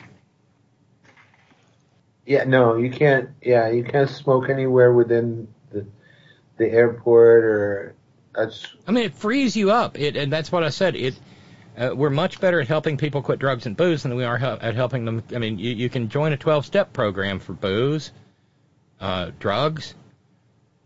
Yeah, 2.26 2.44
no, 2.44 2.76
you 2.76 2.92
can't. 2.92 3.30
Yeah, 3.42 3.70
you 3.70 3.84
can't 3.84 4.10
smoke 4.10 4.50
anywhere 4.50 4.92
within 4.94 5.48
the 5.72 5.86
the 6.58 6.70
airport 6.70 7.44
or 7.44 7.96
that's. 8.36 8.68
I 8.88 8.92
mean, 8.92 9.06
it 9.06 9.16
frees 9.16 9.56
you 9.56 9.72
up. 9.72 9.98
It, 9.98 10.16
and 10.16 10.32
that's 10.32 10.52
what 10.52 10.64
I 10.64 10.70
said. 10.70 10.96
It, 10.96 11.16
uh, 11.78 11.92
we're 11.96 12.10
much 12.10 12.40
better 12.40 12.60
at 12.60 12.68
helping 12.68 12.98
people 12.98 13.22
quit 13.22 13.40
drugs 13.40 13.66
and 13.66 13.78
booze 13.78 14.04
than 14.04 14.16
we 14.16 14.24
are 14.24 14.38
hel- 14.38 14.60
at 14.62 14.76
helping 14.76 15.06
them. 15.06 15.24
I 15.34 15.40
mean, 15.40 15.60
you, 15.60 15.72
you 15.72 15.90
can 15.90 16.10
join 16.10 16.34
a 16.34 16.38
12-step 16.38 16.94
program 16.94 17.40
for 17.40 17.54
booze, 17.54 18.12
uh, 19.00 19.32
drugs, 19.40 19.94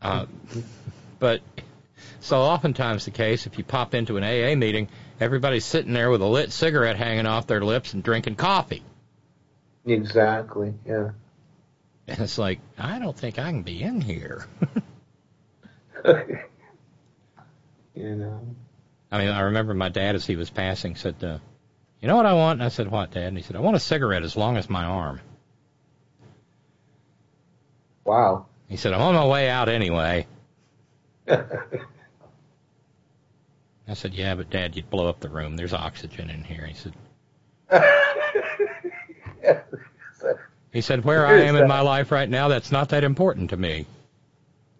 uh, 0.01 0.25
but 1.19 1.41
so 2.19 2.37
oftentimes 2.37 3.05
the 3.05 3.11
case, 3.11 3.47
if 3.47 3.57
you 3.57 3.63
pop 3.63 3.93
into 3.93 4.17
an 4.17 4.23
AA 4.23 4.55
meeting, 4.55 4.87
everybody's 5.19 5.65
sitting 5.65 5.93
there 5.93 6.09
with 6.09 6.21
a 6.21 6.27
lit 6.27 6.51
cigarette 6.51 6.97
hanging 6.97 7.25
off 7.25 7.47
their 7.47 7.61
lips 7.61 7.93
and 7.93 8.03
drinking 8.03 8.35
coffee. 8.35 8.83
Exactly. 9.85 10.73
Yeah. 10.85 11.11
And 12.07 12.19
it's 12.19 12.37
like, 12.37 12.59
I 12.77 12.99
don't 12.99 13.17
think 13.17 13.39
I 13.39 13.49
can 13.51 13.63
be 13.63 13.81
in 13.81 14.01
here. 14.01 14.47
You 17.95 18.15
know. 18.15 18.41
I 19.11 19.19
mean, 19.19 19.29
I 19.29 19.41
remember 19.41 19.73
my 19.73 19.89
dad, 19.89 20.15
as 20.15 20.25
he 20.25 20.35
was 20.35 20.49
passing, 20.49 20.95
said, 20.95 21.15
uh, 21.23 21.37
"You 22.01 22.07
know 22.07 22.15
what 22.15 22.25
I 22.25 22.33
want?" 22.33 22.59
And 22.59 22.65
I 22.65 22.69
said, 22.69 22.89
"What, 22.89 23.11
Dad?" 23.11 23.27
And 23.27 23.37
he 23.37 23.43
said, 23.43 23.55
"I 23.55 23.59
want 23.59 23.75
a 23.75 23.79
cigarette 23.79 24.23
as 24.23 24.35
long 24.35 24.57
as 24.57 24.69
my 24.69 24.83
arm." 24.83 25.21
Wow. 28.03 28.47
He 28.67 28.77
said, 28.77 28.93
"I'm 28.93 29.01
on 29.01 29.15
my 29.15 29.27
way 29.27 29.49
out 29.49 29.69
anyway." 29.69 30.27
I 31.27 31.43
said, 33.93 34.13
"Yeah, 34.13 34.35
but 34.35 34.49
Dad, 34.49 34.75
you'd 34.75 34.89
blow 34.89 35.07
up 35.07 35.19
the 35.19 35.29
room. 35.29 35.55
There's 35.55 35.73
oxygen 35.73 36.29
in 36.29 36.43
here." 36.43 36.65
He 36.65 36.73
said. 36.73 36.93
He 40.75 40.81
said, 40.81 41.05
"Where 41.05 41.25
I 41.25 41.43
am 41.43 41.55
in 41.55 41.69
my 41.69 41.79
life 41.79 42.11
right 42.11 42.27
now, 42.27 42.49
that's 42.49 42.69
not 42.69 42.89
that 42.89 43.05
important 43.05 43.51
to 43.51 43.57
me." 43.57 43.85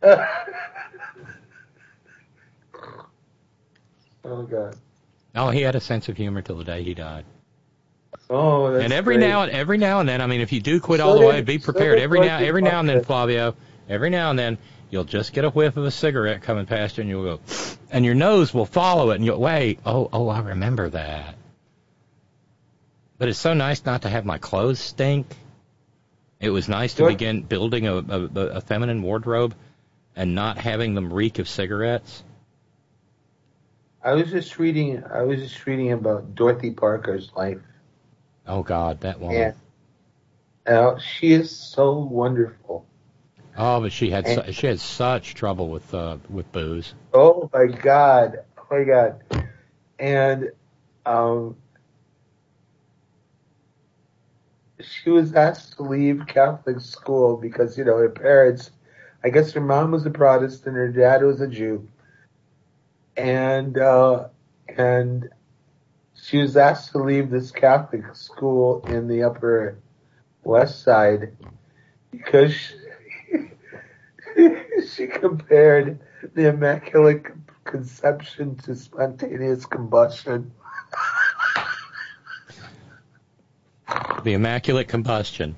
oh 4.26 4.44
God. 4.44 4.76
Oh, 5.36 5.50
he 5.50 5.62
had 5.62 5.76
a 5.76 5.80
sense 5.82 6.08
of 6.10 6.18
humor 6.18 6.42
till 6.42 6.58
the 6.58 6.64
day 6.64 6.84
he 6.84 6.94
died. 6.94 7.26
Oh, 8.30 8.72
that's 8.72 8.84
and 8.86 8.94
every 8.94 9.18
great. 9.18 9.28
now 9.28 9.42
and 9.44 9.52
every 9.52 9.78
now 9.78 10.00
and 10.00 10.08
then, 10.08 10.22
I 10.22 10.28
mean, 10.28 10.42
if 10.42 10.52
you 10.54 10.62
do 10.62 10.80
quit 10.80 11.00
So 11.00 11.08
all 11.08 11.14
the 11.16 11.20
did- 11.22 11.28
way, 11.28 11.42
be 11.42 11.58
prepared. 11.60 11.98
did 11.98 12.04
Every 12.04 12.22
now, 12.22 12.38
every 12.40 12.62
now 12.62 12.80
and 12.80 12.88
then, 12.90 13.04
Flavio, 13.04 13.56
every 13.90 14.10
now 14.10 14.30
and 14.30 14.40
then, 14.40 14.58
you'll 14.90 15.04
just 15.04 15.34
get 15.34 15.44
a 15.46 15.50
whiff 15.50 15.76
of 15.78 15.84
a 15.86 15.92
cigarette 15.92 16.42
coming 16.42 16.66
past 16.66 16.98
you, 16.98 17.02
and 17.02 17.10
you'll 17.10 17.24
go, 17.38 17.40
and 17.92 18.06
your 18.06 18.16
nose 18.16 18.54
will 18.54 18.66
follow 18.66 19.12
it, 19.12 19.16
and 19.16 19.26
you'll 19.26 19.40
wait. 19.42 19.80
Oh, 19.86 20.10
oh, 20.14 20.30
I 20.30 20.40
remember 20.40 20.90
that. 20.90 21.36
But 23.18 23.30
it's 23.30 23.40
so 23.40 23.54
nice 23.54 23.86
not 23.86 24.02
to 24.04 24.10
have 24.10 24.26
my 24.26 24.38
clothes 24.38 24.80
stink. 24.80 25.28
It 26.40 26.50
was 26.50 26.68
nice 26.70 26.94
to 26.96 27.04
What? 27.04 27.10
begin 27.10 27.42
building 27.44 27.88
a, 27.88 27.96
a, 27.96 28.22
a 28.58 28.62
feminine 28.62 29.02
wardrobe 29.02 29.56
and 30.16 30.36
not 30.36 30.58
having 30.58 30.94
them 30.96 31.12
reek 31.12 31.40
of 31.40 31.48
cigarettes. 31.48 32.24
I 34.06 34.14
was 34.14 34.30
just 34.30 34.60
reading. 34.60 35.04
I 35.04 35.24
was 35.24 35.40
just 35.40 35.66
reading 35.66 35.92
about 35.92 36.36
Dorothy 36.36 36.70
Parker's 36.70 37.32
life. 37.36 37.58
Oh 38.46 38.62
God, 38.62 39.02
that 39.02 39.20
woman. 39.20 39.56
Yeah. 40.68 40.72
Uh, 40.72 41.00
she 41.00 41.34
is 41.34 41.50
so 41.50 41.98
wonderful. 41.98 42.86
Oh, 43.58 43.82
but 43.82 43.92
she 43.92 44.12
had 44.12 44.28
su- 44.28 44.52
she 44.52 44.68
had 44.68 44.80
such 44.80 45.34
trouble 45.34 45.70
with 45.70 45.92
uh, 45.92 46.18
with 46.30 46.52
booze. 46.52 46.94
Oh 47.16 47.50
my 47.52 47.66
God. 47.66 48.38
Oh 48.60 48.66
my 48.70 48.84
God. 48.84 49.24
And 49.98 50.52
um, 51.08 51.56
she 54.82 55.10
was 55.10 55.34
asked 55.34 55.78
to 55.78 55.84
leave 55.84 56.28
Catholic 56.28 56.80
school 56.80 57.38
because, 57.38 57.76
you 57.76 57.84
know, 57.86 57.98
her 57.98 58.10
parents, 58.10 58.70
I 59.24 59.30
guess 59.30 59.52
her 59.54 59.62
mom 59.62 59.92
was 59.92 60.06
a 60.06 60.12
Protestant, 60.12 60.76
her 60.76 60.90
dad 60.90 61.24
was 61.24 61.42
a 61.42 61.48
Jew. 61.48 61.88
And, 63.18 63.78
uh, 63.78 64.28
and 64.68 65.30
she 66.16 66.40
was 66.40 66.58
asked 66.58 66.92
to 66.92 67.00
leave 67.00 67.30
this 67.30 67.52
Catholic 67.52 68.16
school 68.16 68.84
in 68.88 69.08
the 69.08 69.24
Upper 69.24 69.78
West 70.44 70.84
Side 70.84 71.36
because 72.12 72.54
she, 72.54 73.50
she 74.96 75.08
compared 75.08 76.00
the 76.34 76.50
Immaculate 76.50 77.26
Conception 77.64 78.56
to 78.58 78.76
spontaneous 78.76 79.66
combustion. 79.66 80.52
The 84.24 84.34
Immaculate 84.34 84.88
Combustion. 84.88 85.56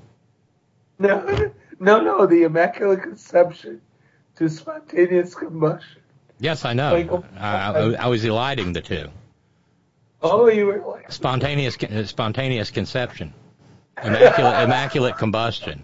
No, 0.98 1.52
no, 1.78 2.00
no, 2.00 2.26
the 2.26 2.42
Immaculate 2.42 3.02
Conception 3.02 3.80
to 4.36 4.48
spontaneous 4.48 5.34
combustion. 5.34 6.02
Yes, 6.40 6.64
I 6.64 6.72
know. 6.72 6.92
Like, 6.92 7.10
I, 7.36 7.72
I, 7.72 7.92
I 7.94 8.06
was 8.06 8.24
eliding 8.24 8.72
the 8.72 8.80
two. 8.80 9.08
Oh, 10.22 10.48
you 10.48 10.66
were 10.66 10.78
like, 10.86 11.10
Spontaneous 11.12 11.76
uh, 11.82 12.04
spontaneous 12.04 12.70
conception. 12.70 13.32
Immaculate 14.02 14.62
immaculate 14.64 15.16
combustion. 15.16 15.82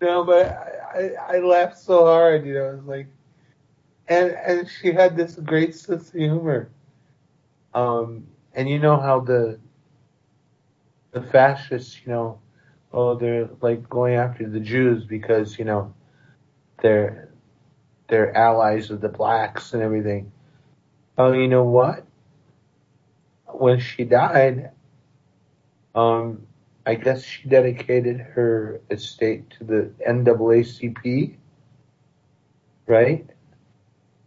no, 0.00 0.24
but 0.24 0.46
I, 0.46 1.10
I, 1.30 1.36
I 1.36 1.38
laughed 1.40 1.78
so 1.78 2.04
hard, 2.04 2.46
you 2.46 2.54
know, 2.54 2.70
it 2.70 2.76
was 2.76 2.84
like, 2.84 3.06
and, 4.08 4.30
and 4.30 4.68
she 4.68 4.92
had 4.92 5.16
this 5.16 5.36
great 5.36 5.74
sense 5.74 6.08
of 6.08 6.14
humor. 6.14 6.70
Um, 7.74 8.26
and 8.54 8.68
you 8.68 8.80
know 8.80 8.98
how 8.98 9.20
the, 9.20 9.60
the 11.12 11.22
fascists, 11.22 12.00
you 12.04 12.12
know, 12.12 12.40
oh, 12.92 13.14
they're 13.14 13.48
like 13.60 13.88
going 13.88 14.14
after 14.14 14.48
the 14.48 14.58
Jews 14.58 15.04
because, 15.04 15.58
you 15.58 15.64
know, 15.64 15.94
they're, 16.82 17.29
they're 18.10 18.36
allies 18.36 18.90
of 18.90 19.00
the 19.00 19.08
blacks 19.08 19.72
and 19.72 19.82
everything. 19.82 20.32
Oh, 21.16 21.32
you 21.32 21.48
know 21.48 21.64
what? 21.64 22.04
When 23.46 23.80
she 23.80 24.04
died, 24.04 24.72
um, 25.94 26.46
I 26.84 26.94
guess 26.94 27.22
she 27.22 27.48
dedicated 27.48 28.18
her 28.18 28.80
estate 28.90 29.50
to 29.58 29.64
the 29.64 29.92
NAACP, 30.06 31.36
right? 32.86 33.28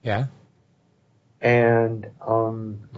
Yeah. 0.02 0.28
And 1.42 2.10
um, 2.26 2.90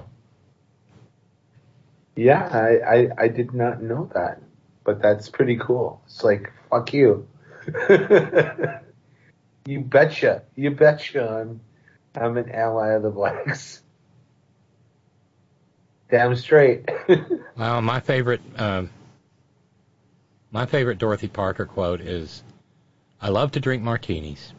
yeah, 2.15 2.47
I, 2.51 2.95
I 2.95 3.09
I 3.17 3.27
did 3.27 3.53
not 3.53 3.81
know 3.81 4.09
that, 4.13 4.41
but 4.83 5.01
that's 5.01 5.29
pretty 5.29 5.57
cool. 5.57 6.01
It's 6.05 6.23
like 6.23 6.51
fuck 6.69 6.93
you. 6.93 7.27
you 9.65 9.81
betcha. 9.81 10.43
You 10.55 10.71
betcha. 10.71 11.27
I'm 11.41 11.61
I'm 12.15 12.37
an 12.37 12.51
ally 12.51 12.89
of 12.93 13.03
the 13.03 13.09
blacks. 13.09 13.81
Damn 16.09 16.35
straight. 16.35 16.89
Well, 17.57 17.81
my 17.81 18.01
favorite, 18.01 18.41
um, 18.57 18.89
my 20.51 20.65
favorite 20.65 20.97
Dorothy 20.97 21.29
Parker 21.29 21.65
quote 21.65 22.01
is, 22.01 22.43
"I 23.21 23.29
love 23.29 23.53
to 23.53 23.61
drink 23.61 23.81
martinis, 23.81 24.51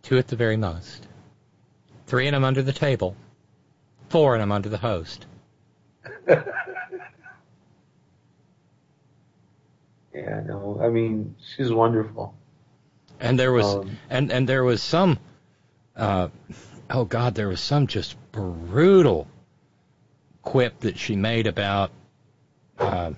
two 0.00 0.16
at 0.16 0.28
the 0.28 0.36
very 0.36 0.56
most, 0.56 1.06
three 2.06 2.26
in 2.26 2.32
them 2.32 2.42
under 2.42 2.62
the 2.62 2.72
table, 2.72 3.16
four 4.08 4.34
in 4.34 4.40
them 4.40 4.50
under 4.50 4.70
the 4.70 4.78
host." 4.78 5.26
yeah, 6.28 6.42
no, 10.14 10.80
I 10.82 10.88
mean 10.88 11.34
she's 11.54 11.70
wonderful. 11.70 12.34
And 13.20 13.38
there 13.38 13.52
was, 13.52 13.66
Um, 13.66 13.98
and 14.08 14.32
and 14.32 14.48
there 14.48 14.64
was 14.64 14.82
some, 14.82 15.18
uh, 15.94 16.28
oh 16.88 17.04
God, 17.04 17.34
there 17.34 17.48
was 17.48 17.60
some 17.60 17.86
just 17.86 18.16
brutal 18.32 19.28
quip 20.42 20.80
that 20.80 20.98
she 20.98 21.16
made 21.16 21.46
about 21.46 21.90
uh, 22.78 23.12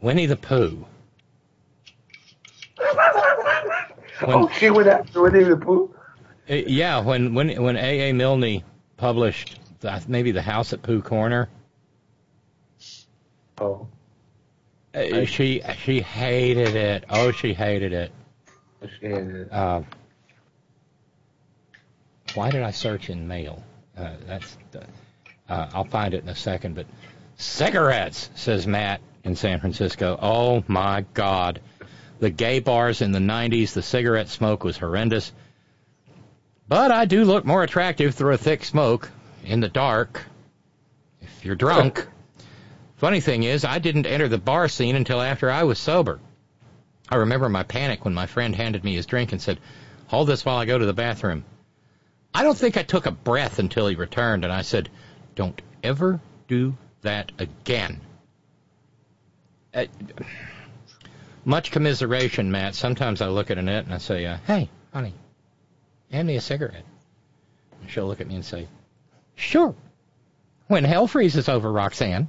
Winnie 0.00 0.26
the 0.26 0.36
Pooh. 0.36 0.86
oh, 4.22 4.48
she 4.58 4.70
went 4.70 4.88
after 4.88 5.22
Winnie 5.22 5.44
the 5.44 5.56
Pooh. 5.56 5.94
Uh, 6.48 6.54
yeah, 6.54 7.00
when 7.00 7.34
when 7.34 7.62
when 7.62 7.76
A. 7.76 8.10
A. 8.10 8.12
Milne 8.12 8.62
published 8.96 9.60
the, 9.80 10.02
maybe 10.08 10.32
the 10.32 10.42
House 10.42 10.72
at 10.72 10.82
Pooh 10.82 11.02
Corner, 11.02 11.48
Oh, 13.60 13.88
uh, 14.94 15.24
she 15.24 15.62
she 15.78 16.00
hated 16.00 16.74
it. 16.74 17.04
Oh, 17.10 17.30
she 17.32 17.52
hated 17.52 17.92
it. 17.92 18.12
she 18.98 19.06
hated 19.06 19.34
it. 19.36 19.52
Uh, 19.52 19.82
why 22.34 22.50
did 22.50 22.62
I 22.62 22.70
search 22.70 23.10
in 23.10 23.28
mail? 23.28 23.62
Uh, 23.96 24.12
that's 24.26 24.56
the, 24.70 24.84
uh, 25.48 25.70
I'll 25.72 25.84
find 25.84 26.14
it 26.14 26.22
in 26.22 26.28
a 26.28 26.34
second. 26.34 26.74
But 26.74 26.86
cigarettes, 27.36 28.30
says 28.34 28.66
Matt 28.66 29.00
in 29.24 29.36
San 29.36 29.60
Francisco. 29.60 30.18
Oh 30.20 30.64
my 30.68 31.04
God, 31.14 31.60
the 32.20 32.30
gay 32.30 32.60
bars 32.60 33.02
in 33.02 33.12
the 33.12 33.18
'90s, 33.18 33.72
the 33.72 33.82
cigarette 33.82 34.28
smoke 34.28 34.64
was 34.64 34.76
horrendous. 34.76 35.32
But 36.66 36.90
I 36.92 37.06
do 37.06 37.24
look 37.24 37.44
more 37.44 37.62
attractive 37.62 38.14
through 38.14 38.34
a 38.34 38.38
thick 38.38 38.62
smoke 38.62 39.10
in 39.44 39.60
the 39.60 39.68
dark. 39.68 40.22
If 41.20 41.44
you're 41.44 41.56
drunk. 41.56 42.06
Funny 42.98 43.20
thing 43.20 43.44
is, 43.44 43.64
I 43.64 43.78
didn't 43.78 44.06
enter 44.06 44.26
the 44.26 44.38
bar 44.38 44.66
scene 44.68 44.96
until 44.96 45.22
after 45.22 45.48
I 45.48 45.62
was 45.62 45.78
sober. 45.78 46.18
I 47.08 47.16
remember 47.16 47.48
my 47.48 47.62
panic 47.62 48.04
when 48.04 48.12
my 48.12 48.26
friend 48.26 48.54
handed 48.54 48.82
me 48.82 48.96
his 48.96 49.06
drink 49.06 49.30
and 49.30 49.40
said, 49.40 49.60
Hold 50.08 50.28
this 50.28 50.44
while 50.44 50.56
I 50.56 50.64
go 50.64 50.76
to 50.76 50.84
the 50.84 50.92
bathroom. 50.92 51.44
I 52.34 52.42
don't 52.42 52.58
think 52.58 52.76
I 52.76 52.82
took 52.82 53.06
a 53.06 53.12
breath 53.12 53.60
until 53.60 53.86
he 53.86 53.94
returned, 53.94 54.42
and 54.42 54.52
I 54.52 54.62
said, 54.62 54.88
Don't 55.36 55.62
ever 55.84 56.20
do 56.48 56.76
that 57.02 57.30
again. 57.38 58.00
Uh, 59.72 59.86
much 61.44 61.70
commiseration, 61.70 62.50
Matt. 62.50 62.74
Sometimes 62.74 63.20
I 63.20 63.28
look 63.28 63.52
at 63.52 63.58
Annette 63.58 63.84
and 63.84 63.94
I 63.94 63.98
say, 63.98 64.26
uh, 64.26 64.38
Hey, 64.44 64.68
honey, 64.92 65.14
hand 66.10 66.26
me 66.26 66.34
a 66.34 66.40
cigarette. 66.40 66.84
And 67.80 67.90
she'll 67.90 68.08
look 68.08 68.20
at 68.20 68.26
me 68.26 68.34
and 68.34 68.44
say, 68.44 68.66
Sure. 69.36 69.72
When 70.66 70.82
hell 70.82 71.06
freezes 71.06 71.48
over, 71.48 71.70
Roxanne. 71.70 72.28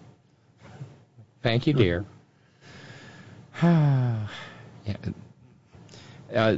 Thank 1.41 1.67
you, 1.67 1.73
dear. 1.73 2.05
yeah. 3.63 4.27
Uh, 6.33 6.55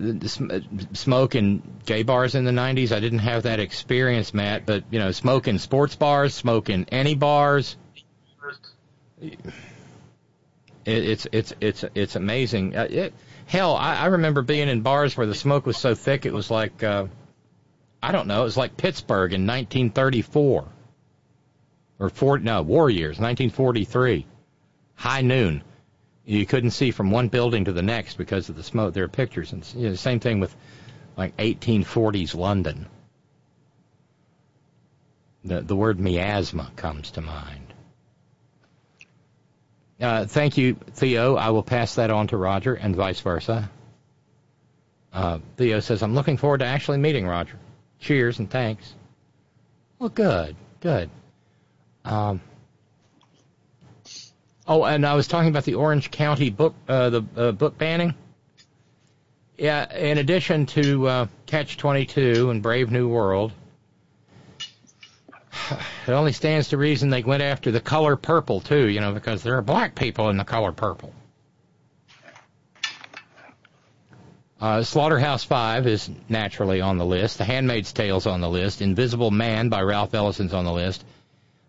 uh, 0.49 0.59
smoke 0.93 1.35
in 1.35 1.61
gay 1.85 2.03
bars 2.03 2.35
in 2.35 2.43
the 2.43 2.51
90s. 2.51 2.91
I 2.91 2.99
didn't 2.99 3.19
have 3.19 3.43
that 3.43 3.59
experience, 3.59 4.33
Matt, 4.33 4.65
but, 4.65 4.83
you 4.91 4.99
know, 4.99 5.11
smoke 5.11 5.47
in 5.47 5.59
sports 5.59 5.95
bars, 5.95 6.33
smoke 6.33 6.69
in 6.69 6.85
any 6.91 7.15
bars. 7.15 7.77
It, 9.21 9.39
it's, 10.85 11.27
it's, 11.31 11.53
it's, 11.61 11.85
it's 11.95 12.15
amazing. 12.15 12.75
Uh, 12.75 12.87
it, 12.89 13.13
hell, 13.45 13.75
I, 13.75 13.95
I 13.95 14.05
remember 14.07 14.41
being 14.41 14.67
in 14.67 14.81
bars 14.81 15.15
where 15.15 15.27
the 15.27 15.35
smoke 15.35 15.65
was 15.65 15.77
so 15.77 15.95
thick 15.95 16.25
it 16.25 16.33
was 16.33 16.51
like, 16.51 16.83
uh, 16.83 17.07
I 18.03 18.11
don't 18.11 18.27
know, 18.27 18.41
it 18.41 18.45
was 18.45 18.57
like 18.57 18.75
Pittsburgh 18.75 19.31
in 19.31 19.47
1934. 19.47 20.65
Or 21.99 22.09
four, 22.09 22.39
no, 22.39 22.63
war 22.63 22.89
years, 22.89 23.19
1943. 23.19 24.25
High 25.01 25.21
noon 25.21 25.63
you 26.25 26.45
couldn't 26.45 26.71
see 26.71 26.91
from 26.91 27.11
one 27.11 27.27
building 27.27 27.65
to 27.65 27.71
the 27.71 27.81
next 27.81 28.17
because 28.17 28.49
of 28.49 28.55
the 28.55 28.63
smoke. 28.63 28.93
There 28.93 29.03
are 29.03 29.09
pictures, 29.09 29.51
and 29.51 29.67
you 29.75 29.89
know, 29.89 29.95
same 29.95 30.19
thing 30.19 30.39
with 30.39 30.55
like 31.17 31.35
1840s 31.37 32.35
London. 32.35 32.87
The 35.43 35.61
the 35.61 35.75
word 35.75 35.99
miasma 35.99 36.71
comes 36.75 37.11
to 37.11 37.21
mind. 37.21 37.73
Uh, 39.99 40.25
thank 40.25 40.57
you, 40.57 40.75
Theo. 40.93 41.35
I 41.35 41.49
will 41.49 41.63
pass 41.63 41.95
that 41.95 42.11
on 42.11 42.27
to 42.27 42.37
Roger, 42.37 42.75
and 42.75 42.95
vice 42.95 43.19
versa. 43.19 43.69
Uh, 45.11 45.39
Theo 45.57 45.79
says, 45.79 46.03
"I'm 46.03 46.13
looking 46.15 46.37
forward 46.37 46.59
to 46.59 46.65
actually 46.65 46.99
meeting 46.99 47.25
Roger. 47.25 47.57
Cheers 47.99 48.39
and 48.39 48.49
thanks." 48.49 48.93
Well, 49.99 50.09
good, 50.09 50.55
good. 50.79 51.09
Um, 52.05 52.41
Oh, 54.73 54.85
and 54.85 55.05
I 55.05 55.15
was 55.15 55.27
talking 55.27 55.49
about 55.49 55.65
the 55.65 55.75
Orange 55.75 56.11
County 56.11 56.49
book, 56.49 56.73
uh, 56.87 57.09
the 57.09 57.23
uh, 57.35 57.51
book 57.51 57.77
banning. 57.77 58.13
Yeah, 59.57 59.93
in 59.93 60.17
addition 60.17 60.65
to 60.67 61.07
uh, 61.07 61.27
Catch 61.45 61.75
22 61.75 62.49
and 62.49 62.63
Brave 62.63 62.89
New 62.89 63.09
World, 63.09 63.51
it 66.07 66.11
only 66.11 66.31
stands 66.31 66.69
to 66.69 66.77
reason 66.77 67.09
they 67.09 67.21
went 67.21 67.43
after 67.43 67.69
the 67.69 67.81
color 67.81 68.15
purple 68.15 68.61
too. 68.61 68.87
You 68.87 69.01
know, 69.01 69.11
because 69.11 69.43
there 69.43 69.57
are 69.57 69.61
black 69.61 69.93
people 69.93 70.29
in 70.29 70.37
the 70.37 70.45
color 70.45 70.71
purple. 70.71 71.13
Uh, 74.61 74.83
Slaughterhouse 74.83 75.43
Five 75.43 75.85
is 75.85 76.09
naturally 76.29 76.79
on 76.79 76.97
the 76.97 77.05
list. 77.05 77.39
The 77.39 77.43
Handmaid's 77.43 77.91
Tale's 77.91 78.25
on 78.25 78.39
the 78.39 78.49
list. 78.49 78.81
Invisible 78.81 79.31
Man 79.31 79.67
by 79.67 79.81
Ralph 79.81 80.13
Ellison's 80.13 80.53
on 80.53 80.63
the 80.63 80.71
list. 80.71 81.03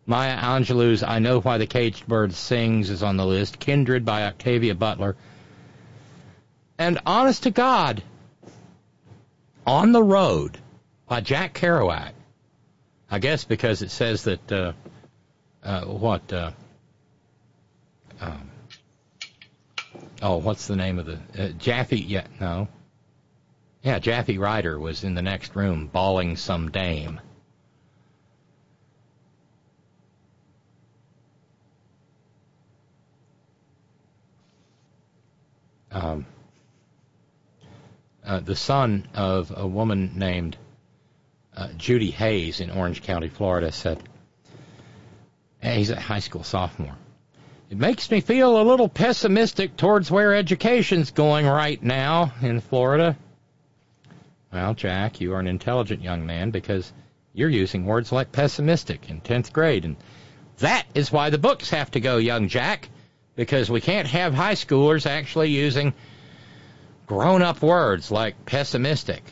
Maya 0.06 0.36
Angelou's 0.36 1.02
I 1.02 1.20
Know 1.20 1.40
Why 1.40 1.58
the 1.58 1.66
Caged 1.66 2.06
Bird 2.08 2.32
Sings 2.32 2.90
is 2.90 3.02
on 3.02 3.16
the 3.16 3.26
list. 3.26 3.58
Kindred 3.58 4.04
by 4.04 4.24
Octavia 4.24 4.74
Butler. 4.74 5.16
And 6.78 6.98
Honest 7.06 7.44
to 7.44 7.50
God, 7.50 8.02
On 9.66 9.92
the 9.92 10.02
Road 10.02 10.58
by 11.06 11.20
Jack 11.20 11.54
Kerouac. 11.54 12.12
I 13.10 13.18
guess 13.18 13.44
because 13.44 13.82
it 13.82 13.90
says 13.90 14.24
that, 14.24 14.50
uh, 14.50 14.72
uh, 15.62 15.84
what, 15.84 16.32
uh, 16.32 16.50
um, 18.20 18.50
oh, 20.22 20.38
what's 20.38 20.66
the 20.66 20.76
name 20.76 20.98
of 20.98 21.06
the, 21.06 21.14
uh, 21.14 21.48
Japhy, 21.58 22.02
yeah, 22.08 22.26
no. 22.40 22.68
Yeah, 23.82 23.98
Japhy 23.98 24.38
Ryder 24.38 24.78
was 24.78 25.04
in 25.04 25.14
the 25.14 25.22
next 25.22 25.54
room 25.54 25.88
balling 25.88 26.36
some 26.36 26.70
dame. 26.70 27.20
Um, 35.92 36.26
uh, 38.24 38.40
the 38.40 38.56
son 38.56 39.08
of 39.14 39.52
a 39.54 39.66
woman 39.66 40.12
named 40.16 40.56
uh, 41.56 41.68
Judy 41.76 42.10
Hayes 42.10 42.60
in 42.60 42.70
Orange 42.70 43.02
County, 43.02 43.28
Florida, 43.28 43.72
said, 43.72 44.02
hey, 45.60 45.76
he's 45.76 45.90
a 45.90 46.00
high 46.00 46.20
school 46.20 46.44
sophomore. 46.44 46.96
It 47.70 47.78
makes 47.78 48.10
me 48.10 48.20
feel 48.20 48.60
a 48.60 48.64
little 48.64 48.88
pessimistic 48.88 49.76
towards 49.76 50.10
where 50.10 50.34
education's 50.34 51.10
going 51.10 51.46
right 51.46 51.82
now 51.82 52.32
in 52.42 52.60
Florida. 52.60 53.16
Well, 54.52 54.74
Jack, 54.74 55.20
you 55.20 55.32
are 55.32 55.40
an 55.40 55.46
intelligent 55.46 56.02
young 56.02 56.26
man 56.26 56.50
because 56.50 56.92
you're 57.32 57.48
using 57.48 57.86
words 57.86 58.12
like 58.12 58.30
pessimistic 58.30 59.08
in 59.08 59.22
10th 59.22 59.52
grade. 59.52 59.86
And 59.86 59.96
that 60.58 60.86
is 60.94 61.10
why 61.10 61.30
the 61.30 61.38
books 61.38 61.70
have 61.70 61.90
to 61.92 62.00
go, 62.00 62.18
young 62.18 62.48
Jack 62.48 62.88
because 63.36 63.70
we 63.70 63.80
can't 63.80 64.08
have 64.08 64.34
high 64.34 64.54
schoolers 64.54 65.06
actually 65.06 65.50
using 65.50 65.94
grown 67.06 67.42
up 67.42 67.62
words 67.62 68.10
like 68.10 68.44
pessimistic. 68.46 69.22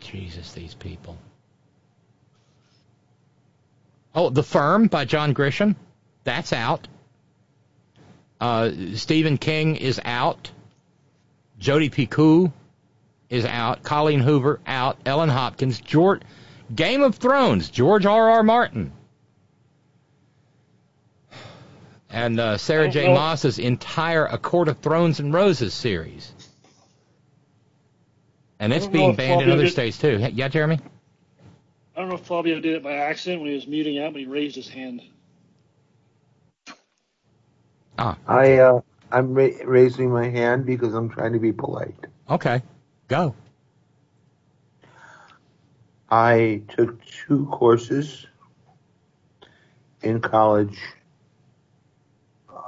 Jesus, 0.00 0.52
these 0.52 0.74
people. 0.74 1.18
Oh, 4.14 4.30
The 4.30 4.42
Firm 4.42 4.86
by 4.86 5.04
John 5.04 5.34
Grisham. 5.34 5.76
That's 6.24 6.52
out. 6.52 6.88
Uh, 8.40 8.70
Stephen 8.94 9.38
King 9.38 9.76
is 9.76 10.00
out. 10.04 10.50
Jodi 11.58 11.90
Picoult 11.90 12.52
is 13.28 13.44
out. 13.44 13.82
Colleen 13.82 14.20
Hoover 14.20 14.60
out. 14.66 14.98
Ellen 15.04 15.28
Hopkins. 15.28 15.80
George, 15.80 16.22
Game 16.74 17.02
of 17.02 17.16
Thrones. 17.16 17.70
George 17.70 18.06
R. 18.06 18.30
R. 18.30 18.42
Martin. 18.42 18.92
And 22.16 22.40
uh, 22.40 22.56
Sarah 22.56 22.88
J. 22.88 23.12
Maas's 23.12 23.58
entire 23.58 24.24
A 24.24 24.38
Court 24.38 24.68
of 24.68 24.78
Thrones 24.78 25.20
and 25.20 25.34
Roses 25.34 25.74
series. 25.74 26.32
And 28.58 28.72
it's 28.72 28.86
I 28.86 28.88
don't 28.88 28.94
know 28.94 28.98
being 28.98 29.10
if 29.10 29.16
banned 29.18 29.42
in 29.42 29.50
other 29.50 29.64
did- 29.64 29.72
states 29.72 29.98
too. 29.98 30.26
Yeah, 30.32 30.48
Jeremy? 30.48 30.80
I 31.94 32.00
don't 32.00 32.08
know 32.08 32.14
if 32.14 32.22
Flavio 32.22 32.58
did 32.60 32.74
it 32.74 32.82
by 32.82 32.94
accident 32.94 33.42
when 33.42 33.50
he 33.50 33.54
was 33.56 33.66
muting 33.66 33.98
out, 33.98 34.14
but 34.14 34.20
he 34.20 34.26
raised 34.26 34.56
his 34.56 34.66
hand. 34.66 35.02
Ah. 37.98 38.16
I 38.26 38.58
uh, 38.60 38.80
I'm 39.12 39.34
ra- 39.34 39.48
raising 39.66 40.10
my 40.10 40.30
hand 40.30 40.64
because 40.64 40.94
I'm 40.94 41.10
trying 41.10 41.34
to 41.34 41.38
be 41.38 41.52
polite. 41.52 41.94
Okay, 42.30 42.62
go. 43.08 43.34
I 46.10 46.62
took 46.68 47.04
two 47.04 47.44
courses 47.52 48.26
in 50.02 50.20
college 50.22 50.78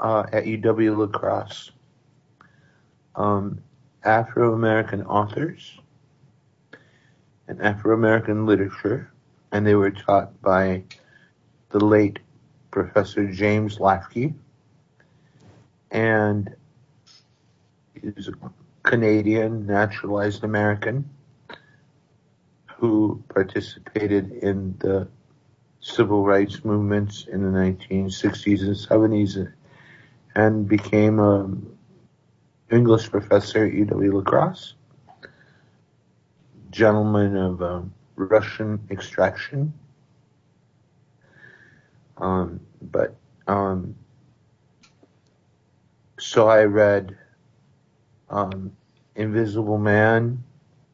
uh, 0.01 0.25
at 0.33 0.44
UW 0.44 0.97
La 0.97 1.07
Crosse. 1.07 1.73
Um, 3.15 3.60
Afro 4.05 4.55
American 4.55 5.02
authors 5.02 5.78
and 7.49 7.60
Afro 7.60 7.94
American 7.94 8.47
literature, 8.47 9.10
and 9.51 9.67
they 9.67 9.75
were 9.75 9.91
taught 9.91 10.41
by 10.41 10.85
the 11.70 11.85
late 11.85 12.20
Professor 12.70 13.27
James 13.27 13.78
Lafke, 13.78 14.35
and 15.91 16.55
he's 17.94 18.28
a 18.28 18.33
Canadian 18.83 19.67
naturalized 19.67 20.44
American 20.44 21.09
who 22.77 23.23
participated 23.35 24.31
in 24.31 24.77
the 24.78 25.09
civil 25.81 26.25
rights 26.25 26.65
movements 26.65 27.27
in 27.27 27.43
the 27.43 27.59
1960s 27.59 28.60
and 28.60 28.77
70s 28.77 29.36
and 30.34 30.68
became 30.68 31.18
a 31.18 31.50
English 32.70 33.10
professor 33.10 33.65
at 33.65 33.73
UW 33.73 34.15
La 34.15 34.23
Crosse. 34.23 34.74
Gentleman 36.70 37.36
of 37.36 37.62
um, 37.62 37.94
Russian 38.16 38.86
extraction. 38.90 39.73
Um, 42.18 42.60
but 42.82 43.16
um, 43.47 43.94
so 46.18 46.48
I 46.48 46.65
read 46.65 47.16
um, 48.28 48.73
Invisible 49.15 49.78
Man, 49.78 50.44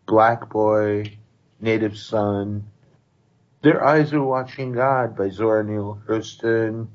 Black 0.06 0.48
Boy, 0.48 1.18
Native 1.60 1.96
Son, 1.96 2.64
Their 3.62 3.84
Eyes 3.84 4.12
Are 4.12 4.22
Watching 4.22 4.72
God 4.72 5.16
by 5.16 5.30
Zora 5.30 5.64
Neale 5.64 6.00
Hurston. 6.06 6.88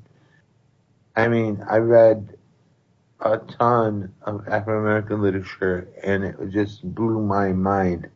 I 1.16 1.28
mean, 1.28 1.64
I 1.68 1.78
read 1.78 2.36
a 3.20 3.38
ton 3.38 4.14
of 4.22 4.48
Afro 4.48 4.80
American 4.80 5.22
literature 5.22 5.88
and 6.02 6.24
it 6.24 6.36
just 6.50 6.82
blew 6.82 7.20
my 7.20 7.52
mind. 7.52 8.08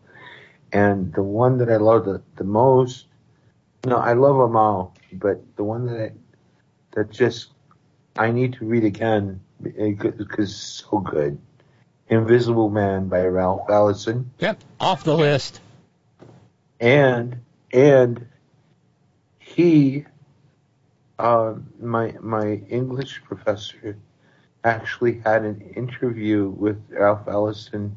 And 0.73 1.13
the 1.13 1.23
one 1.23 1.59
that 1.59 1.71
I 1.71 1.77
loved 1.77 2.07
the, 2.07 2.23
the 2.37 2.45
most, 2.45 3.07
no, 3.85 3.97
I 3.97 4.15
love 4.15 4.39
them 4.39 4.57
all, 4.57 4.95
but 5.13 5.43
the 5.57 5.65
one 5.65 5.87
that 5.87 6.01
I, 6.01 6.13
that 6.93 7.11
just 7.11 7.49
I 8.17 8.31
need 8.31 8.55
to 8.55 8.65
read 8.65 8.85
again 8.85 9.41
because 9.61 10.15
it's 10.39 10.57
so 10.57 10.99
good. 10.99 11.39
Invisible 12.09 12.69
Man 12.71 13.09
by 13.09 13.25
Ralph 13.25 13.69
Ellison. 13.69 14.31
Yep, 14.39 14.63
off 14.79 15.05
the 15.05 15.17
list. 15.17 15.61
And 16.79 17.41
and 17.73 18.27
he, 19.39 20.05
um, 21.19 21.67
my 21.81 22.15
my 22.21 22.55
English 22.69 23.23
professor, 23.25 23.97
actually 24.65 25.21
had 25.21 25.45
an 25.45 25.61
interview 25.77 26.49
with 26.49 26.83
Ralph 26.91 27.29
Ellison, 27.29 27.97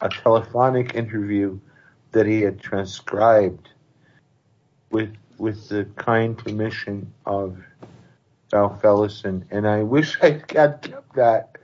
a 0.00 0.08
telephonic 0.08 0.94
interview 0.94 1.58
that 2.12 2.26
he 2.26 2.42
had 2.42 2.60
transcribed 2.60 3.70
with 4.90 5.14
with 5.38 5.68
the 5.68 5.84
kind 5.96 6.36
permission 6.38 7.12
of 7.26 7.58
Ralph 8.52 8.84
Ellison, 8.84 9.46
and 9.50 9.66
I 9.66 9.82
wish 9.82 10.20
I 10.22 10.30
had 10.30 10.46
kept 10.46 10.92
that 11.14 11.56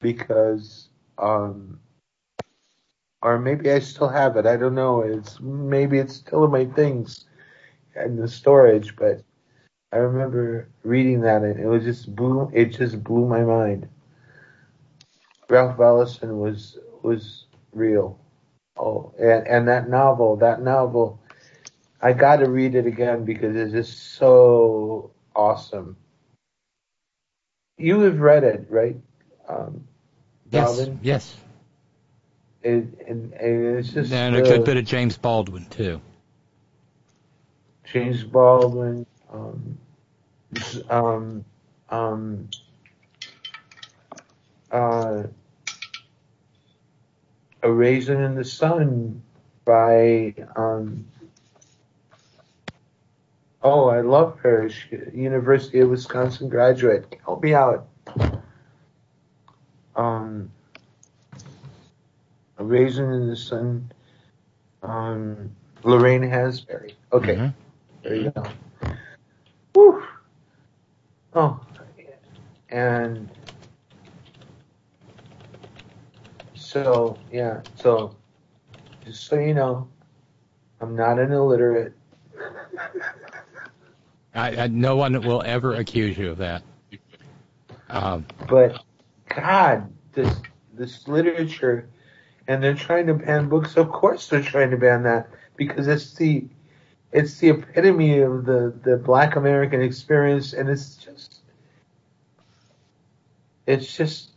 because, 0.00 0.88
um, 1.18 1.78
or 3.22 3.38
maybe 3.38 3.70
I 3.70 3.78
still 3.80 4.08
have 4.08 4.36
it. 4.36 4.46
I 4.46 4.56
don't 4.56 4.74
know. 4.74 5.02
It's 5.02 5.38
maybe 5.40 5.98
it's 5.98 6.14
still 6.14 6.44
in 6.44 6.50
my 6.50 6.64
things 6.64 7.26
in 7.96 8.16
the 8.16 8.28
storage, 8.28 8.96
but 8.96 9.22
I 9.92 9.96
remember 9.96 10.68
reading 10.82 11.20
that 11.22 11.42
and 11.42 11.58
it 11.58 11.66
was 11.66 11.84
just 11.84 12.14
blew. 12.14 12.50
It 12.52 12.66
just 12.66 13.02
blew 13.04 13.26
my 13.26 13.42
mind. 13.42 13.88
Ralph 15.48 15.78
Ellison 15.80 16.38
was 16.38 16.78
was 17.02 17.46
real. 17.72 18.18
Oh, 18.76 19.12
and 19.18 19.46
and 19.46 19.68
that 19.68 19.88
novel, 19.88 20.36
that 20.36 20.62
novel, 20.62 21.20
I 22.00 22.12
got 22.12 22.36
to 22.36 22.48
read 22.48 22.74
it 22.74 22.86
again 22.86 23.24
because 23.24 23.56
it's 23.56 23.72
just 23.72 23.98
so 24.14 25.10
awesome. 25.34 25.96
You 27.78 28.00
have 28.00 28.20
read 28.20 28.44
it, 28.44 28.66
right? 28.68 28.96
Um, 29.48 29.86
Yes, 30.50 30.70
Robyn? 30.78 31.00
yes. 31.00 31.36
It, 32.62 32.84
and, 33.06 33.32
and 33.32 33.78
it's 33.78 33.92
just 33.92 34.24
And 34.24 34.36
a 34.36 34.42
good 34.42 34.64
bit 34.64 34.76
of 34.76 34.84
James 34.84 35.16
Baldwin 35.16 35.66
too. 35.66 36.00
James 37.84 38.24
Baldwin, 38.24 39.06
um, 39.32 39.78
um, 40.90 41.44
um, 41.90 42.48
uh, 44.70 45.22
A 47.62 47.70
Raisin 47.70 48.22
in 48.22 48.34
the 48.34 48.44
Sun 48.44 49.22
by, 49.64 50.34
um, 50.56 51.06
oh, 53.62 53.88
I 53.88 54.00
love 54.00 54.38
her. 54.40 54.68
She, 54.68 54.98
University 55.12 55.80
of 55.80 55.90
Wisconsin 55.90 56.48
graduate. 56.48 57.16
Help 57.24 57.42
me 57.42 57.54
out. 57.54 57.88
Um, 59.96 60.50
A 62.58 62.64
Raisin 62.64 63.12
in 63.12 63.28
the 63.28 63.36
Sun, 63.36 63.92
um, 64.82 65.50
Lorraine 65.82 66.22
Hansberry. 66.22 66.94
Okay. 67.12 67.52
There 68.02 68.14
you 68.14 68.30
go. 68.30 68.44
Whew. 69.74 70.02
Oh, 71.34 71.60
and 72.70 73.28
so 76.54 77.18
yeah. 77.32 77.60
So 77.76 78.16
just 79.04 79.24
so 79.24 79.38
you 79.38 79.54
know, 79.54 79.88
I'm 80.80 80.96
not 80.96 81.18
an 81.18 81.32
illiterate. 81.32 81.94
I, 84.34 84.56
I, 84.56 84.66
no 84.68 84.96
one 84.96 85.20
will 85.22 85.42
ever 85.44 85.74
accuse 85.74 86.16
you 86.16 86.30
of 86.30 86.38
that. 86.38 86.62
Um, 87.90 88.26
but 88.48 88.84
God, 89.28 89.92
this 90.12 90.34
this 90.74 91.08
literature, 91.08 91.88
and 92.46 92.62
they're 92.62 92.74
trying 92.74 93.06
to 93.06 93.14
ban 93.14 93.48
books. 93.48 93.76
Of 93.76 93.90
course, 93.90 94.28
they're 94.28 94.42
trying 94.42 94.70
to 94.70 94.76
ban 94.76 95.02
that 95.04 95.28
because 95.56 95.88
it's 95.88 96.14
the 96.14 96.46
it's 97.12 97.38
the 97.38 97.50
epitome 97.50 98.20
of 98.20 98.44
the 98.44 98.74
the 98.82 98.96
Black 98.96 99.36
American 99.36 99.80
experience, 99.82 100.52
and 100.52 100.68
it's 100.68 100.96
just 100.96 101.40
it's 103.66 103.96
just 103.96 104.30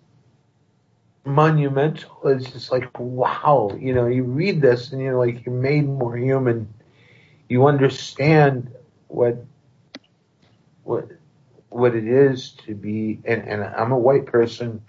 monumental. 1.25 2.19
It's 2.25 2.51
just 2.51 2.71
like 2.71 2.87
wow, 2.99 3.75
you 3.79 3.93
know, 3.93 4.07
you 4.07 4.23
read 4.23 4.61
this 4.61 4.91
and 4.91 5.01
you're 5.01 5.17
like 5.17 5.45
you're 5.45 5.55
made 5.55 5.87
more 5.87 6.17
human. 6.17 6.73
You 7.49 7.67
understand 7.67 8.71
what 9.07 9.43
what 10.83 11.09
what 11.69 11.95
it 11.95 12.05
is 12.05 12.51
to 12.51 12.75
be 12.75 13.19
and, 13.25 13.47
and 13.47 13.63
I'm 13.63 13.91
a 13.91 13.97
white 13.97 14.25
person. 14.25 14.81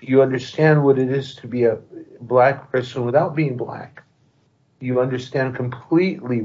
You 0.00 0.22
understand 0.22 0.84
what 0.84 0.98
it 0.98 1.10
is 1.10 1.34
to 1.36 1.46
be 1.46 1.64
a 1.64 1.78
black 2.20 2.70
person 2.70 3.04
without 3.04 3.34
being 3.34 3.56
black. 3.56 4.02
You 4.80 5.00
understand 5.00 5.54
completely 5.56 6.44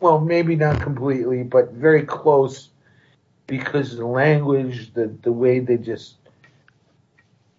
well, 0.00 0.20
maybe 0.20 0.56
not 0.56 0.80
completely, 0.80 1.42
but 1.42 1.72
very 1.72 2.04
close 2.04 2.70
because 3.46 3.96
the 3.96 4.06
language, 4.06 4.92
the 4.94 5.06
the 5.22 5.32
way 5.32 5.60
they 5.60 5.76
just 5.76 6.16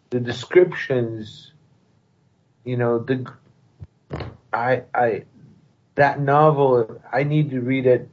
the 0.09 0.19
descriptions, 0.19 1.51
you 2.64 2.77
know, 2.77 2.99
the 2.99 3.32
I 4.53 4.83
I 4.93 5.25
that 5.95 6.19
novel 6.19 7.01
I 7.11 7.24
need 7.24 7.49
to 7.51 7.61
read 7.61 7.85
it. 7.85 8.09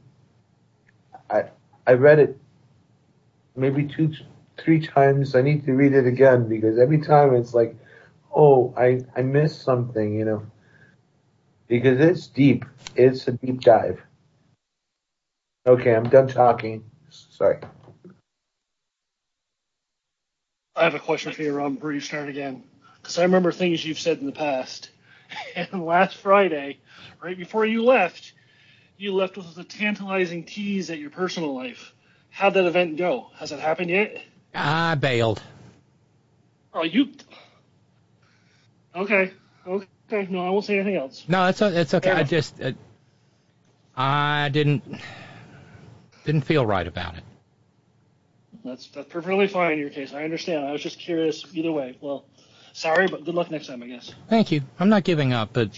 I 1.29 1.45
I 1.85 1.93
read 1.93 2.19
it 2.19 2.37
maybe 3.55 3.85
two 3.85 4.11
three 4.57 4.79
times. 4.79 5.35
I 5.35 5.41
need 5.41 5.65
to 5.65 5.73
read 5.73 5.93
it 5.93 6.05
again 6.05 6.47
because 6.47 6.77
every 6.79 6.99
time 7.01 7.35
it's 7.35 7.53
like, 7.53 7.75
oh, 8.35 8.73
I 8.77 9.01
I 9.15 9.21
missed 9.23 9.61
something, 9.61 10.13
you 10.15 10.25
know. 10.25 10.43
Because 11.67 11.99
it's 11.99 12.27
deep. 12.27 12.65
It's 12.95 13.27
a 13.27 13.33
deep 13.33 13.61
dive. 13.61 14.01
Okay, 15.65 15.93
I'm 15.93 16.09
done 16.09 16.27
talking. 16.27 16.89
Sorry. 17.09 17.59
I 20.75 20.83
have 20.83 20.95
a 20.95 20.99
question 20.99 21.33
for 21.33 21.41
you, 21.41 21.53
Rob, 21.53 21.75
before 21.75 21.91
you 21.91 21.99
start 21.99 22.29
again. 22.29 22.63
Because 23.01 23.17
I 23.17 23.23
remember 23.23 23.51
things 23.51 23.85
you've 23.85 23.99
said 23.99 24.19
in 24.19 24.25
the 24.25 24.31
past. 24.31 24.89
And 25.55 25.85
last 25.85 26.15
Friday, 26.15 26.77
right 27.21 27.37
before 27.37 27.65
you 27.65 27.83
left, 27.83 28.31
you 28.97 29.13
left 29.13 29.35
with 29.35 29.57
a 29.57 29.63
tantalizing 29.63 30.45
tease 30.45 30.89
at 30.89 30.99
your 30.99 31.09
personal 31.09 31.53
life. 31.53 31.93
How'd 32.29 32.53
that 32.53 32.65
event 32.65 32.95
go? 32.95 33.27
Has 33.35 33.51
it 33.51 33.59
happened 33.59 33.89
yet? 33.89 34.23
I 34.53 34.95
bailed. 34.95 35.41
Oh, 36.73 36.83
you. 36.83 37.09
Okay. 38.95 39.33
Okay. 39.67 39.87
Okay, 40.11 40.31
no, 40.31 40.45
I 40.45 40.49
won't 40.49 40.65
say 40.65 40.75
anything 40.79 40.95
else. 40.95 41.25
No, 41.27 41.47
it's 41.47 41.61
it's 41.61 41.93
okay. 41.93 42.11
I 42.11 42.23
just 42.23 42.61
uh, 42.61 42.71
I 43.95 44.49
didn't 44.49 44.83
didn't 46.25 46.41
feel 46.41 46.65
right 46.65 46.87
about 46.87 47.17
it. 47.17 47.23
That's 48.63 48.87
that's 48.87 49.09
perfectly 49.09 49.47
fine 49.47 49.73
in 49.73 49.79
your 49.79 49.89
case. 49.89 50.13
I 50.13 50.23
understand. 50.23 50.65
I 50.65 50.71
was 50.71 50.81
just 50.81 50.99
curious 50.99 51.45
either 51.53 51.71
way. 51.71 51.97
Well, 51.99 52.25
sorry, 52.73 53.07
but 53.07 53.25
good 53.25 53.35
luck 53.35 53.51
next 53.51 53.67
time, 53.67 53.83
I 53.83 53.87
guess. 53.87 54.13
Thank 54.29 54.51
you. 54.51 54.61
I'm 54.79 54.89
not 54.89 55.03
giving 55.03 55.33
up, 55.33 55.49
but 55.51 55.77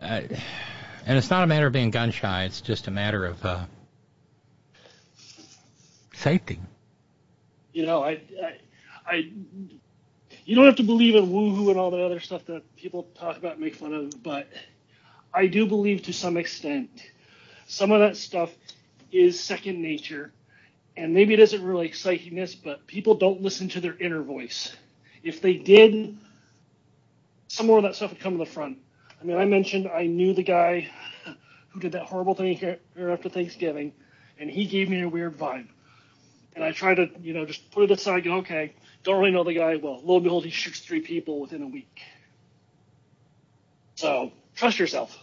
uh, 0.00 0.20
and 1.06 1.18
it's 1.18 1.30
not 1.30 1.44
a 1.44 1.46
matter 1.46 1.66
of 1.66 1.72
being 1.72 1.90
gun 1.90 2.10
shy. 2.10 2.44
It's 2.44 2.60
just 2.60 2.86
a 2.86 2.90
matter 2.90 3.24
of 3.26 3.44
uh, 3.44 3.64
safety. 6.14 6.60
You 7.72 7.86
know, 7.86 8.02
I, 8.02 8.20
I, 8.42 8.58
I, 9.06 9.32
you 10.44 10.56
don't 10.56 10.66
have 10.66 10.76
to 10.76 10.82
believe 10.84 11.16
in 11.16 11.26
woohoo 11.28 11.70
and 11.70 11.78
all 11.78 11.90
the 11.90 12.04
other 12.04 12.20
stuff 12.20 12.44
that 12.46 12.76
people 12.76 13.04
talk 13.18 13.36
about 13.38 13.52
and 13.52 13.60
make 13.62 13.74
fun 13.76 13.94
of, 13.94 14.22
but 14.22 14.48
I 15.34 15.46
do 15.46 15.66
believe 15.66 16.02
to 16.04 16.12
some 16.12 16.36
extent 16.36 16.90
some 17.66 17.92
of 17.92 18.00
that 18.00 18.16
stuff 18.16 18.50
is 19.12 19.40
second 19.40 19.80
nature. 19.82 20.32
And 20.96 21.14
maybe 21.14 21.34
it 21.34 21.40
isn't 21.40 21.62
really 21.62 21.90
psychiness, 21.90 22.56
but 22.62 22.86
people 22.86 23.16
don't 23.16 23.42
listen 23.42 23.68
to 23.70 23.80
their 23.80 23.96
inner 23.98 24.22
voice. 24.22 24.76
If 25.22 25.40
they 25.40 25.54
did, 25.54 26.16
some 27.48 27.66
more 27.66 27.78
of 27.78 27.84
that 27.84 27.96
stuff 27.96 28.10
would 28.10 28.20
come 28.20 28.34
to 28.34 28.38
the 28.38 28.50
front. 28.50 28.78
I 29.20 29.24
mean, 29.24 29.36
I 29.36 29.44
mentioned 29.46 29.88
I 29.88 30.06
knew 30.06 30.34
the 30.34 30.42
guy 30.42 30.88
who 31.70 31.80
did 31.80 31.92
that 31.92 32.04
horrible 32.06 32.34
thing 32.34 32.56
here 32.56 32.78
after 33.10 33.28
Thanksgiving, 33.28 33.92
and 34.38 34.50
he 34.50 34.66
gave 34.66 34.88
me 34.90 35.02
a 35.02 35.08
weird 35.08 35.38
vibe. 35.38 35.68
And 36.54 36.64
I 36.64 36.72
tried 36.72 36.96
to, 36.96 37.10
you 37.20 37.32
know, 37.34 37.46
just 37.46 37.70
put 37.72 37.84
it 37.84 37.90
aside, 37.92 38.24
go, 38.24 38.36
okay, 38.38 38.74
don't 39.04 39.20
really 39.20 39.30
know 39.30 39.44
the 39.44 39.54
guy. 39.54 39.76
Well, 39.76 40.00
lo 40.02 40.16
and 40.16 40.24
behold, 40.24 40.44
he 40.44 40.50
shoots 40.50 40.80
three 40.80 41.00
people 41.00 41.40
within 41.40 41.62
a 41.62 41.68
week. 41.68 42.02
So 43.94 44.32
trust 44.56 44.78
yourself. 44.78 45.16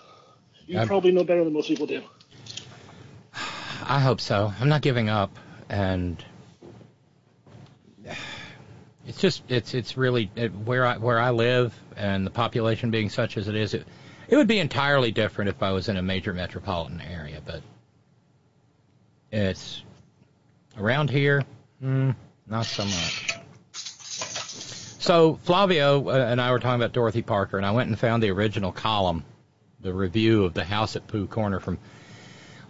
You 0.66 0.78
I'm- 0.78 0.88
probably 0.88 1.12
know 1.12 1.24
better 1.24 1.44
than 1.44 1.52
most 1.54 1.68
people 1.68 1.88
do. 1.88 2.04
I 3.84 4.00
hope 4.00 4.22
so. 4.22 4.54
I'm 4.60 4.70
not 4.70 4.82
giving 4.82 5.10
up, 5.10 5.36
and 5.68 6.24
it's 9.08 9.20
just 9.20 9.42
it's 9.50 9.74
it's 9.74 9.98
really 9.98 10.30
it, 10.36 10.54
where 10.54 10.86
I 10.86 10.98
where 10.98 11.20
I 11.20 11.32
live 11.32 11.78
and 11.98 12.26
the 12.26 12.30
population 12.32 12.92
being 12.92 13.10
such 13.10 13.36
as 13.38 13.48
it 13.48 13.56
is. 13.56 13.74
It, 13.74 13.86
it 14.30 14.38
would 14.38 14.48
be 14.48 14.60
entirely 14.60 15.12
different 15.12 15.50
if 15.50 15.62
I 15.62 15.72
was 15.72 15.90
in 15.90 15.98
a 15.98 16.02
major 16.02 16.32
metropolitan 16.32 17.02
area, 17.02 17.42
but 17.46 17.62
it's 19.32 19.84
around 20.78 21.10
here, 21.10 21.44
mm, 21.84 22.16
not 22.48 22.66
so 22.66 22.86
much. 22.86 23.31
So 25.02 25.40
Flavio 25.46 26.10
uh, 26.10 26.28
and 26.30 26.40
I 26.40 26.52
were 26.52 26.60
talking 26.60 26.80
about 26.80 26.94
Dorothy 26.94 27.24
Parker, 27.24 27.58
and 27.58 27.66
I 27.66 27.72
went 27.72 27.90
and 27.90 27.98
found 27.98 28.22
the 28.22 28.30
original 28.30 28.72
column, 28.72 29.24
the 29.80 29.92
review 29.92 30.46
of 30.46 30.54
the 30.54 30.64
house 30.64 30.96
at 30.96 31.08
Pooh 31.08 31.26
Corner 31.26 31.60
from 31.60 31.80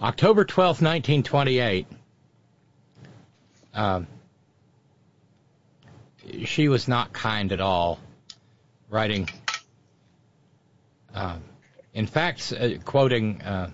October 0.01 0.45
12th, 0.45 0.81
1928. 0.81 1.87
Um, 3.73 4.07
she 6.45 6.69
was 6.69 6.87
not 6.87 7.11
kind 7.11 7.51
at 7.51 7.59
all, 7.59 7.99
writing. 8.89 9.29
Uh, 11.13 11.35
in 11.93 12.07
fact, 12.07 12.53
uh, 12.57 12.69
quoting 12.85 13.41
uh, 13.41 13.69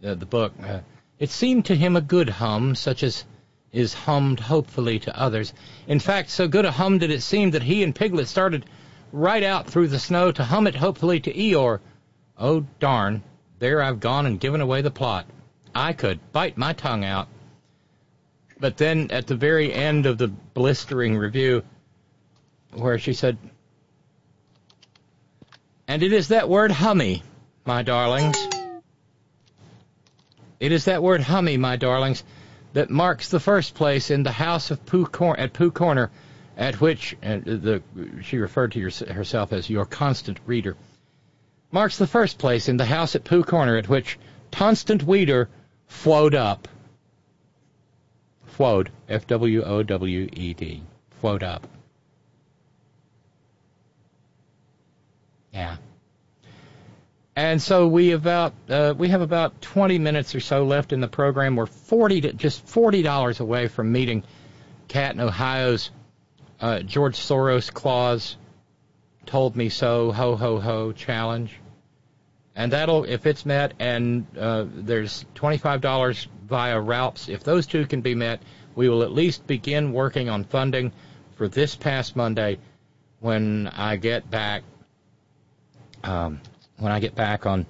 the, 0.00 0.16
the 0.16 0.26
book, 0.26 0.54
uh, 0.60 0.80
it 1.20 1.30
seemed 1.30 1.66
to 1.66 1.76
him 1.76 1.94
a 1.94 2.00
good 2.00 2.30
hum, 2.30 2.74
such 2.74 3.04
as 3.04 3.24
is 3.72 3.94
hummed 3.94 4.40
hopefully 4.40 4.98
to 4.98 5.20
others. 5.20 5.52
In 5.86 6.00
fact, 6.00 6.30
so 6.30 6.48
good 6.48 6.64
a 6.64 6.72
hum 6.72 6.98
did 6.98 7.10
it 7.10 7.22
seem 7.22 7.52
that 7.52 7.62
he 7.62 7.82
and 7.82 7.94
Piglet 7.94 8.28
started 8.28 8.66
right 9.12 9.42
out 9.42 9.68
through 9.68 9.88
the 9.88 9.98
snow 9.98 10.32
to 10.32 10.44
hum 10.44 10.66
it 10.66 10.74
hopefully 10.74 11.20
to 11.20 11.32
Eeyore. 11.32 11.80
Oh, 12.38 12.66
darn, 12.78 13.22
there 13.58 13.82
I've 13.82 14.00
gone 14.00 14.26
and 14.26 14.40
given 14.40 14.60
away 14.60 14.82
the 14.82 14.90
plot. 14.90 15.26
I 15.74 15.92
could 15.92 16.32
bite 16.32 16.56
my 16.56 16.72
tongue 16.72 17.04
out. 17.04 17.28
But 18.58 18.76
then 18.76 19.10
at 19.10 19.26
the 19.26 19.36
very 19.36 19.72
end 19.72 20.06
of 20.06 20.18
the 20.18 20.28
blistering 20.28 21.16
review, 21.16 21.62
where 22.72 22.98
she 22.98 23.12
said, 23.12 23.38
And 25.88 26.02
it 26.02 26.12
is 26.12 26.28
that 26.28 26.48
word 26.48 26.70
hummy, 26.70 27.22
my 27.64 27.82
darlings. 27.82 28.36
It 30.58 30.72
is 30.72 30.84
that 30.84 31.02
word 31.02 31.22
hummy, 31.22 31.56
my 31.56 31.76
darlings, 31.76 32.22
that 32.72 32.90
marks 32.90 33.28
the 33.28 33.40
first 33.40 33.74
place 33.74 34.10
in 34.10 34.22
the 34.22 34.32
house 34.32 34.70
of 34.70 34.84
Pooh 34.86 35.06
Cor- 35.06 35.38
at 35.38 35.52
Pooh 35.52 35.70
Corner, 35.70 36.10
at 36.56 36.80
which 36.80 37.16
uh, 37.22 37.38
the 37.44 37.82
she 38.22 38.38
referred 38.38 38.72
to 38.72 38.80
your, 38.80 38.90
herself 38.90 39.52
as 39.52 39.68
your 39.70 39.86
constant 39.86 40.38
reader. 40.46 40.76
Marks 41.72 41.98
the 41.98 42.06
first 42.06 42.38
place 42.38 42.68
in 42.68 42.76
the 42.76 42.84
house 42.84 43.14
at 43.14 43.24
Pooh 43.24 43.44
Corner 43.44 43.76
at 43.76 43.88
which 43.88 44.18
Constant 44.50 45.02
Weeder 45.04 45.48
flowed 45.86 46.34
up. 46.34 46.68
Flowed, 48.44 48.90
F 49.08 49.26
W 49.26 49.62
O 49.62 49.82
W 49.82 50.28
E 50.32 50.54
D, 50.54 50.82
flowed 51.20 51.42
up. 51.42 51.66
Yeah. 55.52 55.76
And 57.36 57.62
so 57.62 57.86
we 57.86 58.12
about 58.12 58.54
uh, 58.68 58.94
we 58.96 59.08
have 59.08 59.20
about 59.20 59.60
20 59.62 59.98
minutes 59.98 60.34
or 60.34 60.40
so 60.40 60.64
left 60.64 60.92
in 60.92 61.00
the 61.00 61.08
program. 61.08 61.56
We're 61.56 61.66
40 61.66 62.22
to, 62.22 62.32
just 62.32 62.66
40 62.66 63.02
dollars 63.02 63.40
away 63.40 63.68
from 63.68 63.92
meeting 63.92 64.24
Cat 64.88 65.14
in 65.14 65.20
Ohio's 65.20 65.90
uh, 66.60 66.80
George 66.80 67.16
Soros 67.16 67.72
clause 67.72 68.36
told 69.26 69.56
me 69.56 69.68
so 69.68 70.12
ho 70.12 70.36
ho 70.36 70.58
ho 70.58 70.92
challenge, 70.92 71.54
and 72.56 72.72
that'll 72.72 73.04
if 73.04 73.26
it's 73.26 73.46
met 73.46 73.74
and 73.78 74.26
uh, 74.36 74.66
there's 74.68 75.24
$25 75.36 76.26
via 76.46 76.80
Ralphs. 76.80 77.28
If 77.28 77.44
those 77.44 77.66
two 77.66 77.86
can 77.86 78.00
be 78.00 78.14
met, 78.14 78.42
we 78.74 78.88
will 78.88 79.02
at 79.02 79.12
least 79.12 79.46
begin 79.46 79.92
working 79.92 80.28
on 80.28 80.44
funding 80.44 80.92
for 81.36 81.48
this 81.48 81.76
past 81.76 82.16
Monday 82.16 82.58
when 83.20 83.68
I 83.68 83.96
get 83.96 84.30
back. 84.30 84.62
Um, 86.02 86.40
when 86.80 86.90
I 86.92 86.98
get 86.98 87.14
back 87.14 87.46
on 87.46 87.66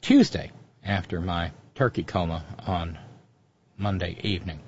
Tuesday 0.00 0.50
after 0.84 1.20
my 1.20 1.50
turkey 1.74 2.02
coma 2.04 2.44
on 2.66 2.98
Monday 3.76 4.16
evening. 4.22 4.60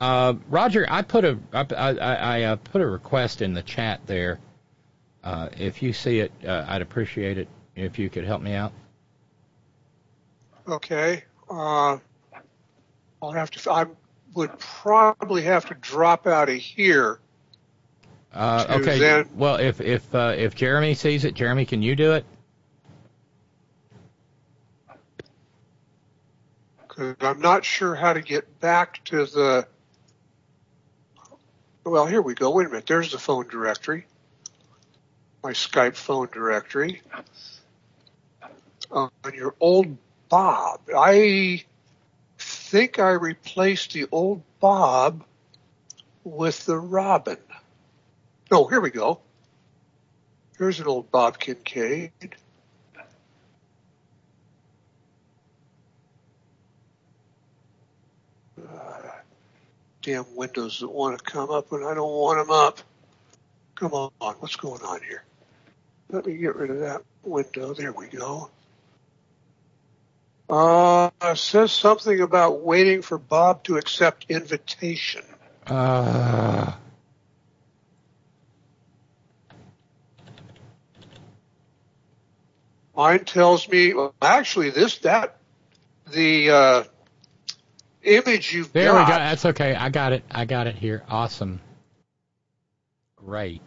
Uh, 0.00 0.34
Roger, 0.48 0.86
I 0.90 1.02
put 1.02 1.24
a 1.24 1.38
I, 1.52 1.66
I, 1.74 1.90
I 2.14 2.42
uh, 2.42 2.56
put 2.56 2.82
a 2.82 2.86
request 2.86 3.40
in 3.42 3.54
the 3.54 3.62
chat 3.62 4.00
there. 4.06 4.38
Uh, 5.24 5.48
if 5.56 5.82
you 5.82 5.92
see 5.92 6.20
it, 6.20 6.32
uh, 6.46 6.64
I'd 6.68 6.82
appreciate 6.82 7.38
it 7.38 7.48
if 7.74 7.98
you 7.98 8.08
could 8.10 8.24
help 8.24 8.42
me 8.42 8.52
out. 8.52 8.72
Okay. 10.68 11.24
Uh, 11.48 11.98
I'll 13.22 13.32
have 13.32 13.50
to. 13.52 13.70
I 13.70 13.86
would 14.34 14.58
probably 14.58 15.42
have 15.42 15.66
to 15.66 15.74
drop 15.74 16.26
out 16.26 16.48
of 16.48 16.56
here. 16.56 17.20
Uh, 18.34 18.66
okay. 18.68 18.98
then- 18.98 19.30
Well, 19.34 19.56
if 19.56 19.80
if 19.80 20.14
uh, 20.14 20.34
if 20.36 20.54
Jeremy 20.54 20.94
sees 20.94 21.24
it, 21.24 21.34
Jeremy, 21.34 21.64
can 21.64 21.82
you 21.82 21.96
do 21.96 22.12
it? 22.12 22.24
I'm 26.98 27.40
not 27.40 27.64
sure 27.64 27.94
how 27.94 28.12
to 28.12 28.22
get 28.22 28.60
back 28.60 29.04
to 29.06 29.26
the. 29.26 29.66
Well, 31.84 32.06
here 32.06 32.22
we 32.22 32.34
go. 32.34 32.50
Wait 32.50 32.66
a 32.66 32.70
minute. 32.70 32.86
There's 32.86 33.12
the 33.12 33.18
phone 33.18 33.48
directory. 33.48 34.06
My 35.42 35.52
Skype 35.52 35.94
phone 35.94 36.28
directory. 36.32 37.02
Uh, 38.90 39.08
on 39.24 39.34
your 39.34 39.54
old 39.60 39.96
Bob. 40.28 40.80
I 40.96 41.64
think 42.38 42.98
I 42.98 43.10
replaced 43.10 43.92
the 43.92 44.06
old 44.10 44.42
Bob 44.60 45.24
with 46.24 46.64
the 46.66 46.78
Robyn. 46.78 47.38
No, 48.50 48.66
here 48.66 48.80
we 48.80 48.90
go. 48.90 49.20
Here's 50.58 50.80
an 50.80 50.86
old 50.86 51.10
Bob 51.10 51.38
Kincaid. 51.38 52.12
Damn 60.06 60.24
windows 60.36 60.78
that 60.78 60.88
want 60.88 61.18
to 61.18 61.24
come 61.24 61.50
up, 61.50 61.72
and 61.72 61.84
I 61.84 61.92
don't 61.92 62.12
want 62.12 62.38
them 62.38 62.50
up. 62.56 62.78
Come 63.74 63.92
on, 63.92 64.10
what's 64.38 64.54
going 64.54 64.80
on 64.82 65.00
here? 65.02 65.24
Let 66.10 66.24
me 66.24 66.36
get 66.36 66.54
rid 66.54 66.70
of 66.70 66.78
that 66.78 67.02
window. 67.24 67.74
There 67.74 67.92
we 67.92 68.06
go. 68.06 68.48
Uh, 70.48 71.10
says 71.34 71.72
something 71.72 72.20
about 72.20 72.60
waiting 72.60 73.02
for 73.02 73.18
Bob 73.18 73.64
to 73.64 73.78
accept 73.78 74.26
invitation. 74.28 75.24
Uh, 75.66 76.72
Mine 82.96 83.24
tells 83.24 83.68
me, 83.68 83.92
well, 83.92 84.14
actually, 84.22 84.70
this, 84.70 84.98
that, 84.98 85.38
the, 86.12 86.50
uh, 86.50 86.84
image 88.06 88.52
you've 88.54 88.72
There 88.72 88.92
got. 88.92 89.06
we 89.06 89.12
go. 89.12 89.18
That's 89.18 89.44
okay. 89.46 89.74
I 89.74 89.88
got 89.90 90.12
it. 90.12 90.24
I 90.30 90.44
got 90.44 90.66
it 90.66 90.76
here. 90.76 91.02
Awesome. 91.08 91.60
Great. 93.16 93.62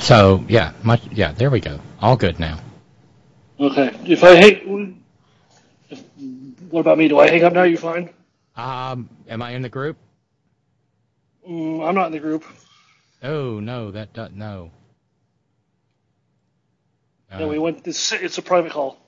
So 0.00 0.44
yeah, 0.48 0.72
much 0.82 1.02
yeah. 1.12 1.32
There 1.32 1.50
we 1.50 1.60
go. 1.60 1.80
All 2.00 2.16
good 2.16 2.38
now. 2.38 2.60
Okay. 3.60 3.96
If 4.04 4.24
I 4.24 4.34
hang, 4.34 5.02
if, 5.90 6.02
what 6.70 6.80
about 6.80 6.98
me? 6.98 7.08
Do 7.08 7.18
I 7.18 7.30
hang 7.30 7.44
up 7.44 7.52
now? 7.52 7.62
You 7.64 7.76
fine? 7.78 8.10
Um, 8.56 9.08
am 9.28 9.42
I 9.42 9.52
in 9.52 9.62
the 9.62 9.68
group? 9.68 9.96
Mm, 11.48 11.86
I'm 11.86 11.94
not 11.94 12.06
in 12.06 12.12
the 12.12 12.20
group. 12.20 12.44
Oh 13.22 13.60
no, 13.60 13.90
that 13.90 14.12
do, 14.12 14.28
no. 14.32 14.70
no, 17.38 17.48
we 17.48 17.58
went. 17.58 17.84
This, 17.84 18.12
it's 18.12 18.38
a 18.38 18.42
private 18.42 18.72
call. 18.72 18.98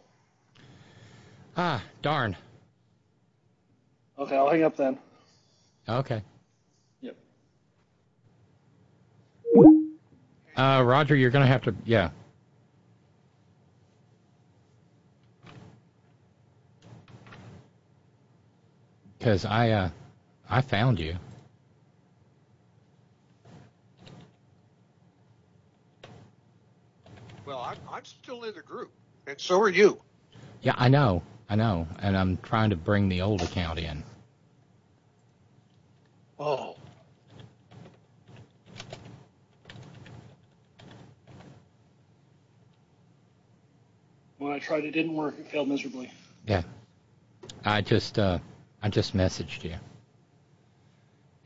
Ah, 1.57 1.83
darn. 2.03 2.37
Okay, 4.19 4.37
I'll 4.37 4.49
hang 4.49 4.63
up 4.63 4.77
then. 4.77 4.99
Okay. 5.89 6.23
Yep. 7.01 7.17
Uh, 10.57 10.83
Roger, 10.85 11.15
you're 11.15 11.31
gonna 11.31 11.47
have 11.47 11.63
to 11.63 11.75
yeah. 11.85 12.11
Because 19.19 19.45
I 19.45 19.71
uh, 19.71 19.91
I 20.49 20.61
found 20.63 20.99
you. 20.99 21.17
Well, 27.45 27.61
I'm, 27.61 27.77
I'm 27.93 28.05
still 28.05 28.43
in 28.45 28.55
the 28.55 28.63
group, 28.63 28.91
and 29.27 29.41
so 29.41 29.61
are 29.61 29.69
you. 29.69 30.01
Yeah, 30.63 30.75
I 30.77 30.89
know, 30.89 31.23
I 31.49 31.55
know, 31.55 31.87
and 32.01 32.17
I'm 32.17 32.39
trying 32.39 32.71
to 32.71 32.77
bring 32.77 33.09
the 33.09 33.23
old 33.23 33.43
account 33.43 33.79
in. 33.79 34.03
Oh. 36.39 36.77
When 44.39 44.53
I 44.53 44.59
tried, 44.59 44.85
it 44.85 44.91
didn't 44.91 45.15
work. 45.15 45.39
It 45.39 45.47
failed 45.49 45.69
miserably. 45.69 46.13
Yeah. 46.47 46.63
I 47.65 47.81
just 47.81 48.19
uh, 48.19 48.39
I 48.83 48.89
just 48.89 49.17
messaged 49.17 49.65
you. 49.65 49.75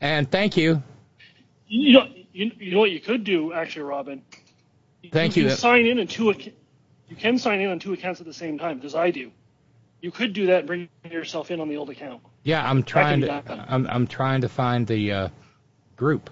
And 0.01 0.29
thank 0.29 0.57
you. 0.57 0.81
You 1.67 1.93
know, 1.93 2.07
you, 2.33 2.51
you 2.59 2.71
know 2.73 2.79
what 2.79 2.91
you 2.91 2.99
could 2.99 3.23
do, 3.23 3.53
actually, 3.53 3.83
Robyn. 3.83 4.21
Thank 5.11 5.37
you. 5.37 5.43
you. 5.43 5.49
Can 5.49 5.57
sign 5.57 5.85
in 5.85 5.99
on 5.99 6.07
two. 6.07 6.33
You 7.07 7.15
can 7.15 7.37
sign 7.37 7.61
in 7.61 7.69
on 7.69 7.79
two 7.79 7.93
accounts 7.93 8.19
at 8.19 8.25
the 8.25 8.33
same 8.33 8.57
time, 8.57 8.77
because 8.77 8.95
I 8.95 9.11
do. 9.11 9.31
You 10.01 10.09
could 10.11 10.33
do 10.33 10.47
that 10.47 10.59
and 10.59 10.67
bring 10.67 10.89
yourself 11.09 11.51
in 11.51 11.61
on 11.61 11.69
the 11.69 11.77
old 11.77 11.91
account. 11.91 12.21
Yeah, 12.43 12.67
I'm 12.67 12.83
trying 12.83 13.21
to. 13.21 13.43
I'm 13.67 13.85
I'm 13.87 14.07
trying 14.07 14.41
to 14.41 14.49
find 14.49 14.87
the 14.87 15.11
uh, 15.11 15.29
group. 15.95 16.29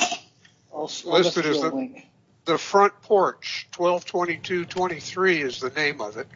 I'll, 0.00 0.90
I'll 1.06 1.12
Listed 1.12 1.46
as 1.46 1.60
the, 1.60 2.02
the 2.46 2.56
front 2.56 2.94
porch. 3.02 3.68
122223 3.76 5.42
is 5.42 5.60
the 5.60 5.68
name 5.70 6.00
of 6.00 6.16
it. 6.16 6.26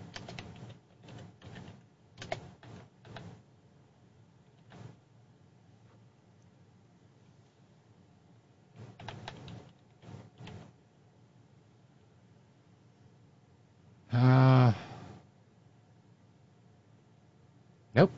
Nope. 17.97 18.11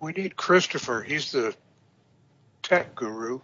We 0.00 0.12
need 0.12 0.36
Christopher. 0.36 1.02
He's 1.02 1.30
the 1.30 1.54
tech 2.62 2.94
guru. 2.96 3.40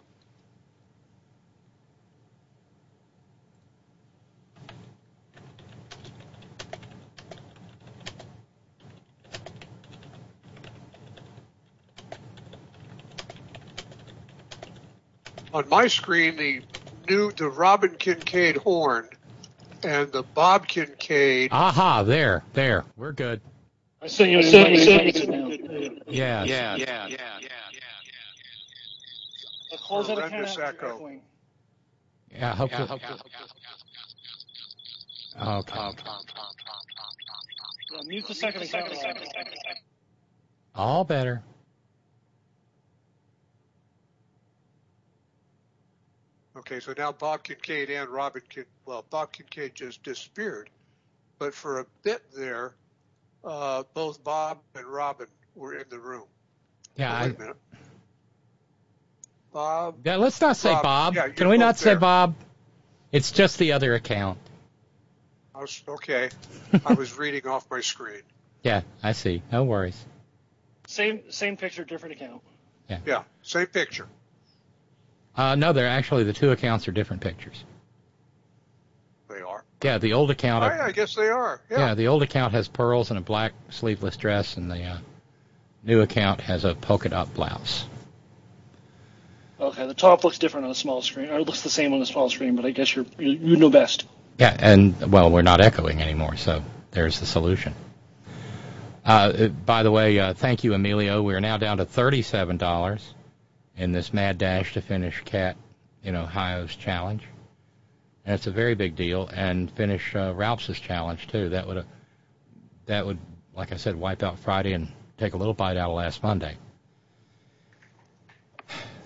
On 15.52 15.66
my 15.70 15.86
screen, 15.86 16.36
the 16.36 16.62
new 17.08 17.32
the 17.32 17.48
Robyn 17.48 17.96
Kincaid 17.98 18.56
horn 18.58 19.08
and 19.82 20.10
the 20.12 20.22
Bob 20.22 20.66
Kincaid. 20.66 21.50
Aha, 21.52 22.02
there, 22.02 22.42
there. 22.52 22.84
We're 22.96 23.12
good. 23.12 23.40
I 24.02 24.06
sent 24.08 24.30
you 24.30 24.38
an 24.38 24.44
I 24.44 24.50
sent 24.50 24.68
invite. 24.68 24.86
you- 24.86 25.06
You 25.06 25.12
can 25.12 25.20
sit 25.20 25.30
down. 25.30 26.00
Yeah. 26.08 26.44
Yeah, 26.44 26.76
yeah, 26.76 27.06
yeah, 27.08 27.16
yeah. 27.40 27.48
I'll 29.72 29.78
close 29.78 30.06
that 30.08 30.18
account 30.18 30.32
Horrendous 30.32 30.58
out. 30.58 30.74
echo. 30.74 30.94
Echoing. 30.96 31.20
Yeah, 32.32 32.54
hopefully. 32.54 32.88
Okay. 35.38 35.74
Oh, 35.78 35.92
yeah, 37.92 38.00
mute 38.06 38.26
the 38.26 38.34
second 38.34 38.62
account. 38.62 38.88
All 40.74 41.04
better. 41.04 41.42
Okay, 46.56 46.80
so 46.80 46.94
now 46.96 47.12
Bob 47.12 47.42
Kincaid 47.42 47.90
and 47.90 48.08
Robyn 48.08 48.42
Kin 48.48 48.64
well, 48.86 49.04
Bob 49.10 49.32
Kincaid 49.32 49.74
just 49.74 50.02
disappeared, 50.02 50.70
but 51.38 51.52
for 51.54 51.80
a 51.80 51.86
bit 52.02 52.22
there, 52.34 52.74
uh, 53.44 53.82
both 53.94 54.22
Bob 54.24 54.58
and 54.74 54.86
Robyn 54.86 55.26
were 55.54 55.74
in 55.74 55.84
the 55.90 55.98
room. 55.98 56.24
Yeah, 56.96 57.18
Oh, 57.20 57.26
wait 57.26 57.36
a 57.36 57.38
minute. 57.38 57.56
Bob. 59.52 59.96
yeah. 60.04 60.16
Let's 60.16 60.40
not 60.40 60.56
say 60.56 60.72
Rob, 60.72 60.82
Bob. 60.82 61.14
yeah, 61.14 61.28
Can 61.28 61.48
we 61.48 61.56
both 61.56 61.60
not 61.60 61.78
say. 61.78 61.94
Bob? 61.94 62.34
It's 63.12 63.32
just 63.32 63.58
the 63.58 63.72
other 63.72 63.94
account. 63.94 64.38
I 65.54 65.60
was, 65.60 65.82
okay, 65.88 66.28
I 66.84 66.92
was 66.94 67.16
reading 67.18 67.46
off 67.46 67.66
my 67.70 67.80
screen. 67.80 68.22
Yeah, 68.62 68.82
I 69.02 69.12
see. 69.12 69.42
No 69.52 69.64
worries. 69.64 70.02
Same 70.86 71.30
same 71.30 71.56
picture, 71.56 71.84
different 71.84 72.16
account. 72.16 72.42
Yeah. 72.90 72.98
Yeah, 73.06 73.22
same 73.42 73.66
picture. 73.66 74.06
Uh, 75.36 75.54
no, 75.54 75.72
they're 75.72 75.88
actually 75.88 76.24
the 76.24 76.32
two 76.32 76.50
accounts 76.50 76.88
are 76.88 76.92
different 76.92 77.22
pictures. 77.22 77.62
They 79.28 79.40
are. 79.42 79.64
Yeah, 79.82 79.98
the 79.98 80.14
old 80.14 80.30
account. 80.30 80.64
I, 80.64 80.86
I 80.86 80.92
guess 80.92 81.14
they 81.14 81.28
are. 81.28 81.60
yeah. 81.70 81.78
Yeah. 81.78 81.94
the 81.94 82.08
old 82.08 82.22
account 82.22 82.52
has 82.54 82.68
pearls 82.68 83.10
and 83.10 83.18
a 83.18 83.22
black 83.22 83.52
sleeveless 83.68 84.16
dress, 84.16 84.56
and 84.56 84.70
the 84.70 84.82
uh, 84.82 84.98
new 85.84 86.00
account 86.00 86.40
has 86.40 86.64
a 86.64 86.74
polka 86.74 87.10
dot 87.10 87.34
blouse. 87.34 87.86
Okay, 89.60 89.86
the 89.86 89.94
top 89.94 90.24
looks 90.24 90.38
different 90.38 90.66
on 90.66 90.70
a 90.70 90.74
small 90.74 91.02
screen, 91.02 91.28
or 91.30 91.38
it 91.38 91.46
looks 91.46 91.62
the 91.62 91.70
same 91.70 91.92
on 91.92 92.00
the 92.00 92.06
small 92.06 92.28
screen, 92.30 92.56
but 92.56 92.64
I 92.64 92.70
guess 92.70 92.94
you're 92.94 93.06
you, 93.18 93.30
you 93.32 93.56
know 93.56 93.70
best. 93.70 94.06
Yeah, 94.38 94.54
and 94.58 95.12
well, 95.12 95.30
we're 95.30 95.42
not 95.42 95.60
echoing 95.60 96.02
anymore, 96.02 96.36
so 96.36 96.62
there's 96.90 97.20
the 97.20 97.26
solution. 97.26 97.74
Uh, 99.04 99.48
by 99.48 99.82
the 99.82 99.90
way, 99.90 100.18
uh, 100.18 100.34
thank 100.34 100.64
you, 100.64 100.74
Emilio. 100.74 101.22
We 101.22 101.34
are 101.34 101.40
now 101.40 101.56
down 101.58 101.78
to 101.78 101.84
thirty-seven 101.84 102.56
dollars 102.56 103.14
in 103.76 103.92
this 103.92 104.12
mad 104.12 104.38
dash 104.38 104.72
to 104.74 104.80
finish 104.80 105.22
Cat 105.24 105.56
in 106.02 106.16
Ohio's 106.16 106.74
challenge, 106.74 107.24
and 108.24 108.34
it's 108.34 108.46
a 108.46 108.50
very 108.50 108.74
big 108.74 108.96
deal. 108.96 109.28
And 109.28 109.70
finish 109.70 110.14
uh, 110.14 110.32
Ralph's 110.34 110.80
challenge 110.80 111.26
too. 111.28 111.50
That 111.50 111.66
would, 111.66 111.78
uh, 111.78 111.82
that 112.86 113.06
would, 113.06 113.18
like 113.54 113.72
I 113.72 113.76
said, 113.76 113.96
wipe 113.96 114.22
out 114.22 114.38
Friday 114.38 114.72
and 114.72 114.88
take 115.18 115.34
a 115.34 115.36
little 115.36 115.54
bite 115.54 115.76
out 115.76 115.90
of 115.90 115.96
last 115.96 116.22
Monday. 116.22 116.56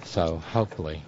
So 0.05 0.39
hopefully, 0.39 1.03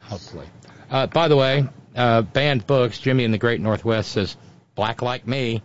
hopefully. 0.00 0.46
Uh, 0.90 1.06
by 1.06 1.28
the 1.28 1.36
way, 1.36 1.66
uh, 1.96 2.22
banned 2.22 2.66
books. 2.66 2.98
Jimmy 2.98 3.24
in 3.24 3.30
the 3.30 3.38
Great 3.38 3.60
Northwest 3.60 4.12
says, 4.12 4.36
"Black 4.74 5.02
like 5.02 5.26
me." 5.26 5.62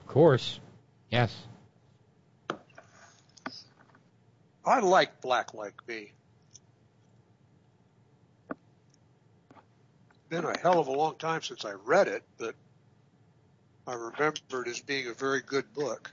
Of 0.00 0.06
course, 0.06 0.60
yes. 1.10 1.34
I 4.64 4.80
like 4.80 5.20
Black 5.20 5.54
Like 5.54 5.74
Me. 5.88 6.12
Been 10.30 10.44
a 10.44 10.56
hell 10.58 10.78
of 10.78 10.86
a 10.86 10.92
long 10.92 11.16
time 11.16 11.42
since 11.42 11.64
I 11.64 11.72
read 11.72 12.06
it, 12.06 12.22
but 12.38 12.54
I 13.86 13.94
remember 13.94 14.62
it 14.62 14.68
as 14.68 14.78
being 14.78 15.08
a 15.08 15.12
very 15.12 15.40
good 15.40 15.74
book. 15.74 16.12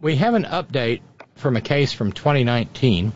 We 0.00 0.14
have 0.16 0.34
an 0.34 0.44
update 0.44 1.00
from 1.34 1.56
a 1.56 1.60
case 1.60 1.92
from 1.92 2.12
2019. 2.12 3.12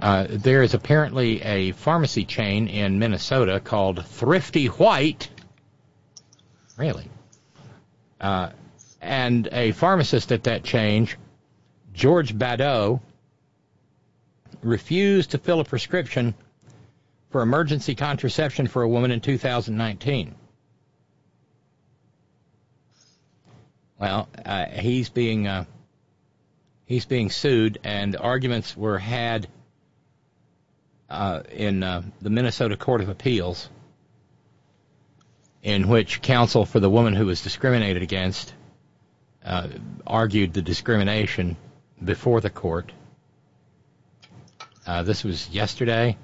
Uh, 0.00 0.26
there 0.30 0.62
is 0.62 0.72
apparently 0.72 1.42
a 1.42 1.72
pharmacy 1.72 2.24
chain 2.24 2.66
in 2.66 2.98
Minnesota 2.98 3.60
called 3.60 4.06
Thrifty 4.06 4.66
White. 4.66 5.28
Really? 6.78 7.08
Uh, 8.18 8.50
and 9.02 9.48
a 9.50 9.72
pharmacist 9.72 10.30
at 10.30 10.44
that 10.44 10.62
change, 10.62 11.18
George 11.92 12.38
Badeau, 12.38 13.00
refused 14.62 15.32
to 15.32 15.38
fill 15.38 15.58
a 15.58 15.64
prescription 15.64 16.34
for 17.30 17.42
emergency 17.42 17.96
contraception 17.96 18.68
for 18.68 18.82
a 18.82 18.88
woman 18.88 19.10
in 19.10 19.20
2019. 19.20 20.36
Well, 23.98 24.28
uh, 24.44 24.66
he's 24.66 25.08
being 25.08 25.46
uh, 25.46 25.64
he's 26.86 27.04
being 27.04 27.30
sued, 27.30 27.78
and 27.84 28.16
arguments 28.16 28.76
were 28.76 28.98
had 28.98 29.48
uh, 31.10 31.42
in 31.50 31.82
uh, 31.82 32.02
the 32.20 32.30
Minnesota 32.30 32.76
Court 32.76 33.00
of 33.00 33.08
Appeals, 33.08 33.68
in 35.62 35.88
which 35.88 36.22
counsel 36.22 36.64
for 36.64 36.80
the 36.80 36.90
woman 36.90 37.14
who 37.14 37.26
was 37.26 37.42
discriminated 37.42 38.02
against 38.02 38.54
argued 40.06 40.52
the 40.52 40.62
discrimination 40.62 41.56
before 42.02 42.40
the 42.40 42.50
court. 42.50 42.92
Uh, 44.86 45.02
this 45.02 45.24
was 45.24 45.48
yesterday. 45.50 46.16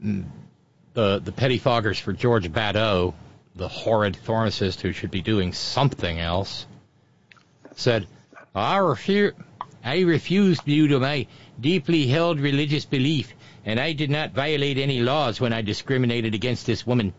The 0.00 1.32
pettifoggers 1.36 2.00
for 2.00 2.12
George 2.12 2.52
Badeau 2.52 3.14
the 3.54 3.68
horrid 3.68 4.16
pharmacist 4.16 4.80
who 4.80 4.92
should 4.92 5.10
be 5.10 5.22
doing 5.22 5.52
something 5.52 6.18
else, 6.18 6.66
said, 7.74 8.06
I 8.54 8.78
refused 10.00 10.64
due 10.64 10.88
to 10.88 11.00
my 11.00 11.26
deeply 11.60 12.06
held 12.06 12.40
religious 12.40 12.84
belief, 12.84 13.34
and 13.64 13.78
I 13.78 13.92
did 13.92 14.10
not 14.10 14.32
violate 14.32 14.78
any 14.78 15.00
laws 15.00 15.40
when 15.40 15.52
I 15.52 15.62
discriminated 15.62 16.34
against 16.34 16.66
this 16.66 16.86
woman 16.86 17.12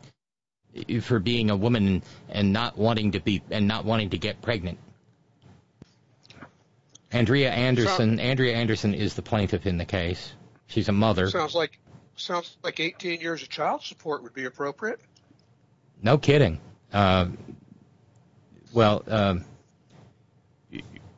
for 1.02 1.20
being 1.20 1.50
a 1.50 1.56
woman 1.56 2.04
and 2.30 2.54
not 2.54 2.78
wanting 2.78 3.12
to 3.12 3.20
be 3.20 3.42
and 3.52 3.68
not 3.68 3.86
wanting 3.86 4.12
to 4.12 4.18
get 4.18 4.42
pregnant. 4.42 4.78
Andrea 7.12 7.52
Anderson. 7.52 8.20
Andrea 8.20 8.56
Anderson 8.56 8.94
is 8.94 9.16
the 9.16 9.22
plaintiff 9.22 9.66
in 9.66 9.78
the 9.78 9.86
case. 9.86 10.34
She's 10.68 10.88
a 10.88 10.94
mother. 10.94 11.30
Sounds 11.30 11.56
like 11.56 11.78
sounds 12.16 12.56
like 12.64 12.80
18 12.80 13.20
years 13.20 13.42
of 13.42 13.50
child 13.50 13.84
support 13.84 14.24
would 14.24 14.34
be 14.34 14.46
appropriate. 14.46 15.00
No 16.02 16.18
kidding. 16.18 16.60
Uh, 16.94 17.28
well, 18.74 19.04
um, 19.08 19.46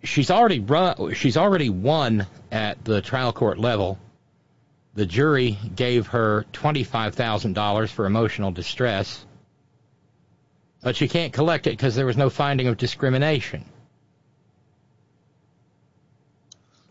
she's 0.04 0.32
already 0.32 0.60
run. 0.60 1.14
She's 1.14 1.38
already 1.38 1.70
won 1.70 2.28
at 2.52 2.84
the 2.84 3.02
trial 3.02 3.34
court 3.34 3.60
level. 3.60 4.00
The 4.96 5.06
jury 5.06 5.58
gave 5.76 6.08
her 6.08 6.46
twenty-five 6.54 7.16
thousand 7.16 7.54
dollars 7.54 7.92
for 7.92 8.06
emotional 8.06 8.52
distress, 8.52 9.26
but 10.84 10.96
she 10.96 11.08
can't 11.08 11.34
collect 11.34 11.66
it 11.66 11.72
because 11.72 11.96
there 11.96 12.06
was 12.06 12.18
no 12.18 12.30
finding 12.30 12.68
of 12.68 12.78
discrimination. 12.78 13.66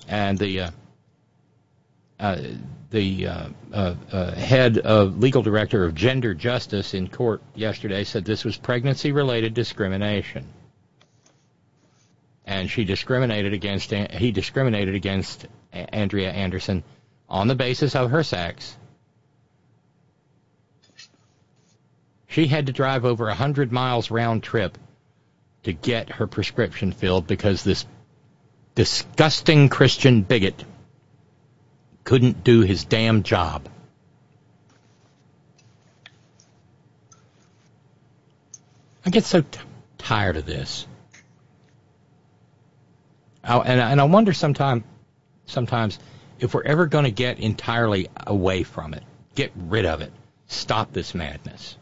And 0.08 0.38
the 0.38 0.60
uh, 0.60 0.70
uh, 2.18 2.40
the 2.90 3.26
uh, 3.26 3.48
uh, 3.72 3.94
uh, 4.12 4.32
head 4.32 4.78
of 4.78 5.18
legal 5.18 5.42
director 5.42 5.84
of 5.84 5.94
gender 5.94 6.34
justice 6.34 6.94
in 6.94 7.08
court 7.08 7.42
yesterday 7.54 8.04
said 8.04 8.24
this 8.24 8.44
was 8.44 8.56
pregnancy 8.56 9.12
related 9.12 9.54
discrimination. 9.54 10.46
And 12.46 12.70
she 12.70 12.84
discriminated 12.84 13.54
against, 13.54 13.90
he 13.90 14.30
discriminated 14.30 14.94
against 14.94 15.46
Andrea 15.72 16.30
Anderson 16.30 16.84
on 17.28 17.48
the 17.48 17.54
basis 17.54 17.96
of 17.96 18.10
her 18.10 18.22
sex. 18.22 18.76
She 22.32 22.46
had 22.46 22.64
to 22.64 22.72
drive 22.72 23.04
over 23.04 23.28
a 23.28 23.34
hundred 23.34 23.72
miles 23.72 24.10
round 24.10 24.42
trip 24.42 24.78
to 25.64 25.72
get 25.74 26.08
her 26.08 26.26
prescription 26.26 26.90
filled 26.90 27.26
because 27.26 27.62
this 27.62 27.84
disgusting 28.74 29.68
Christian 29.68 30.22
bigot 30.22 30.64
couldn't 32.04 32.42
do 32.42 32.62
his 32.62 32.84
damn 32.84 33.22
job. 33.22 33.68
I 39.04 39.10
get 39.10 39.24
so 39.24 39.42
t- 39.42 39.60
tired 39.98 40.38
of 40.38 40.46
this. 40.46 40.86
Oh, 43.44 43.58
I, 43.58 43.64
and, 43.66 43.78
and 43.78 44.00
I 44.00 44.04
wonder 44.04 44.32
sometime, 44.32 44.84
sometimes 45.44 45.98
if 46.40 46.54
we're 46.54 46.62
ever 46.62 46.86
going 46.86 47.04
to 47.04 47.10
get 47.10 47.40
entirely 47.40 48.08
away 48.26 48.62
from 48.62 48.94
it, 48.94 49.02
get 49.34 49.52
rid 49.54 49.84
of 49.84 50.00
it, 50.00 50.14
stop 50.46 50.94
this 50.94 51.14
madness. 51.14 51.76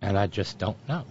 And 0.00 0.16
I 0.16 0.26
just 0.26 0.58
don't 0.58 0.76
know. 0.88 1.04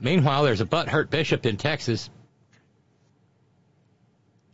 Meanwhile, 0.00 0.44
there's 0.44 0.60
a 0.60 0.66
butthurt 0.66 1.10
bishop 1.10 1.44
in 1.44 1.56
Texas. 1.56 2.08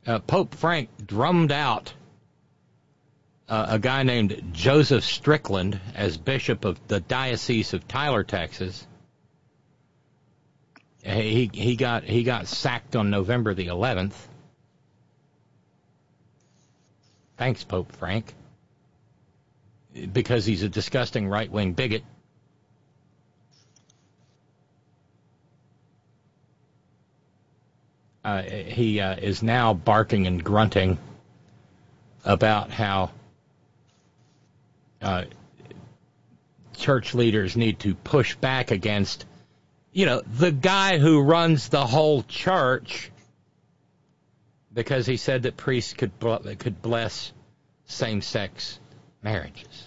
Uh, 0.06 0.18
Pope 0.18 0.54
Frank 0.54 0.88
drummed 1.06 1.52
out 1.52 1.92
uh, 3.48 3.66
a 3.70 3.78
guy 3.78 4.02
named 4.02 4.50
Joseph 4.52 5.04
Strickland 5.04 5.80
as 5.94 6.16
bishop 6.16 6.64
of 6.64 6.84
the 6.88 7.00
Diocese 7.00 7.74
of 7.74 7.86
Tyler, 7.86 8.24
Texas. 8.24 8.86
He 11.04 11.48
he 11.52 11.76
got 11.76 12.02
he 12.02 12.24
got 12.24 12.48
sacked 12.48 12.96
on 12.96 13.10
November 13.10 13.54
the 13.54 13.68
11th. 13.68 14.14
Thanks, 17.36 17.62
Pope 17.62 17.92
Frank, 17.92 18.34
because 20.12 20.44
he's 20.44 20.62
a 20.62 20.68
disgusting 20.68 21.28
right 21.28 21.50
wing 21.50 21.72
bigot 21.72 22.02
uh, 28.26 28.42
he 28.42 29.00
uh, 29.00 29.14
is 29.14 29.42
now 29.42 29.72
barking 29.72 30.26
and 30.26 30.42
grunting 30.42 30.98
about 32.24 32.72
how 32.72 33.12
uh, 35.00 35.24
church 36.76 37.14
leaders 37.14 37.56
need 37.56 37.78
to 37.78 37.94
push 37.94 38.34
back 38.34 38.72
against, 38.72 39.24
you 39.92 40.06
know, 40.06 40.20
the 40.20 40.50
guy 40.50 40.98
who 40.98 41.22
runs 41.22 41.68
the 41.68 41.86
whole 41.86 42.24
church 42.24 43.12
because 44.74 45.06
he 45.06 45.16
said 45.16 45.44
that 45.44 45.56
priests 45.56 45.92
could 45.92 46.10
could 46.58 46.82
bless 46.82 47.32
same-sex 47.86 48.80
marriages. 49.22 49.85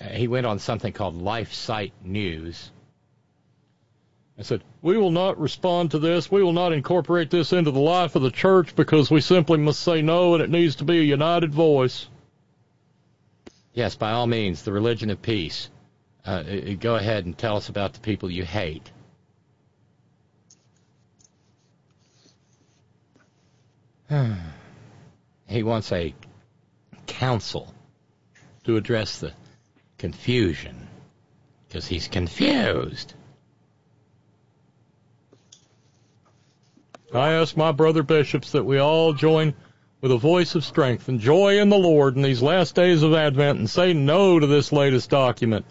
He 0.00 0.28
went 0.28 0.46
on 0.46 0.58
something 0.58 0.92
called 0.92 1.20
LifeSite 1.20 1.92
News 2.04 2.70
I 4.38 4.42
said, 4.42 4.62
We 4.82 4.96
will 4.96 5.10
not 5.10 5.40
respond 5.40 5.90
to 5.90 5.98
this. 5.98 6.30
We 6.30 6.44
will 6.44 6.52
not 6.52 6.72
incorporate 6.72 7.28
this 7.30 7.52
into 7.52 7.72
the 7.72 7.80
life 7.80 8.14
of 8.14 8.22
the 8.22 8.30
church 8.30 8.76
because 8.76 9.10
we 9.10 9.20
simply 9.20 9.58
must 9.58 9.80
say 9.80 10.00
no 10.00 10.34
and 10.34 10.42
it 10.42 10.50
needs 10.50 10.76
to 10.76 10.84
be 10.84 11.00
a 11.00 11.02
united 11.02 11.52
voice. 11.52 12.06
Yes, 13.72 13.96
by 13.96 14.12
all 14.12 14.28
means, 14.28 14.62
the 14.62 14.72
religion 14.72 15.10
of 15.10 15.20
peace. 15.20 15.70
Uh, 16.24 16.44
uh 16.46 16.74
go 16.78 16.94
ahead 16.94 17.26
and 17.26 17.36
tell 17.36 17.56
us 17.56 17.68
about 17.68 17.94
the 17.94 18.00
people 18.00 18.30
you 18.30 18.44
hate. 18.44 18.92
he 25.48 25.62
wants 25.64 25.90
a 25.90 26.14
council 27.06 27.74
to 28.64 28.76
address 28.76 29.18
the 29.18 29.32
confusion 29.98 30.88
because 31.66 31.86
he's 31.86 32.08
confused. 32.08 33.14
I 37.14 37.32
ask 37.32 37.56
my 37.56 37.72
brother 37.72 38.02
bishops 38.02 38.52
that 38.52 38.64
we 38.64 38.78
all 38.78 39.12
join 39.12 39.54
with 40.00 40.12
a 40.12 40.18
voice 40.18 40.54
of 40.54 40.64
strength 40.64 41.08
and 41.08 41.18
joy 41.18 41.60
in 41.60 41.68
the 41.68 41.78
Lord 41.78 42.16
in 42.16 42.22
these 42.22 42.42
last 42.42 42.74
days 42.74 43.02
of 43.02 43.14
Advent 43.14 43.58
and 43.58 43.68
say 43.68 43.92
no 43.92 44.38
to 44.38 44.46
this 44.46 44.72
latest 44.72 45.10
document. 45.10 45.64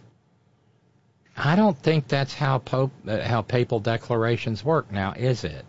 I 1.35 1.55
don't 1.55 1.77
think 1.77 2.07
that's 2.07 2.33
how 2.33 2.57
Pope, 2.57 2.91
uh, 3.07 3.21
how 3.21 3.43
papal 3.43 3.79
declarations 3.79 4.65
work 4.65 4.91
now, 4.91 5.13
is 5.13 5.43
it? 5.43 5.63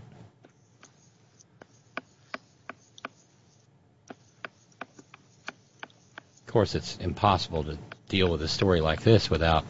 Of 6.39 6.53
course, 6.53 6.75
it's 6.75 6.97
impossible 6.97 7.65
to 7.65 7.78
deal 8.09 8.31
with 8.31 8.43
a 8.43 8.49
story 8.49 8.81
like 8.81 9.03
this 9.03 9.31
without 9.31 9.65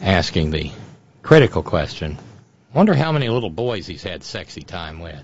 asking 0.00 0.50
the 0.50 0.70
critical 1.22 1.62
question. 1.62 2.18
Wonder 2.74 2.94
how 2.94 3.12
many 3.12 3.28
little 3.28 3.50
boys 3.50 3.86
he's 3.86 4.02
had 4.02 4.24
sexy 4.24 4.62
time 4.62 4.98
with. 5.00 5.22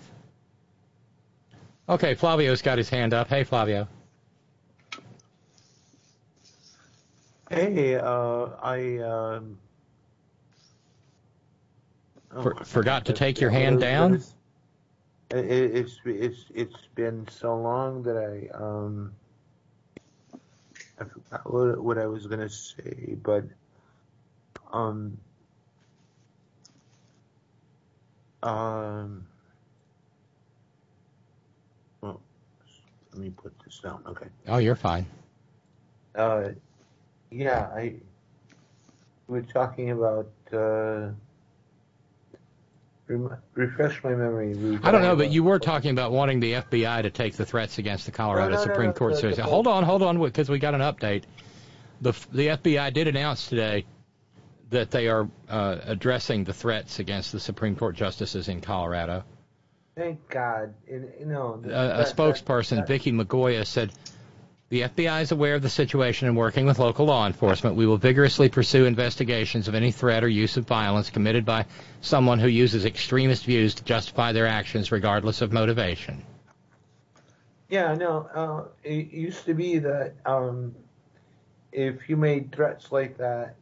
Okay, 1.88 2.14
Flavio's 2.14 2.60
got 2.60 2.76
his 2.76 2.90
hand 2.90 3.14
up. 3.14 3.28
Hey, 3.28 3.44
Flavio. 3.44 3.88
Hey, 7.50 7.94
uh, 7.96 8.48
I 8.62 8.98
um, 8.98 9.58
oh, 12.34 12.42
For, 12.42 12.54
forgot 12.64 13.06
to 13.06 13.14
take 13.14 13.40
your 13.40 13.48
hand 13.48 13.80
down? 13.80 14.10
gonna 14.10 14.22
It, 15.30 15.50
it- 15.50 15.76
it's 15.76 15.98
it's 16.04 16.44
it's 16.54 16.76
been 16.94 17.26
so 17.30 17.56
long 17.58 18.02
that 18.02 18.16
I 18.18 18.48
um 18.54 19.12
I 21.00 21.04
forgot 21.04 21.52
what, 21.52 21.82
what 21.82 21.98
I 21.98 22.06
was 22.06 22.26
gonna 22.26 22.48
say, 22.48 23.16
but 23.22 23.44
um 24.72 25.18
um 28.42 29.26
well, 32.00 32.20
let 33.12 33.20
me 33.22 33.30
put 33.30 33.52
this 33.64 33.80
down. 33.80 34.02
Okay. 34.06 34.26
Oh, 34.48 34.58
you're 34.58 34.76
fine. 34.76 35.06
Uh, 36.14 36.50
yeah, 37.30 37.70
I 37.74 37.94
We're 39.28 39.42
talking 39.42 39.90
about 39.90 40.30
uh, 40.52 41.10
rem- 43.08 43.36
refresh 43.54 44.02
my 44.04 44.10
memory. 44.10 44.78
I 44.82 44.90
don't 44.92 45.02
know, 45.02 45.16
but 45.16 45.30
you 45.30 45.42
were 45.42 45.58
talking 45.58 45.90
about 45.90 46.12
wanting 46.12 46.40
the 46.40 46.52
FBI 46.54 47.02
to 47.02 47.10
take 47.10 47.34
the 47.36 47.44
threats 47.46 47.78
against 47.78 48.06
the 48.06 48.12
Colorado 48.12 48.50
No, 48.50 48.56
no, 48.56 48.56
no, 48.58 48.62
Supreme 48.64 48.86
no, 48.88 48.92
Court 48.92 49.12
the- 49.14 49.18
seriously. 49.20 49.44
Hold 49.44 49.66
on, 49.66 49.82
hold 49.84 50.02
on, 50.02 50.20
because 50.20 50.48
we 50.48 50.58
got 50.58 50.74
an 50.74 50.80
update. 50.80 51.24
The 52.00 52.12
the 52.32 52.48
FBI 52.48 52.92
did 52.92 53.08
announce 53.08 53.48
today 53.48 53.84
that 54.70 54.90
they 54.90 55.08
are 55.08 55.28
uh, 55.48 55.78
addressing 55.84 56.44
the 56.44 56.52
threats 56.52 56.98
against 56.98 57.32
the 57.32 57.40
Supreme 57.40 57.74
Court 57.74 57.96
justices 57.96 58.48
in 58.48 58.60
Colorado. 58.60 59.24
Thank 59.96 60.28
God. 60.28 60.74
And, 60.88 61.08
you 61.18 61.26
know, 61.26 61.60
A, 61.66 62.02
a 62.02 62.04
spokesperson, 62.04 62.76
that- 62.76 62.86
Vikki 62.86 63.10
Migoya, 63.10 63.66
said 63.66 63.90
the 64.70 64.82
FBI 64.82 65.22
is 65.22 65.32
aware 65.32 65.54
of 65.54 65.62
the 65.62 65.70
situation 65.70 66.28
and 66.28 66.36
working 66.36 66.66
with 66.66 66.78
local 66.78 67.06
law 67.06 67.26
enforcement. 67.26 67.76
We 67.76 67.86
will 67.86 67.96
vigorously 67.96 68.50
pursue 68.50 68.84
investigations 68.84 69.66
of 69.66 69.74
any 69.74 69.92
threat 69.92 70.22
or 70.22 70.28
use 70.28 70.58
of 70.58 70.66
violence 70.66 71.08
committed 71.08 71.46
by 71.46 71.64
someone 72.02 72.38
who 72.38 72.48
uses 72.48 72.84
extremist 72.84 73.44
views 73.46 73.74
to 73.76 73.84
justify 73.84 74.32
their 74.32 74.46
actions, 74.46 74.92
regardless 74.92 75.40
of 75.40 75.52
motivation. 75.52 76.22
Yeah, 77.70 77.94
no. 77.94 78.28
Uh, 78.34 78.68
it 78.82 79.10
used 79.10 79.44
to 79.46 79.54
be 79.54 79.78
that 79.78 80.14
um, 80.26 80.74
if 81.72 82.08
you 82.08 82.16
made 82.16 82.52
threats 82.52 82.92
like 82.92 83.16
that, 83.18 83.56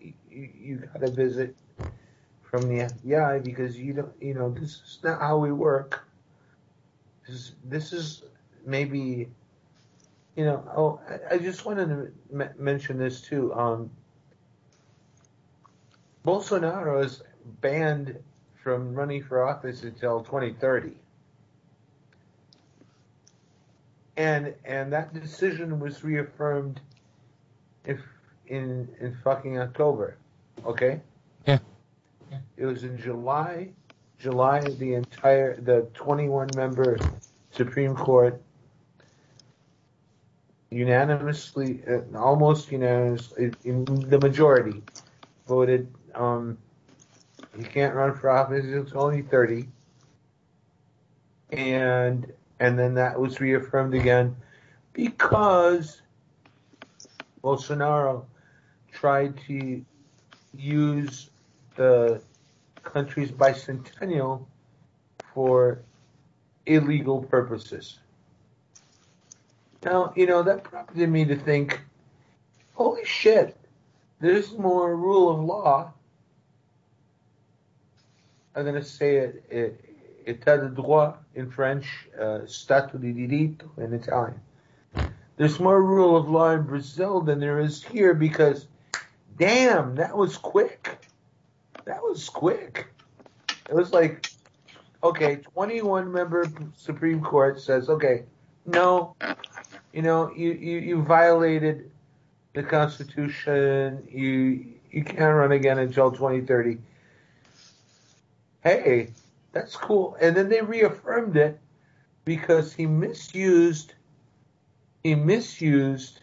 you, 0.00 0.12
you 0.30 0.76
got 0.92 1.02
a 1.02 1.10
visit 1.10 1.56
from 2.42 2.62
the 2.62 2.84
FBI 2.84 3.42
because 3.42 3.78
you 3.78 3.94
don't, 3.94 4.12
you 4.20 4.34
know, 4.34 4.50
this 4.50 4.82
is 4.84 4.98
not 5.02 5.20
how 5.20 5.38
we 5.38 5.52
work. 5.52 6.04
This 7.26 7.52
this 7.64 7.92
is 7.92 8.22
maybe, 8.66 9.28
you 10.36 10.44
know. 10.44 10.64
Oh, 10.76 11.00
I, 11.30 11.38
just 11.38 11.64
wanted 11.64 11.88
to 11.88 12.12
m- 12.32 12.54
mention 12.58 12.98
this 12.98 13.20
too. 13.20 13.52
Um, 13.54 13.90
Bolsonaro 16.24 17.04
is 17.04 17.22
banned 17.60 18.16
from 18.62 18.94
running 18.94 19.22
for 19.22 19.46
office 19.46 19.82
until 19.82 20.20
2030. 20.22 20.92
and 24.16 24.54
and 24.64 24.92
that 24.92 25.14
decision 25.14 25.80
was 25.80 26.04
reaffirmed 26.04 26.80
if 27.84 27.98
in 28.46 28.88
in 29.00 29.16
fucking 29.24 29.58
October, 29.58 30.16
okay? 30.64 31.00
Yeah. 31.46 31.58
It 32.56 32.66
was 32.66 32.84
in 32.84 32.98
July, 32.98 33.70
July 34.18 34.70
the 34.78 34.94
entire 34.94 35.60
the 35.60 35.88
21 35.94 36.54
member 36.54 36.98
Supreme 37.50 37.94
Court 37.94 38.40
unanimously, 40.72 41.82
uh, 41.88 42.00
almost 42.18 42.72
unanimously, 42.72 43.52
in 43.64 43.84
the 43.84 44.18
majority 44.18 44.82
voted 45.46 45.92
um 46.14 46.56
he 47.56 47.64
can't 47.64 47.94
run 47.94 48.14
for 48.14 48.30
office. 48.30 48.64
It's 48.66 48.92
only 48.92 49.22
30, 49.22 49.68
and 51.50 52.32
and 52.60 52.78
then 52.78 52.94
that 52.94 53.18
was 53.18 53.40
reaffirmed 53.40 53.94
again 53.94 54.34
because 54.94 56.00
Bolsonaro 57.44 58.24
tried 58.90 59.36
to 59.48 59.84
use 60.56 61.30
the 61.76 62.22
country's 62.82 63.30
bicentennial 63.30 64.46
for 65.34 65.82
illegal 66.66 67.22
purposes. 67.22 67.98
Now, 69.84 70.12
you 70.14 70.26
know, 70.26 70.42
that 70.44 70.62
prompted 70.62 71.08
me 71.08 71.24
to 71.24 71.36
think, 71.36 71.80
holy 72.74 73.04
shit, 73.04 73.56
there's 74.20 74.52
more 74.52 74.94
rule 74.96 75.30
of 75.30 75.40
law. 75.40 75.92
I'm 78.54 78.62
going 78.62 78.76
to 78.76 78.84
say 78.84 79.16
it, 79.16 79.84
état 80.26 80.60
de 80.60 80.68
droit 80.68 81.14
in 81.34 81.50
French, 81.50 82.08
uh, 82.20 82.46
stato 82.46 82.98
di 82.98 83.12
diritto 83.12 83.66
in 83.78 83.92
Italian. 83.92 84.40
There's 85.36 85.58
more 85.58 85.82
rule 85.82 86.16
of 86.16 86.28
law 86.28 86.50
in 86.50 86.62
Brazil 86.62 87.20
than 87.20 87.40
there 87.40 87.58
is 87.58 87.82
here 87.82 88.14
because, 88.14 88.68
damn, 89.38 89.96
that 89.96 90.16
was 90.16 90.36
quick. 90.36 90.98
That 91.86 92.02
was 92.02 92.28
quick. 92.28 92.86
It 93.68 93.74
was 93.74 93.92
like, 93.92 94.30
okay, 95.02 95.36
21 95.36 96.12
member 96.12 96.44
Supreme 96.76 97.22
Court 97.22 97.60
says, 97.60 97.88
okay, 97.88 98.24
no, 98.66 99.16
you 99.92 100.02
know, 100.02 100.32
you, 100.34 100.52
you, 100.52 100.78
you 100.78 101.02
violated 101.02 101.90
the 102.54 102.62
Constitution. 102.62 104.06
You 104.10 104.66
you 104.90 105.04
can't 105.04 105.34
run 105.34 105.52
again 105.52 105.78
until 105.78 106.10
2030. 106.10 106.78
Hey, 108.62 109.10
that's 109.52 109.76
cool. 109.76 110.16
And 110.20 110.36
then 110.36 110.48
they 110.48 110.60
reaffirmed 110.60 111.36
it 111.36 111.58
because 112.24 112.72
he 112.72 112.86
misused 112.86 113.94
he 115.02 115.14
misused 115.14 116.20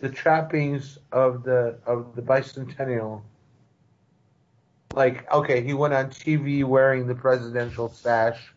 the 0.00 0.10
trappings 0.10 0.98
of 1.12 1.42
the 1.42 1.78
of 1.86 2.14
the 2.14 2.22
bicentennial. 2.22 3.22
Like, 4.94 5.30
okay, 5.32 5.62
he 5.62 5.74
went 5.74 5.94
on 5.94 6.10
TV 6.10 6.64
wearing 6.64 7.06
the 7.06 7.14
presidential 7.14 7.88
sash 7.88 8.54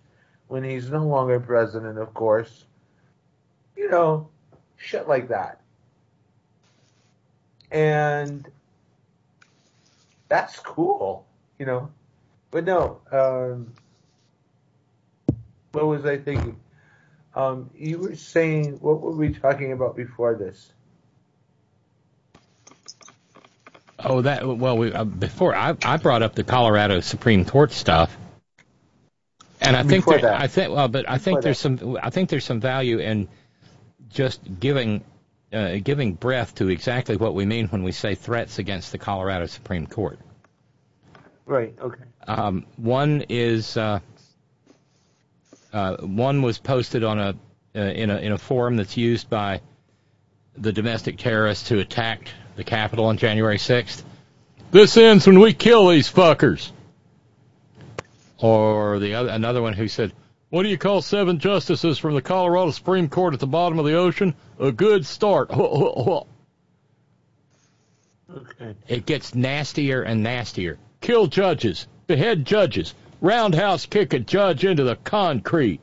when 0.47 0.63
he's 0.63 0.89
no 0.89 1.05
longer 1.05 1.39
president, 1.39 1.97
of 1.97 2.13
course. 2.13 2.65
You 3.79 3.89
know, 3.89 4.27
shit 4.75 5.07
like 5.07 5.29
that. 5.29 5.61
And 7.71 8.45
that's 10.27 10.59
cool, 10.59 11.25
you 11.57 11.65
know. 11.65 11.89
But 12.51 12.65
no, 12.65 12.99
um, 13.09 13.71
what 15.71 15.85
was 15.85 16.05
I 16.05 16.17
thinking? 16.17 16.59
Um, 17.33 17.69
you 17.73 17.99
were 17.99 18.15
saying, 18.15 18.79
what 18.81 18.99
were 18.99 19.15
we 19.15 19.29
talking 19.29 19.71
about 19.71 19.95
before 19.95 20.35
this? 20.35 20.73
Oh, 23.97 24.21
that 24.23 24.45
well, 24.45 24.77
we, 24.77 24.91
uh, 24.91 25.05
before 25.05 25.55
I, 25.55 25.77
I 25.85 25.95
brought 25.95 26.21
up 26.21 26.35
the 26.35 26.43
Colorado 26.43 26.99
Supreme 26.99 27.45
Court 27.45 27.71
stuff, 27.71 28.15
and 29.61 29.77
I 29.77 29.83
think 29.83 30.05
there, 30.05 30.19
that. 30.19 30.41
I 30.41 30.47
think 30.47 30.73
well, 30.73 30.89
but 30.89 31.07
I 31.07 31.13
Before 31.13 31.23
think 31.23 31.41
there's 31.43 31.59
some 31.59 31.97
I 32.03 32.09
think 32.09 32.29
there's 32.29 32.45
some 32.45 32.59
value 32.59 32.99
in 32.99 33.29
just 34.09 34.41
giving 34.59 35.03
uh, 35.51 35.77
giving 35.83 36.13
breath 36.13 36.55
to 36.55 36.69
exactly 36.69 37.17
what 37.17 37.33
we 37.33 37.45
mean 37.45 37.67
when 37.67 37.83
we 37.83 37.91
say 37.91 38.15
threats 38.15 38.59
against 38.59 38.91
the 38.91 38.97
Colorado 38.97 39.47
Supreme 39.47 39.87
Court. 39.87 40.19
Right. 41.45 41.73
Okay. 41.81 42.03
Um, 42.27 42.65
one 42.77 43.25
is 43.29 43.75
uh, 43.75 43.99
uh, 45.73 45.97
one 45.97 46.41
was 46.41 46.59
posted 46.59 47.03
on 47.03 47.19
a 47.19 47.35
uh, 47.75 47.79
in 47.79 48.09
a 48.09 48.17
in 48.17 48.31
a 48.31 48.37
forum 48.37 48.77
that's 48.77 48.97
used 48.97 49.29
by 49.29 49.61
the 50.57 50.71
domestic 50.71 51.17
terrorists 51.17 51.69
who 51.69 51.79
attacked 51.79 52.33
the 52.55 52.63
Capitol 52.63 53.05
on 53.05 53.17
January 53.17 53.57
6th. 53.57 54.03
This 54.71 54.97
ends 54.97 55.25
when 55.25 55.39
we 55.39 55.53
kill 55.53 55.87
these 55.87 56.11
fuckers. 56.11 56.71
Or 58.37 58.99
the 58.99 59.15
other 59.15 59.29
another 59.29 59.61
one 59.61 59.73
who 59.73 59.87
said, 59.87 60.13
"What 60.49 60.63
do 60.63 60.69
you 60.69 60.77
call 60.77 61.01
seven 61.01 61.39
justices 61.39 61.97
from 61.97 62.15
the 62.15 62.21
Colorado 62.21 62.71
Supreme 62.71 63.09
Court 63.09 63.33
at 63.33 63.39
the 63.39 63.47
bottom 63.47 63.79
of 63.79 63.85
the 63.85 63.93
ocean? 63.95 64.33
A 64.59 64.71
good 64.71 65.05
start." 65.05 65.49
Okay. 68.31 68.75
It 68.87 69.07
gets 69.07 69.33
nastier 69.33 70.03
and 70.03 70.21
nastier. 70.21 70.77
Kill 71.01 71.25
judges, 71.27 71.87
behead 72.05 72.45
judges, 72.45 72.93
roundhouse 73.21 73.85
kick 73.87 74.13
a 74.13 74.19
judge 74.19 74.63
into 74.63 74.83
the 74.83 74.97
concrete. 74.97 75.81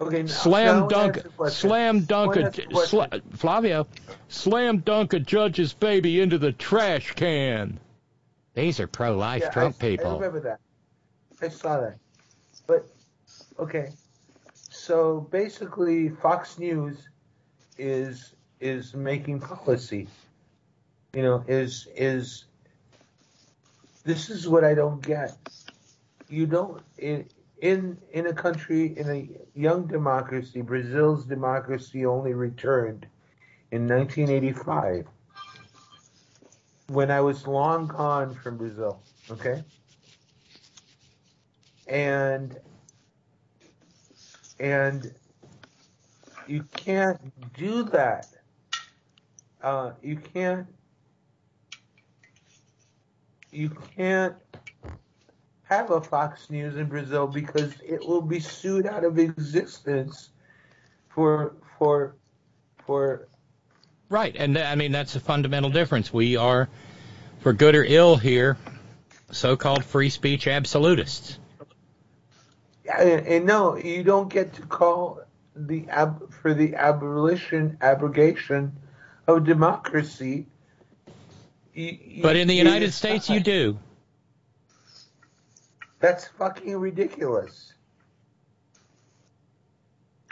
Okay, 0.00 0.22
now, 0.22 0.28
Slam 0.28 0.80
now 0.80 0.86
dunk, 0.88 1.16
answer 1.16 1.30
the 1.38 1.50
slam 1.50 2.00
dunk 2.02 2.28
One 2.36 2.38
a 2.38 2.46
answer 2.46 2.62
the 2.62 2.68
question. 2.68 2.98
sla, 3.00 3.22
Flavio, 3.36 3.86
slam 4.28 4.78
dunk 4.78 5.12
a 5.12 5.18
judge's 5.20 5.74
baby 5.74 6.20
into 6.20 6.38
the 6.38 6.52
trash 6.52 7.12
can. 7.12 7.78
These 8.54 8.78
are 8.80 8.86
pro-life 8.86 9.42
Yeah, 9.42 9.50
Trump 9.50 9.76
I, 9.80 9.86
I 9.86 9.90
people. 9.90 10.14
remember 10.14 10.40
that. 10.40 10.60
I 11.42 11.48
saw 11.48 11.80
that. 11.80 11.98
Okay, 13.58 13.90
so 14.52 15.26
basically, 15.32 16.08
Fox 16.08 16.58
News 16.58 17.08
is 17.76 18.34
is 18.60 18.94
making 18.94 19.40
policy. 19.40 20.08
You 21.14 21.22
know, 21.22 21.44
is 21.48 21.88
is 21.96 22.44
this 24.04 24.30
is 24.30 24.48
what 24.48 24.64
I 24.64 24.74
don't 24.74 25.02
get. 25.02 25.36
You 26.28 26.46
don't 26.46 26.82
in 26.98 27.26
in 27.60 27.98
in 28.12 28.26
a 28.26 28.32
country 28.32 28.96
in 28.96 29.10
a 29.10 29.28
young 29.58 29.86
democracy, 29.86 30.62
Brazil's 30.62 31.24
democracy 31.24 32.06
only 32.06 32.34
returned 32.34 33.06
in 33.70 33.86
1985 33.86 35.06
when 36.88 37.10
I 37.10 37.20
was 37.20 37.46
long 37.46 37.86
gone 37.86 38.34
from 38.34 38.56
Brazil. 38.56 39.00
Okay. 39.30 39.62
And 41.86 42.58
and 44.60 45.12
you 46.46 46.64
can't 46.72 47.20
do 47.54 47.84
that. 47.84 48.28
Uh, 49.62 49.92
you 50.02 50.16
can't. 50.16 50.66
You 53.50 53.70
can't 53.96 54.36
have 55.62 55.90
a 55.90 56.00
Fox 56.00 56.50
News 56.50 56.76
in 56.76 56.86
Brazil 56.86 57.26
because 57.26 57.74
it 57.86 58.04
will 58.04 58.22
be 58.22 58.40
sued 58.40 58.86
out 58.86 59.04
of 59.04 59.18
existence 59.18 60.30
for 61.08 61.54
for 61.78 62.16
for 62.86 63.28
Right, 64.08 64.34
and 64.36 64.56
I 64.56 64.74
mean 64.74 64.92
that's 64.92 65.16
a 65.16 65.20
fundamental 65.20 65.68
difference. 65.68 66.12
We 66.12 66.36
are, 66.36 66.68
for 67.40 67.52
good 67.52 67.74
or 67.74 67.84
ill, 67.84 68.16
here, 68.16 68.56
so-called 69.30 69.84
free 69.84 70.08
speech 70.08 70.48
absolutists. 70.48 71.38
And, 72.96 73.26
and 73.26 73.46
no, 73.46 73.76
you 73.76 74.02
don't 74.02 74.28
get 74.28 74.54
to 74.54 74.62
call 74.62 75.20
the 75.54 75.88
ab, 75.88 76.32
for 76.32 76.54
the 76.54 76.74
abolition 76.76 77.76
abrogation 77.80 78.76
of 79.26 79.44
democracy. 79.44 80.46
You- 81.74 81.98
you- 82.04 82.22
But 82.22 82.36
in 82.36 82.48
the 82.48 82.54
United. 82.54 82.92
States, 82.92 83.28
you 83.28 83.40
do. 83.40 83.78
That's 86.00 86.26
fucking 86.28 86.76
ridiculous. 86.76 87.72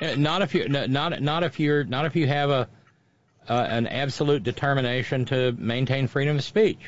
Uh, 0.00 0.14
Not 0.16 0.42
if 0.42 0.54
you 0.54 0.68
not 0.68 1.20
not 1.20 1.42
if 1.42 1.58
you're 1.58 1.82
not 1.84 2.04
if 2.04 2.14
you 2.16 2.26
have 2.26 2.50
a 2.50 2.68
uh, 3.48 3.66
an 3.68 3.86
absolute 3.86 4.42
determination 4.42 5.24
to 5.26 5.52
maintain 5.52 6.06
freedom 6.06 6.36
of 6.36 6.44
speech. 6.44 6.80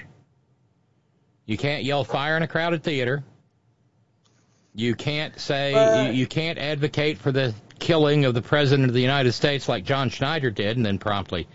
You 1.47 1.56
can't 1.56 1.84
yell 1.84 2.05
fire 2.05 2.36
in 2.36 2.42
a 2.42 2.48
crowded 2.48 2.82
theater. 2.82 3.24
You 4.74 4.94
can't 4.94 5.38
say 5.38 6.06
you, 6.06 6.12
you 6.12 6.26
can't 6.26 6.58
advocate 6.58 7.18
for 7.18 7.32
the 7.32 7.55
killing 7.78 8.24
of 8.24 8.34
the 8.34 8.42
president 8.42 8.88
of 8.88 8.94
the 8.94 9.00
United 9.00 9.32
States 9.32 9.68
like 9.68 9.84
John 9.84 10.10
Schneider 10.10 10.50
did, 10.50 10.76
and 10.76 10.84
then 10.84 10.98
promptly 10.98 11.48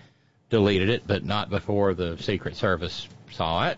deleted 0.49 0.89
it, 0.89 1.03
but 1.05 1.23
not 1.23 1.49
before 1.49 1.93
the 1.93 2.17
Secret 2.17 2.55
Service 2.55 3.07
saw 3.31 3.69
it. 3.69 3.77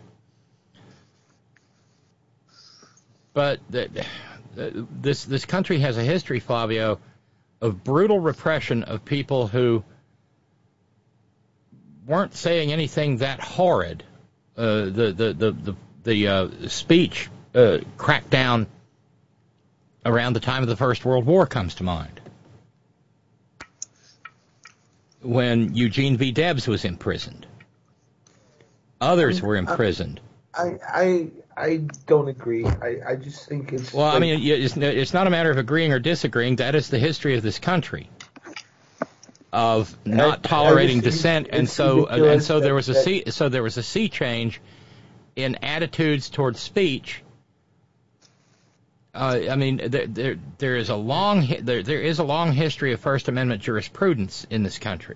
But 3.33 3.59
the, 3.69 4.05
the, 4.55 4.88
this 4.89 5.25
this 5.25 5.45
country 5.45 5.80
has 5.80 5.97
a 5.97 6.03
history, 6.03 6.39
Flavio, 6.39 6.99
of 7.61 7.83
brutal 7.83 8.19
repression 8.19 8.83
of 8.83 9.03
people 9.03 9.47
who 9.47 9.83
weren't 12.05 12.33
saying 12.33 12.72
anything 12.72 13.17
that 13.17 13.41
horrid. 13.41 14.03
Uh, 14.57 14.85
the 14.85 15.14
the 15.15 15.33
the 15.33 15.51
the, 15.51 15.75
the 16.03 16.27
uh, 16.27 16.49
speech 16.67 17.30
uh, 17.53 17.80
crackdown 17.97 18.67
around 20.06 20.34
the 20.34 20.40
time 20.40 20.64
of 20.64 20.69
the 20.69 20.75
First 20.75 21.03
World 21.03 21.25
War 21.25 21.48
comes 21.48 21.75
to 21.75 21.84
mind, 21.84 22.22
when 25.22 25.74
Eugene 25.75 26.17
V. 26.17 26.32
Debs 26.32 26.67
was 26.67 26.85
imprisoned. 26.85 27.45
Others 29.01 29.42
were 29.42 29.56
imprisoned. 29.56 30.22
I 30.53 30.77
I 30.88 31.27
I 31.58 31.77
don't 32.06 32.27
agree. 32.30 32.66
I, 32.66 33.00
I 33.08 33.16
just 33.16 33.48
think 33.48 33.74
it's 33.74 33.93
Well, 33.93 34.06
I 34.06 34.19
mean, 34.19 34.40
it's 34.42 34.77
it's 34.77 35.14
not 35.14 35.27
a 35.27 35.30
matter 35.30 35.51
of 35.51 35.58
agreeing 35.58 35.92
or 35.92 36.00
disagreeing. 36.00 36.58
That 36.58 36.75
is 36.75 36.90
the 36.90 37.00
history 37.00 37.35
of 37.35 37.43
this 37.43 37.59
country 37.59 38.09
of 39.56 39.98
not 40.06 40.40
I 40.40 40.48
tolerating 40.50 41.01
just 41.01 41.16
dissent, 41.16 41.48
and 41.51 41.69
so 41.69 42.08
and 42.08 42.43
so 42.43 42.59
there 42.59 42.75
was 42.75 42.90
a 42.90 42.93
sea 42.93 43.24
so 43.30 43.48
there 43.48 43.64
was 43.64 43.77
a 43.77 43.84
sea 43.84 44.09
change 44.09 44.61
in 45.35 45.56
attitudes 45.64 46.30
towards 46.30 46.59
speech. 46.59 47.24
Uh, 49.16 49.40
I 49.50 49.56
mean, 49.56 49.77
there, 49.77 50.08
there 50.08 50.35
there 50.58 50.76
is 50.76 50.90
a 50.90 50.95
long 50.95 51.48
there 51.61 51.84
there 51.84 52.02
is 52.02 52.19
a 52.19 52.24
long 52.24 52.52
history 52.52 52.92
of 52.92 53.00
First 53.00 53.30
Amendment 53.30 53.61
jurisprudence 53.61 54.45
in 54.50 54.61
this 54.61 54.77
country. 54.77 55.16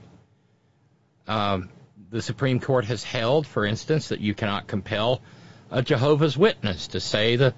Um, 1.27 1.69
the 2.09 2.21
Supreme 2.21 2.61
Court 2.61 2.85
has 2.85 3.03
held, 3.03 3.45
for 3.45 3.65
instance, 3.65 4.07
that 4.07 4.21
you 4.21 4.33
cannot 4.33 4.67
compel 4.67 5.21
a 5.69 5.81
Jehovah's 5.81 6.37
Witness 6.37 6.87
to 6.87 7.01
say 7.01 7.35
the 7.35 7.53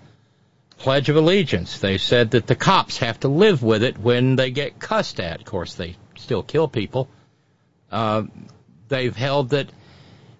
Pledge 0.80 1.10
of 1.10 1.16
Allegiance. 1.16 1.78
They 1.78 2.00
said 2.00 2.32
that 2.32 2.48
the 2.48 2.56
cops 2.56 2.98
have 2.98 3.20
to 3.20 3.28
live 3.28 3.62
with 3.62 3.84
it 3.84 4.00
when 4.00 4.36
they 4.36 4.50
get 4.50 4.80
cussed 4.80 5.20
at. 5.20 5.42
Of 5.42 5.46
course, 5.46 5.76
they 5.76 5.96
still 6.18 6.42
kill 6.42 6.68
people. 6.68 7.08
Uh, 7.92 8.24
they've 8.88 9.16
held 9.16 9.50
that 9.50 9.70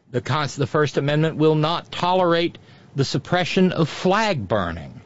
the, 0.10 0.56
the 0.58 0.68
First 0.68 0.98
Amendment 0.98 1.38
will 1.38 1.56
not 1.56 1.92
tolerate 1.92 2.58
the 2.96 3.06
suppression 3.06 3.72
of 3.72 3.88
flag 3.88 4.48
burning. 4.48 5.01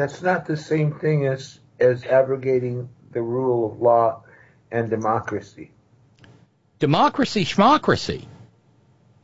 That's 0.00 0.22
not 0.22 0.46
the 0.46 0.56
same 0.56 0.92
thing 0.92 1.26
as 1.26 1.58
as 1.78 2.04
abrogating 2.04 2.88
the 3.12 3.22
rule 3.22 3.70
of 3.70 3.80
law 3.80 4.22
and 4.70 4.90
democracy. 4.90 5.70
Democracy, 6.78 7.44
schmocracy. 7.44 8.24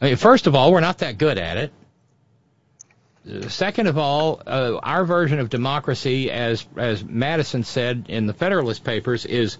I 0.00 0.06
mean, 0.06 0.16
first 0.16 0.46
of 0.46 0.54
all, 0.54 0.72
we're 0.72 0.80
not 0.80 0.98
that 0.98 1.18
good 1.18 1.38
at 1.38 1.56
it. 1.56 1.72
Uh, 3.28 3.48
Second 3.48 3.86
of 3.86 3.96
all, 3.98 4.42
uh, 4.46 4.78
our 4.82 5.04
version 5.04 5.38
of 5.38 5.48
democracy, 5.50 6.30
as 6.30 6.66
as 6.76 7.04
Madison 7.04 7.64
said 7.64 8.06
in 8.08 8.26
the 8.26 8.34
Federalist 8.34 8.84
Papers, 8.84 9.24
is 9.24 9.58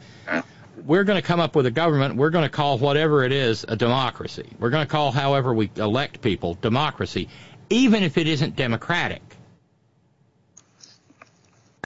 we're 0.85 1.05
going 1.05 1.21
to 1.21 1.27
come 1.27 1.41
up 1.41 1.57
with 1.57 1.67
a 1.67 1.71
government. 1.71 2.17
We're 2.17 2.31
going 2.31 2.45
to 2.45 2.51
call 2.51 2.79
whatever 2.79 3.25
it 3.25 3.33
is 3.33 3.65
a 3.67 3.77
democracy. 3.77 4.51
We're 4.59 4.71
going 4.71 4.85
to 4.85 4.91
call 4.91 5.11
however 5.11 5.55
we 5.55 5.71
elect 5.77 6.21
people 6.21 6.55
democracy, 6.55 7.29
even 7.71 8.03
if 8.03 8.19
it 8.19 8.27
isn't 8.29 8.57
democratic. 8.57 9.23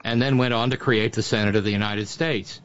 And 0.05 0.21
then 0.21 0.39
went 0.39 0.55
on 0.55 0.71
to 0.71 0.77
create 0.77 1.13
the 1.13 1.23
Senate 1.23 1.57
of 1.57 1.65
the 1.65 1.71
United 1.71 2.09
States 2.09 2.61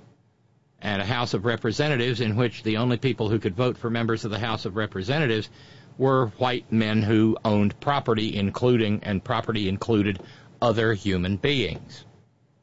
and 0.82 1.02
a 1.02 1.06
House 1.06 1.34
of 1.34 1.46
Representatives 1.46 2.22
in 2.22 2.36
which 2.36 2.64
the 2.64 2.78
only 2.78 2.98
people 2.98 3.30
who 3.30 3.40
could 3.40 3.56
vote 3.56 3.78
for 3.78 3.90
members 3.90 4.24
of 4.24 4.32
the 4.32 4.40
House 4.40 4.66
of 4.66 4.76
Representatives 4.76 5.50
were 5.98 6.28
white 6.38 6.72
men 6.72 7.02
who 7.02 7.38
owned 7.44 7.80
property, 7.80 8.36
including 8.36 9.02
and 9.04 9.24
property 9.24 9.68
included 9.68 10.22
other 10.62 10.94
human 10.94 11.38
beings. 11.38 12.06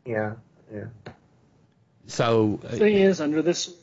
Yeah, 0.04 0.34
yeah. 0.72 0.84
So 2.06 2.60
uh, 2.64 2.68
The 2.68 2.78
thing 2.78 2.94
is, 2.94 3.20
under 3.20 3.42
this 3.42 3.74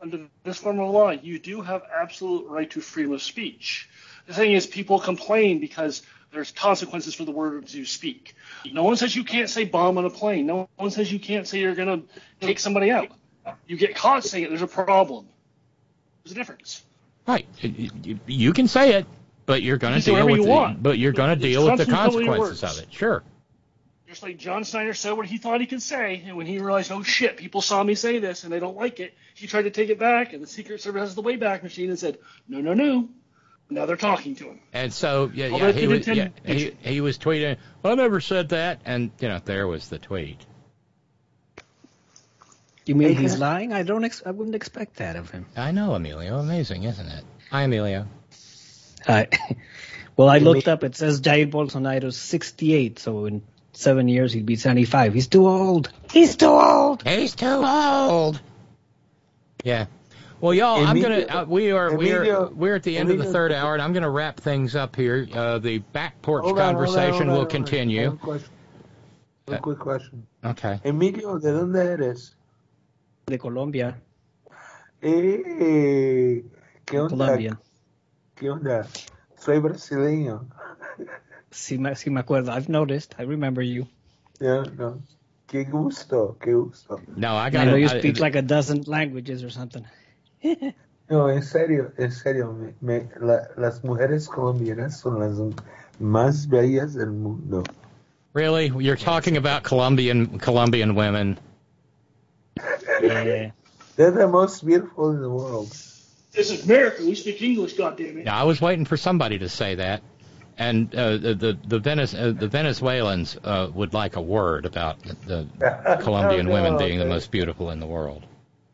under 0.00 0.28
this 0.44 0.58
form 0.58 0.78
of 0.78 0.90
law, 0.90 1.10
you 1.10 1.38
do 1.38 1.60
have 1.60 1.82
absolute 2.00 2.46
right 2.48 2.70
to 2.70 2.80
freedom 2.80 3.12
of 3.12 3.22
speech. 3.22 3.88
The 4.26 4.34
thing 4.34 4.52
is, 4.52 4.66
people 4.66 5.00
complain 5.00 5.58
because 5.58 6.02
there's 6.32 6.52
consequences 6.52 7.14
for 7.14 7.24
the 7.24 7.32
words 7.32 7.74
you 7.74 7.84
speak. 7.84 8.36
No 8.72 8.84
one 8.84 8.96
says 8.96 9.14
you 9.14 9.24
can't 9.24 9.48
say 9.48 9.64
bomb 9.64 9.98
on 9.98 10.04
a 10.04 10.10
plane. 10.10 10.46
No 10.46 10.68
one 10.76 10.90
says 10.90 11.10
you 11.12 11.18
can't 11.18 11.46
say 11.46 11.60
you're 11.60 11.74
going 11.74 12.02
to 12.02 12.46
take 12.46 12.58
somebody 12.58 12.90
out. 12.90 13.08
You 13.66 13.76
get 13.76 13.94
caught 13.94 14.24
saying 14.24 14.44
it, 14.44 14.48
there's 14.50 14.62
a 14.62 14.66
problem. 14.66 15.26
There's 16.24 16.32
a 16.32 16.34
difference. 16.34 16.82
right, 17.26 17.46
you- 18.26 18.52
can 18.52 18.68
say 18.68 18.94
it, 18.94 19.06
but 19.46 19.62
you're 19.62 19.78
going 19.78 19.94
to 19.98 20.04
deal 20.04 20.26
with 20.26 20.36
you 20.36 20.44
the, 20.44 20.76
but 20.82 20.98
you're 20.98 21.12
going 21.12 21.30
to 21.30 21.36
deal 21.36 21.64
with 21.66 21.78
the 21.78 21.86
consequences 21.86 22.62
of 22.64 22.78
it. 22.78 22.92
Sure. 22.92 23.22
Just 24.06 24.22
like 24.22 24.38
John 24.38 24.64
Schneider 24.64 24.94
said 24.94 25.12
what 25.12 25.26
he 25.26 25.36
thought 25.36 25.60
he 25.60 25.66
could 25.66 25.82
say, 25.82 26.22
and 26.26 26.36
when 26.36 26.46
he 26.46 26.58
realized, 26.58 26.90
oh 26.90 27.02
shit, 27.02 27.36
people 27.36 27.60
saw 27.60 27.82
me 27.82 27.94
say 27.94 28.18
this 28.18 28.42
and 28.44 28.52
they 28.52 28.58
don't 28.58 28.76
like 28.76 29.00
it, 29.00 29.14
he 29.34 29.46
tried 29.46 29.62
to 29.62 29.70
take 29.70 29.90
it 29.90 29.98
back, 29.98 30.32
and 30.32 30.42
the 30.42 30.46
Secret 30.46 30.80
Service 30.80 31.00
has 31.00 31.14
the 31.14 31.22
Wayback 31.22 31.62
Machine 31.62 31.90
and 31.90 31.98
said, 31.98 32.16
no, 32.48 32.60
no, 32.60 32.72
no. 32.72 33.08
Now 33.70 33.86
they're 33.86 33.96
talking 33.96 34.34
to 34.36 34.44
him. 34.44 34.60
And 34.72 34.92
so 34.92 35.30
yeah, 35.34 35.48
yeah, 35.48 35.72
he 35.72 35.86
was 35.86 36.06
yeah, 36.06 36.28
he, 36.44 36.76
he 36.80 37.00
was 37.00 37.18
tweeting. 37.18 37.58
I 37.84 37.94
never 37.94 38.20
said 38.20 38.50
that, 38.50 38.80
and 38.84 39.10
you 39.20 39.28
know 39.28 39.40
there 39.44 39.66
was 39.66 39.88
the 39.88 39.98
tweet. 39.98 40.38
You 42.86 42.94
mean 42.94 43.16
he's 43.16 43.38
lying? 43.38 43.74
I 43.74 43.82
don't. 43.82 44.04
Ex- 44.04 44.22
I 44.24 44.30
wouldn't 44.30 44.56
expect 44.56 44.96
that 44.96 45.16
of 45.16 45.30
him. 45.30 45.44
I 45.54 45.72
know, 45.72 45.94
Emilio. 45.94 46.38
Amazing, 46.38 46.84
isn't 46.84 47.06
it? 47.06 47.24
Hi, 47.50 47.64
Emilio. 47.64 48.06
I, 49.06 49.28
well, 50.16 50.30
I 50.30 50.38
looked 50.38 50.68
up. 50.68 50.84
It 50.84 50.96
says 50.96 51.20
Jair 51.20 51.50
Bolsonaro's 51.50 52.16
68, 52.16 52.98
so 52.98 53.26
in 53.26 53.42
seven 53.74 54.08
years, 54.08 54.32
he'd 54.32 54.46
be 54.46 54.56
75. 54.56 55.12
He's 55.12 55.26
too 55.26 55.46
old. 55.46 55.92
He's 56.10 56.36
too 56.36 56.46
old. 56.46 57.06
He's 57.06 57.34
too 57.34 57.46
old. 57.46 58.40
Yeah. 59.62 59.86
Well, 60.40 60.54
y'all, 60.54 60.84
I'm 60.86 61.00
gonna. 61.00 61.20
Uh, 61.28 61.44
we 61.48 61.72
are 61.72 61.96
we 61.96 62.12
are 62.12 62.48
we're 62.50 62.76
at 62.76 62.84
the 62.84 62.96
end 62.96 63.10
of 63.10 63.18
the 63.18 63.24
third 63.24 63.52
hour, 63.52 63.72
and 63.74 63.82
I'm 63.82 63.92
gonna 63.92 64.10
wrap 64.10 64.38
things 64.38 64.76
up 64.76 64.94
here. 64.94 65.26
Uh, 65.32 65.58
the 65.58 65.78
back 65.78 66.20
porch 66.22 66.44
Hold 66.44 66.58
on, 66.58 66.74
hold 66.74 66.88
on, 66.88 66.94
conversation 66.94 67.12
hold 67.12 67.22
on, 67.22 67.28
will 67.28 67.34
hold 67.36 67.46
on. 67.46 67.50
Continue. 67.50 68.10
a 68.12 68.16
question. 68.16 68.50
Uh, 69.48 69.56
quick 69.58 69.78
question. 69.78 70.26
Okay. 70.44 70.78
Emilio, 70.84 71.38
¿de 71.38 71.50
dónde 71.52 71.84
eres? 71.84 72.34
De 73.26 73.38
Colombia. 73.38 73.96
Eh, 75.02 76.44
¿qué 76.84 76.98
onda? 77.00 77.08
Colombian. 77.08 77.58
¿Qué 78.36 78.50
onda? 78.50 78.86
Soy 79.36 79.58
brasileño. 79.58 80.46
Sí, 81.50 81.78
me, 81.78 81.94
sí 81.96 82.10
me 82.10 82.20
acuerdo. 82.20 82.52
I've 82.52 82.68
noticed. 82.68 83.14
I 83.18 83.22
remember 83.22 83.62
you. 83.62 83.86
Yeah, 84.40 84.64
no. 84.76 85.02
Qué 85.48 85.64
gusto, 85.64 86.36
qué 86.40 86.52
gusto. 86.52 87.00
No, 87.16 87.34
I 87.34 87.46
I 87.46 87.50
got 87.50 87.66
know 87.66 87.74
you 87.76 87.86
I- 87.86 87.98
speak 87.98 88.20
like 88.20 88.36
a 88.36 88.42
dozen 88.42 88.82
languages 88.86 89.42
or 89.42 89.50
something. 89.50 89.84
No, 91.10 91.30
en 91.30 91.42
serio, 91.42 91.92
en 91.96 92.12
serio. 92.12 92.52
Me, 92.52 92.74
me- 92.80 93.08
la- 93.20 93.48
las 93.56 93.82
mujeres 93.82 94.28
colombianas 94.28 95.00
son 95.00 95.18
las 95.20 95.38
más 95.98 96.46
bellas 96.48 96.94
del 96.94 97.10
mundo. 97.12 97.62
Really, 98.34 98.66
you're 98.68 98.96
talking 98.96 99.36
about 99.38 99.62
Colombian 99.62 100.38
Colombian 100.38 100.94
women. 100.94 101.38
Yeah. 103.02 103.50
They're 103.96 104.10
the 104.12 104.28
most 104.28 104.64
beautiful 104.64 105.10
in 105.10 105.20
the 105.22 105.30
world. 105.30 105.68
This 106.32 106.50
is 106.50 106.64
America. 106.64 107.02
We 107.04 107.14
speak 107.14 107.40
English, 107.42 107.74
goddammit. 107.76 108.26
Yeah, 108.26 108.38
I 108.38 108.44
was 108.44 108.60
waiting 108.60 108.84
for 108.84 108.96
somebody 108.96 109.38
to 109.38 109.48
say 109.48 109.76
that. 109.76 110.02
And 110.58 110.94
uh, 110.94 111.16
the 111.18 111.34
the 111.34 111.58
the, 111.66 111.78
Venez, 111.78 112.14
uh, 112.14 112.32
the 112.32 112.48
Venezuelans 112.48 113.36
uh, 113.42 113.68
would 113.72 113.94
like 113.94 114.16
a 114.16 114.20
word 114.20 114.66
about 114.66 115.00
the, 115.02 115.46
the 115.58 115.98
Colombian 116.02 116.46
No, 116.46 116.52
women 116.52 116.72
no, 116.74 116.78
being 116.78 116.98
the 116.98 117.06
most 117.06 117.30
beautiful 117.30 117.70
in 117.70 117.80
the 117.80 117.86
world. 117.86 118.24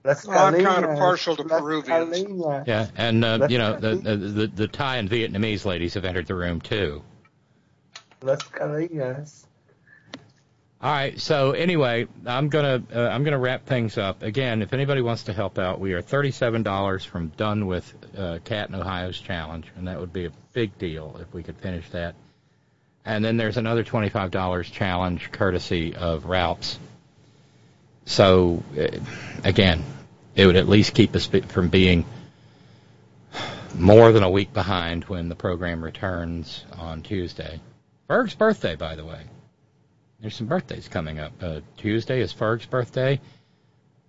Las 0.04 0.28
I'm 0.28 0.62
kind 0.62 0.84
of 0.84 0.98
partial 0.98 1.34
to 1.36 1.42
las 1.42 1.60
Peruvians. 1.62 2.14
caleñas. 2.14 2.66
Yeah, 2.66 2.88
and 2.96 3.24
uh, 3.24 3.46
you 3.48 3.56
know 3.56 3.78
the, 3.78 3.94
the 3.94 4.16
the 4.16 4.46
the 4.48 4.68
Thai 4.68 4.96
and 4.98 5.08
Vietnamese 5.08 5.64
ladies 5.64 5.94
have 5.94 6.04
entered 6.04 6.26
the 6.26 6.34
room 6.34 6.60
too. 6.60 7.02
Las 8.20 8.42
caleñas. 8.42 9.46
All 10.82 10.92
right. 10.92 11.18
So 11.18 11.52
anyway, 11.52 12.06
I'm 12.26 12.50
gonna 12.50 12.82
uh, 12.94 13.00
I'm 13.08 13.24
gonna 13.24 13.38
wrap 13.38 13.64
things 13.64 13.96
up. 13.96 14.22
Again, 14.22 14.60
if 14.60 14.74
anybody 14.74 15.00
wants 15.00 15.22
to 15.24 15.32
help 15.32 15.58
out, 15.58 15.80
we 15.80 15.94
are 15.94 16.02
thirty-seven 16.02 16.62
dollars 16.62 17.02
from 17.06 17.28
done 17.28 17.66
with 17.66 17.90
uh, 18.18 18.40
Cat 18.44 18.68
in 18.68 18.74
Ohio's 18.74 19.18
challenge, 19.18 19.66
and 19.76 19.88
that 19.88 19.98
would 19.98 20.12
be 20.12 20.26
a 20.26 20.30
big 20.52 20.76
deal 20.76 21.16
if 21.22 21.32
we 21.32 21.42
could 21.42 21.56
finish 21.56 21.88
that. 21.90 22.14
And 23.06 23.24
then 23.24 23.38
there's 23.38 23.56
another 23.56 23.82
twenty-five 23.84 24.30
dollars 24.30 24.68
challenge 24.68 25.32
courtesy 25.32 25.96
of 25.96 26.26
Ralph's. 26.26 26.78
So 28.06 28.62
uh, 28.78 28.98
again, 29.44 29.82
it 30.34 30.46
would 30.46 30.56
at 30.56 30.68
least 30.68 30.94
keep 30.94 31.14
us 31.14 31.26
from 31.26 31.68
being 31.68 32.04
more 33.76 34.12
than 34.12 34.22
a 34.22 34.30
week 34.30 34.52
behind 34.52 35.04
when 35.04 35.28
the 35.28 35.34
program 35.34 35.82
returns 35.82 36.64
on 36.78 37.02
Tuesday. 37.02 37.60
Ferg's 38.08 38.34
birthday, 38.34 38.76
by 38.76 38.94
the 38.94 39.04
way. 39.04 39.20
There's 40.20 40.36
some 40.36 40.46
birthdays 40.46 40.88
coming 40.88 41.18
up. 41.18 41.32
Uh, 41.42 41.60
Tuesday 41.76 42.20
is 42.20 42.32
Ferg's 42.32 42.66
birthday. 42.66 43.20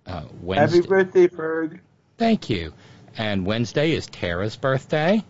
Uh, 0.06 0.22
Wednesday. 0.40 0.78
Happy 0.78 0.88
birthday, 0.88 1.26
Ferg. 1.28 1.80
Thank 2.16 2.48
you. 2.48 2.72
And 3.18 3.44
Wednesday 3.44 3.92
is 3.92 4.06
Tara's 4.06 4.56
birthday. 4.56 5.24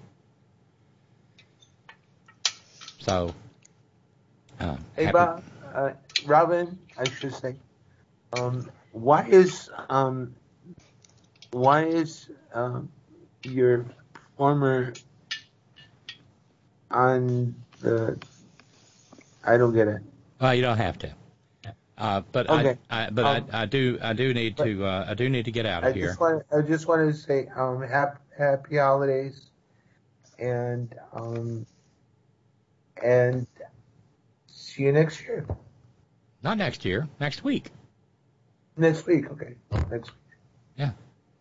So. 3.01 3.35
Uh, 4.61 4.77
Hey, 4.97 5.05
happy- 5.05 5.13
Bob, 5.13 5.45
uh, 5.75 5.91
Robyn, 6.25 6.79
I 6.99 7.09
should 7.09 7.35
say. 7.35 7.57
Um, 8.33 8.71
why 8.93 9.27
is 9.27 9.71
um, 9.89 10.35
why 11.51 11.85
is 11.85 12.29
um, 12.53 12.91
your 13.45 13.87
former 14.37 14.95
on 16.91 17.55
the? 17.81 18.19
I 19.45 19.57
don't 19.57 19.73
get 19.75 19.89
it. 19.89 20.03
Well, 20.41 20.55
you 20.55 20.63
don't 20.63 20.77
have 20.79 20.99
to. 20.99 21.11
Uh, 21.99 22.21
but 22.33 22.51
Okay. 22.51 22.77
I, 22.91 23.07
I, 23.07 23.11
but 23.11 23.25
Um, 23.25 23.47
I, 23.53 23.63
I 23.63 23.67
do, 23.67 23.99
I 24.03 24.13
do 24.13 24.35
need 24.35 24.57
to, 24.59 24.85
uh, 24.85 25.07
I 25.09 25.15
do 25.15 25.31
need 25.31 25.47
to 25.47 25.51
get 25.51 25.65
out 25.65 25.83
I 25.83 25.89
of 25.89 25.95
here. 25.95 26.09
just 26.09 26.21
want 26.21 26.43
I 26.53 26.61
just 26.61 26.87
wanted 26.87 27.07
to 27.07 27.15
say 27.15 27.49
um, 27.57 27.81
happy, 27.81 28.19
happy 28.37 28.77
holidays, 28.77 29.47
and 30.39 30.95
um, 31.15 31.65
and 33.03 33.47
see 34.47 34.83
you 34.83 34.93
next 34.93 35.23
year. 35.23 35.47
Not 36.43 36.59
next 36.59 36.85
year, 36.85 37.09
next 37.19 37.45
week. 37.45 37.71
Next 38.77 39.07
week, 39.07 39.31
okay. 39.31 39.55
Next 39.91 40.11
week. 40.11 40.37
Yeah. 40.77 40.91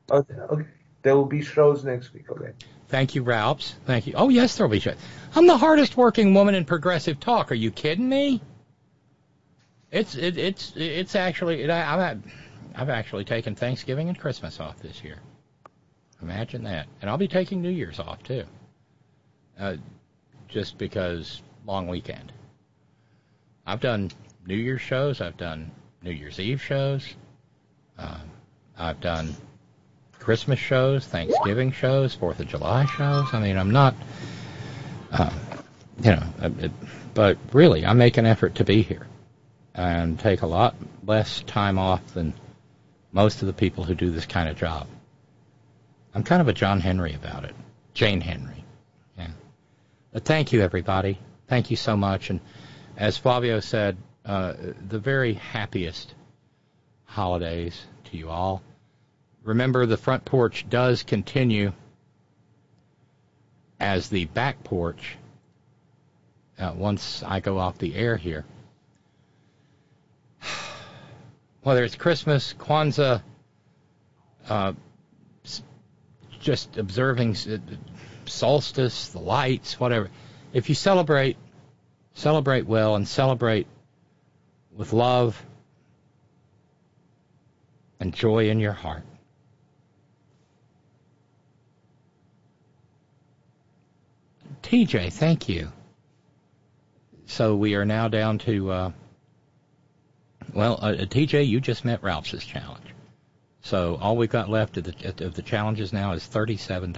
Okay. 0.09 0.33
okay. 0.33 0.65
There 1.01 1.15
will 1.15 1.25
be 1.25 1.43
shows 1.43 1.83
next 1.83 2.13
week. 2.13 2.29
Okay. 2.31 2.53
Thank 2.87 3.15
you, 3.15 3.23
Ralphs. 3.23 3.75
Thank 3.85 4.07
you. 4.07 4.13
Oh 4.15 4.29
yes, 4.29 4.57
there'll 4.57 4.71
be 4.71 4.79
shows. 4.79 4.95
I'm 5.35 5.47
the 5.47 5.57
hardest 5.57 5.97
working 5.97 6.33
woman 6.33 6.55
in 6.55 6.65
progressive 6.65 7.19
talk. 7.19 7.51
Are 7.51 7.55
you 7.55 7.71
kidding 7.71 8.07
me? 8.07 8.41
It's 9.91 10.15
it, 10.15 10.37
it's 10.37 10.73
it's 10.75 11.15
actually 11.15 11.63
it, 11.63 11.69
I, 11.69 12.11
I've 12.11 12.23
I've 12.75 12.89
actually 12.89 13.25
taken 13.25 13.55
Thanksgiving 13.55 14.09
and 14.09 14.17
Christmas 14.17 14.59
off 14.59 14.79
this 14.79 15.03
year. 15.03 15.17
Imagine 16.21 16.63
that, 16.63 16.87
and 17.01 17.09
I'll 17.09 17.17
be 17.17 17.27
taking 17.27 17.61
New 17.61 17.69
Year's 17.69 17.99
off 17.99 18.23
too. 18.23 18.43
Uh, 19.59 19.77
just 20.47 20.77
because 20.77 21.41
long 21.65 21.87
weekend. 21.87 22.31
I've 23.65 23.79
done 23.79 24.11
New 24.45 24.55
Year's 24.55 24.81
shows. 24.81 25.21
I've 25.21 25.37
done 25.37 25.71
New 26.01 26.11
Year's 26.11 26.39
Eve 26.39 26.61
shows. 26.61 27.15
Uh, 27.97 28.17
I've 28.77 28.99
done 28.99 29.35
Christmas 30.19 30.59
shows, 30.59 31.05
Thanksgiving 31.05 31.71
shows, 31.71 32.15
Fourth 32.15 32.39
of 32.39 32.47
July 32.47 32.85
shows. 32.85 33.27
I 33.31 33.39
mean, 33.39 33.57
I'm 33.57 33.71
not, 33.71 33.95
uh, 35.11 35.31
you 36.01 36.11
know, 36.11 36.23
uh, 36.41 36.49
it, 36.59 36.71
but 37.13 37.37
really, 37.53 37.85
I 37.85 37.93
make 37.93 38.17
an 38.17 38.25
effort 38.25 38.55
to 38.55 38.63
be 38.63 38.81
here 38.81 39.07
and 39.73 40.19
take 40.19 40.41
a 40.41 40.47
lot 40.47 40.75
less 41.05 41.41
time 41.41 41.77
off 41.77 42.05
than 42.13 42.33
most 43.11 43.41
of 43.41 43.47
the 43.47 43.53
people 43.53 43.83
who 43.83 43.95
do 43.95 44.09
this 44.09 44.25
kind 44.25 44.49
of 44.49 44.57
job. 44.57 44.87
I'm 46.13 46.23
kind 46.23 46.41
of 46.41 46.47
a 46.47 46.53
John 46.53 46.79
Henry 46.79 47.13
about 47.13 47.43
it, 47.43 47.53
Jane 47.93 48.21
Henry. 48.21 48.63
Yeah. 49.17 49.27
But 50.11 50.25
thank 50.25 50.53
you, 50.53 50.61
everybody. 50.61 51.19
Thank 51.47 51.69
you 51.71 51.77
so 51.77 51.95
much. 51.95 52.29
And 52.29 52.39
as 52.97 53.17
Flavio 53.17 53.59
said, 53.59 53.97
uh, 54.25 54.53
the 54.87 54.99
very 54.99 55.33
happiest 55.33 56.13
holidays 57.15 57.81
to 58.03 58.17
you 58.17 58.29
all. 58.29 58.61
Remember, 59.43 59.85
the 59.85 59.95
front 59.95 60.25
porch 60.25 60.65
does 60.69 61.03
continue 61.03 61.71
as 63.79 64.09
the 64.09 64.25
back 64.25 64.65
porch 64.65 65.15
uh, 66.59 66.73
once 66.75 67.23
I 67.23 67.39
go 67.39 67.57
off 67.57 67.77
the 67.77 67.95
air 67.95 68.17
here. 68.17 68.43
Whether 71.63 71.85
it's 71.85 71.95
Christmas, 71.95 72.53
Kwanzaa, 72.59 73.21
uh, 74.49 74.73
just 76.41 76.77
observing 76.77 77.37
uh, 77.49 77.57
solstice, 78.25 79.07
the 79.09 79.19
lights, 79.19 79.79
whatever. 79.79 80.09
If 80.51 80.67
you 80.67 80.75
celebrate, 80.75 81.37
celebrate 82.13 82.65
well 82.65 82.95
and 82.95 83.07
celebrate 83.07 83.67
with 84.75 84.91
love 84.91 85.41
and 87.99 88.13
joy 88.13 88.49
in 88.49 88.59
your 88.59 88.73
heart. 88.73 89.03
TJ, 94.63 95.13
thank 95.13 95.47
you. 95.47 95.71
So 97.27 97.55
we 97.55 97.75
are 97.75 97.85
now 97.85 98.07
down 98.07 98.39
to, 98.39 98.71
uh, 98.71 98.91
well, 100.53 100.79
uh, 100.81 100.93
TJ, 100.93 101.47
you 101.47 101.59
just 101.59 101.85
met 101.85 102.01
Ralph's 102.03 102.45
challenge. 102.45 102.87
So 103.61 103.97
all 103.99 104.17
we've 104.17 104.29
got 104.29 104.49
left 104.49 104.77
of 104.77 104.83
the, 104.83 105.25
of 105.25 105.35
the 105.35 105.41
challenges 105.41 105.91
now 105.91 106.13
is 106.13 106.23
$37. 106.23 106.95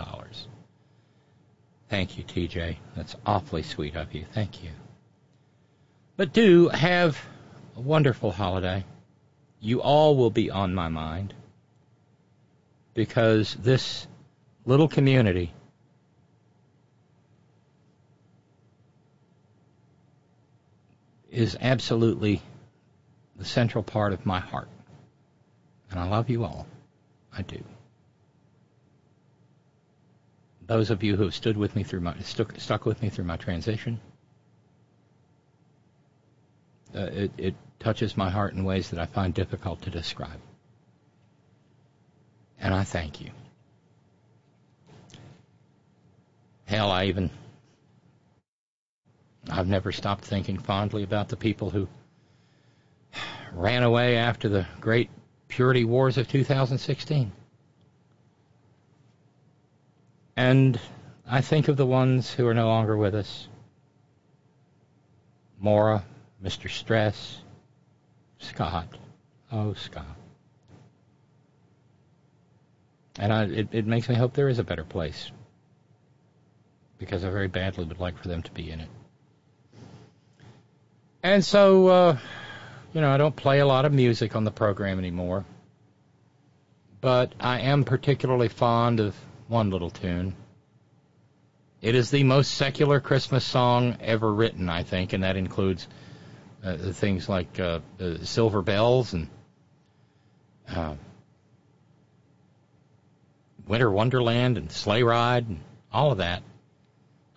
Thank 1.89 2.17
you, 2.17 2.23
TJ. 2.23 2.77
That's 2.95 3.15
awfully 3.25 3.63
sweet 3.63 3.95
of 3.95 4.13
you. 4.13 4.25
Thank 4.33 4.63
you. 4.63 4.71
But 6.17 6.33
do 6.33 6.67
have 6.69 7.17
a 7.75 7.81
wonderful 7.81 8.31
holiday. 8.31 8.83
You 9.59 9.81
all 9.81 10.15
will 10.15 10.29
be 10.29 10.51
on 10.51 10.73
my 10.73 10.87
mind 10.87 11.33
because 12.93 13.55
this 13.55 14.07
little 14.65 14.87
community 14.87 15.53
is 21.31 21.57
absolutely 21.61 22.41
the 23.35 23.45
central 23.45 23.83
part 23.83 24.13
of 24.13 24.25
my 24.25 24.39
heart. 24.39 24.67
And 25.91 25.99
I 25.99 26.07
love 26.07 26.29
you 26.29 26.43
all. 26.43 26.65
I 27.31 27.43
do. 27.43 27.63
Those 30.65 30.89
of 30.89 31.03
you 31.03 31.15
who 31.15 31.23
have 31.23 31.35
stood 31.35 31.55
with 31.55 31.75
me 31.75 31.83
through 31.83 32.01
my 32.01 32.17
stuck, 32.19 32.59
stuck 32.59 32.85
with 32.85 33.01
me 33.01 33.09
through 33.09 33.25
my 33.25 33.37
transition, 33.37 33.99
uh, 36.95 37.01
it, 37.01 37.31
it 37.37 37.55
touches 37.79 38.17
my 38.17 38.29
heart 38.29 38.53
in 38.53 38.63
ways 38.63 38.89
that 38.89 38.99
I 38.99 39.05
find 39.05 39.33
difficult 39.33 39.81
to 39.83 39.89
describe. 39.89 40.39
And 42.59 42.73
I 42.73 42.83
thank 42.83 43.21
you. 43.21 43.29
Hell, 46.65 46.91
I 46.91 47.05
even 47.05 47.29
I've 49.49 49.67
never 49.67 49.91
stopped 49.91 50.25
thinking 50.25 50.57
fondly 50.57 51.03
about 51.03 51.29
the 51.29 51.37
people 51.37 51.69
who 51.69 51.87
ran 53.53 53.83
away 53.83 54.17
after 54.17 54.49
the 54.49 54.67
great 54.81 55.09
purity 55.47 55.85
wars 55.85 56.17
of 56.17 56.27
2016. 56.27 57.31
And 60.35 60.79
I 61.25 61.41
think 61.41 61.67
of 61.67 61.77
the 61.77 61.85
ones 61.85 62.31
who 62.33 62.45
are 62.47 62.53
no 62.53 62.67
longer 62.67 62.97
with 62.97 63.15
us. 63.15 63.47
Maura, 65.59 66.03
Mr. 66.43 66.69
Stress, 66.69 67.39
Scott. 68.39 68.87
Oh, 69.51 69.73
Scott. 69.73 70.05
And 73.19 73.33
I, 73.33 73.43
it, 73.45 73.69
it 73.71 73.87
makes 73.87 74.07
me 74.09 74.15
hope 74.15 74.33
there 74.33 74.49
is 74.49 74.59
a 74.59 74.63
better 74.63 74.83
place. 74.83 75.31
Because 76.97 77.23
I 77.23 77.29
very 77.29 77.47
badly 77.47 77.85
would 77.85 77.99
like 77.99 78.17
for 78.17 78.27
them 78.27 78.43
to 78.43 78.51
be 78.51 78.71
in 78.71 78.79
it. 78.79 78.89
And 81.23 81.43
so, 81.43 81.87
uh, 81.87 82.17
you 82.93 83.01
know, 83.01 83.11
I 83.11 83.17
don't 83.17 83.35
play 83.35 83.59
a 83.59 83.65
lot 83.65 83.85
of 83.85 83.93
music 83.93 84.35
on 84.35 84.43
the 84.43 84.51
program 84.51 84.99
anymore. 84.99 85.45
But 87.01 87.33
I 87.39 87.61
am 87.61 87.83
particularly 87.83 88.47
fond 88.49 88.99
of 88.99 89.15
one 89.47 89.69
little 89.69 89.89
tune. 89.89 90.35
It 91.81 91.95
is 91.95 92.09
the 92.09 92.23
most 92.23 92.51
secular 92.55 92.99
Christmas 92.99 93.45
song 93.45 93.97
ever 94.01 94.33
written, 94.33 94.67
I 94.67 94.83
think, 94.83 95.13
and 95.13 95.23
that 95.23 95.37
includes 95.37 95.87
uh, 96.63 96.77
things 96.91 97.29
like 97.29 97.59
uh, 97.59 97.79
uh, 97.99 98.17
Silver 98.23 98.61
Bells 98.61 99.13
and 99.13 99.27
uh, 100.69 100.95
Winter 103.67 103.91
Wonderland 103.91 104.57
and 104.57 104.71
Sleigh 104.71 105.03
Ride 105.03 105.47
and 105.47 105.59
all 105.91 106.11
of 106.11 106.19
that. 106.19 106.41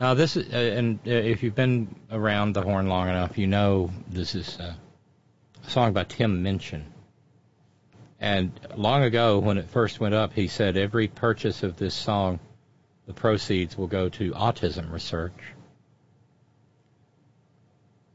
Now, 0.00 0.14
this 0.14 0.36
is, 0.36 0.52
uh, 0.52 0.56
and 0.56 0.98
uh, 1.06 1.10
if 1.10 1.42
you've 1.42 1.54
been 1.54 1.94
around 2.10 2.54
the 2.54 2.62
horn 2.62 2.88
long 2.88 3.08
enough, 3.08 3.36
you 3.36 3.46
know 3.46 3.90
this 4.08 4.34
is 4.34 4.58
a 4.58 4.76
song 5.68 5.92
by 5.92 6.04
Tim 6.04 6.42
Minchin. 6.42 6.86
And 8.18 8.52
long 8.76 9.02
ago, 9.02 9.38
when 9.38 9.58
it 9.58 9.68
first 9.68 10.00
went 10.00 10.14
up, 10.14 10.32
he 10.34 10.48
said 10.48 10.76
every 10.76 11.08
purchase 11.08 11.62
of 11.62 11.76
this 11.76 11.94
song, 11.94 12.38
the 13.06 13.14
proceeds 13.14 13.76
will 13.76 13.86
go 13.86 14.08
to 14.10 14.32
autism 14.32 14.92
research. 14.92 15.32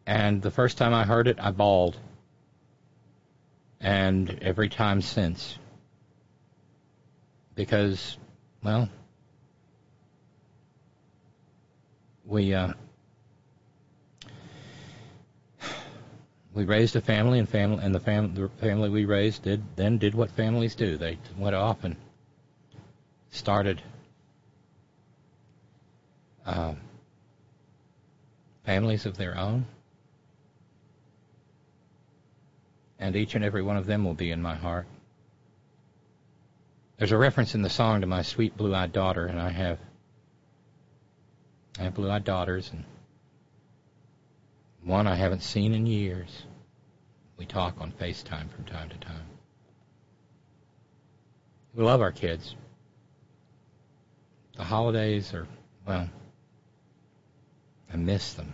And 0.06 0.42
the 0.42 0.52
first 0.52 0.78
time 0.78 0.94
I 0.94 1.04
heard 1.04 1.28
it, 1.28 1.38
I 1.40 1.52
bawled. 1.52 1.98
And 3.80 4.40
every 4.42 4.70
time 4.70 5.02
since. 5.02 5.58
Because, 7.56 8.18
well, 8.64 8.90
we 12.26 12.54
uh, 12.54 12.74
we 16.54 16.64
raised 16.64 16.96
a 16.96 17.02
family, 17.02 17.40
and 17.40 17.48
family 17.48 17.84
and 17.84 17.94
the 17.94 18.00
family 18.00 18.42
the 18.42 18.50
family 18.50 18.90
we 18.90 19.06
raised 19.06 19.44
did 19.44 19.62
then 19.76 19.98
did 19.98 20.16
what 20.16 20.32
families 20.32 20.76
do. 20.76 20.98
They 20.98 21.18
went 21.38 21.56
off 21.56 21.84
and 21.84 21.96
started 23.30 23.82
uh, 26.46 26.74
families 28.66 29.06
of 29.06 29.18
their 29.18 29.38
own, 29.38 29.66
and 33.00 33.16
each 33.16 33.36
and 33.36 33.44
every 33.44 33.62
one 33.62 33.78
of 33.78 33.86
them 33.86 34.04
will 34.04 34.14
be 34.14 34.32
in 34.32 34.42
my 34.42 34.56
heart. 34.56 34.86
There's 36.98 37.12
a 37.12 37.18
reference 37.18 37.56
in 37.56 37.62
the 37.62 37.70
song 37.70 38.02
to 38.02 38.08
my 38.08 38.22
sweet 38.22 38.56
blue-eyed 38.56 38.94
daughter, 38.94 39.26
and 39.26 39.40
I 39.40 39.50
have 39.50 39.80
I 41.78 41.84
have 41.84 41.94
blue-eyed 41.94 42.24
daughters, 42.24 42.72
and 42.72 42.86
one 44.82 45.08
I 45.08 45.16
haven't 45.16 45.44
seen 45.44 45.74
in 45.74 45.86
years. 45.86 46.44
We 47.38 47.46
talk 47.46 47.82
on 47.82 47.92
FaceTime 47.92 48.50
from 48.50 48.64
time 48.64 48.88
to 48.90 48.98
time. 48.98 49.26
We 51.74 51.84
love 51.84 52.00
our 52.00 52.14
kids. 52.14 52.56
The 54.56 54.64
holidays 54.64 55.34
are, 55.34 55.48
well, 55.86 56.10
I 57.94 57.98
miss 57.98 58.34
them. 58.36 58.54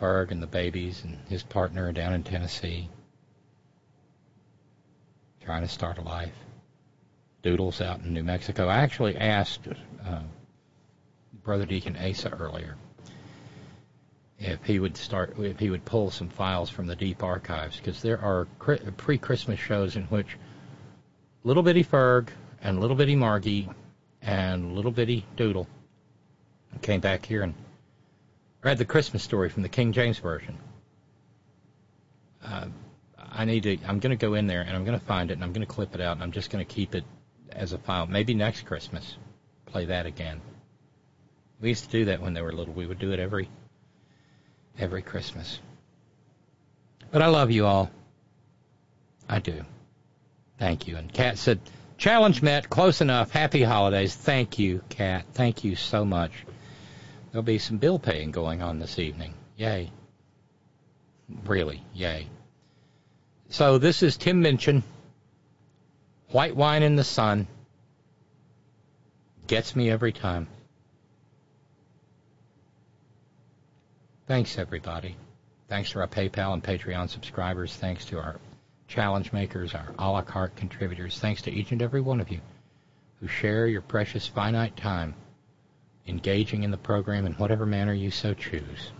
Ferg 0.00 0.30
and 0.30 0.42
the 0.42 0.46
babies 0.46 1.02
and 1.04 1.18
his 1.28 1.42
partner 1.42 1.92
down 1.92 2.12
in 2.12 2.22
Tennessee 2.22 2.88
trying 5.44 5.62
to 5.62 5.68
start 5.68 5.98
a 5.98 6.02
life. 6.02 6.34
Doodles 7.42 7.80
out 7.80 8.00
in 8.00 8.12
New 8.12 8.22
Mexico. 8.22 8.68
I 8.68 8.78
actually 8.78 9.16
asked 9.16 9.66
uh, 10.04 10.20
Brother 11.42 11.64
Deacon 11.64 11.96
Asa 11.96 12.28
earlier 12.30 12.76
if 14.38 14.62
he 14.64 14.78
would 14.78 14.96
start 14.96 15.38
if 15.38 15.58
he 15.58 15.70
would 15.70 15.84
pull 15.84 16.10
some 16.10 16.28
files 16.28 16.68
from 16.68 16.86
the 16.86 16.94
deep 16.94 17.22
archives 17.22 17.78
because 17.78 18.02
there 18.02 18.20
are 18.20 18.46
pre-Christmas 18.96 19.58
shows 19.58 19.96
in 19.96 20.04
which 20.04 20.36
little 21.44 21.62
bitty 21.62 21.82
Ferg 21.82 22.28
and 22.62 22.80
little 22.80 22.96
bitty 22.96 23.16
Margie 23.16 23.68
and 24.20 24.74
little 24.74 24.92
bitty 24.92 25.24
Doodle 25.36 25.66
came 26.82 27.00
back 27.00 27.24
here 27.24 27.42
and 27.42 27.54
read 28.62 28.78
the 28.78 28.84
Christmas 28.84 29.22
story 29.22 29.48
from 29.48 29.62
the 29.62 29.68
King 29.68 29.92
James 29.92 30.18
version. 30.18 30.58
Uh, 32.44 32.66
I 33.30 33.44
need 33.44 33.64
to. 33.64 33.78
I'm 33.86 33.98
going 33.98 34.16
to 34.16 34.26
go 34.26 34.34
in 34.34 34.46
there 34.46 34.62
and 34.62 34.74
I'm 34.76 34.84
going 34.84 34.98
to 34.98 35.04
find 35.04 35.30
it 35.30 35.34
and 35.34 35.44
I'm 35.44 35.52
going 35.52 35.66
to 35.66 35.72
clip 35.72 35.94
it 35.94 36.00
out 36.00 36.12
and 36.12 36.22
I'm 36.22 36.32
just 36.32 36.50
going 36.50 36.64
to 36.64 36.74
keep 36.74 36.94
it 36.94 37.04
as 37.52 37.72
a 37.72 37.78
file. 37.78 38.06
Maybe 38.06 38.34
next 38.34 38.64
Christmas, 38.66 39.16
play 39.66 39.86
that 39.86 40.06
again. 40.06 40.40
We 41.60 41.70
used 41.70 41.84
to 41.84 41.90
do 41.90 42.04
that 42.06 42.20
when 42.20 42.34
they 42.34 42.42
were 42.42 42.52
little. 42.52 42.74
We 42.74 42.86
would 42.86 42.98
do 42.98 43.12
it 43.12 43.20
every 43.20 43.48
every 44.78 45.02
Christmas. 45.02 45.58
But 47.10 47.22
I 47.22 47.26
love 47.26 47.50
you 47.50 47.66
all. 47.66 47.90
I 49.28 49.40
do. 49.40 49.64
Thank 50.58 50.86
you. 50.86 50.96
And 50.96 51.12
Kat 51.12 51.38
said, 51.38 51.60
challenge 51.96 52.42
met, 52.42 52.68
close 52.68 53.00
enough. 53.00 53.30
Happy 53.30 53.62
holidays. 53.62 54.14
Thank 54.14 54.58
you, 54.58 54.82
Kat. 54.88 55.24
Thank 55.32 55.64
you 55.64 55.76
so 55.76 56.04
much. 56.04 56.32
There'll 57.30 57.42
be 57.42 57.58
some 57.58 57.78
bill 57.78 57.98
paying 57.98 58.30
going 58.30 58.62
on 58.62 58.78
this 58.78 58.98
evening. 58.98 59.34
Yay. 59.56 59.90
Really, 61.44 61.82
yay. 61.94 62.28
So 63.50 63.78
this 63.78 64.02
is 64.02 64.16
Tim 64.16 64.42
Minchin. 64.42 64.82
White 66.30 66.56
wine 66.56 66.82
in 66.82 66.96
the 66.96 67.04
sun. 67.04 67.46
Gets 69.46 69.74
me 69.74 69.90
every 69.90 70.12
time. 70.12 70.46
Thanks, 74.26 74.58
everybody. 74.58 75.16
Thanks 75.68 75.90
to 75.92 76.00
our 76.00 76.06
PayPal 76.06 76.52
and 76.52 76.62
Patreon 76.62 77.08
subscribers. 77.08 77.74
Thanks 77.74 78.04
to 78.06 78.18
our 78.18 78.36
challenge 78.86 79.32
makers, 79.32 79.74
our 79.74 79.94
a 79.98 80.10
la 80.10 80.22
carte 80.22 80.56
contributors. 80.56 81.18
Thanks 81.18 81.42
to 81.42 81.50
each 81.50 81.72
and 81.72 81.80
every 81.82 82.00
one 82.00 82.20
of 82.20 82.30
you 82.30 82.40
who 83.20 83.28
share 83.28 83.66
your 83.66 83.82
precious 83.82 84.26
finite 84.26 84.76
time 84.76 85.14
engaging 86.08 86.62
in 86.62 86.70
the 86.70 86.76
program 86.76 87.26
in 87.26 87.32
whatever 87.34 87.66
manner 87.66 87.92
you 87.92 88.10
so 88.10 88.34
choose. 88.34 88.92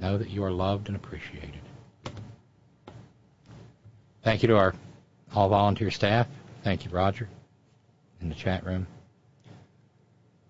Know 0.00 0.18
that 0.18 0.30
you 0.30 0.44
are 0.44 0.50
loved 0.50 0.88
and 0.88 0.96
appreciated. 0.96 1.60
Thank 4.22 4.42
you 4.42 4.48
to 4.48 4.56
our 4.56 4.74
all 5.34 5.48
volunteer 5.48 5.90
staff. 5.90 6.26
Thank 6.62 6.84
you, 6.84 6.90
Roger, 6.90 7.28
in 8.20 8.28
the 8.28 8.34
chat 8.34 8.64
room. 8.64 8.86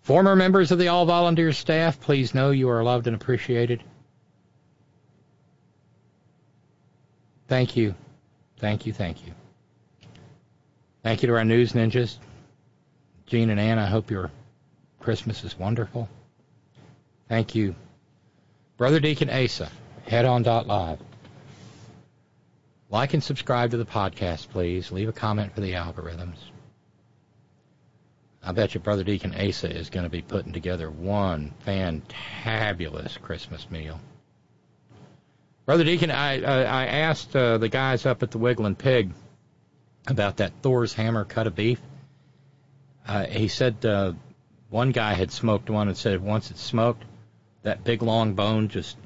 Former 0.03 0.35
members 0.35 0.73
of 0.73 0.79
the 0.79 0.89
all 0.89 1.07
volunteer 1.07 1.53
staff, 1.53 2.01
please 2.01 2.35
know 2.35 2.51
you 2.51 2.69
are 2.69 2.83
loved 2.83 3.07
and 3.07 3.15
appreciated. 3.15 3.83
Thank 7.47 7.77
you. 7.77 7.95
Thank 8.59 8.87
you. 8.87 8.93
Thank 8.93 9.27
you. 9.27 9.33
Thank 11.03 11.23
you 11.23 11.29
to 11.29 11.37
our 11.37 11.45
news 11.45 11.73
ninjas. 11.73 12.17
Gene 13.27 13.51
and 13.51 13.61
Ann, 13.61 13.79
I 13.79 13.87
hope 13.87 14.11
your 14.11 14.31
Christmas 15.03 15.45
is 15.45 15.59
wonderful. 15.59 16.09
Thank 17.29 17.55
you. 17.55 17.75
Brother 18.77 19.01
Deacon 19.01 19.31
Asa, 19.31 19.71
headon.live. 20.07 20.99
Like 22.89 23.15
and 23.15 23.23
subscribe 23.23 23.73
to 23.73 23.77
the 23.77 23.85
podcast, 23.85 24.51
please. 24.51 24.93
Leave 24.93 25.09
a 25.09 25.13
comment 25.13 25.55
for 25.55 25.61
the 25.61 25.73
algorithms. 25.73 26.37
I 28.43 28.53
bet 28.53 28.75
you 28.75 28.81
Brother 28.81 29.05
Deacon 29.05 29.35
Asa 29.35 29.71
is 29.71 29.89
going 29.89 30.05
to 30.05 30.11
be 30.11 30.23
putting 30.23 30.53
together 30.53 30.91
one 30.91 31.55
fantabulous 31.67 33.21
Christmas 33.21 33.71
meal. 33.71 34.01
Brother 35.65 35.85
Deacon, 35.85 36.11
I 36.11 36.43
I, 36.43 36.63
I 36.63 36.87
asked 36.87 37.35
uh, 37.37 37.59
the 37.59 37.69
guys 37.69 38.05
up 38.05 38.23
at 38.23 38.31
the 38.31 38.39
Wiggling 38.39 38.75
Pig 38.75 39.13
about 40.07 40.39
that 40.39 40.53
Thor's 40.61 40.93
hammer 40.93 41.25
cut 41.25 41.47
of 41.47 41.55
beef. 41.55 41.81
Uh, 43.07 43.27
he 43.27 43.49
said 43.49 43.85
uh, 43.87 44.13
one 44.73 44.91
guy 44.91 45.13
had 45.13 45.31
smoked 45.31 45.69
one 45.69 45.89
and 45.89 45.97
said 45.97 46.23
once 46.23 46.51
it's 46.51 46.63
smoked, 46.63 47.05
that 47.63 47.85
big 47.85 48.01
long 48.01 48.33
bone 48.33 48.69
just 48.69 48.97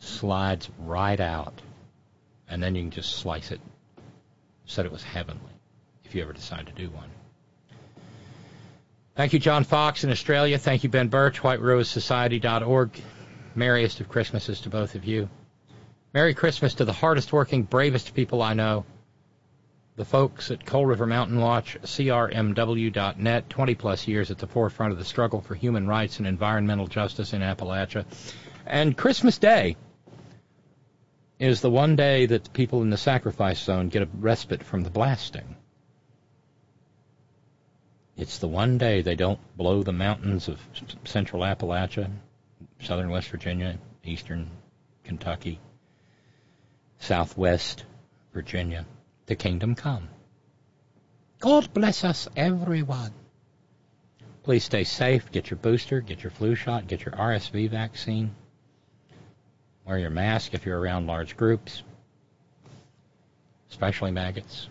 slides 0.00 0.68
right 0.78 1.18
out, 1.18 1.54
and 2.46 2.62
then 2.62 2.74
you 2.74 2.82
can 2.82 2.90
just 2.90 3.16
slice 3.16 3.50
it. 3.50 3.60
Said 4.66 4.84
it 4.84 4.92
was 4.92 5.02
heavenly 5.02 5.40
if 6.04 6.14
you 6.14 6.22
ever 6.22 6.34
decide 6.34 6.66
to 6.66 6.72
do 6.72 6.90
one. 6.90 7.08
Thank 9.16 9.32
you, 9.32 9.38
John 9.38 9.64
Fox 9.64 10.04
in 10.04 10.10
Australia. 10.10 10.58
Thank 10.58 10.84
you, 10.84 10.90
Ben 10.90 11.08
Birch, 11.08 11.40
WhiteRoseSociety.org. 11.40 12.90
Merriest 13.54 14.00
of 14.00 14.10
Christmases 14.10 14.60
to 14.60 14.68
both 14.68 14.94
of 14.94 15.06
you. 15.06 15.30
Merry 16.12 16.34
Christmas 16.34 16.74
to 16.74 16.84
the 16.84 16.92
hardest 16.92 17.32
working, 17.32 17.62
bravest 17.62 18.14
people 18.14 18.42
I 18.42 18.52
know. 18.52 18.84
The 19.98 20.04
folks 20.04 20.52
at 20.52 20.64
Coal 20.64 20.86
River 20.86 21.06
Mountain 21.06 21.40
Watch, 21.40 21.76
CRMW.net, 21.82 23.50
20 23.50 23.74
plus 23.74 24.06
years 24.06 24.30
at 24.30 24.38
the 24.38 24.46
forefront 24.46 24.92
of 24.92 24.98
the 25.00 25.04
struggle 25.04 25.40
for 25.40 25.56
human 25.56 25.88
rights 25.88 26.18
and 26.18 26.28
environmental 26.28 26.86
justice 26.86 27.32
in 27.32 27.40
Appalachia. 27.40 28.04
And 28.64 28.96
Christmas 28.96 29.38
Day 29.38 29.76
is 31.40 31.62
the 31.62 31.70
one 31.70 31.96
day 31.96 32.26
that 32.26 32.44
the 32.44 32.50
people 32.50 32.82
in 32.82 32.90
the 32.90 32.96
sacrifice 32.96 33.60
zone 33.60 33.88
get 33.88 34.02
a 34.02 34.08
respite 34.20 34.62
from 34.62 34.84
the 34.84 34.90
blasting. 34.90 35.56
It's 38.16 38.38
the 38.38 38.46
one 38.46 38.78
day 38.78 39.02
they 39.02 39.16
don't 39.16 39.40
blow 39.56 39.82
the 39.82 39.92
mountains 39.92 40.46
of 40.46 40.60
central 41.06 41.42
Appalachia, 41.42 42.08
southern 42.82 43.10
West 43.10 43.30
Virginia, 43.30 43.76
eastern 44.04 44.48
Kentucky, 45.02 45.58
southwest 47.00 47.84
Virginia, 48.32 48.86
the 49.28 49.36
kingdom 49.36 49.74
come. 49.74 50.08
God 51.38 51.72
bless 51.72 52.02
us, 52.02 52.28
everyone. 52.34 53.12
Please 54.42 54.64
stay 54.64 54.84
safe. 54.84 55.30
Get 55.30 55.50
your 55.50 55.58
booster, 55.58 56.00
get 56.00 56.22
your 56.22 56.30
flu 56.30 56.54
shot, 56.54 56.88
get 56.88 57.04
your 57.04 57.14
RSV 57.14 57.70
vaccine. 57.70 58.34
Wear 59.84 59.98
your 59.98 60.10
mask 60.10 60.54
if 60.54 60.66
you're 60.66 60.80
around 60.80 61.06
large 61.06 61.36
groups, 61.36 61.82
especially 63.70 64.10
maggots. 64.10 64.68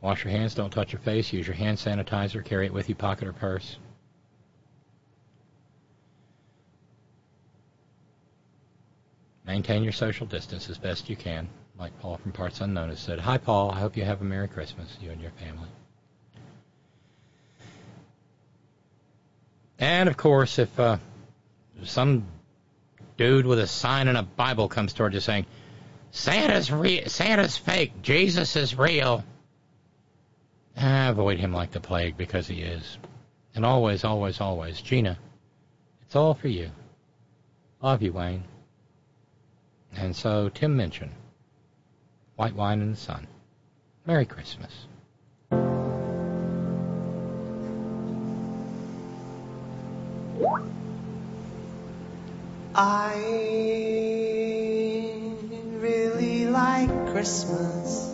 Wash 0.00 0.24
your 0.24 0.32
hands, 0.32 0.54
don't 0.54 0.72
touch 0.72 0.92
your 0.92 1.00
face, 1.00 1.32
use 1.32 1.46
your 1.46 1.56
hand 1.56 1.78
sanitizer, 1.78 2.44
carry 2.44 2.66
it 2.66 2.72
with 2.72 2.88
you, 2.88 2.94
pocket 2.94 3.28
or 3.28 3.32
purse. 3.32 3.76
Maintain 9.44 9.82
your 9.82 9.92
social 9.92 10.26
distance 10.26 10.70
as 10.70 10.78
best 10.78 11.10
you 11.10 11.16
can, 11.16 11.48
like 11.82 11.98
Paul 11.98 12.16
from 12.16 12.30
Parts 12.30 12.60
Unknown 12.60 12.90
has 12.90 13.00
said. 13.00 13.18
Hi, 13.18 13.38
Paul. 13.38 13.72
I 13.72 13.80
hope 13.80 13.96
you 13.96 14.04
have 14.04 14.20
a 14.20 14.24
Merry 14.24 14.46
Christmas, 14.46 14.96
you 15.00 15.10
and 15.10 15.20
your 15.20 15.32
family. 15.32 15.68
And 19.80 20.08
of 20.08 20.16
course, 20.16 20.60
if 20.60 20.78
uh, 20.78 20.98
some 21.82 22.24
dude 23.16 23.46
with 23.46 23.58
a 23.58 23.66
sign 23.66 24.06
and 24.06 24.16
a 24.16 24.22
Bible 24.22 24.68
comes 24.68 24.92
toward 24.92 25.12
you 25.12 25.18
saying, 25.18 25.44
"Santa's 26.12 26.70
re- 26.70 27.08
Santa's 27.08 27.56
fake, 27.56 28.00
Jesus 28.00 28.54
is 28.54 28.78
real," 28.78 29.24
Ah, 30.76 31.08
avoid 31.08 31.40
him 31.40 31.52
like 31.52 31.72
the 31.72 31.80
plague 31.80 32.16
because 32.16 32.46
he 32.46 32.62
is. 32.62 32.96
And 33.56 33.66
always, 33.66 34.04
always, 34.04 34.40
always, 34.40 34.80
Gina, 34.80 35.18
it's 36.02 36.14
all 36.14 36.34
for 36.34 36.46
you. 36.46 36.70
Love 37.82 38.02
you, 38.02 38.12
Wayne. 38.12 38.44
And 39.96 40.14
so 40.14 40.48
Tim 40.48 40.76
Minchin, 40.76 41.10
White 42.42 42.56
Wine 42.56 42.80
in 42.80 42.90
the 42.90 42.96
Sun. 42.96 43.28
Merry 44.04 44.26
Christmas. 44.26 44.72
I 52.74 53.14
really 55.76 56.46
like 56.46 56.90
Christmas. 57.12 58.12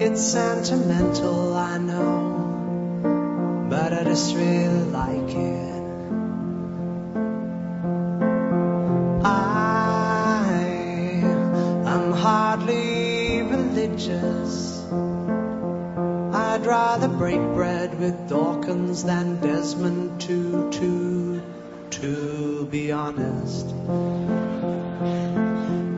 It's 0.00 0.22
sentimental, 0.22 1.54
I 1.54 1.76
know, 1.76 3.66
but 3.68 3.92
I 3.92 4.04
just 4.04 4.34
really 4.34 4.84
like 4.84 5.34
it. 5.34 5.77
I'd 13.98 14.14
rather 16.64 17.08
break 17.08 17.40
bread 17.40 17.98
with 17.98 18.28
Dawkins 18.28 19.02
than 19.02 19.40
Desmond 19.40 20.20
Tutu, 20.20 21.40
to 21.90 22.68
be 22.70 22.92
honest. 22.92 23.66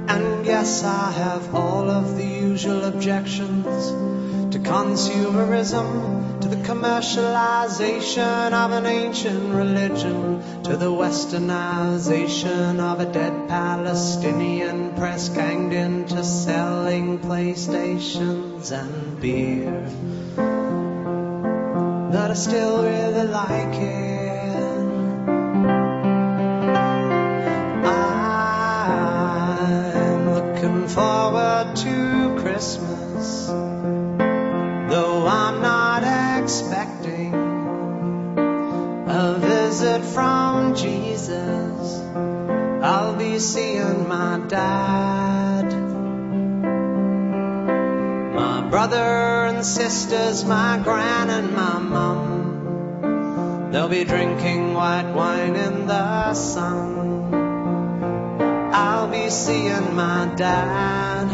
And 0.08 0.46
yes, 0.46 0.82
I 0.82 1.10
have 1.10 1.54
all 1.54 1.90
of 1.90 2.16
the 2.16 2.24
usual 2.24 2.84
objections 2.84 3.66
to 4.54 4.58
consumerism, 4.60 6.19
the 6.50 6.56
commercialization 6.56 8.52
of 8.52 8.72
an 8.72 8.84
ancient 8.84 9.54
religion, 9.54 10.42
to 10.64 10.76
the 10.76 10.90
westernization 10.90 12.80
of 12.80 12.98
a 12.98 13.06
dead 13.12 13.48
Palestinian 13.48 14.92
press 14.96 15.28
ganged 15.28 15.72
into 15.72 16.24
selling 16.24 17.20
PlayStations 17.20 18.72
and 18.72 19.20
beer. 19.20 19.88
But 22.10 22.32
I 22.32 22.34
still 22.34 22.82
really 22.82 23.26
like 23.28 23.74
it. 23.74 24.19
Seeing 43.40 44.06
my 44.06 44.38
dad, 44.48 45.64
my 48.34 48.60
brother 48.68 49.46
and 49.46 49.64
sisters, 49.64 50.44
my 50.44 50.78
gran 50.84 51.30
and 51.30 51.56
my 51.56 51.78
mum. 51.78 53.70
They'll 53.72 53.88
be 53.88 54.04
drinking 54.04 54.74
white 54.74 55.10
wine 55.14 55.56
in 55.56 55.86
the 55.86 56.34
sun. 56.34 57.32
I'll 58.74 59.08
be 59.08 59.30
seeing 59.30 59.94
my 59.94 60.30
dad, 60.36 61.24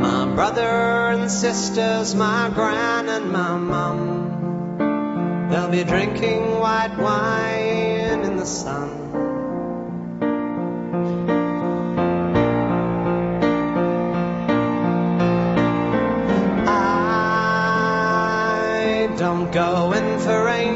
my 0.00 0.24
brother 0.34 0.62
and 0.62 1.30
sisters, 1.30 2.14
my 2.14 2.50
gran 2.54 3.10
and 3.10 3.30
my 3.30 3.58
mum. 3.58 5.50
They'll 5.50 5.70
be 5.70 5.84
drinking 5.84 6.58
white 6.58 6.96
wine 6.96 8.24
in 8.24 8.36
the 8.36 8.46
sun. 8.46 9.29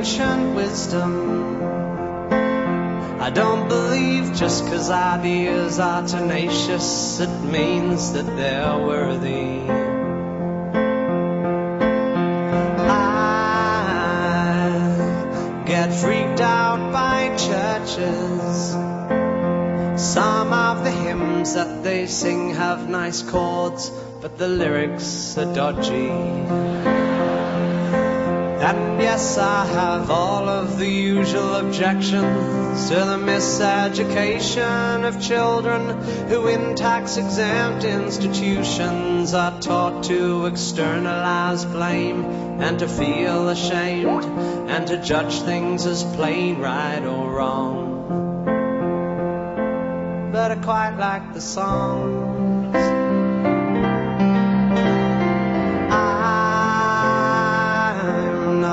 Ancient 0.04 0.54
wisdom. 0.54 1.12
I 3.26 3.30
don't 3.30 3.68
believe 3.70 4.34
just 4.34 4.66
'cause 4.66 4.90
ideas 4.90 5.80
are 5.80 6.02
tenacious, 6.02 7.20
it 7.20 7.34
means 7.42 8.12
that 8.12 8.26
they're 8.36 8.76
worthy. 8.90 9.62
I 12.86 13.62
get 15.64 15.94
freaked 15.94 16.42
out 16.42 16.92
by 16.92 17.18
churches. 17.48 18.76
Some 19.96 20.52
of 20.52 20.84
the 20.84 20.90
hymns 20.90 21.54
that 21.54 21.82
they 21.82 22.04
sing 22.06 22.54
have 22.56 22.90
nice 22.90 23.22
chords, 23.22 23.90
but 24.20 24.36
the 24.36 24.48
lyrics 24.48 25.38
are 25.38 25.50
dodgy. 25.62 26.93
And 28.64 28.98
yes, 28.98 29.36
I 29.36 29.66
have 29.66 30.10
all 30.10 30.48
of 30.48 30.78
the 30.78 30.88
usual 30.88 31.56
objections 31.56 32.88
to 32.88 32.94
the 32.94 33.18
miseducation 33.18 35.04
of 35.06 35.20
children 35.20 36.02
who, 36.28 36.46
in 36.46 36.74
tax 36.74 37.18
exempt 37.18 37.84
institutions, 37.84 39.34
are 39.34 39.60
taught 39.60 40.04
to 40.04 40.46
externalize 40.46 41.66
blame 41.66 42.24
and 42.62 42.78
to 42.78 42.88
feel 42.88 43.50
ashamed 43.50 44.24
and 44.70 44.86
to 44.86 44.96
judge 44.96 45.40
things 45.40 45.84
as 45.84 46.02
plain 46.16 46.58
right 46.58 47.04
or 47.04 47.30
wrong. 47.30 47.90
But 50.32 50.52
I 50.52 50.56
quite 50.56 50.96
like 50.96 51.34
the 51.34 51.42
songs. 51.42 53.03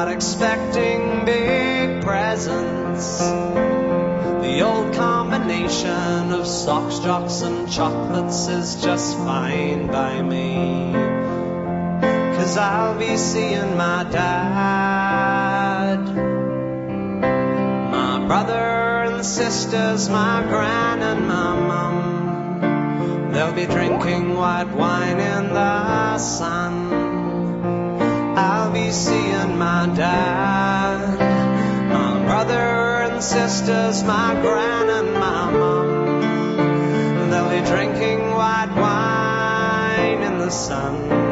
Not 0.05 0.11
expecting 0.11 1.25
big 1.25 2.01
presents. 2.01 3.19
The 3.19 4.61
old 4.61 4.95
combination 4.95 6.33
of 6.33 6.47
socks, 6.47 6.97
jocks, 6.97 7.43
and 7.43 7.71
chocolates 7.71 8.47
is 8.47 8.81
just 8.81 9.15
fine 9.17 9.85
by 9.85 10.19
me. 10.23 10.93
Cause 12.35 12.57
I'll 12.57 12.97
be 12.97 13.15
seeing 13.15 13.77
my 13.77 14.03
dad, 14.05 15.99
my 17.91 18.25
brother 18.25 19.03
and 19.05 19.23
sisters, 19.23 20.09
my 20.09 20.41
gran 20.49 21.03
and 21.03 21.27
my 21.27 21.53
mum. 21.69 23.31
They'll 23.31 23.53
be 23.53 23.67
drinking 23.67 24.35
white 24.35 24.71
wine 24.73 25.19
in 25.19 25.53
the 25.53 26.17
sun. 26.17 26.90
Seeing 28.91 29.57
my 29.57 29.87
dad, 29.95 31.17
my 31.89 32.25
brother 32.25 33.03
and 33.03 33.23
sisters, 33.23 34.03
my 34.03 34.33
gran 34.41 34.89
and 34.89 35.13
my 35.13 35.49
mum. 35.49 37.29
They'll 37.29 37.49
be 37.49 37.65
drinking 37.65 38.31
white 38.31 38.73
wine 38.75 40.23
in 40.23 40.39
the 40.39 40.49
sun. 40.49 41.30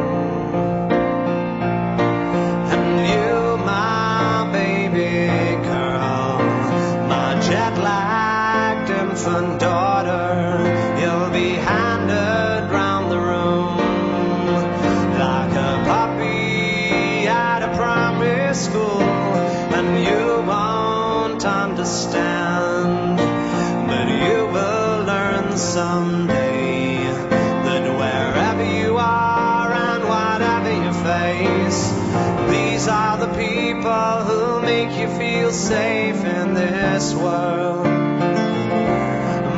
Feel 35.49 35.57
safe 35.57 36.23
in 36.25 36.53
this 36.53 37.15
world. 37.15 37.85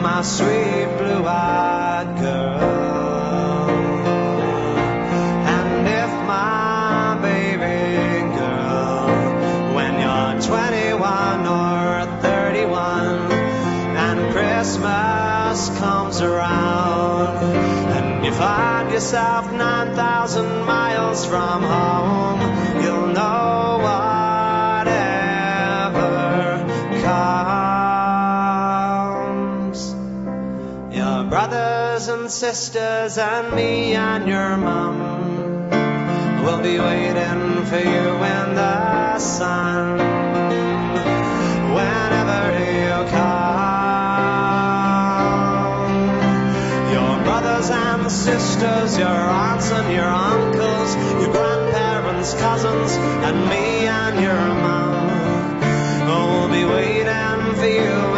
My 0.01 0.21
sweet 0.21 0.87
blue-eyed 0.97 2.17
girl. 2.17 3.69
And 5.55 5.87
if 5.87 6.11
my 6.27 7.19
baby 7.21 8.21
girl, 8.37 9.75
when 9.75 9.93
you're 9.99 10.41
21 10.41 11.47
or 11.47 12.05
31, 12.21 13.31
and 13.97 14.33
Christmas 14.33 15.69
comes 15.77 16.21
around, 16.21 17.37
and 17.97 18.25
you 18.25 18.31
find 18.31 18.91
yourself 18.91 19.51
9,000 19.51 20.65
miles 20.65 21.25
from 21.25 21.63
home, 21.63 22.81
you'll 22.81 23.07
know 23.07 23.70
brothers 32.01 32.19
and 32.19 32.31
sisters 32.31 33.17
and 33.19 33.55
me 33.55 33.93
and 33.93 34.27
your 34.27 34.57
mum. 34.57 34.97
Will 36.43 36.61
be 36.63 36.79
waiting 36.79 37.65
for 37.65 37.77
you 37.77 38.23
in 38.37 38.55
the 38.55 39.19
sun. 39.19 39.99
Whenever 41.77 42.59
you 42.73 43.05
come. 43.11 43.51
Your 46.91 47.23
brothers 47.23 47.69
and 47.69 48.11
sisters, 48.11 48.97
your 48.97 49.07
aunts 49.07 49.71
and 49.71 49.93
your 49.93 50.09
uncles, 50.09 50.95
your 51.21 51.31
grandparents, 51.31 52.33
cousins, 52.33 52.93
and 53.27 53.47
me 53.47 53.85
and 53.85 54.19
your 54.19 54.47
mum. 54.65 55.09
Will 56.07 56.49
be 56.49 56.65
waiting 56.65 57.55
for 57.59 57.67
you 57.67 58.10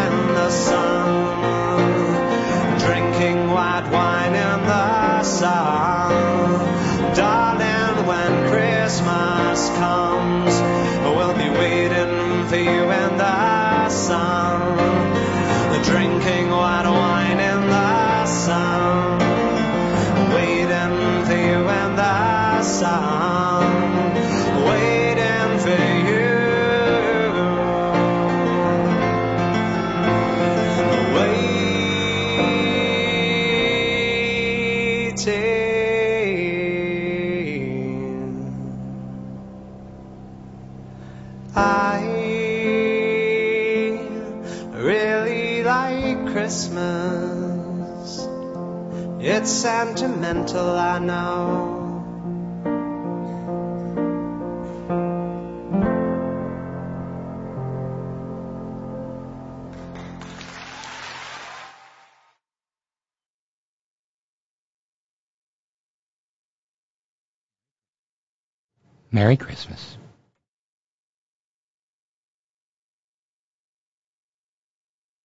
It's 49.44 49.52
sentimental, 49.52 50.70
I 50.70 51.00
know. 51.00 51.82
Merry 69.12 69.36
Christmas. 69.36 69.98